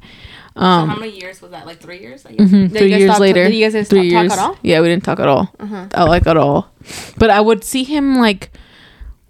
Um, 0.55 0.87
how 0.89 0.95
many 0.95 1.19
years 1.19 1.41
was 1.41 1.51
that? 1.51 1.65
Like 1.65 1.79
three 1.79 1.99
years? 1.99 2.23
Like, 2.23 2.37
mhm, 2.37 2.69
three 2.71 2.91
you 2.93 2.97
years 2.99 3.09
stop- 3.11 3.19
later. 3.19 3.43
did 3.45 3.55
you 3.55 3.69
guys 3.69 3.87
three 3.89 4.09
stop 4.09 4.13
talk 4.15 4.23
years. 4.23 4.31
at 4.33 4.39
all? 4.39 4.57
Yeah, 4.61 4.79
we 4.81 4.87
didn't 4.87 5.03
talk 5.03 5.19
at 5.19 5.27
all. 5.27 5.53
Uh-huh. 5.59 5.87
I 5.93 6.03
like 6.03 6.25
at 6.27 6.37
all. 6.37 6.69
But 7.17 7.29
I 7.31 7.41
would 7.41 7.63
see 7.63 7.83
him 7.83 8.17
like 8.17 8.51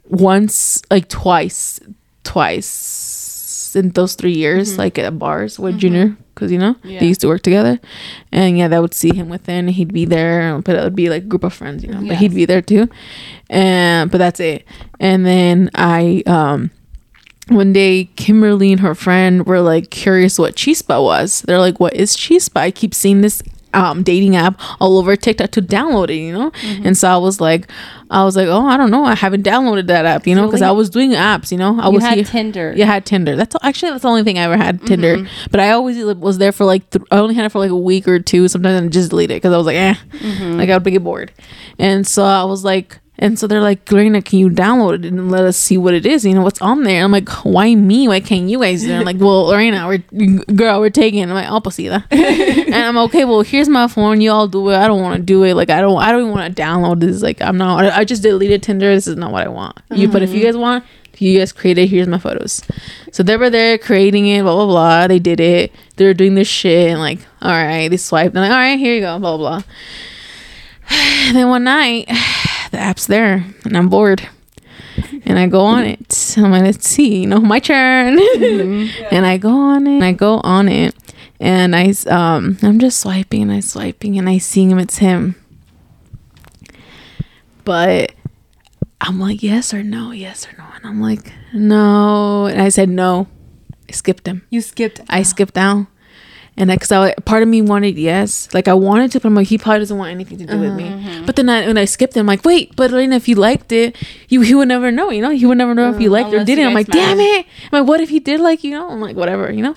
once, 0.06 0.82
like 0.92 1.08
twice, 1.10 1.80
twice 2.24 2.68
in 3.76 3.90
those 3.90 4.16
three 4.16 4.34
years, 4.34 4.78
like 4.78 4.98
at 5.00 5.18
bars 5.20 5.60
with 5.60 5.78
Junior, 5.78 6.16
because 6.34 6.52
you 6.52 6.58
know 6.58 6.76
Yeah. 6.84 7.00
they 7.00 7.08
used 7.08 7.22
to 7.22 7.28
work 7.28 7.42
together. 7.42 7.80
And 8.32 8.58
yeah, 8.58 8.68
that 8.68 8.82
would 8.82 8.94
see 8.94 9.14
him 9.16 9.30
within. 9.30 9.68
He'd 9.68 9.94
be 9.94 10.06
there, 10.06 10.60
but 10.64 10.76
it 10.76 10.84
would 10.84 10.96
be 10.96 11.10
like 11.10 11.24
a 11.24 11.26
group 11.26 11.44
of 11.44 11.54
friends, 11.54 11.84
you 11.84 11.92
know. 11.92 12.02
But 12.08 12.18
he'd 12.18 12.34
be 12.36 12.46
there 12.46 12.62
too. 12.62 12.90
And 13.50 14.10
but 14.12 14.18
that's 14.18 14.40
it. 14.40 14.66
And 15.00 15.26
then 15.26 15.70
I 15.76 16.24
um 16.26 16.72
one 17.50 17.74
day 17.74 18.06
Kimberly 18.16 18.72
and 18.72 18.80
her 18.82 18.96
friend 18.96 19.46
were 19.46 19.60
like 19.62 19.90
curious 19.90 20.40
what 20.40 20.56
Chispa 20.56 21.04
was. 21.04 21.42
They're 21.42 21.60
like, 21.60 21.80
"What 21.80 21.94
is 21.94 22.16
Chispa?" 22.16 22.58
I 22.58 22.72
keep 22.72 22.94
seeing 22.94 23.22
this 23.22 23.44
um 23.74 24.04
dating 24.04 24.36
app 24.36 24.60
all 24.80 24.98
over 24.98 25.16
TikTok 25.16 25.52
to 25.52 25.62
download 25.62 26.10
it, 26.10 26.16
you 26.16 26.34
know. 26.34 26.52
Mm-hmm. 26.52 26.88
And 26.88 26.98
so 26.98 27.10
I 27.10 27.18
was 27.18 27.40
like, 27.42 27.70
I 28.10 28.24
was 28.24 28.36
like, 28.36 28.48
"Oh, 28.48 28.66
I 28.68 28.78
don't 28.78 28.92
know. 28.92 29.04
I 29.06 29.16
haven't 29.16 29.44
downloaded 29.44 29.88
that 29.88 30.06
app, 30.06 30.28
you 30.28 30.36
know, 30.36 30.46
because 30.46 30.62
I 30.62 30.72
was 30.72 30.90
doing 30.90 31.12
apps, 31.12 31.52
you 31.52 31.58
know. 31.58 31.80
I 31.80 31.88
You 31.88 31.94
was 31.94 32.04
had 32.04 32.16
here- 32.16 32.24
Tinder. 32.26 32.74
Yeah, 32.76 32.86
I 32.86 32.94
had 32.94 33.06
Tinder. 33.06 33.36
That's 33.36 33.56
actually 33.64 33.92
that's 33.92 34.04
the 34.04 34.10
only 34.10 34.24
thing 34.24 34.38
I 34.38 34.44
ever 34.44 34.58
had 34.58 34.86
Tinder. 34.86 35.18
Mm-hmm. 35.18 35.48
But 35.52 35.60
I 35.60 35.72
always 35.72 35.98
was 36.16 36.38
there 36.38 36.52
for 36.52 36.66
like 36.66 36.88
th- 36.92 37.04
I 37.12 37.18
only 37.18 37.36
had 37.36 37.46
it 37.46 37.50
for 37.52 37.60
like 37.60 37.72
a 37.72 37.76
week 37.78 38.08
or 38.08 38.20
two. 38.20 38.48
Sometimes 38.48 38.82
I 38.86 38.88
just 38.90 39.10
delete 39.10 39.32
it 39.32 39.36
because 39.36 39.54
I 39.54 39.58
was 39.58 39.66
like, 39.66 39.78
eh, 39.78 39.96
Mm-hmm. 40.12 40.58
like 40.58 40.70
I 40.70 40.78
would 40.78 40.84
get 40.84 41.04
bored. 41.04 41.32
And 41.80 42.06
so 42.06 42.24
I 42.24 42.44
was 42.44 42.64
like, 42.64 43.00
And 43.20 43.38
so 43.38 43.46
they're 43.46 43.62
like, 43.62 43.90
Lorena, 43.92 44.22
can 44.22 44.40
you 44.40 44.50
download 44.50 44.96
it 44.96 45.06
and 45.06 45.30
let 45.30 45.44
us 45.44 45.56
see 45.56 45.78
what 45.78 45.94
it 45.94 46.06
is? 46.06 46.26
You 46.26 46.34
know, 46.34 46.42
what's 46.42 46.62
on 46.62 46.84
there? 46.84 47.04
I'm 47.04 47.12
like, 47.12 47.30
why 47.46 47.76
me? 47.76 48.08
Why 48.08 48.20
can't 48.20 48.50
you 48.50 48.60
guys 48.60 48.84
do 48.84 48.92
it? 48.92 48.98
I'm 48.98 49.06
like, 49.06 49.20
well, 49.20 49.48
Lorena, 49.48 49.88
we're, 49.88 50.44
girl, 50.46 50.80
we're 50.80 50.90
taking 50.90 51.20
it. 51.20 51.30
I'm 51.30 51.34
like, 51.36 51.50
oh, 51.50 51.60
pues 51.62 51.78
sí, 51.78 51.90
da." 51.90 52.02
and 52.12 52.76
I'm 52.76 52.98
okay, 52.98 53.24
well, 53.24 53.42
here's 53.42 53.70
my 53.70 53.88
phone. 53.88 54.20
You 54.20 54.32
all 54.32 54.48
do 54.48 54.68
it. 54.70 54.78
I 54.78 54.88
don't 54.88 55.02
want 55.02 55.18
to 55.18 55.22
do 55.22 55.44
it. 55.44 55.54
Like, 55.54 55.70
I 55.70 55.80
don't, 55.80 56.02
I 56.02 56.12
don't 56.12 56.22
even 56.22 56.34
want 56.34 56.56
to 56.56 56.62
download 56.62 57.02
this. 57.02 57.22
Like, 57.22 57.40
I'm 57.42 57.58
not, 57.58 57.86
I 57.86 58.04
just 58.04 58.24
deleted 58.24 58.64
Tinder. 58.64 58.94
This 58.94 59.08
is 59.08 59.16
not 59.16 59.32
what 59.32 59.44
I 59.44 59.50
want. 59.50 59.80
You, 59.92 60.08
but 60.08 60.24
if 60.24 60.32
you 60.32 60.38
mm-hmm. 60.38 60.46
guys 60.46 60.58
want, 60.58 60.84
you 61.20 61.40
guys 61.40 61.52
create 61.52 61.78
it, 61.78 61.88
here's 61.88 62.08
my 62.08 62.18
photos. 62.18 62.64
So 63.12 63.24
they 63.24 63.38
were 63.38 63.50
there 63.50 63.78
creating 63.78 64.28
it, 64.28 64.44
blah, 64.44 64.56
blah, 64.56 64.66
blah. 64.66 65.08
They 65.08 65.20
did 65.20 65.40
it. 65.40 65.72
They 65.96 66.06
were 66.06 66.14
doing 66.14 66.36
this 66.36 66.48
shit 66.48 66.90
and 66.90 67.00
like, 67.00 67.20
all 67.42 67.52
right, 67.52 67.88
they 67.88 67.98
swiped. 67.98 68.36
And 68.36 68.42
like, 68.42 68.52
all 68.52 68.58
right, 68.58 68.78
here 68.78 68.96
you 68.96 69.02
go, 69.02 69.20
blah, 69.20 69.38
blah, 69.38 69.62
blah. 69.62 69.64
Then 71.34 71.48
one 71.48 71.64
night, 71.64 72.10
the 72.74 72.80
app's 72.80 73.06
there 73.06 73.46
and 73.64 73.78
I'm 73.78 73.88
bored. 73.88 74.28
And 75.26 75.40
I 75.40 75.48
go 75.48 75.62
on 75.62 75.86
it. 75.86 76.36
I'm 76.38 76.52
like, 76.52 76.64
let's 76.64 76.88
see, 76.88 77.22
you 77.22 77.28
know, 77.28 77.40
my 77.40 77.60
turn. 77.60 78.20
And 79.12 79.26
I 79.26 79.38
go 79.38 79.50
on 79.50 79.88
it. 79.88 79.96
And 79.96 80.04
I 80.04 80.12
go 80.12 80.42
on 80.44 80.68
it. 80.68 80.96
And 81.40 81.76
I, 81.76 81.94
um, 82.08 82.58
I'm 82.62 82.80
just 82.80 83.00
swiping 83.00 83.44
and 83.44 83.52
I 83.52 83.60
swiping 83.60 84.18
and 84.18 84.28
I 84.28 84.40
see 84.40 84.66
him. 84.66 84.80
It's 84.80 84.98
him. 84.98 85.36
But 87.64 88.14
I'm 89.00 89.20
like, 89.20 89.42
yes 89.44 89.74
or 89.74 89.84
no, 89.84 90.12
yes 90.12 90.48
or 90.48 90.58
no. 90.58 90.66
And 90.76 90.86
I'm 90.86 91.02
like, 91.02 91.32
no. 91.54 92.48
And 92.48 92.62
I 92.62 92.70
said 92.70 92.90
no. 92.90 93.28
I 93.88 93.92
skipped 93.92 94.28
him. 94.28 94.46
You 94.50 94.62
skipped. 94.62 95.00
I 95.10 95.24
skipped 95.24 95.54
down. 95.54 95.88
And 96.56 96.70
that's 96.70 96.88
because 96.88 96.92
I, 96.92 97.14
part 97.22 97.42
of 97.42 97.50
me 97.50 97.64
wanted 97.64 97.98
yes, 97.98 98.54
like 98.54 98.68
I 98.68 98.76
wanted 98.76 99.12
to, 99.14 99.20
but 99.20 99.28
I'm 99.28 99.34
like, 99.34 99.48
he 99.48 99.58
probably 99.58 99.80
doesn't 99.80 99.98
want 99.98 100.12
anything 100.12 100.38
to 100.38 100.46
do 100.46 100.60
with 100.60 100.76
me. 100.76 101.24
But 101.26 101.36
then 101.36 101.50
I, 101.50 101.66
when 101.66 101.78
I 101.80 101.86
skipped 101.86 102.16
him, 102.16 102.22
I'm 102.22 102.28
like, 102.28 102.46
wait, 102.46 102.76
but 102.76 102.92
Elena, 102.92 103.16
if 103.16 103.28
you 103.28 103.36
liked 103.36 103.72
it, 103.72 103.96
you 104.30 104.42
he 104.42 104.54
would 104.54 104.68
never 104.68 104.92
know, 104.92 105.10
you 105.10 105.22
know, 105.22 105.32
he 105.32 105.48
would 105.48 105.58
never 105.58 105.74
know 105.74 105.92
if 105.92 105.98
he 105.98 106.10
liked 106.10 106.32
it 106.32 106.42
or 106.42 106.44
didn't. 106.44 106.68
I'm 106.68 106.74
like, 106.76 106.88
damn 106.88 107.20
it. 107.20 107.48
I'm 107.72 107.82
like, 107.82 107.88
what 107.88 108.02
if 108.02 108.10
he 108.10 108.20
did 108.20 108.40
like, 108.40 108.64
you 108.64 108.72
know? 108.72 108.88
I'm 108.88 109.02
like, 109.02 109.16
whatever, 109.16 109.52
you 109.52 109.64
know, 109.64 109.76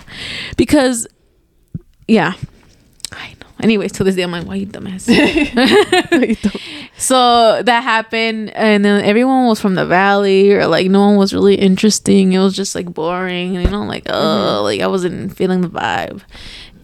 because 0.55 1.07
yeah, 2.07 2.33
I 3.11 3.29
know. 3.29 3.47
Anyways, 3.59 3.91
to 3.93 4.03
this 4.03 4.15
day, 4.15 4.21
I'm 4.21 4.31
like, 4.31 4.45
why 4.45 4.55
you 4.55 4.67
dumbass? 4.67 5.07
so 6.97 7.61
that 7.63 7.83
happened, 7.83 8.51
and 8.51 8.85
then 8.85 9.03
everyone 9.03 9.47
was 9.47 9.59
from 9.59 9.73
the 9.73 9.85
valley, 9.85 10.53
or 10.53 10.67
like 10.67 10.87
no 10.91 10.99
one 11.07 11.17
was 11.17 11.33
really 11.33 11.55
interesting. 11.55 12.33
It 12.33 12.39
was 12.39 12.55
just 12.55 12.75
like 12.75 12.93
boring, 12.93 13.55
you 13.55 13.69
know, 13.69 13.83
like 13.83 14.03
oh, 14.07 14.61
like 14.63 14.81
I 14.81 14.87
wasn't 14.87 15.35
feeling 15.35 15.61
the 15.61 15.69
vibe. 15.69 16.21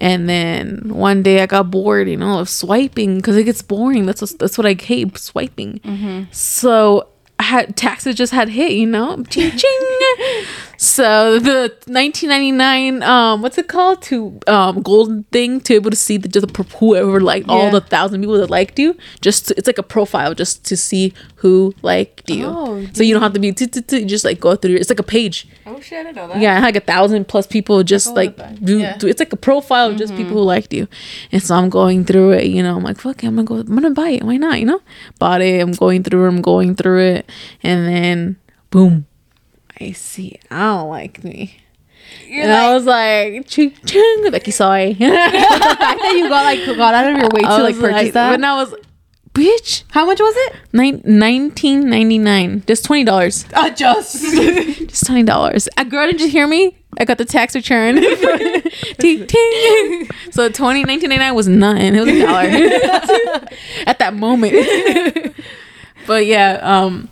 And 0.03 0.27
then 0.27 0.89
one 0.89 1.23
day 1.23 1.41
I 1.41 1.45
got 1.45 1.71
bored, 1.71 2.09
you 2.09 2.17
know, 2.17 2.39
of 2.39 2.49
swiping 2.49 3.15
because 3.15 3.37
it 3.37 3.45
gets 3.45 3.61
boring. 3.61 4.05
That's 4.05 4.19
what, 4.19 4.37
that's 4.37 4.57
what 4.57 4.67
I 4.67 4.73
hate 4.73 5.17
swiping. 5.17 5.79
Mm-hmm. 5.79 6.23
So 6.33 7.07
I 7.39 7.43
had 7.43 7.77
taxes 7.77 8.15
just 8.15 8.33
had 8.33 8.49
hit, 8.49 8.73
you 8.73 8.85
know, 8.85 9.23
ching 9.29 9.51
ching. 9.51 9.79
so 10.83 11.39
the 11.39 11.71
1999, 11.87 13.03
um, 13.03 13.41
what's 13.41 13.57
it 13.57 13.69
called 13.69 14.01
to 14.03 14.37
um 14.47 14.81
golden 14.81 15.23
thing 15.31 15.61
to 15.61 15.69
be 15.69 15.75
able 15.75 15.89
to 15.89 15.95
see 15.95 16.17
the 16.17 16.27
just 16.27 16.45
whoever 16.57 17.21
liked 17.21 17.47
all 17.47 17.71
the 17.71 17.79
thousand 17.79 18.19
people 18.19 18.37
that 18.37 18.49
liked 18.49 18.77
you. 18.77 18.97
Just 19.21 19.47
to, 19.47 19.57
it's 19.57 19.65
like 19.65 19.77
a 19.77 19.83
profile 19.83 20.33
just 20.33 20.65
to 20.65 20.75
see 20.75 21.13
who 21.37 21.73
liked 21.81 22.29
you. 22.29 22.47
Oh, 22.47 22.85
so 22.91 23.01
you 23.01 23.13
don't 23.13 23.23
have 23.23 23.31
to 23.33 23.39
be 23.39 23.53
t- 23.53 23.67
t- 23.67 23.81
t- 23.81 24.03
just 24.03 24.25
like 24.25 24.41
go 24.41 24.57
through. 24.57 24.75
It's 24.75 24.89
like 24.89 24.99
a 24.99 25.03
page. 25.03 25.47
Oh 25.65 25.79
shit, 25.79 25.99
I 25.99 26.03
didn't 26.03 26.17
know 26.17 26.27
that. 26.27 26.41
Yeah, 26.41 26.51
I 26.51 26.55
had 26.55 26.63
like 26.65 26.75
a 26.75 26.81
thousand 26.81 27.29
plus 27.29 27.47
people 27.47 27.81
just 27.83 28.13
like 28.13 28.35
do, 28.61 28.79
yeah. 28.79 28.97
do 28.97 29.07
it's 29.07 29.19
like 29.19 29.31
a 29.31 29.37
profile 29.37 29.91
of 29.91 29.97
just 29.97 30.13
people 30.17 30.33
who 30.33 30.43
liked 30.43 30.73
you. 30.73 30.89
And 31.31 31.41
so 31.41 31.55
I'm 31.55 31.69
going 31.69 32.03
through 32.03 32.31
it, 32.31 32.47
you 32.47 32.61
know, 32.61 32.75
I'm 32.75 32.83
like, 32.83 32.99
fuck 32.99 33.23
it, 33.23 33.27
I'm 33.27 33.37
gonna 33.37 33.45
go 33.45 33.55
I'm 33.55 33.73
gonna 33.73 33.91
buy 33.91 34.09
it. 34.09 34.23
Why 34.23 34.35
not? 34.35 34.59
You 34.59 34.65
know? 34.65 34.81
Bought 35.17 35.41
it, 35.41 35.61
I'm 35.61 35.71
going 35.71 36.03
through 36.03 36.25
it, 36.25 36.27
I'm 36.27 36.41
going 36.41 36.75
through 36.75 36.99
it, 36.99 37.29
and 37.61 37.87
then 37.87 38.35
boom. 38.69 39.05
I 39.79 39.91
see 39.91 40.39
I 40.51 40.59
don't 40.59 40.89
like 40.89 41.23
me. 41.23 41.57
and 42.29 42.51
I 42.51 42.73
was 42.73 42.85
like, 42.85 43.47
ching 43.47 43.73
ching, 43.85 44.31
like 44.31 44.45
you 44.45 44.53
saw 44.53 44.73
the 44.75 44.93
fact 44.93 46.01
that 46.01 46.13
you 46.15 46.29
got 46.29 46.43
like 46.43 46.65
got 46.77 46.93
out 46.93 47.11
of 47.11 47.17
your 47.17 47.29
way 47.29 47.41
to 47.41 47.63
like 47.63 47.79
purchase 47.79 48.13
that. 48.13 48.39
But 48.39 48.43
I 48.43 48.55
was 48.55 48.75
bitch. 49.33 49.83
How 49.91 50.05
much 50.05 50.19
was 50.19 50.33
it? 50.37 50.55
Nine, 50.73 50.95
1999 51.03 52.63
just 52.67 52.85
$20 52.85 53.67
Adjust. 53.67 54.23
Just 54.89 55.05
twenty 55.07 55.23
dollars. 55.23 55.67
A 55.77 55.85
girl, 55.85 56.05
did 56.05 56.21
you 56.21 56.29
hear 56.29 56.45
me? 56.47 56.77
I 56.99 57.05
got 57.05 57.17
the 57.17 57.25
tax 57.25 57.55
return. 57.55 57.95
ting, 58.99 59.25
ting. 59.25 60.07
So 60.31 60.49
20, 60.49 60.85
1999 60.85 61.33
was 61.35 61.47
nothing. 61.47 61.95
It 61.95 61.99
was 61.99 62.09
a 62.09 62.21
dollar 62.21 63.49
at 63.87 63.97
that 63.99 64.13
moment. 64.13 65.33
but 66.05 66.25
yeah, 66.27 66.59
um, 66.61 67.09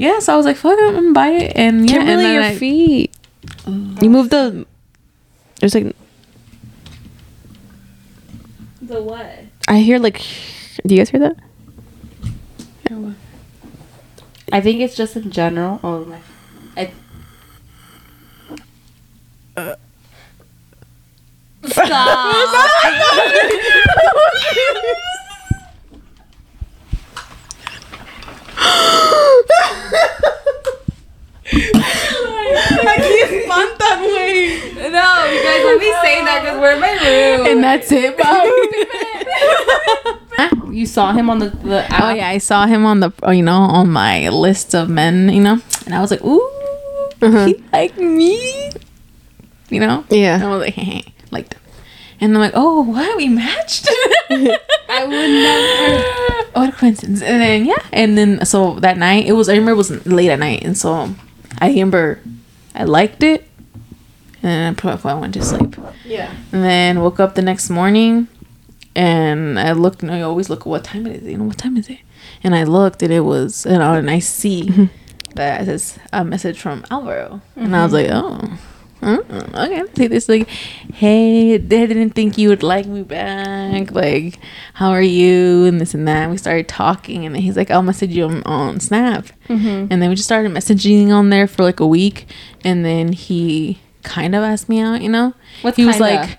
yeah. 0.00 0.18
So 0.18 0.32
I 0.32 0.36
was 0.36 0.46
like, 0.46 0.56
"Fuck, 0.56 0.78
it, 0.78 0.82
I'm 0.82 0.94
gonna 0.94 1.12
buy 1.12 1.28
it." 1.28 1.52
And 1.54 1.88
yeah, 1.88 1.98
and 1.98 2.08
Kimberly, 2.08 2.22
then 2.22 2.34
your 2.34 2.42
I- 2.42 2.56
feet. 2.56 3.14
You 3.66 3.96
oh. 4.02 4.08
moved 4.08 4.30
the. 4.30 4.66
There's 5.60 5.74
like 5.74 5.94
The 8.80 9.02
what? 9.02 9.30
I 9.68 9.80
hear 9.80 9.98
like. 9.98 10.22
Do 10.86 10.94
you 10.94 11.00
guys 11.00 11.10
hear 11.10 11.20
that? 11.20 11.36
I 14.52 14.60
think 14.60 14.80
it's 14.80 14.96
just 14.96 15.14
in 15.14 15.30
general. 15.30 15.78
Oh 15.84 16.04
my. 16.06 16.18
I, 16.76 16.90
no, 34.90 35.24
you 35.26 35.42
guys 35.42 35.64
let 35.64 35.78
me 35.78 35.90
say 36.02 36.24
that 36.24 36.38
because 36.42 36.58
we're 36.60 36.72
in 36.74 36.80
my 36.80 36.92
room. 36.92 37.46
and 37.46 37.62
that's 37.64 37.90
it. 37.92 38.16
you 40.72 40.86
saw 40.86 41.12
him 41.12 41.28
on 41.30 41.38
the 41.38 41.50
the 41.50 41.84
app. 41.92 42.02
oh 42.04 42.10
yeah, 42.10 42.28
I 42.28 42.38
saw 42.38 42.66
him 42.66 42.84
on 42.86 43.00
the 43.00 43.12
oh, 43.22 43.30
you 43.30 43.42
know 43.42 43.58
on 43.58 43.90
my 43.90 44.28
list 44.28 44.74
of 44.74 44.88
men, 44.88 45.28
you 45.28 45.42
know, 45.42 45.60
and 45.86 45.94
I 45.94 46.00
was 46.00 46.10
like, 46.10 46.24
"Ooh, 46.24 46.40
uh-huh. 47.22 47.46
he 47.46 47.62
like 47.72 47.96
me," 47.98 48.70
you 49.68 49.80
know. 49.80 50.04
And 50.10 50.18
Yeah. 50.18 50.40
I 50.42 50.48
was 50.48 50.60
like, 50.64 50.74
hey, 50.80 51.04
liked 51.30 51.54
him. 51.54 51.59
And 52.20 52.34
I'm 52.34 52.40
like, 52.40 52.52
oh, 52.54 52.82
what? 52.82 53.16
We 53.16 53.28
matched? 53.28 53.88
I 54.30 55.04
would 55.04 55.10
never. 55.10 56.50
what 56.52 56.68
a 56.68 56.72
coincidence. 56.72 57.22
And 57.22 57.40
then, 57.40 57.64
yeah. 57.64 57.82
And 57.92 58.18
then, 58.18 58.44
so 58.44 58.74
that 58.80 58.98
night, 58.98 59.26
it 59.26 59.32
was, 59.32 59.48
I 59.48 59.52
remember 59.52 59.72
it 59.72 59.76
was 59.76 60.06
late 60.06 60.30
at 60.30 60.38
night. 60.38 60.62
And 60.62 60.76
so 60.76 61.14
I 61.58 61.68
remember 61.68 62.20
I 62.74 62.84
liked 62.84 63.22
it. 63.22 63.46
And 64.42 64.76
then 64.76 65.00
I 65.04 65.14
went 65.14 65.34
to 65.34 65.42
sleep. 65.42 65.76
Yeah. 66.04 66.34
And 66.52 66.64
then 66.64 67.00
woke 67.00 67.20
up 67.20 67.34
the 67.34 67.42
next 67.42 67.70
morning 67.70 68.28
and 68.94 69.58
I 69.58 69.72
looked, 69.72 70.02
and 70.02 70.10
I 70.10 70.22
always 70.22 70.50
look 70.50 70.60
at 70.60 70.66
what 70.66 70.84
time 70.84 71.06
it 71.06 71.22
is. 71.22 71.28
You 71.28 71.38
know, 71.38 71.44
what 71.44 71.58
time 71.58 71.76
is 71.76 71.88
it? 71.88 71.98
And 72.42 72.54
I 72.54 72.64
looked 72.64 73.02
and 73.02 73.12
it 73.12 73.20
was, 73.20 73.64
and 73.64 73.82
I, 73.82 73.98
and 73.98 74.10
I 74.10 74.18
see 74.18 74.90
that 75.34 75.62
it 75.62 75.66
says 75.66 75.98
a 76.12 76.24
message 76.24 76.60
from 76.60 76.84
Alvaro. 76.90 77.40
And 77.56 77.76
I 77.76 77.80
mm-hmm. 77.80 77.82
was 77.84 77.92
like, 77.92 78.08
oh. 78.10 78.58
Uh, 79.02 79.18
okay, 79.54 79.82
see 79.96 80.06
this 80.08 80.28
like, 80.28 80.48
hey, 80.94 81.56
they 81.56 81.86
didn't 81.86 82.10
think 82.10 82.36
you 82.38 82.48
would 82.50 82.62
like 82.62 82.86
me 82.86 83.02
back. 83.02 83.92
Like, 83.92 84.38
how 84.74 84.90
are 84.90 85.02
you? 85.02 85.64
And 85.64 85.80
this 85.80 85.94
and 85.94 86.06
that. 86.06 86.22
And 86.24 86.30
we 86.32 86.36
started 86.38 86.68
talking, 86.68 87.24
and 87.24 87.34
then 87.34 87.42
he's 87.42 87.56
like, 87.56 87.70
I'll 87.70 87.82
message 87.82 88.10
you 88.10 88.24
on, 88.24 88.42
on 88.44 88.80
Snap. 88.80 89.26
And 89.48 89.90
then 89.90 90.08
we 90.08 90.14
just 90.14 90.28
started 90.28 90.52
messaging 90.52 91.08
on 91.10 91.30
there 91.30 91.46
for 91.48 91.62
like 91.62 91.80
a 91.80 91.86
week, 91.86 92.26
and 92.64 92.84
then 92.84 93.12
he 93.12 93.80
kind 94.02 94.34
of 94.34 94.42
asked 94.42 94.68
me 94.68 94.80
out. 94.80 95.02
You 95.02 95.08
know, 95.08 95.34
What's 95.62 95.76
he 95.76 95.84
was 95.86 95.96
kinda? 95.96 96.14
like, 96.16 96.38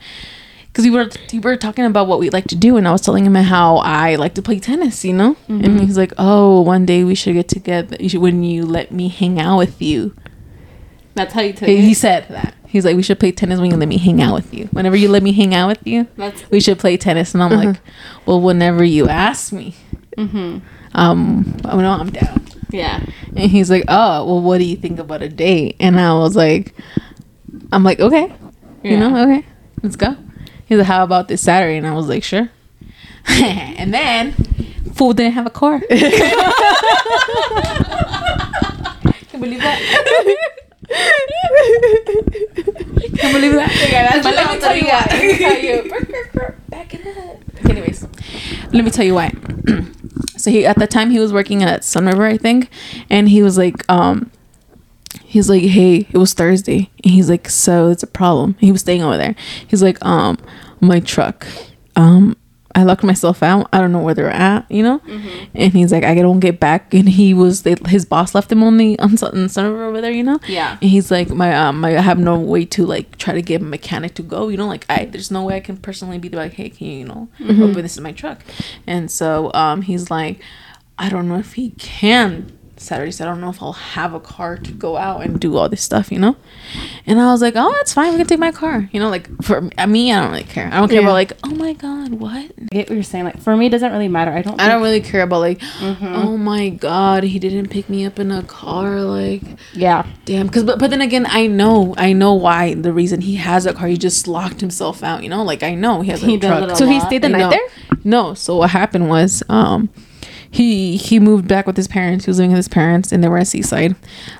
because 0.67 0.85
we 0.85 0.91
were 0.91 1.09
we 1.33 1.39
were 1.39 1.57
talking 1.57 1.83
about 1.85 2.07
what 2.07 2.19
we 2.19 2.29
like 2.29 2.45
to 2.47 2.55
do, 2.55 2.77
and 2.77 2.87
I 2.87 2.91
was 2.91 3.01
telling 3.01 3.25
him 3.25 3.35
how 3.35 3.77
I 3.77 4.15
like 4.15 4.35
to 4.35 4.41
play 4.41 4.59
tennis. 4.59 5.03
You 5.03 5.13
know, 5.13 5.35
and 5.49 5.79
he's 5.81 5.97
like, 5.97 6.13
oh, 6.17 6.61
one 6.61 6.85
day 6.85 7.03
we 7.03 7.15
should 7.15 7.33
get 7.33 7.49
together. 7.49 7.97
You 7.99 8.07
should 8.07 8.21
when 8.21 8.43
you 8.43 8.65
let 8.65 8.91
me 8.91 9.09
hang 9.09 9.39
out 9.39 9.57
with 9.57 9.81
you. 9.81 10.15
That's 11.13 11.33
how 11.33 11.41
you 11.41 11.53
took 11.53 11.67
He, 11.67 11.75
it. 11.77 11.81
he 11.81 11.93
said 11.93 12.27
that. 12.29 12.55
He's 12.67 12.85
like, 12.85 12.95
we 12.95 13.03
should 13.03 13.19
play 13.19 13.31
tennis 13.33 13.59
when 13.59 13.69
you 13.69 13.75
let 13.77 13.89
me 13.89 13.97
hang 13.97 14.21
out 14.21 14.33
with 14.33 14.53
you. 14.53 14.65
Whenever 14.67 14.95
you 14.95 15.09
let 15.09 15.23
me 15.23 15.33
hang 15.33 15.53
out 15.53 15.67
with 15.67 15.85
you, 15.85 16.07
That's. 16.15 16.49
we 16.49 16.61
should 16.61 16.79
play 16.79 16.95
tennis. 16.95 17.33
And 17.33 17.43
I'm 17.43 17.51
like, 17.51 17.77
well, 18.25 18.39
whenever 18.39 18.81
you 18.83 19.09
ask 19.09 19.51
me, 19.51 19.75
hmm 20.17 20.59
um, 20.93 21.57
oh 21.65 21.79
no, 21.79 21.91
I'm 21.91 22.09
down. 22.11 22.45
Yeah. 22.69 23.05
And 23.35 23.51
he's 23.51 23.69
like, 23.69 23.83
oh, 23.87 24.25
well, 24.25 24.41
what 24.41 24.57
do 24.59 24.63
you 24.65 24.75
think 24.77 24.99
about 24.99 25.21
a 25.21 25.29
date? 25.29 25.75
And 25.79 25.99
I 25.99 26.13
was 26.13 26.35
like, 26.35 26.73
I'm 27.71 27.83
like, 27.83 27.99
okay, 27.99 28.33
you 28.83 28.97
know, 28.97 29.15
okay, 29.23 29.45
let's 29.83 29.95
go. 29.95 30.15
He's 30.65 30.77
like, 30.79 30.87
how 30.87 31.03
about 31.03 31.27
this 31.27 31.41
Saturday? 31.41 31.77
And 31.77 31.87
I 31.87 31.93
was 31.93 32.07
like, 32.07 32.23
sure. 32.23 32.49
and 33.27 33.93
then, 33.93 34.33
fool 34.95 35.13
didn't 35.13 35.33
have 35.33 35.45
a 35.45 35.49
car. 35.49 35.79
Can 35.89 35.99
you 39.33 39.39
believe 39.39 39.59
that? 39.61 39.79
Can 42.55 43.29
you 43.29 43.33
believe 43.33 43.53
that? 43.53 44.21
But 44.23 44.35
let 44.35 44.51
me 44.51 44.59
tell 44.59 44.75
you 44.75 44.85
why. 44.85 45.05
Let 45.09 45.21
me 45.23 45.37
tell 45.37 45.59
you. 45.59 45.91
Back 46.69 46.93
it 46.93 47.07
up. 47.07 47.69
Anyways, 47.69 48.07
let 48.73 48.83
me 48.83 48.91
tell 48.91 49.05
you 49.05 49.15
why. 49.15 49.31
So 50.37 50.49
he 50.49 50.65
at 50.65 50.77
the 50.79 50.87
time 50.87 51.11
he 51.11 51.19
was 51.19 51.31
working 51.31 51.61
at 51.61 51.81
Sunriver, 51.81 52.25
I 52.25 52.35
think, 52.35 52.69
and 53.11 53.29
he 53.29 53.43
was 53.43 53.59
like, 53.59 53.87
um, 53.91 54.31
he's 55.23 55.49
like, 55.49 55.61
hey, 55.61 56.07
it 56.11 56.17
was 56.17 56.33
Thursday, 56.33 56.89
and 57.03 57.13
he's 57.13 57.29
like, 57.29 57.47
so 57.47 57.89
it's 57.89 58.01
a 58.01 58.07
problem. 58.07 58.55
He 58.59 58.71
was 58.71 58.81
staying 58.81 59.03
over 59.03 59.17
there. 59.17 59.35
He's 59.67 59.83
like, 59.83 60.03
um, 60.03 60.39
my 60.79 60.99
truck, 60.99 61.45
um, 61.95 62.35
I 62.75 62.83
locked 62.83 63.03
myself 63.03 63.43
out. 63.43 63.67
I 63.73 63.79
don't 63.79 63.91
know 63.91 64.01
where 64.01 64.13
they're 64.13 64.29
at, 64.29 64.69
you 64.69 64.83
know. 64.83 64.99
Mm-hmm. 64.99 65.45
And 65.55 65.73
he's 65.73 65.91
like, 65.91 66.03
I 66.03 66.15
don't 66.15 66.39
get 66.39 66.59
back. 66.59 66.93
And 67.01 67.09
he 67.09 67.33
was, 67.33 67.63
they, 67.63 67.75
his 67.87 68.05
boss 68.05 68.35
left 68.35 68.51
him 68.51 68.61
on 68.61 68.77
the 68.77 68.99
on 68.99 69.09
Sunriver 69.11 69.87
over 69.87 70.01
there, 70.01 70.11
you 70.11 70.23
know. 70.23 70.39
Yeah. 70.47 70.77
And 70.81 70.89
he's 70.89 71.09
like, 71.09 71.29
my 71.29 71.55
um, 71.55 71.83
I 71.83 71.91
have 71.91 72.19
no 72.19 72.37
way 72.37 72.65
to 72.65 72.85
like 72.85 73.17
try 73.17 73.33
to 73.33 73.41
get 73.41 73.61
a 73.61 73.63
mechanic 73.63 74.13
to 74.15 74.23
go, 74.23 74.49
you 74.49 74.57
know. 74.57 74.67
Like 74.67 74.85
I, 74.87 75.05
there's 75.05 75.31
no 75.31 75.43
way 75.43 75.55
I 75.55 75.61
can 75.61 75.77
personally 75.77 76.19
be 76.19 76.29
like, 76.29 76.53
hey, 76.53 76.69
can 76.69 76.87
you, 76.87 76.93
you 76.99 77.05
know, 77.05 77.29
open 77.39 77.81
this 77.81 77.93
is 77.93 78.01
my 78.01 78.11
truck. 78.11 78.41
And 78.85 79.09
so 79.09 79.51
um, 79.53 79.81
he's 79.81 80.11
like, 80.11 80.41
I 80.99 81.09
don't 81.09 81.27
know 81.27 81.39
if 81.39 81.53
he 81.53 81.71
can 81.71 82.55
Saturday, 82.81 83.11
so 83.11 83.25
I 83.25 83.27
don't 83.29 83.39
know 83.41 83.49
if 83.49 83.61
I'll 83.61 83.73
have 83.73 84.13
a 84.13 84.19
car 84.19 84.57
to 84.57 84.71
go 84.73 84.97
out 84.97 85.21
and 85.23 85.39
do 85.39 85.55
all 85.57 85.69
this 85.69 85.81
stuff, 85.81 86.11
you 86.11 86.19
know? 86.19 86.35
And 87.05 87.19
I 87.19 87.27
was 87.31 87.41
like, 87.41 87.53
oh, 87.55 87.71
that's 87.77 87.93
fine. 87.93 88.11
We 88.11 88.17
can 88.17 88.27
take 88.27 88.39
my 88.39 88.51
car. 88.51 88.89
You 88.91 88.99
know, 88.99 89.09
like 89.09 89.29
for 89.43 89.61
me, 89.87 90.11
I 90.11 90.21
don't 90.21 90.31
really 90.31 90.43
care. 90.43 90.67
I 90.71 90.77
don't 90.79 90.87
care 90.89 90.97
Yeah. 90.99 91.03
about 91.07 91.13
like, 91.13 91.33
oh 91.43 91.51
my 91.55 91.73
God, 91.73 92.13
what? 92.15 92.33
I 92.59 92.65
get 92.71 92.89
what 92.89 92.95
you're 92.95 93.03
saying. 93.03 93.25
Like 93.25 93.39
for 93.41 93.55
me, 93.55 93.67
it 93.67 93.69
doesn't 93.69 93.91
really 93.91 94.07
matter. 94.07 94.31
I 94.31 94.41
don't. 94.41 94.59
I 94.59 94.67
don't 94.67 94.81
really 94.81 95.01
care 95.01 95.21
about 95.21 95.39
like, 95.39 95.61
oh 95.81 96.37
my 96.37 96.69
God, 96.69 97.23
he 97.23 97.39
didn't 97.39 97.69
pick 97.69 97.89
me 97.89 98.05
up 98.05 98.19
in 98.19 98.31
a 98.31 98.43
car. 98.43 99.01
Like, 99.01 99.43
Yeah. 99.73 100.05
damn. 100.25 100.49
Cause, 100.49 100.63
but, 100.63 100.79
but 100.79 100.89
then 100.89 101.01
again, 101.01 101.25
I 101.29 101.47
know, 101.47 101.93
I 101.97 102.13
know 102.13 102.33
why 102.33 102.73
the 102.73 102.91
reason 102.93 103.21
he 103.21 103.35
has 103.35 103.65
a 103.65 103.73
car. 103.73 103.87
He 103.87 103.97
just 103.97 104.27
locked 104.27 104.61
himself 104.61 105.03
out, 105.03 105.23
you 105.23 105.29
know? 105.29 105.43
Like, 105.43 105.63
I 105.63 105.75
know 105.75 106.01
he 106.01 106.09
has 106.11 106.23
a 106.23 106.25
He 106.25 106.37
truck. 106.39 106.63
it 106.63 106.71
a 106.71 106.75
So 106.75 106.85
he 106.87 106.99
stayed 106.99 107.21
the 107.21 107.27
I 107.27 107.31
night 107.31 107.39
know. 107.39 107.49
there. 107.51 107.67
No. 108.03 108.33
So 108.33 108.57
what 108.57 108.69
happened 108.71 109.09
was, 109.09 109.43
um, 109.49 109.89
he 110.53 110.97
he 110.97 111.19
moved 111.19 111.47
back 111.47 111.65
with 111.65 111.77
his 111.77 111.87
parents. 111.87 112.25
He 112.25 112.29
was 112.29 112.37
living 112.37 112.51
with 112.51 112.57
his 112.57 112.67
parents, 112.67 113.11
and 113.11 113.23
they 113.23 113.29
were 113.29 113.37
at 113.37 113.47
Seaside. 113.47 113.95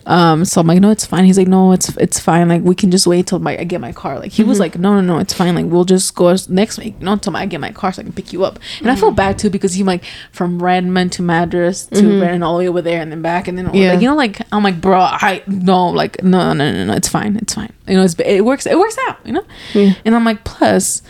Um, 0.06 0.44
so 0.44 0.60
I'm 0.60 0.68
like, 0.68 0.82
no, 0.82 0.92
it's 0.92 1.06
fine. 1.06 1.24
He's 1.24 1.38
like, 1.38 1.48
no, 1.48 1.72
it's 1.72 1.90
it's 1.98 2.20
fine. 2.20 2.50
Like 2.50 2.62
we 2.64 2.76
can 2.76 2.92
just 2.92 3.08
wait 3.08 3.28
till 3.28 3.40
my 3.40 3.58
I 3.58 3.64
get 3.64 3.80
my 3.80 3.94
car. 3.94 4.20
Like 4.20 4.34
he 4.34 4.44
was 4.44 4.58
mm-hmm. 4.58 4.62
like, 4.64 4.78
no, 4.78 5.00
no, 5.00 5.02
no, 5.02 5.20
it's 5.20 5.34
fine. 5.34 5.56
Like 5.56 5.66
we'll 5.66 5.86
just 5.86 6.14
go 6.14 6.36
next 6.50 6.78
week, 6.78 6.96
you 7.00 7.06
know, 7.06 7.14
until 7.14 7.36
I 7.38 7.46
get 7.46 7.62
my 7.62 7.72
car 7.72 7.94
so 7.94 8.02
I 8.02 8.04
can 8.04 8.14
pick 8.14 8.34
you 8.34 8.44
up. 8.44 8.60
And 8.80 8.92
I 8.92 8.96
felt 8.96 9.12
mm-hmm. 9.12 9.16
bad 9.16 9.40
too 9.40 9.50
because 9.50 9.74
he 9.74 9.84
like 9.84 10.04
from 10.34 10.62
Redmond 10.62 11.14
to 11.14 11.22
Madras 11.22 11.86
to 11.88 11.96
mm-hmm. 11.96 12.22
Redmond 12.22 12.44
all 12.44 12.58
the 12.58 12.60
way 12.60 12.68
over 12.68 12.82
there 12.82 13.02
and 13.02 13.12
then 13.12 13.22
back 13.22 13.48
and 13.48 13.58
then 13.58 13.74
Yeah. 13.74 13.94
like 13.94 14.02
you 14.02 14.10
know 14.10 14.16
like 14.16 14.42
I'm 14.52 14.64
like 14.64 14.82
bro 14.82 15.00
I 15.00 15.44
no 15.48 15.88
like 15.90 16.22
no 16.24 16.52
no 16.54 16.72
no 16.72 16.86
no 16.86 16.94
it's 16.94 17.08
fine 17.08 17.38
it's 17.38 17.54
fine 17.54 17.72
you 17.88 17.96
know 17.96 18.04
it's 18.04 18.16
it 18.20 18.44
works 18.44 18.66
it 18.66 18.78
works 18.78 18.98
out 19.08 19.18
you 19.26 19.32
know 19.32 19.44
Yeah. 19.74 19.94
and 20.04 20.14
I'm 20.16 20.26
like 20.26 20.44
plus 20.44 21.02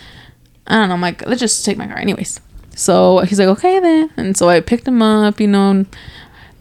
I 0.66 0.76
don't 0.76 0.88
know. 0.88 0.94
I'm 0.94 1.00
like, 1.00 1.26
let's 1.26 1.40
just 1.40 1.64
take 1.64 1.76
my 1.76 1.86
car, 1.86 1.98
anyways. 1.98 2.40
So 2.74 3.18
he's 3.20 3.38
like, 3.38 3.48
okay 3.48 3.80
then. 3.80 4.10
And 4.16 4.36
so 4.36 4.48
I 4.48 4.60
picked 4.60 4.86
him 4.86 5.02
up, 5.02 5.40
you 5.40 5.48
know, 5.48 5.84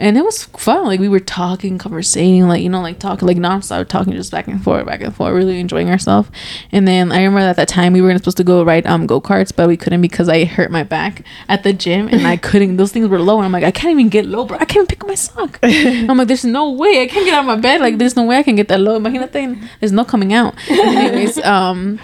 and 0.01 0.17
it 0.17 0.25
was 0.25 0.45
fun. 0.45 0.85
Like 0.85 0.99
we 0.99 1.07
were 1.07 1.19
talking, 1.19 1.77
conversating, 1.77 2.47
like 2.47 2.63
you 2.63 2.69
know, 2.69 2.81
like 2.81 2.97
talking, 2.97 3.27
like 3.27 3.37
nonstop 3.37 3.87
talking, 3.87 4.13
just 4.13 4.31
back 4.31 4.47
and 4.47 4.61
forth, 4.61 4.87
back 4.87 5.01
and 5.01 5.15
forth, 5.15 5.33
really 5.35 5.59
enjoying 5.59 5.91
ourselves. 5.91 6.27
And 6.71 6.87
then 6.87 7.11
I 7.11 7.17
remember 7.23 7.41
at 7.41 7.55
that 7.57 7.67
time 7.67 7.93
we 7.93 8.01
were 8.01 8.11
supposed 8.17 8.37
to 8.37 8.43
go 8.43 8.63
ride 8.63 8.87
um 8.87 9.05
go 9.05 9.21
karts, 9.21 9.55
but 9.55 9.67
we 9.67 9.77
couldn't 9.77 10.01
because 10.01 10.27
I 10.27 10.45
hurt 10.45 10.71
my 10.71 10.81
back 10.81 11.23
at 11.47 11.61
the 11.61 11.71
gym, 11.71 12.07
and 12.07 12.25
I 12.25 12.35
couldn't. 12.47 12.77
Those 12.77 12.91
things 12.91 13.07
were 13.07 13.19
low, 13.19 13.37
and 13.37 13.45
I'm 13.45 13.51
like, 13.51 13.63
I 13.63 13.69
can't 13.69 13.91
even 13.91 14.09
get 14.09 14.25
low, 14.25 14.45
bro. 14.45 14.57
I 14.57 14.65
can't 14.65 14.77
even 14.77 14.87
pick 14.87 15.03
up 15.03 15.07
my 15.07 15.15
sock. 15.15 15.59
I'm 15.63 16.17
like, 16.17 16.27
there's 16.27 16.45
no 16.45 16.71
way 16.71 17.03
I 17.03 17.07
can't 17.07 17.25
get 17.25 17.35
out 17.35 17.41
of 17.41 17.45
my 17.45 17.57
bed. 17.57 17.79
Like 17.79 17.99
there's 17.99 18.15
no 18.15 18.23
way 18.23 18.37
I 18.37 18.43
can 18.43 18.55
get 18.55 18.69
that 18.69 18.79
low. 18.79 18.99
Imagínate, 18.99 19.35
and 19.35 19.69
there's 19.79 19.91
no 19.91 20.03
coming 20.03 20.33
out. 20.33 20.55
Anyways, 20.67 21.37
um, 21.45 21.99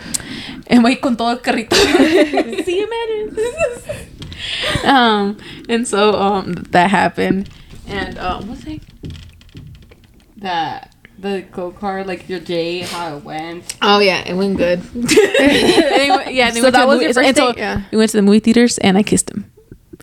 and 0.67 0.83
voy 0.83 0.97
con 0.97 1.17
todo 1.17 1.29
el 1.29 1.39
carrito. 1.39 1.75
See 2.63 2.79
you, 2.79 2.89
man. 2.89 2.95
um, 4.85 5.37
and 5.67 5.87
so 5.87 6.13
um 6.13 6.53
that 6.69 6.91
happened, 6.91 7.49
and 7.88 8.17
um, 8.19 8.47
what's 8.47 8.65
it? 8.65 8.81
That 10.38 10.93
the 11.19 11.43
go 11.51 11.71
kart, 11.71 12.05
like 12.05 12.29
your 12.29 12.39
day, 12.39 12.79
how 12.81 13.17
it 13.17 13.23
went. 13.23 13.75
Oh 13.81 13.99
yeah, 13.99 14.21
it 14.27 14.35
went 14.35 14.57
good. 14.57 14.79
anyway, 15.39 16.33
yeah, 16.33 16.51
So 16.51 16.69
that 16.69 16.88
was 16.88 17.01
your 17.01 17.13
first 17.13 17.35
so 17.35 17.51
date? 17.53 17.57
Yeah. 17.59 17.81
We 17.91 17.97
went 17.97 18.11
to 18.11 18.17
the 18.17 18.21
movie 18.21 18.39
theaters, 18.39 18.77
and 18.79 18.97
I 18.97 19.03
kissed 19.03 19.31
him 19.31 19.51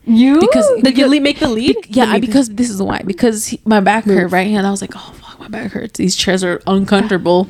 You 0.05 0.41
because 0.41 0.66
Did 0.82 0.99
you 0.99 1.07
le- 1.07 1.20
make 1.20 1.39
the 1.39 1.49
lead? 1.49 1.76
Yeah, 1.89 2.07
The 2.07 2.12
lead- 2.14 2.20
because 2.22 2.49
this 2.51 2.68
is 2.68 2.82
why. 2.82 3.03
Because 3.07 3.47
he, 3.47 3.61
my 3.64 3.80
back 3.80 4.05
hurt, 4.05 4.32
right? 4.32 4.49
And 4.49 4.66
I 4.66 4.70
was 4.70 4.80
like, 4.80 4.93
oh 4.97 5.14
fuck, 5.20 5.39
my 5.39 5.49
back 5.49 5.70
hurts. 5.72 5.99
These 5.99 6.16
chairs 6.16 6.43
are 6.43 6.61
uncomfortable 6.66 7.49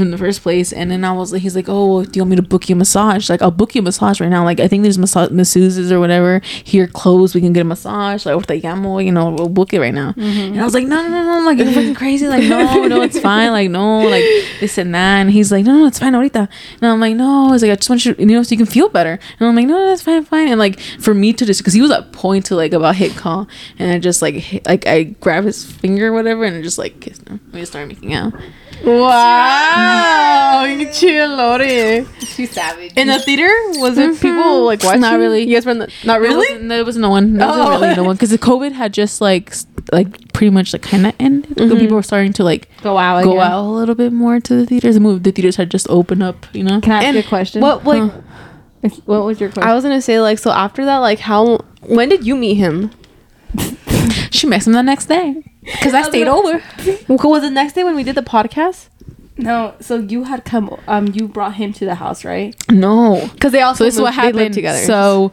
in 0.00 0.10
the 0.10 0.18
first 0.18 0.42
place. 0.42 0.72
And 0.72 0.90
then 0.90 1.04
I 1.04 1.12
was 1.12 1.32
like, 1.32 1.42
he's 1.42 1.54
like, 1.54 1.66
oh, 1.68 2.04
do 2.04 2.10
you 2.16 2.22
want 2.22 2.30
me 2.30 2.36
to 2.36 2.42
book 2.42 2.68
you 2.68 2.74
a 2.74 2.78
massage? 2.78 3.28
Like, 3.28 3.42
I'll 3.42 3.50
book 3.50 3.74
you 3.74 3.80
a 3.80 3.84
massage 3.84 4.20
right 4.20 4.30
now. 4.30 4.44
Like, 4.44 4.60
I 4.60 4.68
think 4.68 4.82
there's 4.82 4.98
massa- 4.98 5.28
masseuses 5.28 5.90
or 5.90 6.00
whatever 6.00 6.40
here 6.64 6.86
close. 6.86 7.34
We 7.34 7.40
can 7.40 7.52
get 7.52 7.60
a 7.60 7.64
massage. 7.64 8.24
Like, 8.24 8.46
te 8.46 8.60
llamo, 8.60 9.04
you 9.04 9.12
know, 9.12 9.30
we'll 9.30 9.48
book 9.48 9.72
it 9.72 9.80
right 9.80 9.94
now. 9.94 10.12
Mm-hmm. 10.12 10.52
And 10.52 10.60
I 10.60 10.64
was 10.64 10.74
like, 10.74 10.86
no, 10.86 11.02
no, 11.02 11.08
no, 11.08 11.22
no. 11.22 11.38
I'm 11.38 11.44
like, 11.44 11.58
you're 11.58 11.72
fucking 11.72 11.94
crazy. 11.94 12.26
Like, 12.26 12.44
no, 12.44 12.86
no, 12.86 13.02
it's 13.02 13.20
fine. 13.20 13.50
Like, 13.50 13.70
no, 13.70 14.00
like 14.08 14.24
this 14.60 14.78
and 14.78 14.94
that. 14.94 15.20
And 15.20 15.30
he's 15.30 15.52
like, 15.52 15.64
no, 15.64 15.78
no, 15.78 15.86
it's 15.86 15.98
fine, 15.98 16.14
ahorita. 16.14 16.48
And 16.80 16.90
I'm 16.90 17.00
like, 17.00 17.16
no. 17.16 17.52
He's 17.52 17.62
like, 17.62 17.72
I 17.72 17.76
just 17.76 17.90
want 17.90 18.04
you, 18.04 18.14
to, 18.14 18.20
you 18.20 18.26
know, 18.26 18.42
so 18.42 18.52
you 18.52 18.56
can 18.56 18.66
feel 18.66 18.88
better. 18.88 19.18
And 19.38 19.48
I'm 19.48 19.54
like, 19.54 19.66
no, 19.66 19.78
no, 19.78 19.88
that's 19.88 20.02
fine, 20.02 20.24
fine. 20.24 20.48
And 20.48 20.58
like, 20.58 20.80
for 20.80 21.14
me 21.14 21.32
to 21.32 21.44
just, 21.44 21.60
because 21.60 21.74
he 21.74 21.82
was 21.82 21.90
at 21.90 22.12
point 22.12 22.46
to 22.46 22.56
like 22.56 22.72
about 22.72 22.96
hit 22.96 23.16
call, 23.16 23.48
and 23.78 23.90
I 23.90 23.98
just 23.98 24.22
like, 24.22 24.34
hit, 24.36 24.66
like 24.66 24.86
I 24.86 25.04
grabbed 25.04 25.46
his 25.46 25.64
finger 25.64 26.08
or 26.08 26.12
whatever, 26.12 26.44
and 26.44 26.56
I 26.56 26.62
just 26.62 26.78
like 26.78 27.00
kissed 27.00 27.28
him. 27.28 27.40
We 27.52 27.60
just 27.60 27.72
started 27.72 27.88
making 27.88 28.14
out. 28.14 28.32
Wow, 28.84 29.81
you 30.78 30.90
chill, 30.92 31.36
Lori. 31.36 32.06
she's 32.20 32.50
savage. 32.50 32.92
In 32.96 33.08
the 33.08 33.18
theater, 33.18 33.48
was 33.80 33.98
it 33.98 34.20
people 34.20 34.64
like 34.64 34.82
watching? 34.82 35.00
Not 35.00 35.18
really. 35.18 35.42
You 35.44 35.54
guys 35.56 35.64
were 35.66 35.72
in 35.72 35.78
the, 35.78 35.86
not 36.04 36.20
There 36.20 36.30
really. 36.30 36.56
was, 36.58 36.68
there 36.68 36.84
was 36.84 36.96
no 36.96 37.10
one. 37.10 37.34
There 37.34 37.46
wasn't 37.46 37.66
Oh. 37.68 37.80
really 37.80 37.94
no 37.96 38.04
one 38.04 38.16
because 38.16 38.30
the 38.30 38.38
COVID 38.38 38.72
had 38.72 38.92
just 38.92 39.20
like 39.20 39.52
like 39.92 40.32
pretty 40.32 40.50
much 40.50 40.72
like 40.72 40.82
kind 40.82 41.06
of 41.06 41.14
ended. 41.18 41.56
Mm-hmm. 41.56 41.78
People 41.78 41.96
were 41.96 42.02
starting 42.02 42.32
to 42.34 42.44
like 42.44 42.68
go 42.82 42.96
out. 42.98 43.24
go 43.24 43.32
again. 43.32 43.50
out 43.52 43.64
a 43.64 43.68
little 43.68 43.94
bit 43.94 44.12
more 44.12 44.40
to 44.40 44.54
the 44.54 44.66
theaters. 44.66 44.94
The 44.94 45.00
movie, 45.00 45.18
the 45.20 45.32
theaters 45.32 45.56
had 45.56 45.70
just 45.70 45.86
opened 45.90 46.22
up. 46.22 46.46
You 46.54 46.64
know. 46.64 46.80
Can 46.80 46.92
I 46.92 46.96
ask 46.98 47.04
And 47.06 47.16
you 47.16 47.22
a 47.22 47.26
question? 47.26 47.60
What 47.60 47.84
like? 47.84 48.10
It's- 48.82 49.00
What 49.04 49.24
was 49.24 49.40
your 49.40 49.50
question? 49.50 49.68
I 49.68 49.74
was 49.74 49.84
gonna 49.84 50.00
say 50.02 50.20
like 50.20 50.38
so 50.38 50.50
after 50.50 50.84
that 50.84 50.98
like 50.98 51.18
how 51.20 51.58
when 51.82 52.08
did 52.08 52.24
you 52.26 52.36
meet 52.36 52.54
him? 52.54 52.90
She 54.30 54.46
met 54.46 54.66
him 54.66 54.72
the 54.72 54.82
next 54.82 55.06
day 55.06 55.42
because 55.62 55.94
I 55.94 56.02
stayed 56.08 56.26
over. 56.26 56.62
Was 57.08 57.38
it 57.38 57.46
the 57.46 57.50
next 57.50 57.74
day 57.74 57.84
when 57.84 57.94
we 57.94 58.02
did 58.02 58.14
the 58.14 58.22
podcast? 58.22 58.88
No, 59.36 59.74
so 59.80 59.96
you 59.96 60.24
had 60.24 60.44
come. 60.44 60.76
Um, 60.86 61.08
you 61.14 61.26
brought 61.28 61.54
him 61.54 61.72
to 61.74 61.84
the 61.84 61.94
house, 61.96 62.24
right? 62.24 62.54
No. 62.70 63.28
Because 63.32 63.52
they 63.52 63.62
also 63.62 63.78
So 63.78 63.84
this 63.84 63.94
is 63.94 64.00
what 64.00 64.14
moved- 64.14 64.18
they 64.18 64.24
lived 64.32 64.38
happened. 64.38 64.54
together. 64.54 64.84
So 64.86 65.32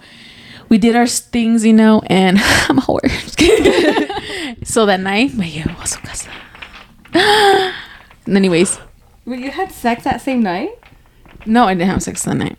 we 0.70 0.78
did 0.78 0.96
our 0.96 1.08
things, 1.08 1.66
you 1.66 1.74
know, 1.74 2.02
and 2.08 2.38
I'm 2.70 2.78
a 2.78 2.82
whore. 2.82 3.00
So 4.66 4.86
that 4.86 5.00
night, 5.00 5.34
me 5.36 5.50
llevó 5.52 5.82
a 5.82 5.88
su 5.88 6.00
casa. 6.00 6.30
Anyways, 8.28 8.80
Wait, 9.26 9.40
you 9.40 9.52
had 9.52 9.72
sex 9.72 10.04
that 10.04 10.22
same 10.22 10.42
night? 10.44 10.70
no, 11.46 11.66
I 11.66 11.74
didn't 11.74 11.90
have 11.90 12.04
sex 12.04 12.24
that 12.24 12.36
night. 12.36 12.58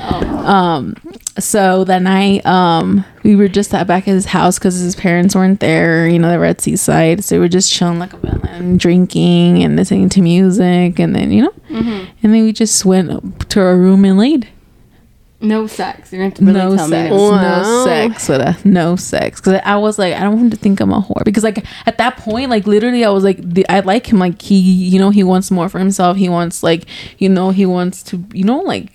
Oh, 0.00 0.22
Um, 0.46 0.94
so 1.38 1.84
that 1.84 2.02
night, 2.02 2.44
um, 2.46 3.04
we 3.22 3.36
were 3.36 3.48
just 3.48 3.74
at 3.74 3.86
back 3.86 4.06
at 4.08 4.12
his 4.14 4.26
house 4.26 4.58
because 4.58 4.78
his 4.78 4.94
parents 4.96 5.34
weren't 5.34 5.60
there. 5.60 6.08
You 6.08 6.18
know, 6.18 6.28
they 6.30 6.38
were 6.38 6.44
at 6.46 6.60
Seaside, 6.60 7.24
so 7.24 7.36
we 7.36 7.40
were 7.40 7.48
just 7.48 7.72
chilling 7.72 7.98
like 7.98 8.12
a 8.12 8.16
villain, 8.18 8.76
drinking 8.76 9.62
and 9.62 9.76
listening 9.76 10.08
to 10.10 10.22
music, 10.22 10.98
and 10.98 11.14
then 11.14 11.30
you 11.32 11.42
know, 11.42 11.54
and 11.68 12.08
then 12.22 12.42
we 12.44 12.52
just 12.52 12.84
went 12.84 13.10
up 13.10 13.48
to 13.48 13.60
our 13.60 13.76
room 13.76 14.04
and 14.04 14.18
laid. 14.18 14.48
No 15.40 15.66
sex. 15.66 16.12
You're 16.12 16.22
going 16.22 16.32
to 16.32 16.44
really 16.44 16.58
no 16.58 16.76
tell 16.76 16.88
sex, 16.88 17.10
me. 17.10 17.16
Wow. 17.16 17.62
no 17.62 17.84
sex 17.84 18.28
with 18.28 18.40
a 18.40 18.56
no 18.64 18.96
sex. 18.96 19.40
Because 19.40 19.60
I 19.64 19.76
was 19.76 19.98
like, 19.98 20.14
I 20.14 20.20
don't 20.20 20.32
want 20.34 20.44
him 20.44 20.50
to 20.50 20.56
think 20.56 20.80
I'm 20.80 20.92
a 20.92 21.00
whore. 21.00 21.24
Because 21.24 21.44
like 21.44 21.64
at 21.86 21.98
that 21.98 22.16
point, 22.16 22.50
like 22.50 22.66
literally, 22.66 23.04
I 23.04 23.10
was 23.10 23.22
like, 23.24 23.38
the, 23.42 23.68
I 23.68 23.80
like 23.80 24.06
him. 24.10 24.18
Like 24.18 24.40
he, 24.40 24.58
you 24.58 24.98
know, 24.98 25.10
he 25.10 25.22
wants 25.22 25.50
more 25.50 25.68
for 25.68 25.78
himself. 25.78 26.16
He 26.16 26.28
wants 26.28 26.62
like, 26.62 26.86
you 27.18 27.28
know, 27.28 27.50
he 27.50 27.66
wants 27.66 28.02
to, 28.04 28.24
you 28.32 28.44
know, 28.44 28.60
like 28.60 28.90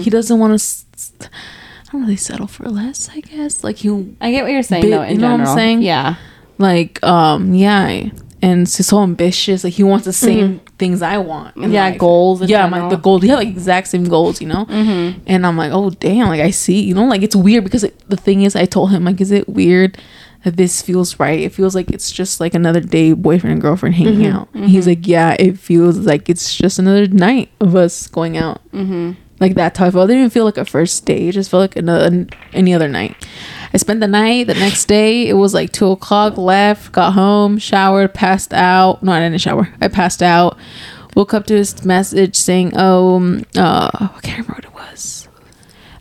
he 0.00 0.08
doesn't 0.10 0.38
want 0.38 0.52
to. 0.52 0.54
S- 0.54 0.86
I 1.28 1.92
don't 1.92 2.02
really 2.02 2.16
settle 2.16 2.46
for 2.46 2.68
less. 2.70 3.10
I 3.10 3.20
guess 3.20 3.62
like 3.62 3.76
he 3.76 3.88
I 4.20 4.30
get 4.30 4.44
what 4.44 4.52
you're 4.52 4.62
saying, 4.62 4.82
Bit- 4.82 4.90
though. 4.90 5.02
In 5.02 5.16
you 5.16 5.18
know 5.18 5.32
what 5.32 5.40
I'm 5.46 5.54
saying? 5.54 5.82
Yeah. 5.82 6.14
like 6.58 7.02
um 7.04 7.52
yeah 7.54 8.08
and 8.42 8.68
so, 8.68 8.82
so 8.82 9.02
ambitious 9.02 9.64
like 9.64 9.72
he 9.72 9.84
wants 9.84 10.04
the 10.04 10.10
mm-hmm. 10.10 10.26
same 10.26 10.58
things 10.78 11.00
i 11.00 11.16
want 11.16 11.56
in 11.56 11.70
Yeah, 11.70 11.90
life. 11.90 11.98
goals 11.98 12.42
yeah 12.42 12.66
my 12.66 12.78
general. 12.78 12.90
the 12.90 12.96
goals 12.96 13.22
we 13.22 13.28
have 13.28 13.38
like 13.38 13.48
exact 13.48 13.88
same 13.88 14.04
goals 14.04 14.40
you 14.40 14.48
know? 14.48 14.66
Mm-hmm. 14.66 15.20
and 15.26 15.46
i'm 15.46 15.56
like 15.56 15.72
oh 15.72 15.90
damn 15.90 16.28
like 16.28 16.40
i 16.40 16.50
see 16.50 16.82
you 16.82 16.94
know 16.94 17.04
like 17.04 17.22
it's 17.22 17.36
weird 17.36 17.64
because 17.64 17.84
it, 17.84 18.08
the 18.08 18.16
thing 18.16 18.42
is 18.42 18.56
i 18.56 18.66
told 18.66 18.90
him 18.90 19.04
like 19.04 19.20
is 19.20 19.30
it 19.30 19.48
weird 19.48 19.96
that 20.44 20.56
this 20.56 20.82
feels 20.82 21.20
right? 21.20 21.38
It 21.38 21.52
feels 21.52 21.74
like 21.74 21.90
it's 21.90 22.10
just 22.10 22.40
like 22.40 22.54
another 22.54 22.80
day 22.80 23.12
boyfriend 23.12 23.52
and 23.52 23.62
girlfriend 23.62 23.94
hanging 23.94 24.22
mm-hmm. 24.22 24.36
out. 24.36 24.48
And 24.54 24.68
he's 24.68 24.86
like 24.86 25.06
yeah 25.06 25.36
it 25.38 25.58
feels 25.58 25.98
like 25.98 26.28
it's 26.28 26.54
just 26.54 26.78
another 26.78 27.06
night 27.06 27.50
of 27.60 27.76
us 27.76 28.06
going 28.08 28.36
out 28.36 28.60
Like 29.42 29.56
that 29.56 29.74
type 29.74 29.94
of 29.94 29.96
it 29.96 30.06
didn't 30.06 30.20
even 30.20 30.30
feel 30.30 30.44
like 30.44 30.56
a 30.56 30.64
first 30.64 31.04
date 31.04 31.28
it 31.28 31.32
just 31.32 31.50
felt 31.50 31.60
like 31.62 31.76
another 31.76 32.26
any 32.52 32.72
other 32.72 32.88
night. 32.88 33.16
I 33.74 33.76
spent 33.76 34.00
the 34.00 34.06
night 34.08 34.46
the 34.46 34.54
next 34.54 34.86
day 34.86 35.28
it 35.28 35.34
was 35.34 35.52
like 35.52 35.72
two 35.72 35.88
o'clock 35.88 36.38
left 36.38 36.92
got 36.92 37.12
home 37.12 37.58
showered 37.58 38.14
passed 38.14 38.54
out. 38.54 39.02
No 39.02 39.12
i 39.12 39.18
didn't 39.18 39.40
shower. 39.40 39.68
I 39.80 39.88
passed 39.88 40.22
out. 40.22 40.56
Woke 41.16 41.34
up 41.34 41.44
to 41.46 41.54
his 41.54 41.84
message 41.84 42.36
saying 42.36 42.72
oh 42.76 43.16
um, 43.16 43.44
uh 43.56 43.90
i 43.92 44.20
can't 44.22 44.46
remember 44.46 44.71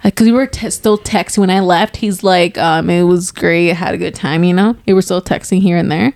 because 0.04 0.26
we 0.26 0.32
were 0.34 0.48
te- 0.48 0.70
still 0.72 0.98
texting 0.98 1.40
when 1.40 1.50
I 1.50 1.60
left. 1.60 1.98
He's 1.98 2.24
like, 2.24 2.58
um, 2.58 2.90
it 2.90 3.04
was 3.04 3.32
great. 3.32 3.70
I 3.72 3.74
had 3.74 3.94
a 3.94 3.98
good 3.98 4.16
time, 4.16 4.44
you 4.44 4.54
know. 4.54 4.76
We 4.86 4.94
were 4.94 5.02
still 5.02 5.22
texting 5.22 5.62
here 5.62 5.78
and 5.78 5.92
there, 5.92 6.14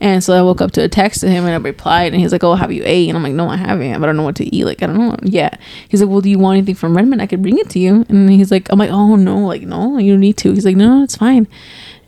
and 0.00 0.22
so 0.24 0.32
I 0.38 0.42
woke 0.42 0.60
up 0.60 0.72
to 0.72 0.82
a 0.82 0.88
text 0.88 1.20
to 1.20 1.28
him 1.28 1.44
and 1.44 1.54
I 1.54 1.56
replied, 1.56 2.12
and 2.12 2.20
he's 2.20 2.32
like, 2.32 2.42
"Oh, 2.44 2.54
have 2.54 2.72
you 2.72 2.82
ate?" 2.84 3.08
And 3.08 3.16
I'm 3.16 3.22
like, 3.22 3.32
"No, 3.34 3.48
I 3.48 3.56
haven't, 3.56 3.92
but 4.00 4.04
I 4.04 4.06
don't 4.06 4.16
know 4.16 4.22
what 4.24 4.36
to 4.36 4.54
eat. 4.54 4.64
Like, 4.64 4.82
I 4.82 4.86
don't 4.86 4.98
know 4.98 5.16
Yeah. 5.22 5.54
He's 5.88 6.00
like, 6.00 6.10
"Well, 6.10 6.20
do 6.20 6.30
you 6.30 6.38
want 6.38 6.58
anything 6.58 6.74
from 6.74 6.96
Redmond? 6.96 7.22
I 7.22 7.26
could 7.26 7.42
bring 7.42 7.58
it 7.58 7.70
to 7.70 7.78
you." 7.78 8.04
And 8.08 8.30
he's 8.30 8.50
like, 8.50 8.70
"I'm 8.70 8.78
like, 8.78 8.90
oh 8.90 9.16
no, 9.16 9.38
like 9.46 9.62
no, 9.62 9.98
you 9.98 10.12
don't 10.12 10.20
need 10.20 10.36
to." 10.38 10.52
He's 10.52 10.64
like, 10.64 10.76
"No, 10.76 11.02
it's 11.02 11.16
fine." 11.16 11.46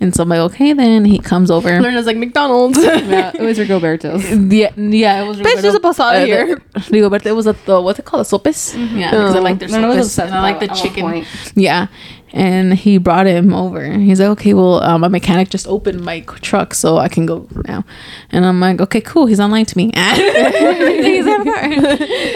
And 0.01 0.15
so 0.15 0.23
I'm 0.23 0.29
like, 0.29 0.41
"Okay, 0.41 0.73
then." 0.73 1.05
He 1.05 1.19
comes 1.19 1.51
over. 1.51 1.81
Learn 1.81 1.95
as 1.97 2.07
like 2.07 2.17
McDonald's. 2.17 2.79
Yeah, 2.85 3.31
it 3.35 3.41
was 3.41 3.59
Rigoberto's. 3.59 4.25
Yeah, 4.53 4.73
yeah, 4.77 5.23
it 5.23 5.29
was. 5.29 5.39
Bitch, 5.39 5.63
there's 5.63 5.75
a 5.75 5.81
pasada 5.81 6.23
uh, 6.23 6.25
here. 6.25 6.57
Digo, 6.91 7.09
but 7.15 7.25
it 7.25 7.33
was 7.33 7.47
a 7.47 7.53
the 7.53 7.81
what's 7.81 7.99
it 7.99 8.05
called? 8.05 8.23
A 8.23 8.25
sopes. 8.25 8.75
Yeah, 8.75 9.11
because 9.11 9.37
I 9.37 9.39
like 9.39 9.59
their 9.59 9.69
No, 9.69 9.81
no, 9.81 9.93
it 9.93 9.97
was 9.97 10.13
sopes. 10.13 10.31
a 10.31 10.35
and 10.35 10.35
I 10.35 10.43
like 10.43 10.59
the 10.59 10.71
at 10.71 11.03
one 11.03 11.23
chicken. 11.23 11.27
Yeah, 11.55 11.87
and 12.33 12.75
he 12.75 12.99
brought 12.99 13.27
him 13.27 13.55
over. 13.55 13.85
He's 13.93 14.19
like, 14.21 14.31
okay, 14.31 14.53
well, 14.55 14.83
um, 14.83 15.03
my 15.03 15.09
mechanic 15.09 15.51
just 15.51 15.69
opened 15.69 16.05
my 16.05 16.21
truck, 16.21 16.75
so 16.75 16.99
I 16.99 17.09
can 17.09 17.25
go 17.27 17.47
now. 17.67 17.85
And 18.31 18.45
I'm 18.45 18.59
like, 18.61 18.81
okay, 18.81 19.01
cool. 19.01 19.27
He's 19.27 19.41
online 19.41 19.67
to 19.67 19.77
me. 19.77 19.93
He's 19.95 21.27
in 21.27 21.45
the 21.45 21.45
car. 21.45 21.63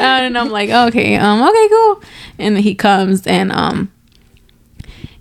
and 0.00 0.38
I'm 0.38 0.50
like, 0.50 0.70
okay, 0.70 1.16
um, 1.16 1.42
okay, 1.42 1.68
cool. 1.68 2.02
And 2.38 2.58
he 2.58 2.74
comes 2.74 3.26
and 3.26 3.50
um. 3.52 3.90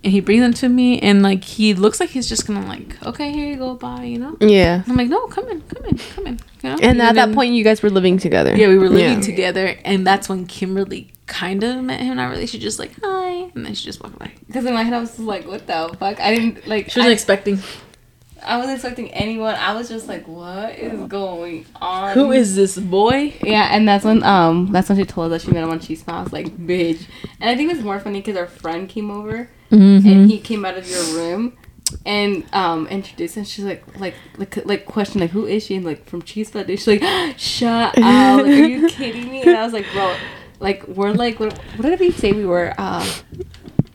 And 0.08 0.14
he 0.14 0.22
brings 0.22 0.40
them 0.42 0.54
to 0.54 0.70
me, 0.70 1.00
and 1.02 1.22
like 1.22 1.44
he 1.44 1.74
looks 1.74 2.00
like 2.00 2.12
he's 2.12 2.30
just 2.30 2.48
gonna 2.48 2.66
like, 2.66 2.96
okay, 3.06 3.30
here 3.34 3.46
you 3.46 3.58
go, 3.58 3.74
bye, 3.74 4.06
you 4.06 4.18
know. 4.18 4.38
yeah. 4.40 4.82
I'm 4.88 4.96
like, 4.96 5.10
no, 5.10 5.28
come 5.28 5.50
in, 5.50 5.60
come 5.64 5.84
in, 5.84 5.98
come 5.98 6.28
in, 6.28 6.40
you 6.64 6.70
know. 6.70 6.78
And 6.82 7.02
at 7.02 7.16
that 7.16 7.34
point, 7.34 7.54
you 7.56 7.62
guys 7.66 7.84
were 7.84 7.90
living 7.90 8.18
together. 8.18 8.56
yeah, 8.56 8.70
we 8.70 8.78
were 8.78 8.88
living 8.88 9.16
Yeah. 9.16 9.20
together, 9.20 9.76
and 9.84 10.08
that's 10.08 10.30
when 10.30 10.46
Kimberly 10.46 11.12
kind 11.26 11.62
of 11.66 11.84
met 11.84 12.00
him. 12.00 12.16
Not 12.16 12.30
really. 12.30 12.46
She 12.48 12.58
just 12.58 12.80
like 12.80 12.94
hi, 13.04 13.52
and 13.54 13.66
then 13.66 13.74
she 13.74 13.84
just 13.84 14.02
walked 14.02 14.16
away. 14.16 14.32
Because 14.48 14.64
in 14.64 14.74
my 14.74 14.84
head, 14.84 14.94
I 14.94 15.02
was 15.02 15.20
like, 15.20 15.46
"What 15.46 15.68
the 15.68 15.94
fuck?" 16.00 16.22
I 16.22 16.34
didn't 16.34 16.66
like. 16.70 16.90
She 16.90 17.00
wasn't 17.02 17.10
I, 17.10 17.14
expecting. 17.14 17.60
I 18.42 18.56
wasn't 18.56 18.76
expecting 18.76 19.12
anyone. 19.12 19.56
I 19.56 19.74
was 19.74 19.90
just 19.90 20.08
like, 20.08 20.26
"What 20.26 20.74
is 20.80 21.02
going 21.10 21.66
on?" 21.82 22.14
Who 22.14 22.32
is 22.32 22.56
this 22.56 22.78
boy? 22.78 23.34
Yeah, 23.44 23.68
and 23.76 23.86
that's 23.86 24.06
when 24.06 24.24
um 24.24 24.72
that's 24.72 24.88
when 24.88 24.98
she 24.98 25.04
told 25.04 25.34
us 25.34 25.42
that 25.44 25.50
she 25.50 25.54
met 25.54 25.64
him 25.66 25.70
on 25.70 25.80
Chispa. 25.82 26.14
I 26.14 26.24
was 26.24 26.32
like, 26.32 26.48
"Bitch!" 26.56 27.02
And 27.42 27.50
I 27.50 27.58
think 27.58 27.74
it's 27.74 27.84
more 27.84 28.00
funny 28.00 28.20
because 28.22 28.38
our 28.38 28.48
friend 28.48 28.88
came 28.88 29.12
over 29.12 29.50
Mm-hmm. 29.72 30.08
and 30.08 30.32
he 30.32 30.40
came 30.40 30.64
out 30.64 30.78
of 30.78 30.90
your 30.90 31.04
room 31.16 31.58
and 32.06 32.46
um 32.54 32.88
introduced 32.88 33.38
and 33.38 33.48
she's 33.48 33.66
like 33.66 33.84
like 34.00 34.16
like 34.38 34.66
like 34.66 34.86
question 34.86 35.22
like 35.22 35.32
who 35.32 35.46
is 35.46 35.66
she? 35.66 35.76
And 35.76 35.86
like 35.86 36.08
from 36.08 36.22
Chispa 36.22 36.68
she's 36.68 36.88
like 36.88 37.04
shut 37.38 37.98
up. 37.98 37.98
Like, 37.98 38.46
are 38.46 38.50
you 38.50 38.88
kidding 38.88 39.30
me? 39.30 39.42
And 39.42 39.58
I 39.58 39.64
was 39.64 39.74
like 39.74 39.86
bro 39.94 40.16
like 40.60 40.88
we're 40.88 41.12
like 41.12 41.40
what, 41.40 41.54
what 41.78 41.90
did 41.90 42.00
we 42.00 42.12
say 42.12 42.32
we 42.32 42.46
were? 42.46 42.74
Uh 42.78 43.06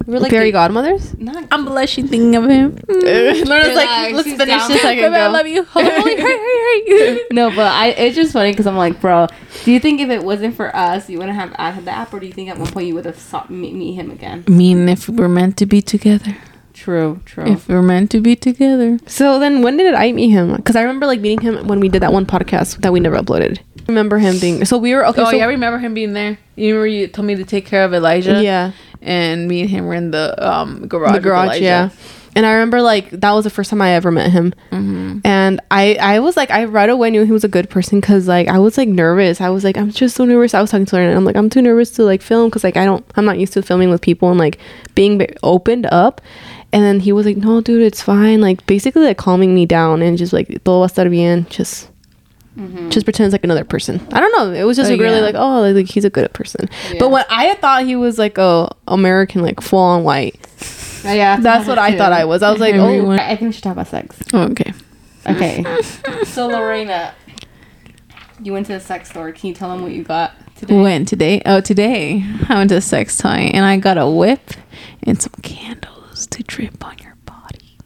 we 0.06 0.14
were 0.14 0.20
like 0.20 0.30
Fairy 0.30 0.46
the- 0.46 0.52
godmothers? 0.52 1.16
not 1.18 1.44
I'm 1.50 1.64
blushing 1.64 2.08
thinking 2.08 2.34
of 2.36 2.44
him. 2.48 2.78
Lorena's 2.88 3.48
like, 3.48 3.68
Relax, 3.68 4.12
let's 4.14 4.28
she's 4.28 4.36
finish 4.38 4.56
down. 4.56 4.70
this 4.70 4.82
so 4.82 4.88
I 4.88 4.94
can 4.94 5.04
Baby, 5.12 5.16
I 5.16 5.26
love 5.28 5.46
you. 5.46 5.64
Holy, 5.64 5.84
hurry, 5.86 6.16
hurry, 6.16 6.88
hurry. 6.88 7.20
no, 7.32 7.50
but 7.50 7.66
I 7.72 7.88
it's 7.88 8.16
just 8.16 8.32
funny 8.32 8.52
because 8.52 8.66
I'm 8.66 8.76
like, 8.76 9.00
bro, 9.00 9.26
do 9.64 9.72
you 9.72 9.80
think 9.80 10.00
if 10.00 10.10
it 10.10 10.22
wasn't 10.24 10.54
for 10.56 10.74
us, 10.74 11.08
you 11.08 11.18
wouldn't 11.18 11.36
have 11.36 11.52
had 11.54 11.84
the 11.84 11.90
app, 11.90 12.12
or 12.12 12.20
do 12.20 12.26
you 12.26 12.32
think 12.32 12.48
at 12.50 12.58
one 12.58 12.70
point 12.70 12.86
you 12.86 12.94
would 12.94 13.04
have 13.06 13.18
sought 13.18 13.50
meet, 13.50 13.74
meet 13.74 13.94
him 13.94 14.10
again? 14.10 14.44
I 14.46 14.50
mean, 14.50 14.88
if 14.88 15.08
we 15.08 15.16
were 15.16 15.28
meant 15.28 15.56
to 15.58 15.66
be 15.66 15.80
together, 15.82 16.36
True, 16.74 17.20
true. 17.24 17.44
if 17.46 17.68
we're 17.68 17.82
meant 17.82 18.10
to 18.12 18.20
be 18.20 18.34
together, 18.34 18.98
So 19.06 19.38
then, 19.38 19.62
when 19.62 19.76
did 19.76 19.94
I 19.94 20.10
meet 20.12 20.30
him? 20.30 20.56
Because 20.56 20.74
I 20.74 20.80
remember 20.82 21.06
like 21.06 21.20
meeting 21.20 21.40
him 21.40 21.66
when 21.68 21.80
we 21.80 21.88
did 21.88 22.02
that 22.02 22.12
one 22.12 22.26
podcast 22.26 22.80
that 22.82 22.92
we 22.92 22.98
never 23.00 23.16
uploaded. 23.16 23.58
I 23.58 23.84
remember 23.88 24.18
him 24.18 24.38
being. 24.40 24.64
So 24.64 24.78
we 24.78 24.94
were 24.94 25.06
okay. 25.08 25.22
oh 25.22 25.26
so, 25.30 25.36
yeah, 25.36 25.44
I 25.44 25.48
remember 25.48 25.78
him 25.78 25.92
being 25.94 26.12
there. 26.12 26.38
You 26.56 26.74
remember 26.74 26.86
you 26.86 27.06
told 27.08 27.26
me 27.26 27.34
to 27.36 27.44
take 27.44 27.66
care 27.66 27.84
of 27.84 27.92
Elijah. 27.92 28.42
yeah, 28.42 28.72
and 29.02 29.48
me 29.48 29.60
and 29.62 29.70
him 29.70 29.86
were 29.86 29.94
in 29.94 30.10
the 30.10 30.34
um 30.46 30.86
garage. 30.88 31.12
the 31.12 31.20
garage. 31.20 31.60
Yeah, 31.60 31.90
and 32.34 32.46
I 32.46 32.52
remember 32.52 32.80
like 32.80 33.10
that 33.10 33.32
was 33.32 33.44
the 33.44 33.50
first 33.50 33.68
time 33.70 33.82
I 33.82 33.90
ever 33.90 34.10
met 34.10 34.30
him, 34.30 34.54
Mm-hmm. 34.70 35.18
and 35.24 35.60
I 35.70 35.96
I 36.00 36.20
was 36.20 36.36
like 36.36 36.50
I 36.50 36.64
right 36.64 36.88
away 36.88 37.10
knew 37.10 37.24
he 37.24 37.32
was 37.32 37.44
a 37.44 37.48
good 37.48 37.68
person 37.68 38.00
because 38.00 38.26
like 38.26 38.48
I 38.48 38.58
was 38.58 38.78
like 38.78 38.88
nervous. 38.88 39.40
I 39.40 39.50
was 39.50 39.64
like 39.64 39.76
I'm 39.76 39.90
just 39.90 40.16
so 40.16 40.24
nervous. 40.24 40.54
I 40.54 40.60
was 40.60 40.70
talking 40.70 40.86
to 40.86 40.96
her 40.96 41.02
and 41.02 41.16
I'm 41.16 41.24
like 41.24 41.36
I'm 41.36 41.50
too 41.50 41.62
nervous 41.62 41.90
to 41.92 42.04
like 42.04 42.22
film 42.22 42.48
because 42.48 42.64
like 42.64 42.76
I 42.76 42.84
don't 42.84 43.04
I'm 43.16 43.24
not 43.24 43.38
used 43.38 43.52
to 43.54 43.62
filming 43.62 43.90
with 43.90 44.00
people 44.00 44.30
and 44.30 44.38
like 44.38 44.58
being 44.94 45.20
opened 45.42 45.86
up. 45.92 46.20
And 46.74 46.82
then 46.82 47.00
he 47.00 47.12
was 47.12 47.26
like, 47.26 47.36
"No, 47.36 47.60
dude, 47.60 47.82
it's 47.82 48.00
fine." 48.00 48.40
Like 48.40 48.64
basically 48.64 49.04
like 49.04 49.18
calming 49.18 49.54
me 49.54 49.66
down 49.66 50.00
and 50.00 50.16
just 50.16 50.32
like 50.32 50.48
todo 50.64 50.78
va 50.80 50.84
a 50.86 50.88
estar 50.88 51.10
bien. 51.10 51.44
Just 51.50 51.90
Mm-hmm. 52.56 52.90
just 52.90 53.06
pretends 53.06 53.32
like 53.32 53.44
another 53.44 53.64
person. 53.64 54.06
I 54.12 54.20
don't 54.20 54.30
know. 54.36 54.52
It 54.52 54.64
was 54.64 54.76
just 54.76 54.88
Oh, 54.88 54.92
like, 54.92 55.00
really 55.00 55.16
yeah. 55.20 55.22
like, 55.24 55.34
oh, 55.36 55.60
like, 55.62 55.74
like, 55.74 55.88
he's 55.88 56.04
a 56.04 56.10
good 56.10 56.30
person. 56.34 56.68
Yeah. 56.92 56.98
But 57.00 57.10
what 57.10 57.26
I 57.30 57.54
thought 57.54 57.84
he 57.84 57.96
was 57.96 58.18
like 58.18 58.36
a 58.36 58.70
American, 58.88 59.40
like 59.42 59.60
full 59.62 59.78
on 59.78 60.04
white. 60.04 60.36
Yeah, 61.02 61.14
yeah, 61.14 61.36
That's 61.40 61.66
what 61.66 61.78
I 61.78 61.96
thought 61.96 62.12
I 62.12 62.24
was. 62.26 62.42
I 62.42 62.50
was 62.50 62.60
like, 62.60 62.74
Everyone- 62.74 63.18
oh, 63.18 63.22
I 63.22 63.28
think 63.36 63.40
we 63.48 63.52
should 63.52 63.62
talk 63.64 63.72
about 63.72 63.88
sex. 63.88 64.22
Oh, 64.34 64.42
okay. 64.50 64.72
Okay. 65.26 65.64
so 66.24 66.46
Lorena, 66.46 67.14
you 68.42 68.52
went 68.52 68.66
to 68.66 68.72
the 68.74 68.80
sex 68.80 69.10
store. 69.10 69.32
Can 69.32 69.48
you 69.48 69.54
tell 69.54 69.70
them 69.70 69.82
what 69.82 69.92
you 69.92 70.02
got 70.04 70.32
today? 70.56 70.78
When 70.80 71.04
today? 71.06 71.40
Oh, 71.46 71.60
today 71.60 72.22
I 72.48 72.54
went 72.56 72.70
to 72.70 72.76
a 72.76 72.80
sex 72.80 73.16
toy 73.16 73.28
and 73.54 73.64
I 73.64 73.78
got 73.78 73.98
a 73.98 74.08
whip 74.08 74.50
and 75.04 75.20
some 75.20 75.32
candles 75.42 76.26
to 76.28 76.42
drip 76.42 76.84
on 76.84 76.96
your 76.98 77.16
body. 77.24 77.78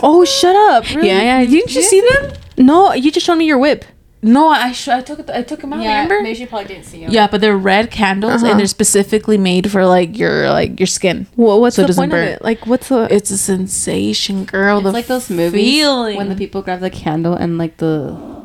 oh, 0.00 0.24
shut 0.24 0.54
up. 0.74 0.88
Really? 0.94 1.08
Yeah, 1.08 1.40
yeah. 1.40 1.44
Didn't 1.46 1.74
you 1.74 1.82
see 1.82 2.00
them? 2.12 2.32
No, 2.58 2.92
you 2.94 3.10
just 3.10 3.26
showed 3.26 3.36
me 3.36 3.46
your 3.46 3.58
whip. 3.58 3.84
No, 4.26 4.48
I 4.48 4.72
sh- 4.72 4.88
I 4.88 5.00
took 5.02 5.20
it. 5.20 5.30
I 5.30 5.42
took 5.42 5.60
them 5.60 5.72
out. 5.72 5.82
Yeah, 5.82 6.02
remember? 6.02 6.22
maybe 6.22 6.34
she 6.36 6.46
probably 6.46 6.66
didn't 6.68 6.84
see 6.84 7.02
you. 7.02 7.08
Yeah, 7.08 7.28
but 7.30 7.40
they're 7.40 7.56
red 7.56 7.90
candles 7.90 8.42
Uh-huh. 8.42 8.50
and 8.50 8.58
they're 8.60 8.66
specifically 8.66 9.38
made 9.38 9.70
for 9.70 9.86
like 9.86 10.18
your 10.18 10.50
like 10.50 10.78
your 10.80 10.86
skin. 10.88 11.26
Well, 11.36 11.60
what's 11.60 11.76
So 11.76 11.82
the 11.82 11.88
doesn't 11.88 12.02
point 12.02 12.10
burn. 12.12 12.28
of 12.28 12.34
it? 12.34 12.42
Like, 12.42 12.66
what's 12.66 12.88
the? 12.88 13.06
It's 13.10 13.30
a 13.30 13.38
sensation, 13.38 14.44
girl. 14.44 14.78
It's 14.78 14.84
the 14.84 14.92
like 14.92 15.06
those 15.06 15.30
movies 15.30 15.62
feeling. 15.62 16.16
when 16.16 16.28
the 16.28 16.34
people 16.36 16.60
grab 16.62 16.80
the 16.80 16.90
candle 16.90 17.34
and 17.34 17.56
like 17.56 17.76
the. 17.78 18.35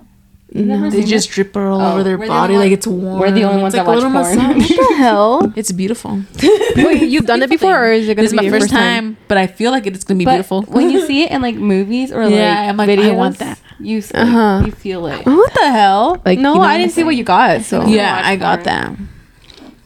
You've 0.54 0.92
they 0.92 1.04
just 1.04 1.30
that? 1.30 1.34
drip 1.36 1.56
it 1.56 1.60
all 1.60 1.80
Oh, 1.82 1.94
over 1.94 2.04
their 2.04 2.18
we're 2.18 2.26
the 2.26 2.30
body 2.30 2.58
like 2.58 2.74
it's 2.74 2.86
warm. 2.86 3.20
we're 3.20 3.32
the 3.32 3.44
only 3.44 3.62
ones 3.62 3.74
It's 3.74 3.84
that 3.86 3.88
like 3.90 4.04
a 4.04 4.10
watch 4.10 4.36
porn. 4.36 4.60
what 4.60 4.68
the 4.68 4.96
hell? 4.98 5.54
it's 5.56 5.72
beautiful. 5.72 6.22
Wait, 6.76 7.04
you've 7.04 7.26
done 7.26 7.42
it 7.42 7.50
before, 7.50 7.74
or 7.74 7.92
is 7.94 8.10
it 8.10 8.16
gonna 8.16 8.26
This 8.26 8.32
be 8.34 8.36
my 8.38 8.44
your 8.44 8.60
first 8.60 8.70
time, 8.70 9.16
but 9.30 9.38
I 9.38 9.48
feel 9.48 9.72
like 9.72 9.88
it's 9.88 10.04
gonna 10.04 10.18
be 10.18 10.26
But 10.26 10.32
beautiful. 10.34 10.64
when 10.64 10.90
you 10.90 11.06
see 11.08 11.24
it 11.24 11.32
in 11.32 11.42
like 11.42 11.56
movies 11.56 12.12
or 12.12 12.26
like 12.26 12.34
Yeah, 12.34 12.68
I'm 12.70 12.76
like, 12.76 12.90
I 12.90 12.96
videos, 12.98 13.16
want 13.16 13.38
that. 13.40 13.60
You 13.80 14.00
s- 14.00 14.12
Uh-huh. 14.14 14.64
you 14.66 14.72
feel 14.74 15.08
it. 15.08 15.26
What 15.26 15.54
the 15.54 15.72
hell? 15.72 16.22
Like, 16.26 16.38
no, 16.38 16.54
you 16.54 16.60
know 16.60 16.66
I 16.66 16.78
didn't 16.78 16.92
I'm 16.92 16.96
see 16.96 17.04
what 17.06 17.16
you 17.16 17.24
got. 17.24 17.62
So 17.62 17.86
yeah, 17.86 18.22
I 18.24 18.36
got 18.36 18.64
porn. 18.64 18.66
that. 18.66 18.98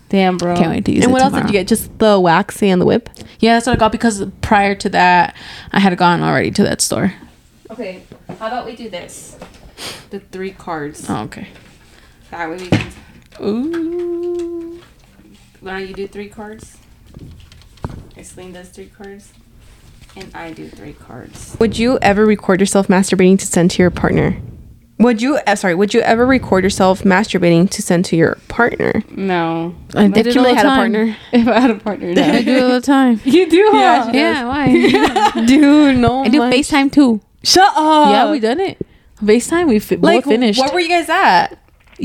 Damn, 0.10 0.38
bro. 0.38 0.56
Can't 0.56 0.72
wait 0.72 0.86
to 0.86 0.92
use 0.92 1.04
And 1.04 1.12
it 1.12 1.14
what 1.14 1.22
else 1.22 1.34
did 1.34 1.46
you 1.46 1.52
get? 1.52 1.68
Just 1.68 1.98
the 2.00 2.20
waxy 2.20 2.70
and 2.70 2.82
the 2.82 2.86
whip. 2.86 3.10
Yeah, 3.40 3.54
that's 3.56 3.68
what 3.68 3.74
I 3.74 3.80
got 3.80 3.92
because 3.92 4.24
prior 4.42 4.74
to 4.76 4.90
that, 4.90 5.36
I 5.72 5.80
had 5.80 5.96
gone 5.98 6.22
already 6.24 6.50
to 6.52 6.64
that 6.64 6.82
store. 6.82 7.14
Okay, 7.70 8.04
how 8.40 8.48
about 8.48 8.66
we 8.66 8.76
do 8.76 8.90
this? 8.90 9.38
The 10.10 10.20
three 10.20 10.52
cards. 10.52 11.06
Oh, 11.10 11.24
okay. 11.24 11.48
That 12.32 12.50
way 12.50 12.58
we 12.58 12.68
can. 12.68 12.92
Ooh. 13.42 14.82
Laura, 15.62 15.82
you 15.82 15.94
do 15.94 16.08
three 16.08 16.30
cards. 16.30 16.78
Aislyn 18.16 18.54
does 18.54 18.70
three 18.70 18.88
cards. 18.88 19.34
And 20.16 20.34
I 20.34 20.54
do 20.54 20.70
three 20.70 20.94
cards. 20.94 21.58
Would 21.60 21.78
you 21.78 22.00
ever 22.02 22.26
record 22.26 22.60
yourself 22.62 22.88
masturbating 22.88 23.38
to 23.40 23.46
send 23.46 23.72
to 23.72 23.82
your 23.82 23.92
partner? 23.92 24.38
Would 24.98 25.22
you? 25.22 25.40
Uh, 25.46 25.56
sorry. 25.58 25.76
Would 25.76 25.94
you 25.94 26.00
ever 26.02 26.26
record 26.26 26.64
yourself 26.64 27.02
masturbating 27.02 27.70
to 27.72 27.82
send 27.82 28.06
to 28.06 28.16
your 28.16 28.36
partner? 28.48 29.04
No. 29.12 29.76
I 29.94 30.08
did 30.08 30.26
If 30.26 30.38
it 30.38 30.40
all 30.40 30.46
Kimberly 30.46 30.52
the 30.54 30.56
had 30.56 30.66
a 30.66 30.70
time. 30.70 30.78
partner, 30.78 31.18
If 31.34 31.48
I 31.50 31.60
had 31.60 31.72
a 31.72 31.76
partner, 31.76 32.10
I 32.12 32.14
no. 32.14 32.42
do 32.44 32.52
it 32.56 32.64
all 32.64 32.70
the 32.70 32.82
time. 32.82 33.20
you 33.26 33.50
do, 33.50 33.70
huh? 33.74 34.10
Yeah, 34.14 34.48
why? 34.48 35.46
dude, 35.46 35.98
no. 35.98 36.24
I 36.24 36.30
do 36.30 36.38
much. 36.40 36.54
FaceTime 36.54 36.94
too. 36.94 37.20
Shut 37.44 37.68
up. 37.76 38.10
yeah, 38.10 38.32
we 38.32 38.40
done 38.40 38.62
it. 38.62 38.78
FaceTime, 39.22 39.68
we 39.68 39.80
fi- 39.80 39.96
like 39.98 40.24
both 40.24 40.32
finished. 40.34 40.60
What 40.60 40.74
were 40.74 40.80
you 40.80 40.90
guys 40.90 41.10
at? 41.10 41.58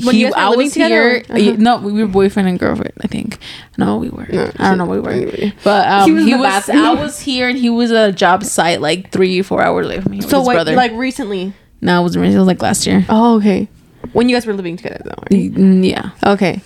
when 0.05 0.15
he, 0.15 0.21
you 0.21 0.27
guys 0.27 0.35
were 0.35 0.39
I 0.39 0.49
living 0.51 0.65
was 0.67 0.73
together? 0.73 0.95
here. 0.95 1.25
Uh-huh. 1.29 1.57
No, 1.59 1.79
we 1.79 1.93
were 1.93 2.07
boyfriend 2.07 2.49
and 2.49 2.59
girlfriend. 2.59 2.93
I 3.03 3.09
think. 3.09 3.39
No, 3.77 3.97
we 3.97 4.09
were. 4.09 4.27
No, 4.31 4.53
I 4.59 4.69
don't 4.69 4.79
know. 4.79 4.85
What 4.85 5.03
we 5.03 5.25
were. 5.27 5.53
But 5.65 5.89
um, 5.89 6.17
He 6.17 6.25
he 6.31 6.35
was 6.35 6.41
was. 6.43 6.67
the 6.67 6.73
bathroom. 6.73 6.79
I 6.85 6.95
was 6.95 7.21
here, 7.21 7.49
and 7.49 7.59
he 7.59 7.71
was 7.71 7.91
at 7.91 8.09
a 8.11 8.13
job 8.13 8.45
site 8.45 8.81
like 8.81 9.11
three, 9.11 9.43
four 9.43 9.61
hours 9.63 9.87
away 9.87 10.01
from 10.01 10.13
me. 10.13 10.21
So 10.21 10.41
what? 10.43 10.65
Like 10.69 10.93
recently? 10.93 11.53
no, 11.81 11.99
it 12.01 12.03
wasn't. 12.03 12.23
recently. 12.23 12.37
It 12.37 12.39
was 12.39 12.47
like 12.47 12.63
last 12.63 12.87
year. 12.87 13.05
Oh, 13.09 13.37
okay. 13.39 13.69
When 14.13 14.29
you 14.29 14.37
guys 14.37 14.47
were 14.47 14.55
living 14.55 14.77
together, 14.77 15.03
though. 15.05 15.23
Right? 15.31 15.53
Mm, 15.53 15.85
Yeah. 15.89 16.11
Okay. 16.25 16.61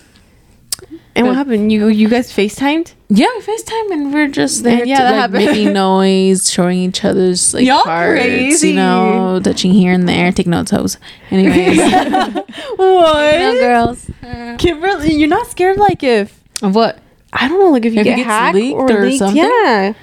And 1.17 1.27
what 1.27 1.35
happened? 1.37 1.71
You 1.71 1.87
you 1.87 2.09
guys 2.09 2.31
FaceTimed? 2.33 2.93
Yeah, 3.07 3.27
we 3.35 3.41
FaceTime 3.41 3.91
and 3.91 4.13
we're 4.13 4.27
just 4.27 4.63
there 4.63 4.79
And 4.81 4.89
yeah, 4.89 4.97
to, 4.97 5.03
that 5.03 5.11
like, 5.11 5.19
happened. 5.21 5.45
making 5.45 5.73
noise, 5.87 6.51
showing 6.51 6.79
each 6.79 7.05
other's 7.05 7.53
like 7.53 7.65
Y'all 7.65 7.83
parts, 7.83 8.21
crazy. 8.21 8.69
you 8.69 8.75
know, 8.75 9.39
touching 9.41 9.71
here 9.71 9.93
and 9.93 10.09
there. 10.09 10.31
Take 10.33 10.47
notes, 10.47 10.71
hoes. 10.71 10.97
Anyways, 11.31 11.77
What? 12.75 13.59
girls. 13.59 14.09
Kimberly, 14.57 15.13
you're 15.13 15.29
not 15.29 15.47
scared 15.47 15.77
like 15.77 16.03
if 16.03 16.41
Of 16.61 16.75
what? 16.75 16.99
I 17.31 17.47
don't 17.47 17.59
know, 17.59 17.69
like 17.71 17.85
if 17.85 17.93
you 17.93 17.99
If 18.01 18.07
it 18.07 18.09
get 18.09 18.15
gets 18.17 18.27
hacked 18.27 18.55
leaked 18.55 18.75
or, 18.77 18.91
or 18.91 19.05
leaked, 19.05 19.19
something? 19.19 19.37
yeah. 19.37 19.93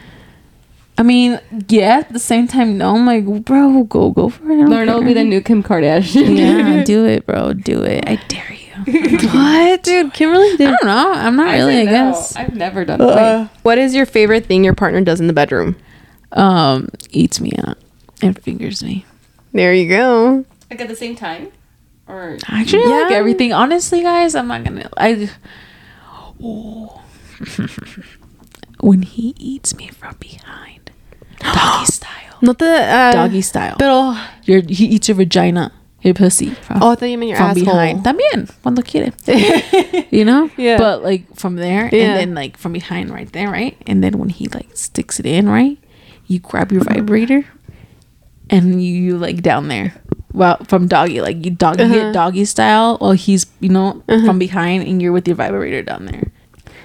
I 0.99 1.03
mean, 1.03 1.41
yeah. 1.69 1.99
At 2.01 2.13
the 2.13 2.19
same 2.19 2.47
time, 2.47 2.77
no. 2.79 2.95
I'm 2.95 3.07
like, 3.07 3.25
bro, 3.45 3.83
go, 3.85 4.11
go 4.11 4.29
for 4.29 4.45
it. 4.51 4.55
I 4.63 4.85
don't 4.85 4.87
will 4.95 5.03
be 5.05 5.15
the 5.15 5.25
new 5.25 5.41
Kim 5.41 5.63
Kardashian. 5.63 6.39
yeah, 6.39 6.85
do 6.87 7.05
it, 7.07 7.27
bro. 7.27 7.55
Do 7.55 7.83
it. 7.83 8.05
I 8.07 8.17
dare 8.29 8.53
you. 8.53 8.62
What, 8.87 9.83
dude? 9.83 10.13
Kimberly 10.13 10.53
I 10.53 10.57
don't 10.57 10.85
know. 10.85 11.13
I'm 11.13 11.37
not 11.37 11.53
really. 11.53 11.81
I 11.81 11.85
No, 11.85 11.91
guess. 11.91 12.37
I've 12.37 12.55
never 12.55 12.85
done 12.85 12.99
that. 12.99 13.51
What 13.63 13.79
is 13.79 13.95
your 13.95 14.07
favorite 14.07 14.47
thing 14.47 14.65
your 14.65 14.75
partner 14.75 15.01
does 15.01 15.21
in 15.21 15.27
the 15.27 15.33
bedroom? 15.33 15.77
Um, 16.33 16.89
eats 17.11 17.41
me 17.41 17.53
up 17.65 17.79
and 18.23 18.39
fingers 18.39 18.83
me. 18.83 19.05
There 19.53 19.75
you 19.75 19.89
go. 19.89 20.45
Like 20.71 20.81
at 20.81 20.89
the 20.89 20.97
same 20.97 21.15
time, 21.15 21.53
or 22.09 22.39
Actually, 22.49 22.85
I 22.85 23.03
like 23.03 23.13
everything. 23.13 23.53
Honestly, 23.53 24.03
guys, 24.03 24.35
I'm 24.35 24.49
not 24.49 24.65
gonna. 24.65 24.89
I. 24.97 25.31
Oh. 26.43 27.03
when 28.81 29.03
he 29.03 29.35
eats 29.39 29.77
me 29.77 29.89
from 29.89 30.17
behind, 30.19 30.91
doggy 31.41 31.87
style. 31.87 32.39
Not 32.41 32.59
the 32.59 32.67
uh, 32.67 33.13
Doggy 33.13 33.43
style. 33.43 33.77
Pero, 33.79 34.17
Your 34.45 34.63
he 34.67 34.87
eats 34.87 35.09
your 35.09 35.17
vagina, 35.17 35.71
your 36.03 36.15
pussy. 36.15 36.51
From, 36.51 36.83
oh, 36.83 36.91
I 36.91 36.95
thought 36.95 37.07
you 37.07 37.19
meant 37.19 37.31
your 37.31 37.39
from 37.39 37.51
asshole. 37.51 37.65
behind. 37.65 38.05
También, 38.05 38.51
cuando 38.63 38.83
quiere. 38.83 39.13
you 40.11 40.25
know? 40.25 40.51
Yeah. 40.57 40.77
But 40.79 41.03
like 41.03 41.35
from 41.37 41.57
there, 41.57 41.89
Yeah. 41.93 42.03
and 42.15 42.19
then 42.19 42.35
like 42.35 42.57
from 42.57 42.73
behind, 42.73 43.11
right 43.11 43.31
there, 43.33 43.51
right? 43.51 43.77
And 43.87 44.03
then 44.03 44.19
when 44.19 44.29
he 44.29 44.49
like 44.49 44.77
sticks 44.77 45.19
it 45.21 45.27
in, 45.27 45.49
right? 45.49 45.79
You 46.27 46.39
grab 46.41 46.73
your 46.73 46.83
vibrator, 46.85 47.45
and 48.51 48.83
you, 48.83 48.95
you 48.95 49.19
like 49.19 49.43
down 49.43 49.69
there. 49.69 49.95
Well, 50.33 50.57
from 50.67 50.89
doggy, 50.89 51.21
like 51.21 51.45
you 51.45 51.51
doggy 51.51 51.83
Uh-huh. 51.85 51.95
it 52.09 52.13
doggy 52.13 52.45
style. 52.47 52.97
While 52.99 53.13
he's 53.13 53.47
you 53.61 53.69
know 53.69 54.03
from 54.07 54.39
behind, 54.39 54.85
and 54.89 55.01
you're 55.03 55.13
with 55.13 55.27
your 55.29 55.37
vibrator 55.37 55.83
down 55.83 56.07
there. 56.07 56.33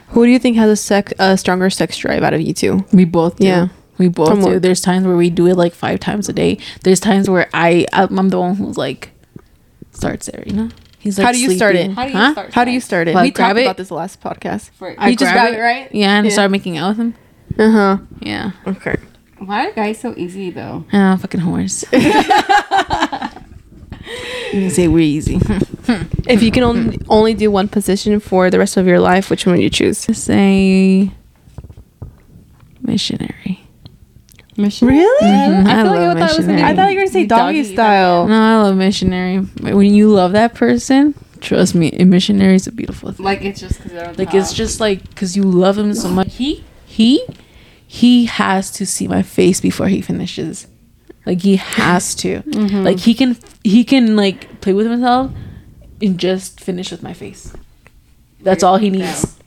Who 0.09 0.25
do 0.25 0.31
you 0.31 0.39
think 0.39 0.55
has 0.57 0.69
a 0.69 0.75
sex, 0.75 1.13
a 1.19 1.37
stronger 1.37 1.69
sex 1.69 1.97
drive 1.97 2.23
out 2.23 2.33
of 2.33 2.41
you 2.41 2.53
two? 2.53 2.85
We 2.91 3.05
both 3.05 3.37
do. 3.37 3.45
Yeah. 3.47 3.67
We 3.97 4.07
both 4.09 4.29
From 4.29 4.39
do. 4.41 4.45
what? 4.53 4.61
There's 4.61 4.81
times 4.81 5.05
where 5.05 5.15
we 5.17 5.29
do 5.29 5.47
it 5.47 5.55
like 5.55 5.73
five 5.73 5.99
times 5.99 6.29
a 6.29 6.33
day. 6.33 6.57
There's 6.83 6.99
times 6.99 7.29
where 7.29 7.49
I 7.53 7.85
I'm 7.93 8.29
the 8.29 8.39
one 8.39 8.55
who's 8.55 8.77
like 8.77 9.11
starts 9.91 10.27
there, 10.27 10.43
you 10.45 10.53
know? 10.53 10.69
He's 10.99 11.17
like 11.17 11.25
How 11.25 11.31
do 11.31 11.39
you 11.39 11.51
start 11.55 11.75
it? 11.75 11.91
how 11.91 12.05
do 12.05 12.11
you 12.11 12.17
Huh? 12.17 12.31
start? 12.33 12.53
How 12.53 12.63
do 12.65 12.71
you 12.71 12.79
start 12.81 13.07
it? 13.07 13.15
Like, 13.15 13.23
we 13.23 13.31
grab 13.31 13.49
talked 13.49 13.59
it? 13.59 13.63
about 13.63 13.77
this 13.77 13.91
last 13.91 14.21
podcast. 14.21 14.71
For, 14.71 14.93
I 14.97 15.09
You 15.09 15.15
just 15.15 15.31
grab 15.33 15.53
it, 15.53 15.59
right? 15.59 15.93
Yeah, 15.93 16.17
and 16.17 16.25
Yeah. 16.27 16.33
start 16.33 16.51
making 16.51 16.77
out 16.77 16.89
with 16.89 16.97
him. 16.97 17.15
Uh 17.57 17.71
huh. 17.71 17.97
Yeah. 18.21 18.51
Okay. 18.67 18.95
why 19.39 19.67
are 19.67 19.71
guys 19.71 19.99
so 19.99 20.13
easy 20.17 20.49
though? 20.51 20.83
Ah, 20.93 21.15
fucking 21.19 21.39
horse. 21.41 21.83
you 21.93 21.97
can 24.51 24.69
say 24.69 24.87
we're 24.87 24.99
easy. 24.99 25.39
If 26.27 26.43
you 26.43 26.51
can 26.51 26.63
only 26.63 26.99
only 27.07 27.33
do 27.33 27.49
one 27.49 27.69
position 27.69 28.19
for 28.19 28.49
the 28.49 28.59
rest 28.59 28.75
of 28.75 28.85
your 28.85 28.99
life, 28.99 29.29
which 29.29 29.45
one 29.45 29.55
would 29.55 29.63
you 29.63 29.69
choose? 29.69 29.97
say 29.99 31.09
missionary. 32.81 33.65
Mission. 34.57 34.87
Really? 34.87 35.23
Mhm, 35.27 35.67
I, 35.67 35.79
I 35.79 35.83
feel 35.83 35.91
like 35.91 35.99
love 35.99 36.17
I 36.17 36.19
thought 36.19 36.37
was 36.37 36.45
gonna 36.47 36.53
missionary. 36.53 36.63
I 36.63 36.75
thought 36.75 36.89
you 36.91 36.95
were 36.95 37.01
gonna 37.01 37.11
say 37.11 37.25
doggy, 37.25 37.57
Doggy 37.59 37.73
style. 37.73 38.27
No, 38.27 38.41
I 38.41 38.61
love 38.63 38.75
missionary. 38.75 39.37
When 39.37 39.93
you 39.93 40.09
love 40.09 40.31
that 40.31 40.55
person, 40.55 41.13
trust 41.41 41.75
me, 41.75 41.91
a 41.91 42.05
missionary 42.05 42.55
is 42.55 42.65
a 42.67 42.71
beautiful 42.71 43.11
thing. 43.11 43.23
Like 43.25 43.41
it's 43.43 43.59
just 43.59 43.81
because 43.83 44.17
Like 44.17 44.29
top. 44.29 44.35
it's 44.35 44.53
just 44.53 44.79
like 44.79 45.07
because 45.09 45.37
you 45.37 45.43
love 45.43 45.77
him 45.77 45.93
so 45.93 46.09
much. 46.09 46.33
He 46.35 46.63
he 46.85 47.23
he 47.85 48.25
has 48.25 48.71
to 48.71 48.85
see 48.85 49.07
my 49.07 49.21
face 49.21 49.61
before 49.61 49.87
he 49.89 50.01
finishes. 50.01 50.65
Like 51.25 51.41
he 51.41 51.57
has 51.57 52.15
to. 52.15 52.41
Like 52.83 52.99
he 52.99 53.13
can 53.13 53.37
he 53.63 53.83
can 53.83 54.15
like 54.15 54.59
play 54.61 54.73
with 54.73 54.87
himself 54.89 55.31
and 56.01 56.17
just 56.17 56.59
finish 56.61 56.89
with 56.89 57.03
my 57.03 57.13
face. 57.13 57.53
That's 58.41 58.63
all 58.63 58.77
he 58.77 58.89
needs. 58.89 59.37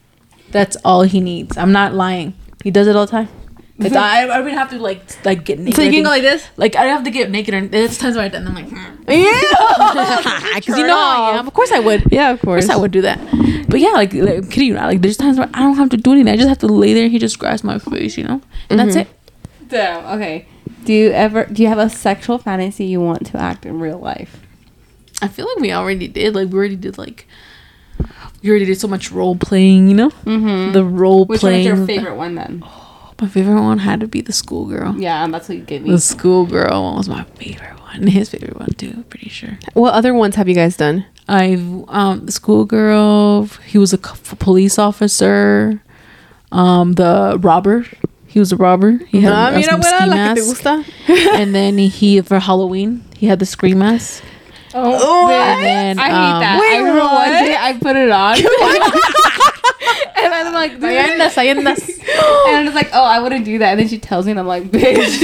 That's 0.51 0.77
all 0.85 1.03
he 1.03 1.21
needs. 1.21 1.57
I'm 1.57 1.73
not 1.73 1.95
lying. 1.95 2.35
He 2.63 2.71
does 2.71 2.87
it 2.87 2.95
all 2.97 3.07
the 3.07 3.11
time. 3.13 3.29
It's, 3.87 3.97
I 3.97 4.27
I 4.27 4.41
would 4.41 4.53
have 4.53 4.71
to 4.71 4.79
like 4.79 5.03
like 5.25 5.45
get 5.45 5.59
naked. 5.59 5.77
So 5.77 5.83
you 5.83 5.91
can 5.91 6.03
go 6.03 6.11
like 6.11 6.23
this. 6.23 6.47
Like 6.57 6.77
I 6.77 6.85
don't 6.85 6.93
have 6.93 7.05
to 7.05 7.11
get 7.11 7.31
naked. 7.31 7.55
Or, 7.55 7.67
there's 7.67 7.97
times 7.99 8.17
where 8.17 8.25
I 8.25 8.29
and 8.29 8.47
I'm 8.49 8.55
like, 8.55 8.69
hmm. 8.69 9.11
Yeah. 9.11 10.53
because 10.55 10.79
you 10.79 10.87
know 10.87 10.97
how 10.97 11.25
I 11.25 11.39
am. 11.39 11.47
Of 11.49 11.55
course 11.55 11.73
I 11.73 11.79
would. 11.81 12.05
Yeah, 12.13 12.31
of 12.31 12.35
Of 12.35 12.43
course 12.43 12.67
course. 12.67 12.77
I 12.77 12.81
would 12.81 12.91
do 12.91 13.01
that. 13.03 13.19
But 13.69 13.81
yeah, 13.81 13.93
like, 13.93 14.13
like 14.13 14.37
I'm 14.37 14.49
kidding 14.49 14.69
you 14.69 14.75
not. 14.75 14.87
Like 14.87 15.01
there's 15.01 15.17
times 15.17 15.39
where 15.39 15.49
I 15.55 15.61
don't 15.61 15.77
have 15.77 15.91
to 15.91 15.97
do 15.97 16.13
anything. 16.13 16.33
I 16.33 16.37
just 16.37 16.49
have 16.49 16.59
to 16.59 16.67
lay 16.67 16.93
there 16.93 17.05
and 17.05 17.13
he 17.13 17.19
just 17.19 17.39
grabs 17.39 17.65
my 17.65 17.79
face, 17.79 18.19
you 18.19 18.25
know? 18.25 18.43
And 18.69 18.79
that's 18.79 18.97
it. 18.97 19.09
Damn. 19.69 20.05
Okay. 20.19 20.47
Do 20.85 20.93
you 20.93 21.11
ever 21.11 21.45
do 21.47 21.63
you 21.63 21.69
have 21.69 21.79
a 21.79 21.89
sexual 21.89 22.39
fantasy 22.39 22.85
you 22.85 23.01
want 23.01 23.27
to 23.27 23.39
act 23.39 23.65
in 23.65 23.81
real 23.81 23.99
life? 23.99 24.41
I 25.23 25.29
feel 25.29 25.47
like 25.47 25.59
we 25.59 25.73
already 25.73 26.09
did. 26.09 26.35
Like 26.35 26.49
we 26.49 26.59
already 26.59 26.77
did 26.77 26.99
like 26.99 27.27
we 28.43 28.51
already 28.51 28.65
did 28.65 28.81
so 28.81 28.89
much 28.89 29.11
role 29.13 29.37
playing, 29.37 29.89
you 29.89 29.95
know? 29.95 30.11
Mm-hmm. 30.11 30.73
The 30.73 30.85
role 30.85 31.27
Which 31.27 31.41
playing. 31.41 31.69
one's 31.69 31.79
your 31.79 31.87
favorite 31.87 32.17
one 32.17 32.35
then? 32.35 32.65
My 33.21 33.29
favorite 33.29 33.61
one 33.61 33.79
had 33.79 34.01
to 34.01 34.07
be 34.09 34.21
the 34.23 34.33
schoolgirl. 34.33 34.97
Yeah, 34.99 35.27
that's 35.29 35.49
what 35.49 35.59
you 35.59 35.65
gave 35.65 35.83
me. 35.83 35.91
The 35.91 35.99
schoolgirl 36.01 36.83
one 36.83 36.97
was 36.97 37.09
my 37.09 37.25
favorite 37.37 37.79
one. 37.81 38.07
His 38.07 38.31
favorite 38.31 38.59
one 38.59 38.73
too, 38.75 39.05
pretty 39.11 39.29
sure. 39.29 39.59
What 39.75 39.93
other 39.95 40.15
ones 40.15 40.37
have 40.37 40.49
you 40.49 40.55
guys 40.55 40.77
done? 40.77 41.05
I've 41.29 41.61
um 41.89 42.27
the 42.27 42.33
schoolgirl. 42.33 43.49
He 43.67 43.79
was 43.79 43.93
a 43.93 43.99
police 43.99 44.79
officer. 44.79 45.83
Um, 46.53 46.95
the 46.95 47.39
robber. 47.41 47.87
He 48.27 48.39
was 48.39 48.53
a 48.53 48.57
robber. 48.57 48.99
He 49.09 49.21
had 49.21 49.33
Ah, 49.33 49.49
a, 49.49 49.53
mira, 49.53 49.83
ski 49.83 50.07
la 50.07 50.35
que 50.35 50.35
te 50.35 50.41
mask. 50.41 50.43
gusta. 50.47 50.85
and 51.35 51.55
then 51.55 51.79
he 51.79 52.21
for 52.23 52.39
Halloween 52.39 53.05
he 53.17 53.27
had 53.27 53.39
the 53.39 53.47
scream 53.47 53.81
mask. 53.81 54.23
oh, 54.75 55.29
then 55.29 55.99
I 55.99 56.07
hate 56.07 56.13
um, 56.35 56.41
that. 56.41 56.61
Wait, 56.61 56.75
I 56.75 56.79
remember 56.79 57.01
what? 57.01 57.29
one 57.31 57.45
day 57.45 57.57
I 57.59 57.73
put 57.79 57.97
it 57.97 58.11
on. 58.11 58.37
and 60.25 60.35
I'm 60.49 60.53
like, 60.55 60.73
dude. 60.73 60.83
and 62.49 62.57
I 62.57 62.63
was 62.65 62.75
like, 62.75 62.91
oh, 62.93 63.05
I 63.05 63.19
wouldn't 63.21 63.45
do 63.45 63.59
that. 63.59 63.71
And 63.73 63.81
then 63.81 63.89
she 63.89 63.99
tells 63.99 64.27
me, 64.27 64.33
and 64.33 64.41
I'm 64.41 64.47
like, 64.47 64.65
bitch. 64.65 65.21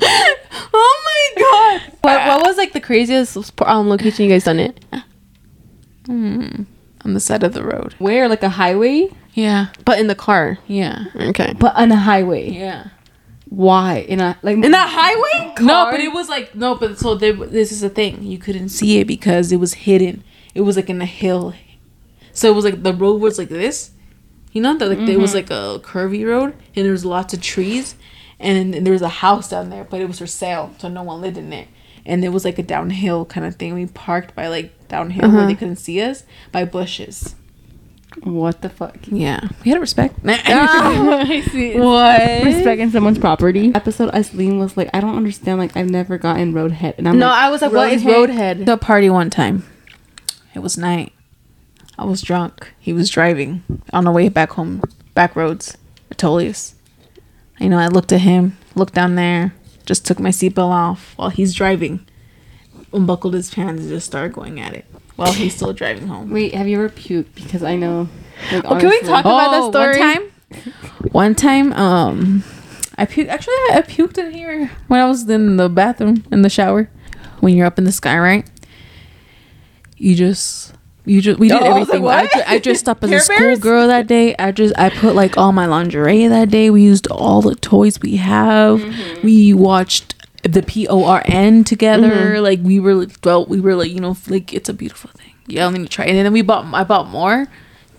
oh 0.72 1.02
my 1.04 1.42
god. 1.42 1.92
What, 2.02 2.26
what 2.26 2.46
was 2.46 2.56
like 2.56 2.72
the 2.72 2.80
craziest 2.80 3.36
um, 3.62 3.88
location 3.88 4.24
you 4.24 4.30
guys 4.30 4.44
done 4.44 4.58
it? 4.60 4.84
hmm, 6.06 6.62
on 7.04 7.14
the 7.14 7.20
side 7.20 7.42
of 7.42 7.52
the 7.54 7.62
road. 7.64 7.94
Where? 7.98 8.28
Like 8.28 8.42
a 8.42 8.48
highway? 8.50 9.08
Yeah, 9.32 9.68
But 9.84 9.98
in 10.00 10.08
the 10.08 10.14
car. 10.16 10.58
yeah, 10.66 11.04
Okay. 11.14 11.54
But 11.58 11.76
on 11.76 11.92
a 11.92 11.96
highway. 11.96 12.50
yeah. 12.50 12.88
Why? 13.48 13.98
In 14.08 14.20
a 14.20 14.38
like 14.42 14.56
In 14.56 14.72
a 14.74 14.86
highway? 14.86 15.54
No, 15.60 15.88
but 15.90 15.98
it 16.00 16.12
was 16.12 16.28
like 16.28 16.54
no, 16.54 16.76
but 16.76 16.98
so 16.98 17.16
there, 17.16 17.32
this 17.32 17.72
is 17.72 17.80
the 17.80 17.88
thing. 17.90 18.22
You 18.22 18.38
couldn't 18.38 18.68
see 18.68 18.98
it 19.00 19.08
because 19.08 19.50
it 19.50 19.56
was 19.56 19.74
hidden. 19.74 20.22
It 20.54 20.60
was 20.60 20.76
like 20.76 20.88
in 20.88 21.00
a 21.02 21.06
hill, 21.06 21.52
so 22.40 22.50
it 22.50 22.54
was 22.54 22.64
like 22.64 22.82
the 22.82 22.94
road 22.94 23.20
was 23.20 23.36
like 23.36 23.50
this. 23.50 23.90
You 24.52 24.62
know, 24.62 24.76
that 24.78 24.88
like 24.88 25.04
there 25.04 25.18
was 25.18 25.34
mm-hmm. 25.34 25.36
like 25.36 25.50
a 25.50 25.78
curvy 25.86 26.26
road, 26.26 26.54
and 26.74 26.86
there 26.86 26.92
was 26.92 27.04
lots 27.04 27.34
of 27.34 27.42
trees, 27.42 27.96
and, 28.40 28.74
and 28.74 28.86
there 28.86 28.94
was 28.94 29.02
a 29.02 29.08
house 29.08 29.50
down 29.50 29.68
there, 29.68 29.84
but 29.84 30.00
it 30.00 30.08
was 30.08 30.18
for 30.18 30.26
sale, 30.26 30.74
so 30.78 30.88
no 30.88 31.02
one 31.02 31.20
lived 31.20 31.36
in 31.36 31.50
there. 31.50 31.68
And 32.06 32.24
it 32.24 32.30
was 32.30 32.46
like 32.46 32.58
a 32.58 32.62
downhill 32.62 33.26
kind 33.26 33.46
of 33.46 33.56
thing. 33.56 33.74
We 33.74 33.86
parked 33.86 34.34
by 34.34 34.48
like 34.48 34.88
downhill 34.88 35.30
where 35.30 35.42
they 35.42 35.52
uh-huh. 35.52 35.58
couldn't 35.58 35.76
see 35.76 36.00
us 36.00 36.24
by 36.50 36.64
bushes. 36.64 37.36
What 38.22 38.62
the 38.62 38.70
fuck? 38.70 38.96
Yeah, 39.06 39.46
we 39.62 39.70
had 39.70 39.74
to 39.74 39.80
respect. 39.80 40.18
I 40.24 41.42
see. 41.52 41.78
What? 41.78 42.44
Respecting 42.44 42.90
someone's 42.90 43.18
property. 43.18 43.70
Episode 43.74 44.10
Aislyn 44.12 44.58
was 44.58 44.78
like, 44.78 44.88
I 44.94 45.00
don't 45.00 45.14
understand. 45.14 45.58
Like, 45.58 45.76
I've 45.76 45.90
never 45.90 46.16
gotten 46.16 46.54
roadhead, 46.54 46.96
and 46.96 47.06
I'm 47.06 47.18
No, 47.18 47.26
like, 47.26 47.36
I 47.36 47.50
was 47.50 47.60
like, 47.60 47.72
what 47.72 47.92
is 47.92 48.02
roadhead? 48.02 48.64
the 48.64 48.78
party 48.78 49.10
one 49.10 49.28
time. 49.28 49.64
It 50.54 50.60
was 50.60 50.78
night. 50.78 51.12
I 52.00 52.04
was 52.04 52.22
drunk. 52.22 52.72
He 52.78 52.94
was 52.94 53.10
driving 53.10 53.62
on 53.92 54.04
the 54.04 54.10
way 54.10 54.30
back 54.30 54.52
home, 54.52 54.82
back 55.12 55.36
roads, 55.36 55.76
Metolius. 56.10 56.72
You 57.58 57.68
know, 57.68 57.76
I 57.78 57.88
looked 57.88 58.10
at 58.10 58.22
him, 58.22 58.56
looked 58.74 58.94
down 58.94 59.16
there, 59.16 59.52
just 59.84 60.06
took 60.06 60.18
my 60.18 60.30
seatbelt 60.30 60.70
off 60.70 61.12
while 61.16 61.28
he's 61.28 61.52
driving, 61.52 62.06
unbuckled 62.94 63.34
his 63.34 63.52
pants, 63.54 63.82
and 63.82 63.90
just 63.90 64.06
started 64.06 64.32
going 64.32 64.58
at 64.58 64.72
it 64.72 64.86
while 65.16 65.32
he's 65.34 65.54
still 65.54 65.74
driving 65.74 66.06
home. 66.08 66.30
Wait, 66.30 66.54
have 66.54 66.66
you 66.66 66.78
ever 66.82 66.88
puked? 66.88 67.34
Because 67.34 67.62
I 67.62 67.76
know. 67.76 68.08
Like, 68.50 68.64
Oh, 68.64 68.80
can 68.80 68.88
we 68.88 69.00
talk 69.02 69.20
about 69.26 69.50
that 69.50 69.62
Oh, 69.64 69.70
story? 69.70 69.98
One 70.00 70.14
time, 70.14 71.12
one 71.12 71.34
time, 71.34 71.72
um, 71.74 72.44
I 72.96 73.04
puked. 73.04 73.28
Actually, 73.28 73.52
I 73.72 73.82
puked 73.86 74.16
in 74.16 74.32
here 74.32 74.70
when 74.88 75.00
I 75.00 75.06
was 75.06 75.28
in 75.28 75.58
the 75.58 75.68
bathroom 75.68 76.24
in 76.32 76.40
the 76.40 76.48
shower. 76.48 76.88
When 77.40 77.54
you're 77.54 77.66
up 77.66 77.76
in 77.78 77.84
the 77.84 77.92
sky, 77.92 78.18
right? 78.18 78.50
You 79.98 80.14
just, 80.14 80.72
you 81.04 81.20
just, 81.20 81.38
we 81.38 81.48
did 81.48 81.62
Oh, 81.62 81.66
everything. 81.66 82.06
I? 82.06 82.28
I 82.46 82.58
dressed 82.58 82.88
up 82.88 83.02
as 83.04 83.10
a 83.10 83.20
schoolgirl 83.20 83.88
that 83.88 84.06
day. 84.06 84.34
I 84.38 84.52
just, 84.52 84.78
I 84.78 84.90
put 84.90 85.14
like 85.14 85.36
all 85.38 85.52
my 85.52 85.66
lingerie 85.66 86.26
that 86.28 86.50
day. 86.50 86.70
We 86.70 86.82
used 86.82 87.06
all 87.08 87.42
the 87.42 87.54
toys 87.54 88.00
we 88.00 88.16
have. 88.16 88.80
Mm-hmm. 88.80 89.26
We 89.26 89.54
watched 89.54 90.14
the 90.42 90.62
P 90.62 90.86
O 90.88 91.04
R 91.04 91.22
N 91.26 91.64
together. 91.64 92.40
Like 92.40 92.60
we 92.62 92.80
were, 92.80 93.06
well, 93.24 93.46
we 93.46 93.60
were 93.60 93.74
like, 93.74 93.90
you 93.90 94.00
know, 94.00 94.16
like 94.28 94.52
it's 94.54 94.68
a 94.68 94.74
beautiful 94.74 95.10
thing. 95.10 95.34
Yeah, 95.46 95.66
I 95.66 95.70
need 95.70 95.82
to 95.82 95.88
try. 95.88 96.04
And 96.06 96.16
then 96.16 96.32
we 96.32 96.42
bought, 96.42 96.66
I 96.74 96.84
bought 96.84 97.08
more. 97.08 97.46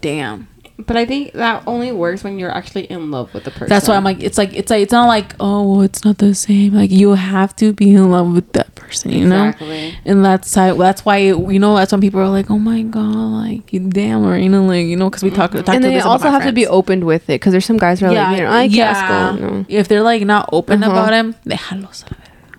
Damn. 0.01 0.47
But 0.87 0.97
I 0.97 1.05
think 1.05 1.33
that 1.33 1.63
only 1.67 1.91
works 1.91 2.23
when 2.23 2.39
you're 2.39 2.51
actually 2.51 2.85
in 2.91 3.11
love 3.11 3.33
with 3.33 3.43
the 3.45 3.51
person. 3.51 3.67
That's 3.69 3.87
why 3.87 3.95
I'm 3.95 4.03
like, 4.03 4.21
it's 4.21 4.37
like, 4.37 4.53
it's 4.53 4.69
like, 4.69 4.81
it's 4.81 4.91
not 4.91 5.07
like, 5.07 5.35
oh, 5.39 5.71
well, 5.71 5.81
it's 5.81 6.03
not 6.03 6.17
the 6.17 6.33
same. 6.35 6.73
Like 6.73 6.91
you 6.91 7.11
have 7.13 7.55
to 7.57 7.73
be 7.73 7.91
in 7.95 8.11
love 8.11 8.33
with 8.33 8.51
that 8.53 8.73
person, 8.75 9.11
you 9.11 9.25
know. 9.25 9.47
Exactly. 9.49 9.95
And 10.05 10.23
that's 10.25 10.53
how, 10.53 10.75
that's 10.75 11.05
why 11.05 11.17
you 11.17 11.59
know 11.59 11.75
that's 11.75 11.91
when 11.91 12.01
people 12.01 12.19
are 12.19 12.29
like, 12.29 12.49
oh 12.51 12.59
my 12.59 12.81
god, 12.83 13.15
like 13.45 13.71
you 13.73 13.79
damn, 13.89 14.25
or 14.25 14.37
you 14.37 14.49
know, 14.49 14.63
like 14.65 14.85
you 14.85 14.95
know, 14.95 15.09
because 15.09 15.23
we 15.23 15.29
talk, 15.29 15.51
talk 15.51 15.67
and 15.69 15.81
to 15.83 15.87
they 15.89 15.95
this 15.95 16.05
also 16.05 16.23
about 16.27 16.31
my 16.33 16.39
have 16.39 16.47
to 16.47 16.53
be 16.53 16.63
friends. 16.63 16.75
opened 16.75 17.03
with 17.05 17.23
it 17.23 17.35
because 17.39 17.51
there's 17.51 17.65
some 17.65 17.77
guys 17.77 17.99
who 17.99 18.07
are 18.07 18.13
like, 18.13 18.37
you 18.37 18.43
know, 18.43 18.51
I 18.51 18.67
can't 18.69 19.39
go. 19.39 19.47
No. 19.47 19.65
If 19.69 19.87
they're 19.87 20.03
like 20.03 20.23
not 20.25 20.49
open 20.51 20.83
Uh-huh. 20.83 20.91
about 20.91 21.13
him, 21.13 21.35
déjalos. 21.45 22.03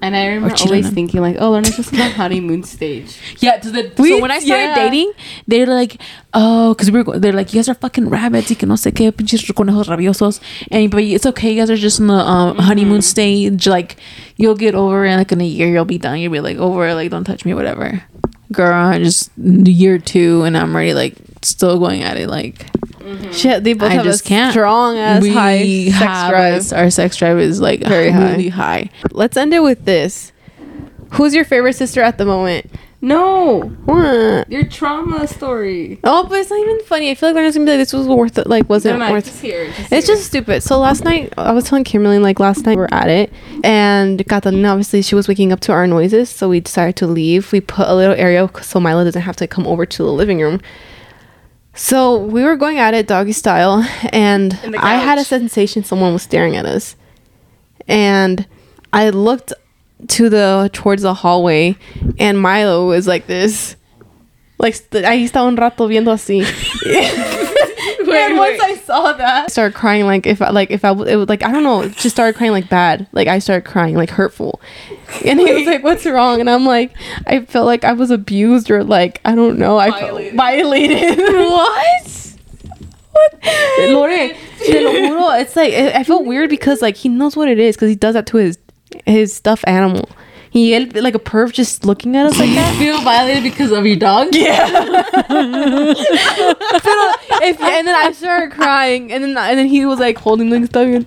A 0.02 0.10
la 0.10 0.10
verga. 0.10 0.16
And 0.16 0.16
I 0.16 0.26
remember 0.26 0.54
always 0.60 0.90
thinking 0.90 1.20
like, 1.20 1.36
oh, 1.38 1.50
Lorena's 1.50 1.76
just 1.76 1.92
in 1.92 1.98
the 1.98 2.08
honeymoon 2.10 2.62
stage. 2.64 3.16
Yeah, 3.40 3.58
to 3.58 3.70
the, 3.70 3.92
We- 3.98 4.10
so 4.10 4.20
when 4.20 4.30
I 4.30 4.38
started 4.40 4.64
yeah. 4.64 4.74
dating, 4.74 5.12
they're 5.46 5.66
like, 5.66 6.00
oh, 6.34 6.74
because 6.74 6.90
we 6.90 6.98
were, 6.98 7.04
go- 7.04 7.18
they're 7.18 7.32
like, 7.32 7.52
you 7.52 7.58
guys 7.58 7.68
are 7.68 7.74
fucking 7.74 8.08
rabbits, 8.08 8.50
y 8.50 8.56
que 8.56 8.66
no 8.66 8.74
sé 8.74 8.92
qué, 8.92 9.12
pinches 9.12 9.42
conejos 9.42 9.86
rabiosos, 9.88 10.40
and 10.70 10.90
but 10.90 11.02
it's 11.02 11.26
okay, 11.26 11.52
you 11.52 11.60
guys 11.60 11.70
are 11.70 11.76
just 11.76 12.00
in 12.00 12.06
the 12.08 12.14
um, 12.14 12.56
honeymoon 12.58 13.02
stage, 13.02 13.66
like 13.66 13.96
you'll 14.36 14.54
get 14.56 14.74
over 14.74 15.04
it, 15.04 15.16
like 15.16 15.32
in 15.32 15.40
a 15.40 15.44
year, 15.46 15.68
you'll 15.68 15.84
be 15.84 15.98
done, 15.98 16.18
you'll 16.18 16.32
be 16.32 16.40
like 16.40 16.56
over 16.58 16.88
it, 16.88 16.94
like 16.94 17.10
don't 17.10 17.24
touch 17.24 17.44
me, 17.44 17.54
whatever. 17.54 18.02
Girl, 18.52 18.74
I 18.74 18.98
just 18.98 19.30
year 19.38 19.98
two, 19.98 20.42
and 20.44 20.56
I'm 20.56 20.74
already 20.74 20.94
like 20.94 21.14
still 21.42 21.78
going 21.78 22.02
at 22.02 22.16
it, 22.16 22.28
like 22.28 22.66
Mm-hmm. 23.02 23.32
Shit, 23.32 23.64
they 23.64 23.72
both 23.72 23.90
I 23.90 23.94
have 23.94 24.04
just 24.04 24.24
a 24.24 24.28
can't. 24.28 24.52
strong 24.52 24.96
ass 24.98 25.22
we 25.22 25.30
high 25.30 25.84
sex 25.86 25.96
have 25.98 26.30
drive. 26.30 26.54
us- 26.54 26.72
our 26.72 26.90
sex 26.90 27.16
drive 27.16 27.38
is 27.38 27.60
like 27.60 27.80
Very 27.84 28.10
high. 28.10 28.30
really 28.30 28.48
high. 28.48 28.90
Let's 29.10 29.36
end 29.36 29.52
it 29.54 29.60
with 29.62 29.84
this. 29.84 30.32
Who's 31.12 31.34
your 31.34 31.44
favorite 31.44 31.74
sister 31.74 32.00
at 32.00 32.16
the 32.18 32.24
moment? 32.24 32.70
No, 33.04 33.62
What? 33.84 34.48
your 34.48 34.62
trauma 34.62 35.26
story. 35.26 35.98
Oh, 36.04 36.24
but 36.28 36.38
it's 36.38 36.50
not 36.50 36.60
even 36.60 36.80
funny. 36.84 37.10
I 37.10 37.16
feel 37.16 37.30
like 37.30 37.34
they're 37.34 37.44
just 37.44 37.56
gonna 37.56 37.66
be 37.66 37.72
like, 37.72 37.80
this 37.80 37.92
was 37.92 38.06
worth 38.06 38.38
it. 38.38 38.46
Like, 38.46 38.68
wasn't 38.70 39.00
No, 39.00 39.06
no, 39.08 39.12
worth. 39.12 39.24
just 39.24 39.42
here. 39.42 39.66
Just 39.66 39.80
It's 39.92 40.06
here. 40.06 40.14
just 40.16 40.26
stupid. 40.28 40.62
So 40.62 40.78
last 40.78 41.02
night, 41.04 41.32
I 41.36 41.50
was 41.52 41.64
telling 41.64 41.82
Kimberly, 41.82 42.20
like 42.20 42.38
last 42.38 42.64
night 42.64 42.76
we 42.76 42.82
were 42.82 42.94
at 42.94 43.08
it, 43.08 43.32
and 43.64 44.24
Catalina, 44.28 44.68
obviously, 44.68 45.02
she 45.02 45.16
was 45.16 45.26
waking 45.26 45.50
up 45.52 45.58
to 45.60 45.72
our 45.72 45.88
noises, 45.88 46.30
so 46.30 46.48
we 46.48 46.60
decided 46.60 46.94
to 46.96 47.08
leave. 47.08 47.50
We 47.50 47.60
put 47.60 47.88
a 47.88 47.94
little 47.96 48.14
area 48.14 48.48
so 48.62 48.78
Mila 48.78 49.02
doesn't 49.04 49.22
have 49.22 49.34
to 49.36 49.48
come 49.48 49.66
over 49.66 49.84
to 49.84 50.02
the 50.04 50.12
living 50.12 50.38
room. 50.40 50.60
So 51.74 52.18
we 52.18 52.42
were 52.44 52.56
going 52.56 52.78
at 52.78 52.94
it 52.94 53.06
doggy 53.06 53.32
style, 53.32 53.86
and 54.12 54.58
I 54.78 54.96
had 54.96 55.18
a 55.18 55.24
sensation 55.24 55.84
someone 55.84 56.12
was 56.12 56.22
staring 56.22 56.56
at 56.56 56.66
us, 56.66 56.96
and 57.88 58.46
I 58.92 59.08
looked 59.10 59.54
to 60.08 60.28
the 60.28 60.68
towards 60.72 61.02
the 61.02 61.14
hallway, 61.14 61.76
and 62.18 62.38
Milo 62.38 62.88
was 62.88 63.06
like 63.06 63.26
this, 63.26 63.76
like 64.58 64.74
ahí 64.90 65.24
estaba 65.24 65.46
un 65.46 65.56
rato 65.56 65.88
viendo 65.88 66.12
así. 66.12 66.44
and 68.14 68.36
once 68.36 68.60
I 68.60 68.76
saw 68.76 69.12
that, 69.12 69.44
I 69.44 69.46
started 69.48 69.74
crying 69.74 70.04
like 70.06 70.26
if 70.26 70.40
I 70.42 70.50
like 70.50 70.70
if 70.70 70.84
I 70.84 70.90
it 70.90 71.16
was 71.16 71.28
like 71.28 71.42
I 71.42 71.50
don't 71.52 71.62
know, 71.62 71.88
just 71.88 72.14
started 72.16 72.36
crying 72.36 72.52
like 72.52 72.68
bad. 72.68 73.06
Like 73.12 73.28
I 73.28 73.38
started 73.38 73.68
crying 73.68 73.96
like 73.96 74.10
hurtful, 74.10 74.60
and 75.24 75.38
he 75.40 75.52
was 75.52 75.66
like, 75.66 75.82
"What's 75.82 76.04
wrong?" 76.06 76.40
And 76.40 76.48
I'm 76.50 76.64
like, 76.66 76.92
I 77.26 77.44
felt 77.44 77.66
like 77.66 77.84
I 77.84 77.92
was 77.92 78.10
abused 78.10 78.70
or 78.70 78.82
like 78.84 79.20
I 79.24 79.34
don't 79.34 79.58
know, 79.58 79.78
I 79.78 79.90
Violated. 79.90 80.30
felt 80.30 80.36
violated. 80.36 81.18
what? 81.50 82.18
What? 83.12 83.34
Lore, 83.90 84.08
te 84.58 84.80
lo 84.80 84.90
juro, 84.92 85.40
it's 85.40 85.54
like 85.54 85.74
I 85.74 86.00
I 86.00 86.04
felt 86.04 86.24
weird 86.24 86.48
because 86.48 86.80
like 86.80 86.96
he 86.96 87.10
knows 87.10 87.36
what 87.36 87.46
it 87.48 87.58
is 87.58 87.76
because 87.76 87.90
he 87.90 87.94
does 87.94 88.14
that 88.14 88.26
to 88.28 88.38
his 88.38 88.58
his 89.04 89.34
stuffed 89.34 89.64
animal. 89.68 90.08
He 90.52 90.74
él, 90.74 90.92
like 91.02 91.14
a 91.14 91.18
perv 91.18 91.50
just 91.50 91.86
looking 91.86 92.14
at 92.14 92.26
us 92.26 92.38
like 92.38 92.50
that. 92.50 92.76
feel 92.78 93.00
violated 93.00 93.42
because 93.42 93.72
of 93.72 93.86
your 93.86 93.96
dog? 93.96 94.34
Yeah. 94.34 94.66
if, 97.40 97.58
and 97.58 97.88
then 97.88 97.94
I 97.94 98.12
started 98.12 98.52
crying, 98.52 99.10
and 99.10 99.24
then 99.24 99.34
and 99.38 99.58
then 99.58 99.66
he 99.66 99.86
was 99.86 99.98
like 99.98 100.18
holding 100.18 100.50
bien, 100.50 100.68
está 100.68 100.84
bien." 100.84 101.06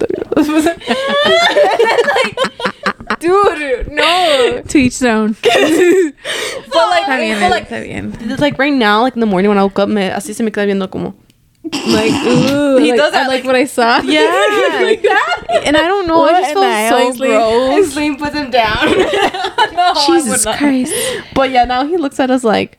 like, 3.06 3.20
dude, 3.20 3.92
no. 3.92 4.64
To 4.68 4.78
each 4.80 4.98
their 4.98 5.16
own. 5.16 5.36
But 6.76 6.90
like, 6.90 7.06
but 7.08 7.52
like, 7.52 8.40
like 8.40 8.58
right 8.58 8.74
now, 8.74 9.04
like 9.04 9.14
in 9.14 9.20
the 9.20 9.28
morning 9.28 9.50
when 9.50 9.60
I 9.60 9.64
woke 9.64 9.78
up, 9.78 9.88
me, 9.88 10.10
así 10.10 10.34
se 10.34 10.44
me 10.44 10.50
queda 10.50 10.66
viendo 10.66 10.90
como. 10.90 11.14
Like, 11.74 12.12
ooh, 12.28 12.78
He 12.78 12.92
like, 12.92 13.00
does 13.00 13.12
that 13.14 13.26
I 13.26 13.28
like 13.28 13.44
what 13.44 13.56
I 13.56 13.66
saw. 13.66 14.00
Yeah, 14.04 14.22
like 14.82 15.02
that. 15.02 15.62
And 15.66 15.76
I 15.76 15.82
don't 15.88 16.08
know. 16.08 16.20
What 16.20 16.36
I 16.36 16.42
just 16.42 16.52
in 16.52 16.56
the 16.56 16.62
felt 16.62 16.90
so 16.90 16.98
Ainsley? 17.08 17.28
gross. 17.30 17.94
Slim 17.94 18.16
puts 18.18 18.36
him 18.36 18.52
down. 18.52 18.86
no, 18.86 18.94
I 19.10 19.94
would 20.08 20.16
Jesus 20.16 20.46
not. 20.46 20.58
Christ. 20.58 20.94
But 21.34 21.50
yeah, 21.52 21.66
now 21.66 21.86
he 21.86 21.98
looks 21.98 22.20
at 22.20 22.30
us 22.30 22.44
like 22.44 22.78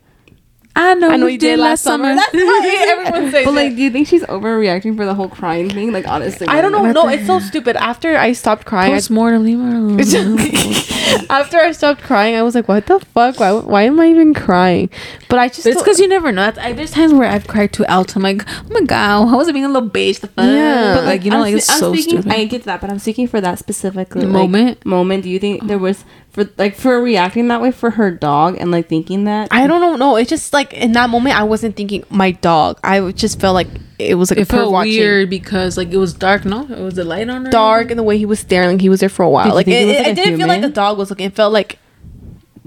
I 0.77 0.93
know, 0.95 1.09
I 1.09 1.17
know 1.17 1.27
you 1.27 1.39
did 1.39 1.59
last 1.59 1.83
summer. 1.83 2.15
That's 2.15 2.35
why 2.35 2.87
everyone 2.89 3.31
says 3.31 3.47
But 3.47 3.55
like, 3.55 3.77
do 3.77 3.83
you 3.83 3.91
think 3.91 4.07
she's 4.07 4.23
overreacting 4.25 4.95
for 4.95 5.07
the 5.07 5.15
whole 5.15 5.29
crying 5.29 5.71
thing? 5.71 5.91
Like, 5.91 6.07
honestly, 6.07 6.47
I 6.49 6.61
don't 6.61 6.71
know. 6.71 6.93
No, 6.93 7.09
it's 7.09 7.27
so 7.27 7.41
mm. 7.41 7.43
stupid. 7.43 7.77
After 7.77 8.17
I 8.17 8.33
stopped 8.33 8.67
crying, 8.67 8.93
I 8.93 8.97
Post 8.97 9.11
mortem, 9.11 9.45
leave 9.45 9.59
her 9.59 9.65
alone. 9.65 10.01
After 11.31 11.59
I 11.59 11.73
stopped 11.73 12.03
crying, 12.03 12.35
I 12.35 12.43
was 12.43 12.55
like, 12.55 12.69
"What 12.69 12.87
the 12.87 13.01
fuck? 13.01 13.41
Why? 13.41 13.53
Why 13.53 13.83
am 13.85 13.99
I 13.99 14.09
even 14.09 14.35
crying?" 14.35 14.91
But 15.29 15.39
I 15.39 15.49
just 15.49 15.65
But 15.65 15.73
it's 15.73 15.83
because 15.83 15.99
you 15.99 16.09
never 16.09 16.31
know. 16.31 16.53
I, 16.61 16.73
there's 16.75 16.91
times 16.91 17.15
where 17.15 17.29
I've 17.29 17.47
cried 17.47 17.73
too 17.73 17.85
out. 17.89 18.15
I'm 18.15 18.23
like, 18.23 18.43
oh 18.47 18.67
my 18.69 18.83
god, 18.83 19.29
how 19.29 19.39
was 19.39 19.49
it 19.49 19.55
being 19.55 19.65
a 19.65 19.69
little 19.69 19.89
bitch. 19.89 20.21
The 20.21 20.29
fuck? 20.29 20.45
Yeah. 20.45 20.95
But 20.95 21.05
like, 21.05 21.25
you 21.25 21.31
know, 21.31 21.37
I'm 21.39 21.43
like 21.43 21.55
it's 21.55 21.71
I'm 21.71 21.79
so 21.79 21.93
speaking, 21.95 22.23
stupid. 22.23 22.39
I 22.39 22.45
get 22.45 22.65
that, 22.65 22.81
but 22.81 22.91
I'm 22.91 22.99
speaking 22.99 23.27
for 23.29 23.41
that 23.41 23.59
specific 23.59 24.15
like, 24.15 24.29
Moment? 24.29 24.85
Moment. 24.85 25.23
Do 25.23 25.31
you 25.31 25.39
think 25.39 25.67
there 25.67 25.79
was 25.79 26.05
for 26.37 26.47
like 26.59 26.75
for 26.75 27.01
reacting 27.01 27.49
that 27.49 27.63
way 27.63 27.71
for 27.71 27.93
her 27.93 28.11
dog 28.11 28.59
and 28.61 28.71
like 28.71 28.89
thinking 28.89 29.25
that? 29.25 29.49
I 29.51 29.67
don't 29.67 29.81
know. 29.81 29.97
No, 29.97 30.17
it's 30.17 30.29
just 30.29 30.53
like 30.53 30.75
in 30.75 30.93
that 30.93 31.09
moment, 31.09 31.35
I 31.35 31.45
wasn't 31.45 31.77
thinking 31.77 32.05
my 32.11 32.33
dog. 32.33 32.79
I 32.85 33.11
just 33.13 33.41
felt 33.41 33.55
like 33.55 33.69
it 33.99 34.17
was 34.17 34.31
like 34.31 34.39
it 34.39 34.43
a 34.43 34.45
perv 34.45 34.59
felt 34.59 34.73
watching. 34.73 34.93
weird 34.93 35.31
because 35.31 35.79
like 35.79 35.91
it 35.91 35.97
was 35.97 36.13
dark. 36.13 36.45
No, 36.45 36.65
it 36.65 36.79
was 36.79 36.97
the 36.97 37.05
light 37.05 37.31
on. 37.31 37.47
Or 37.47 37.51
Dark 37.51 37.91
and 37.91 37.99
the 37.99 38.03
way 38.03 38.19
he 38.19 38.27
was 38.27 38.39
staring, 38.39 38.73
like 38.73 38.83
he 38.83 38.91
was 38.91 39.01
there 39.01 39.09
for 39.09 39.23
a 39.23 39.31
while. 39.31 39.47
Did 39.47 39.55
like 39.55 39.69
it, 39.69 39.89
it 39.89 39.99
like 39.99 40.07
it 40.09 40.15
didn't 40.15 40.37
feel 40.39 40.47
like 40.47 40.61
the 40.61 40.69
dog 40.69 40.99
was 40.99 41.09
looking. 41.09 41.25
It 41.25 41.35
felt 41.35 41.55
like 41.55 41.79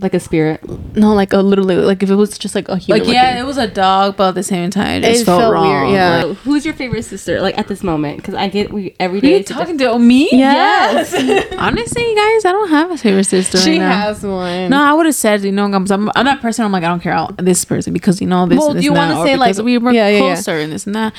like 0.02 0.14
a 0.14 0.20
spirit. 0.20 0.62
no, 0.96 1.14
like 1.14 1.34
a 1.34 1.38
literally 1.38 1.76
like 1.76 2.02
if 2.04 2.10
it 2.10 2.16
was 2.16 2.38
just 2.38 2.56
like 2.56 2.68
a 2.70 2.78
human. 2.78 3.04
Like 3.06 3.14
yeah, 3.14 3.24
looking. 3.24 3.38
it 3.40 3.46
was 3.46 3.58
a 3.58 3.68
dog, 3.68 4.18
but 4.18 4.30
at 4.30 4.36
the 4.36 4.44
same 4.44 4.70
time, 4.70 5.04
it 5.04 5.12
just 5.14 5.26
felt, 5.26 5.42
felt 5.42 5.54
wrong. 5.54 5.68
weird, 5.68 5.92
yeah. 5.92 6.22
So, 6.22 6.34
who's 6.36 6.66
your 6.66 6.74
favorite 6.74 7.04
sister? 7.04 7.42
Like 7.42 7.58
at 7.58 7.68
this 7.68 7.84
moment, 7.84 8.18
because 8.18 8.34
I 8.36 8.48
get 8.48 8.72
we 8.72 8.96
every 9.00 9.20
Who 9.20 9.28
day. 9.28 9.30
you 9.32 9.36
it's 9.38 9.52
a 9.52 9.54
talking 9.54 9.78
to? 9.80 9.86
Oh, 9.92 10.00
me? 10.00 10.30
Yes. 10.32 11.14
Honestly, 11.58 12.16
guys, 12.16 12.46
I 12.46 12.52
don't 12.52 12.70
have 12.70 12.92
a 12.92 12.98
favorite 12.98 13.26
sister. 13.26 13.58
she 13.58 13.72
right 13.72 13.80
now. 13.80 14.00
has 14.02 14.24
one. 14.24 14.70
No, 14.70 14.82
I 14.82 14.94
would 14.94 15.06
have 15.06 15.16
said, 15.16 15.44
you 15.44 15.52
know, 15.52 15.66
I'm, 15.66 15.74
I'm, 15.92 16.12
I'm 16.16 16.26
that 16.26 16.42
person. 16.42 16.66
I'm 16.66 16.72
like, 16.72 16.84
I 16.84 16.88
don't 16.88 17.02
care 17.02 17.14
about 17.14 17.38
this 17.38 17.66
person 17.66 17.94
because 17.94 18.22
you 18.22 18.28
know 18.28 18.46
this. 18.46 18.60
Well, 18.60 18.70
and 18.70 18.78
this 18.78 18.86
you 18.86 18.94
wanna 18.94 19.24
say, 19.26 19.36
like- 19.36 19.58
we 19.58 19.78
were 19.78 19.92
yeah, 19.92 20.08
yeah, 20.08 20.18
yeah. 20.18 20.34
closer 20.36 20.58
and 20.58 20.72
this 20.72 20.86
and 20.86 20.96
that. 20.96 21.14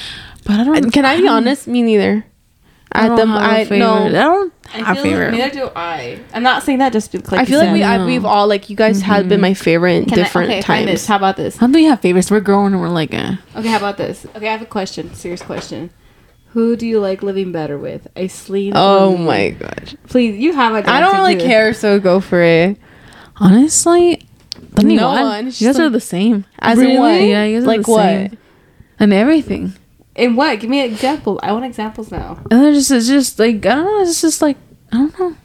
But 0.44 0.60
I 0.60 0.64
don't. 0.64 0.90
Can 0.90 1.04
I 1.04 1.20
be 1.20 1.28
honest? 1.28 1.66
Me 1.66 1.82
neither. 1.82 2.24
I 2.92 3.06
don't 3.08 3.18
At 3.20 3.24
the 3.24 3.26
have 3.30 3.40
a 3.42 3.44
I 3.44 3.64
favorite. 3.64 3.78
no. 3.78 3.94
I 4.06 4.08
don't 4.10 4.52
I 4.74 4.78
have 4.78 4.96
feel 4.96 5.02
favorite. 5.04 5.30
like 5.32 5.38
neither 5.40 5.54
do 5.66 5.70
I. 5.76 6.20
I'm 6.34 6.42
not 6.42 6.62
saying 6.64 6.78
that 6.80 6.92
just 6.92 7.12
because 7.12 7.38
I 7.38 7.44
feel 7.44 7.58
like 7.60 7.72
we 7.72 7.82
I 7.84 7.94
I, 7.94 7.96
know. 7.98 8.06
we've 8.06 8.24
all 8.24 8.48
like 8.48 8.68
you 8.68 8.74
guys 8.76 9.00
have 9.02 9.28
been 9.28 9.40
my 9.40 9.54
favorite 9.54 9.94
in 9.94 10.04
Can 10.06 10.18
I- 10.18 10.22
different 10.22 10.50
okay, 10.50 10.62
find 10.62 10.86
times. 10.86 11.00
this. 11.00 11.06
How 11.06 11.16
about 11.16 11.36
this? 11.36 11.56
How 11.56 11.66
do 11.68 11.72
we 11.74 11.84
have 11.84 12.00
favorites? 12.00 12.30
We're 12.30 12.40
growing 12.40 12.72
and 12.72 12.80
we're 12.80 12.88
like, 12.88 13.14
eh. 13.14 13.36
Okay, 13.56 13.68
how 13.68 13.76
about 13.76 13.96
this? 13.96 14.26
Okay, 14.34 14.48
I 14.48 14.52
have 14.52 14.62
a 14.62 14.66
question. 14.66 15.14
Serious 15.14 15.40
question. 15.42 15.90
Who 16.48 16.74
do 16.74 16.84
you 16.84 16.98
like 16.98 17.22
living 17.22 17.52
better 17.52 17.78
with? 17.78 18.08
Aislyn. 18.16 18.72
or 18.72 18.76
Oh 18.76 19.16
me? 19.16 19.24
my 19.24 19.50
gosh. 19.50 19.94
Please, 20.08 20.36
you 20.36 20.52
have 20.52 20.74
a. 20.74 20.90
I 20.90 20.98
don't 21.00 21.14
really 21.14 21.36
care, 21.36 21.72
so 21.72 22.00
go 22.00 22.18
for 22.18 22.42
it. 22.42 22.76
honestly, 23.36 24.26
no 24.82 24.82
No 24.94 25.08
one. 25.08 25.22
one. 25.22 25.44
You 25.46 25.50
guys 25.52 25.58
just 25.60 25.78
are 25.80 25.90
the 25.90 26.00
same. 26.00 26.44
As 26.58 26.78
in 26.78 26.98
what? 26.98 27.20
Yeah, 27.22 27.44
you 27.44 27.60
guys 27.60 27.68
are 27.68 27.82
the 27.82 27.90
what? 27.90 28.02
same. 28.02 28.38
And 28.98 29.12
everything. 29.12 29.74
And 30.16 30.36
what? 30.36 30.58
Give 30.60 30.68
me 30.68 30.80
an 30.84 30.90
example. 30.92 31.38
I 31.42 31.52
want 31.52 31.64
examples 31.64 32.10
now. 32.10 32.38
And 32.50 32.62
then 32.62 32.74
just 32.74 32.90
it's 32.90 33.06
just 33.06 33.38
like 33.38 33.56
I 33.56 33.58
don't 33.74 33.84
know. 33.84 34.02
It's 34.02 34.20
just 34.20 34.42
like 34.42 34.56
I 34.92 34.96
don't 34.98 35.18
know. 35.18 35.36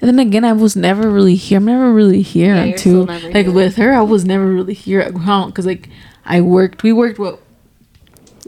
And 0.00 0.08
then 0.10 0.18
again, 0.18 0.44
I 0.44 0.52
was 0.52 0.76
never 0.76 1.08
really 1.10 1.36
here. 1.36 1.56
I'm 1.58 1.64
never 1.64 1.92
really 1.92 2.20
here 2.22 2.54
Yeah, 2.54 2.64
you're 2.64 2.76
too. 2.78 3.02
still 3.02 3.06
never 3.06 3.30
Like 3.30 3.46
here. 3.46 3.54
with 3.54 3.76
her, 3.76 3.92
I 3.94 4.02
was 4.02 4.24
never 4.24 4.46
really 4.46 4.74
here 4.74 5.00
at 5.00 5.14
home 5.14 5.48
because 5.50 5.66
like 5.66 5.88
I 6.24 6.40
worked. 6.40 6.82
We 6.82 6.92
worked 6.92 7.18
what 7.18 7.40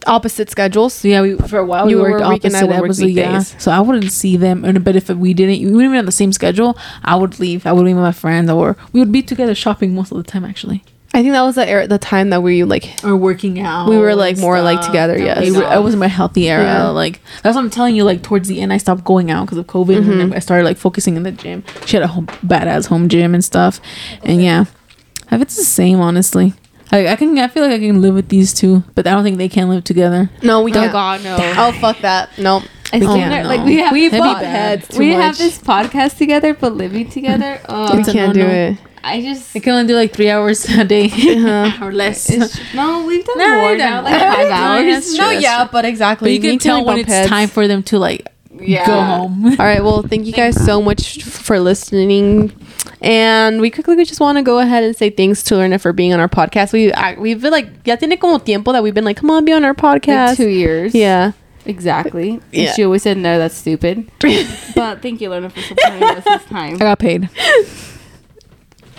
Opposite 0.06 0.48
schedules. 0.48 0.94
So 0.94 1.08
yeah, 1.08 1.22
we 1.22 1.36
for 1.36 1.58
a 1.58 1.66
while 1.66 1.90
You 1.90 1.96
we 1.96 2.02
worked 2.02 2.22
were 2.24 2.30
week 2.30 2.44
and 2.44 2.54
I 2.54 2.58
opposite. 2.60 2.66
would 2.66 2.74
That 2.76 2.80
work 2.82 2.88
was 2.88 3.02
yeah. 3.02 3.38
So 3.40 3.70
I 3.72 3.80
wouldn't 3.80 4.12
see 4.12 4.36
them. 4.36 4.64
And 4.64 4.84
but 4.84 4.94
if 4.94 5.08
we 5.08 5.34
didn't, 5.34 5.58
we 5.60 5.66
wouldn't 5.72 5.84
even 5.90 5.98
on 5.98 6.06
the 6.06 6.12
same 6.12 6.32
schedule. 6.32 6.78
I 7.02 7.16
would 7.16 7.40
leave. 7.40 7.66
I 7.66 7.72
would 7.72 7.84
be 7.84 7.94
with 7.94 8.02
my 8.02 8.12
friends, 8.12 8.48
or 8.50 8.76
we 8.92 9.00
would 9.00 9.10
be 9.10 9.22
together 9.22 9.54
shopping 9.56 9.94
most 9.94 10.12
of 10.12 10.16
the 10.18 10.22
time 10.22 10.44
actually, 10.44 10.84
I 11.14 11.22
think 11.22 11.32
that 11.32 11.42
was 11.42 11.54
the 11.54 11.66
era, 11.66 11.86
the 11.88 11.98
time 11.98 12.30
that 12.30 12.42
we 12.42 12.64
like. 12.64 13.02
or 13.02 13.16
working 13.16 13.58
out. 13.60 13.88
We 13.88 13.96
were, 13.96 14.14
like, 14.14 14.34
and 14.34 14.42
more, 14.42 14.60
like, 14.60 14.80
together, 14.82 15.18
yes. 15.18 15.40
We 15.40 15.52
were- 15.52 15.64
I 15.64 15.78
was 15.78 15.94
in 15.94 16.00
my 16.00 16.06
healthy 16.06 16.48
era. 16.50 16.62
Yeah. 16.62 16.88
Like 16.88 17.20
that's 17.42 17.56
what 17.56 17.62
I'm 17.64 17.70
telling 17.70 17.96
you. 17.96 18.04
Like 18.04 18.22
towards 18.22 18.46
the 18.48 18.60
end, 18.60 18.72
I 18.72 18.76
stopped 18.76 19.04
going 19.04 19.30
out 19.30 19.46
because 19.46 19.58
of 19.58 19.66
COVID, 19.66 20.00
Mm-hmm. 20.02 20.18
then 20.18 20.32
I 20.34 20.38
started 20.38 20.64
like 20.64 20.76
focusing 20.76 21.16
in 21.16 21.22
the 21.22 21.32
gym. 21.32 21.64
She 21.86 21.96
had 21.96 22.02
a 22.02 22.08
home, 22.08 22.26
badass 22.46 22.86
home 22.86 23.08
gym 23.08 23.34
and 23.34 23.42
stuff, 23.44 23.80
and 24.22 24.42
yeah, 24.42 24.66
I 25.26 25.30
think 25.30 25.42
it's 25.42 25.56
the 25.56 25.64
same 25.64 25.98
honestly. 26.00 26.52
I, 26.92 27.08
I 27.08 27.16
can. 27.16 27.36
I 27.38 27.48
feel 27.48 27.62
like 27.64 27.72
I 27.72 27.78
can 27.78 28.00
live 28.00 28.14
with 28.14 28.28
these 28.28 28.54
two, 28.54 28.82
but 28.94 29.06
I 29.06 29.10
don't 29.12 29.22
think 29.24 29.36
they 29.38 29.48
can 29.48 29.68
live 29.68 29.84
together. 29.84 30.30
No, 30.42 30.62
we 30.62 30.70
Oh 30.72 30.74
can't. 30.74 30.92
God, 30.92 31.24
no. 31.24 31.36
Oh 31.58 31.72
fuck 31.80 31.98
that. 32.00 32.30
No. 32.38 32.62
I 32.92 32.98
We 33.00 33.04
can't, 33.06 33.30
that, 33.30 33.42
no. 33.42 33.48
like 33.50 33.64
we 33.66 33.76
have 33.76 33.92
We 33.92 34.08
That'd 34.08 34.24
butt 34.24 34.42
heads 34.44 34.96
we 34.98 35.10
much. 35.12 35.20
have 35.22 35.36
this 35.38 35.58
podcast 35.58 36.16
together, 36.16 36.54
but 36.54 36.74
living 36.74 37.10
together. 37.10 37.60
Oh, 37.68 37.94
we 37.94 38.02
can't 38.04 38.32
do 38.32 38.40
no-no. 38.40 38.54
it. 38.54 38.78
I 39.04 39.20
just. 39.22 39.54
I 39.56 39.60
can 39.60 39.72
only 39.74 39.86
do 39.86 39.94
like 39.94 40.12
three 40.12 40.30
hours 40.30 40.64
a 40.68 40.84
day 40.84 41.06
Uh-huh. 41.06 41.78
or 41.86 41.92
less. 41.92 42.28
It's, 42.30 42.58
no, 42.74 43.04
we've 43.04 43.24
done 43.24 43.38
No, 43.38 43.60
more 43.60 43.70
we've 43.70 43.78
now, 43.78 44.02
done 44.02 44.04
like 44.04 44.20
more. 44.20 44.32
five 44.32 44.48
Yeah, 44.48 44.94
hours. 44.96 45.14
No, 45.18 45.30
yeah, 45.30 45.68
but 45.70 45.84
exactly. 45.84 46.28
But 46.28 46.32
you 46.34 46.40
Me 46.40 46.48
can 46.50 46.58
tell 46.58 46.84
when 46.84 46.98
it's 46.98 47.08
heads. 47.08 47.28
time 47.28 47.48
for 47.48 47.66
them 47.68 47.82
to 47.84 47.98
like 47.98 48.26
Yeah. 48.60 48.86
go 48.86 49.00
home. 49.00 49.44
All 49.58 49.66
right. 49.66 49.82
Well, 49.82 50.02
thank 50.02 50.26
you 50.26 50.32
guys 50.32 50.56
so 50.64 50.82
much 50.82 51.22
for 51.22 51.58
listening. 51.60 52.52
And 53.00 53.60
we 53.60 53.70
quickly 53.70 54.04
just 54.04 54.18
want 54.20 54.38
to 54.38 54.42
go 54.42 54.58
ahead 54.58 54.82
and 54.82 54.96
say 54.96 55.10
thanks 55.10 55.42
to 55.44 55.56
Lorena 55.56 55.78
for 55.78 55.92
being 55.92 56.12
on 56.12 56.18
our 56.20 56.28
podcast. 56.28 56.72
We 56.72 56.92
I, 56.92 57.14
we've 57.14 57.40
been 57.40 57.52
like 57.52 57.68
ya 57.86 57.94
tiene 57.96 58.16
como 58.18 58.38
tiempo 58.38 58.72
that 58.72 58.82
we've 58.82 58.94
been 58.94 59.04
like, 59.04 59.16
come 59.18 59.30
on, 59.30 59.44
be 59.44 59.52
on 59.52 59.64
our 59.64 59.74
podcast. 59.74 60.28
Like 60.28 60.36
two 60.38 60.48
years. 60.48 60.94
Yeah. 60.94 61.32
Exactly. 61.64 62.30
And 62.30 62.42
Yeah. 62.50 62.72
She 62.72 62.82
always 62.84 63.02
said, 63.02 63.18
no, 63.18 63.38
that's 63.38 63.54
stupid. 63.54 64.10
but 64.74 65.02
thank 65.02 65.20
you, 65.20 65.28
Lorena, 65.28 65.50
for 65.50 65.60
supporting 65.60 66.02
us 66.02 66.24
this 66.24 66.44
time. 66.46 66.74
I 66.74 66.78
got 66.78 66.98
paid. 66.98 67.28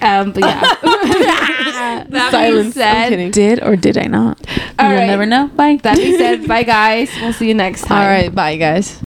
Um, 0.01 0.31
but 0.31 0.43
yeah. 0.43 0.75
Silence. 2.31 2.75
Said. 2.75 3.31
Did 3.31 3.63
or 3.63 3.75
did 3.75 3.97
I 3.97 4.05
not? 4.05 4.39
All 4.77 4.89
You'll 4.89 4.97
right. 4.99 5.07
never 5.07 5.25
know. 5.25 5.47
Bye. 5.49 5.79
that 5.83 5.97
being 5.97 6.17
said, 6.17 6.47
bye 6.47 6.63
guys. 6.63 7.09
We'll 7.21 7.33
see 7.33 7.47
you 7.47 7.53
next 7.53 7.83
time. 7.85 8.01
All 8.01 8.07
right, 8.07 8.33
bye 8.33 8.57
guys. 8.57 9.01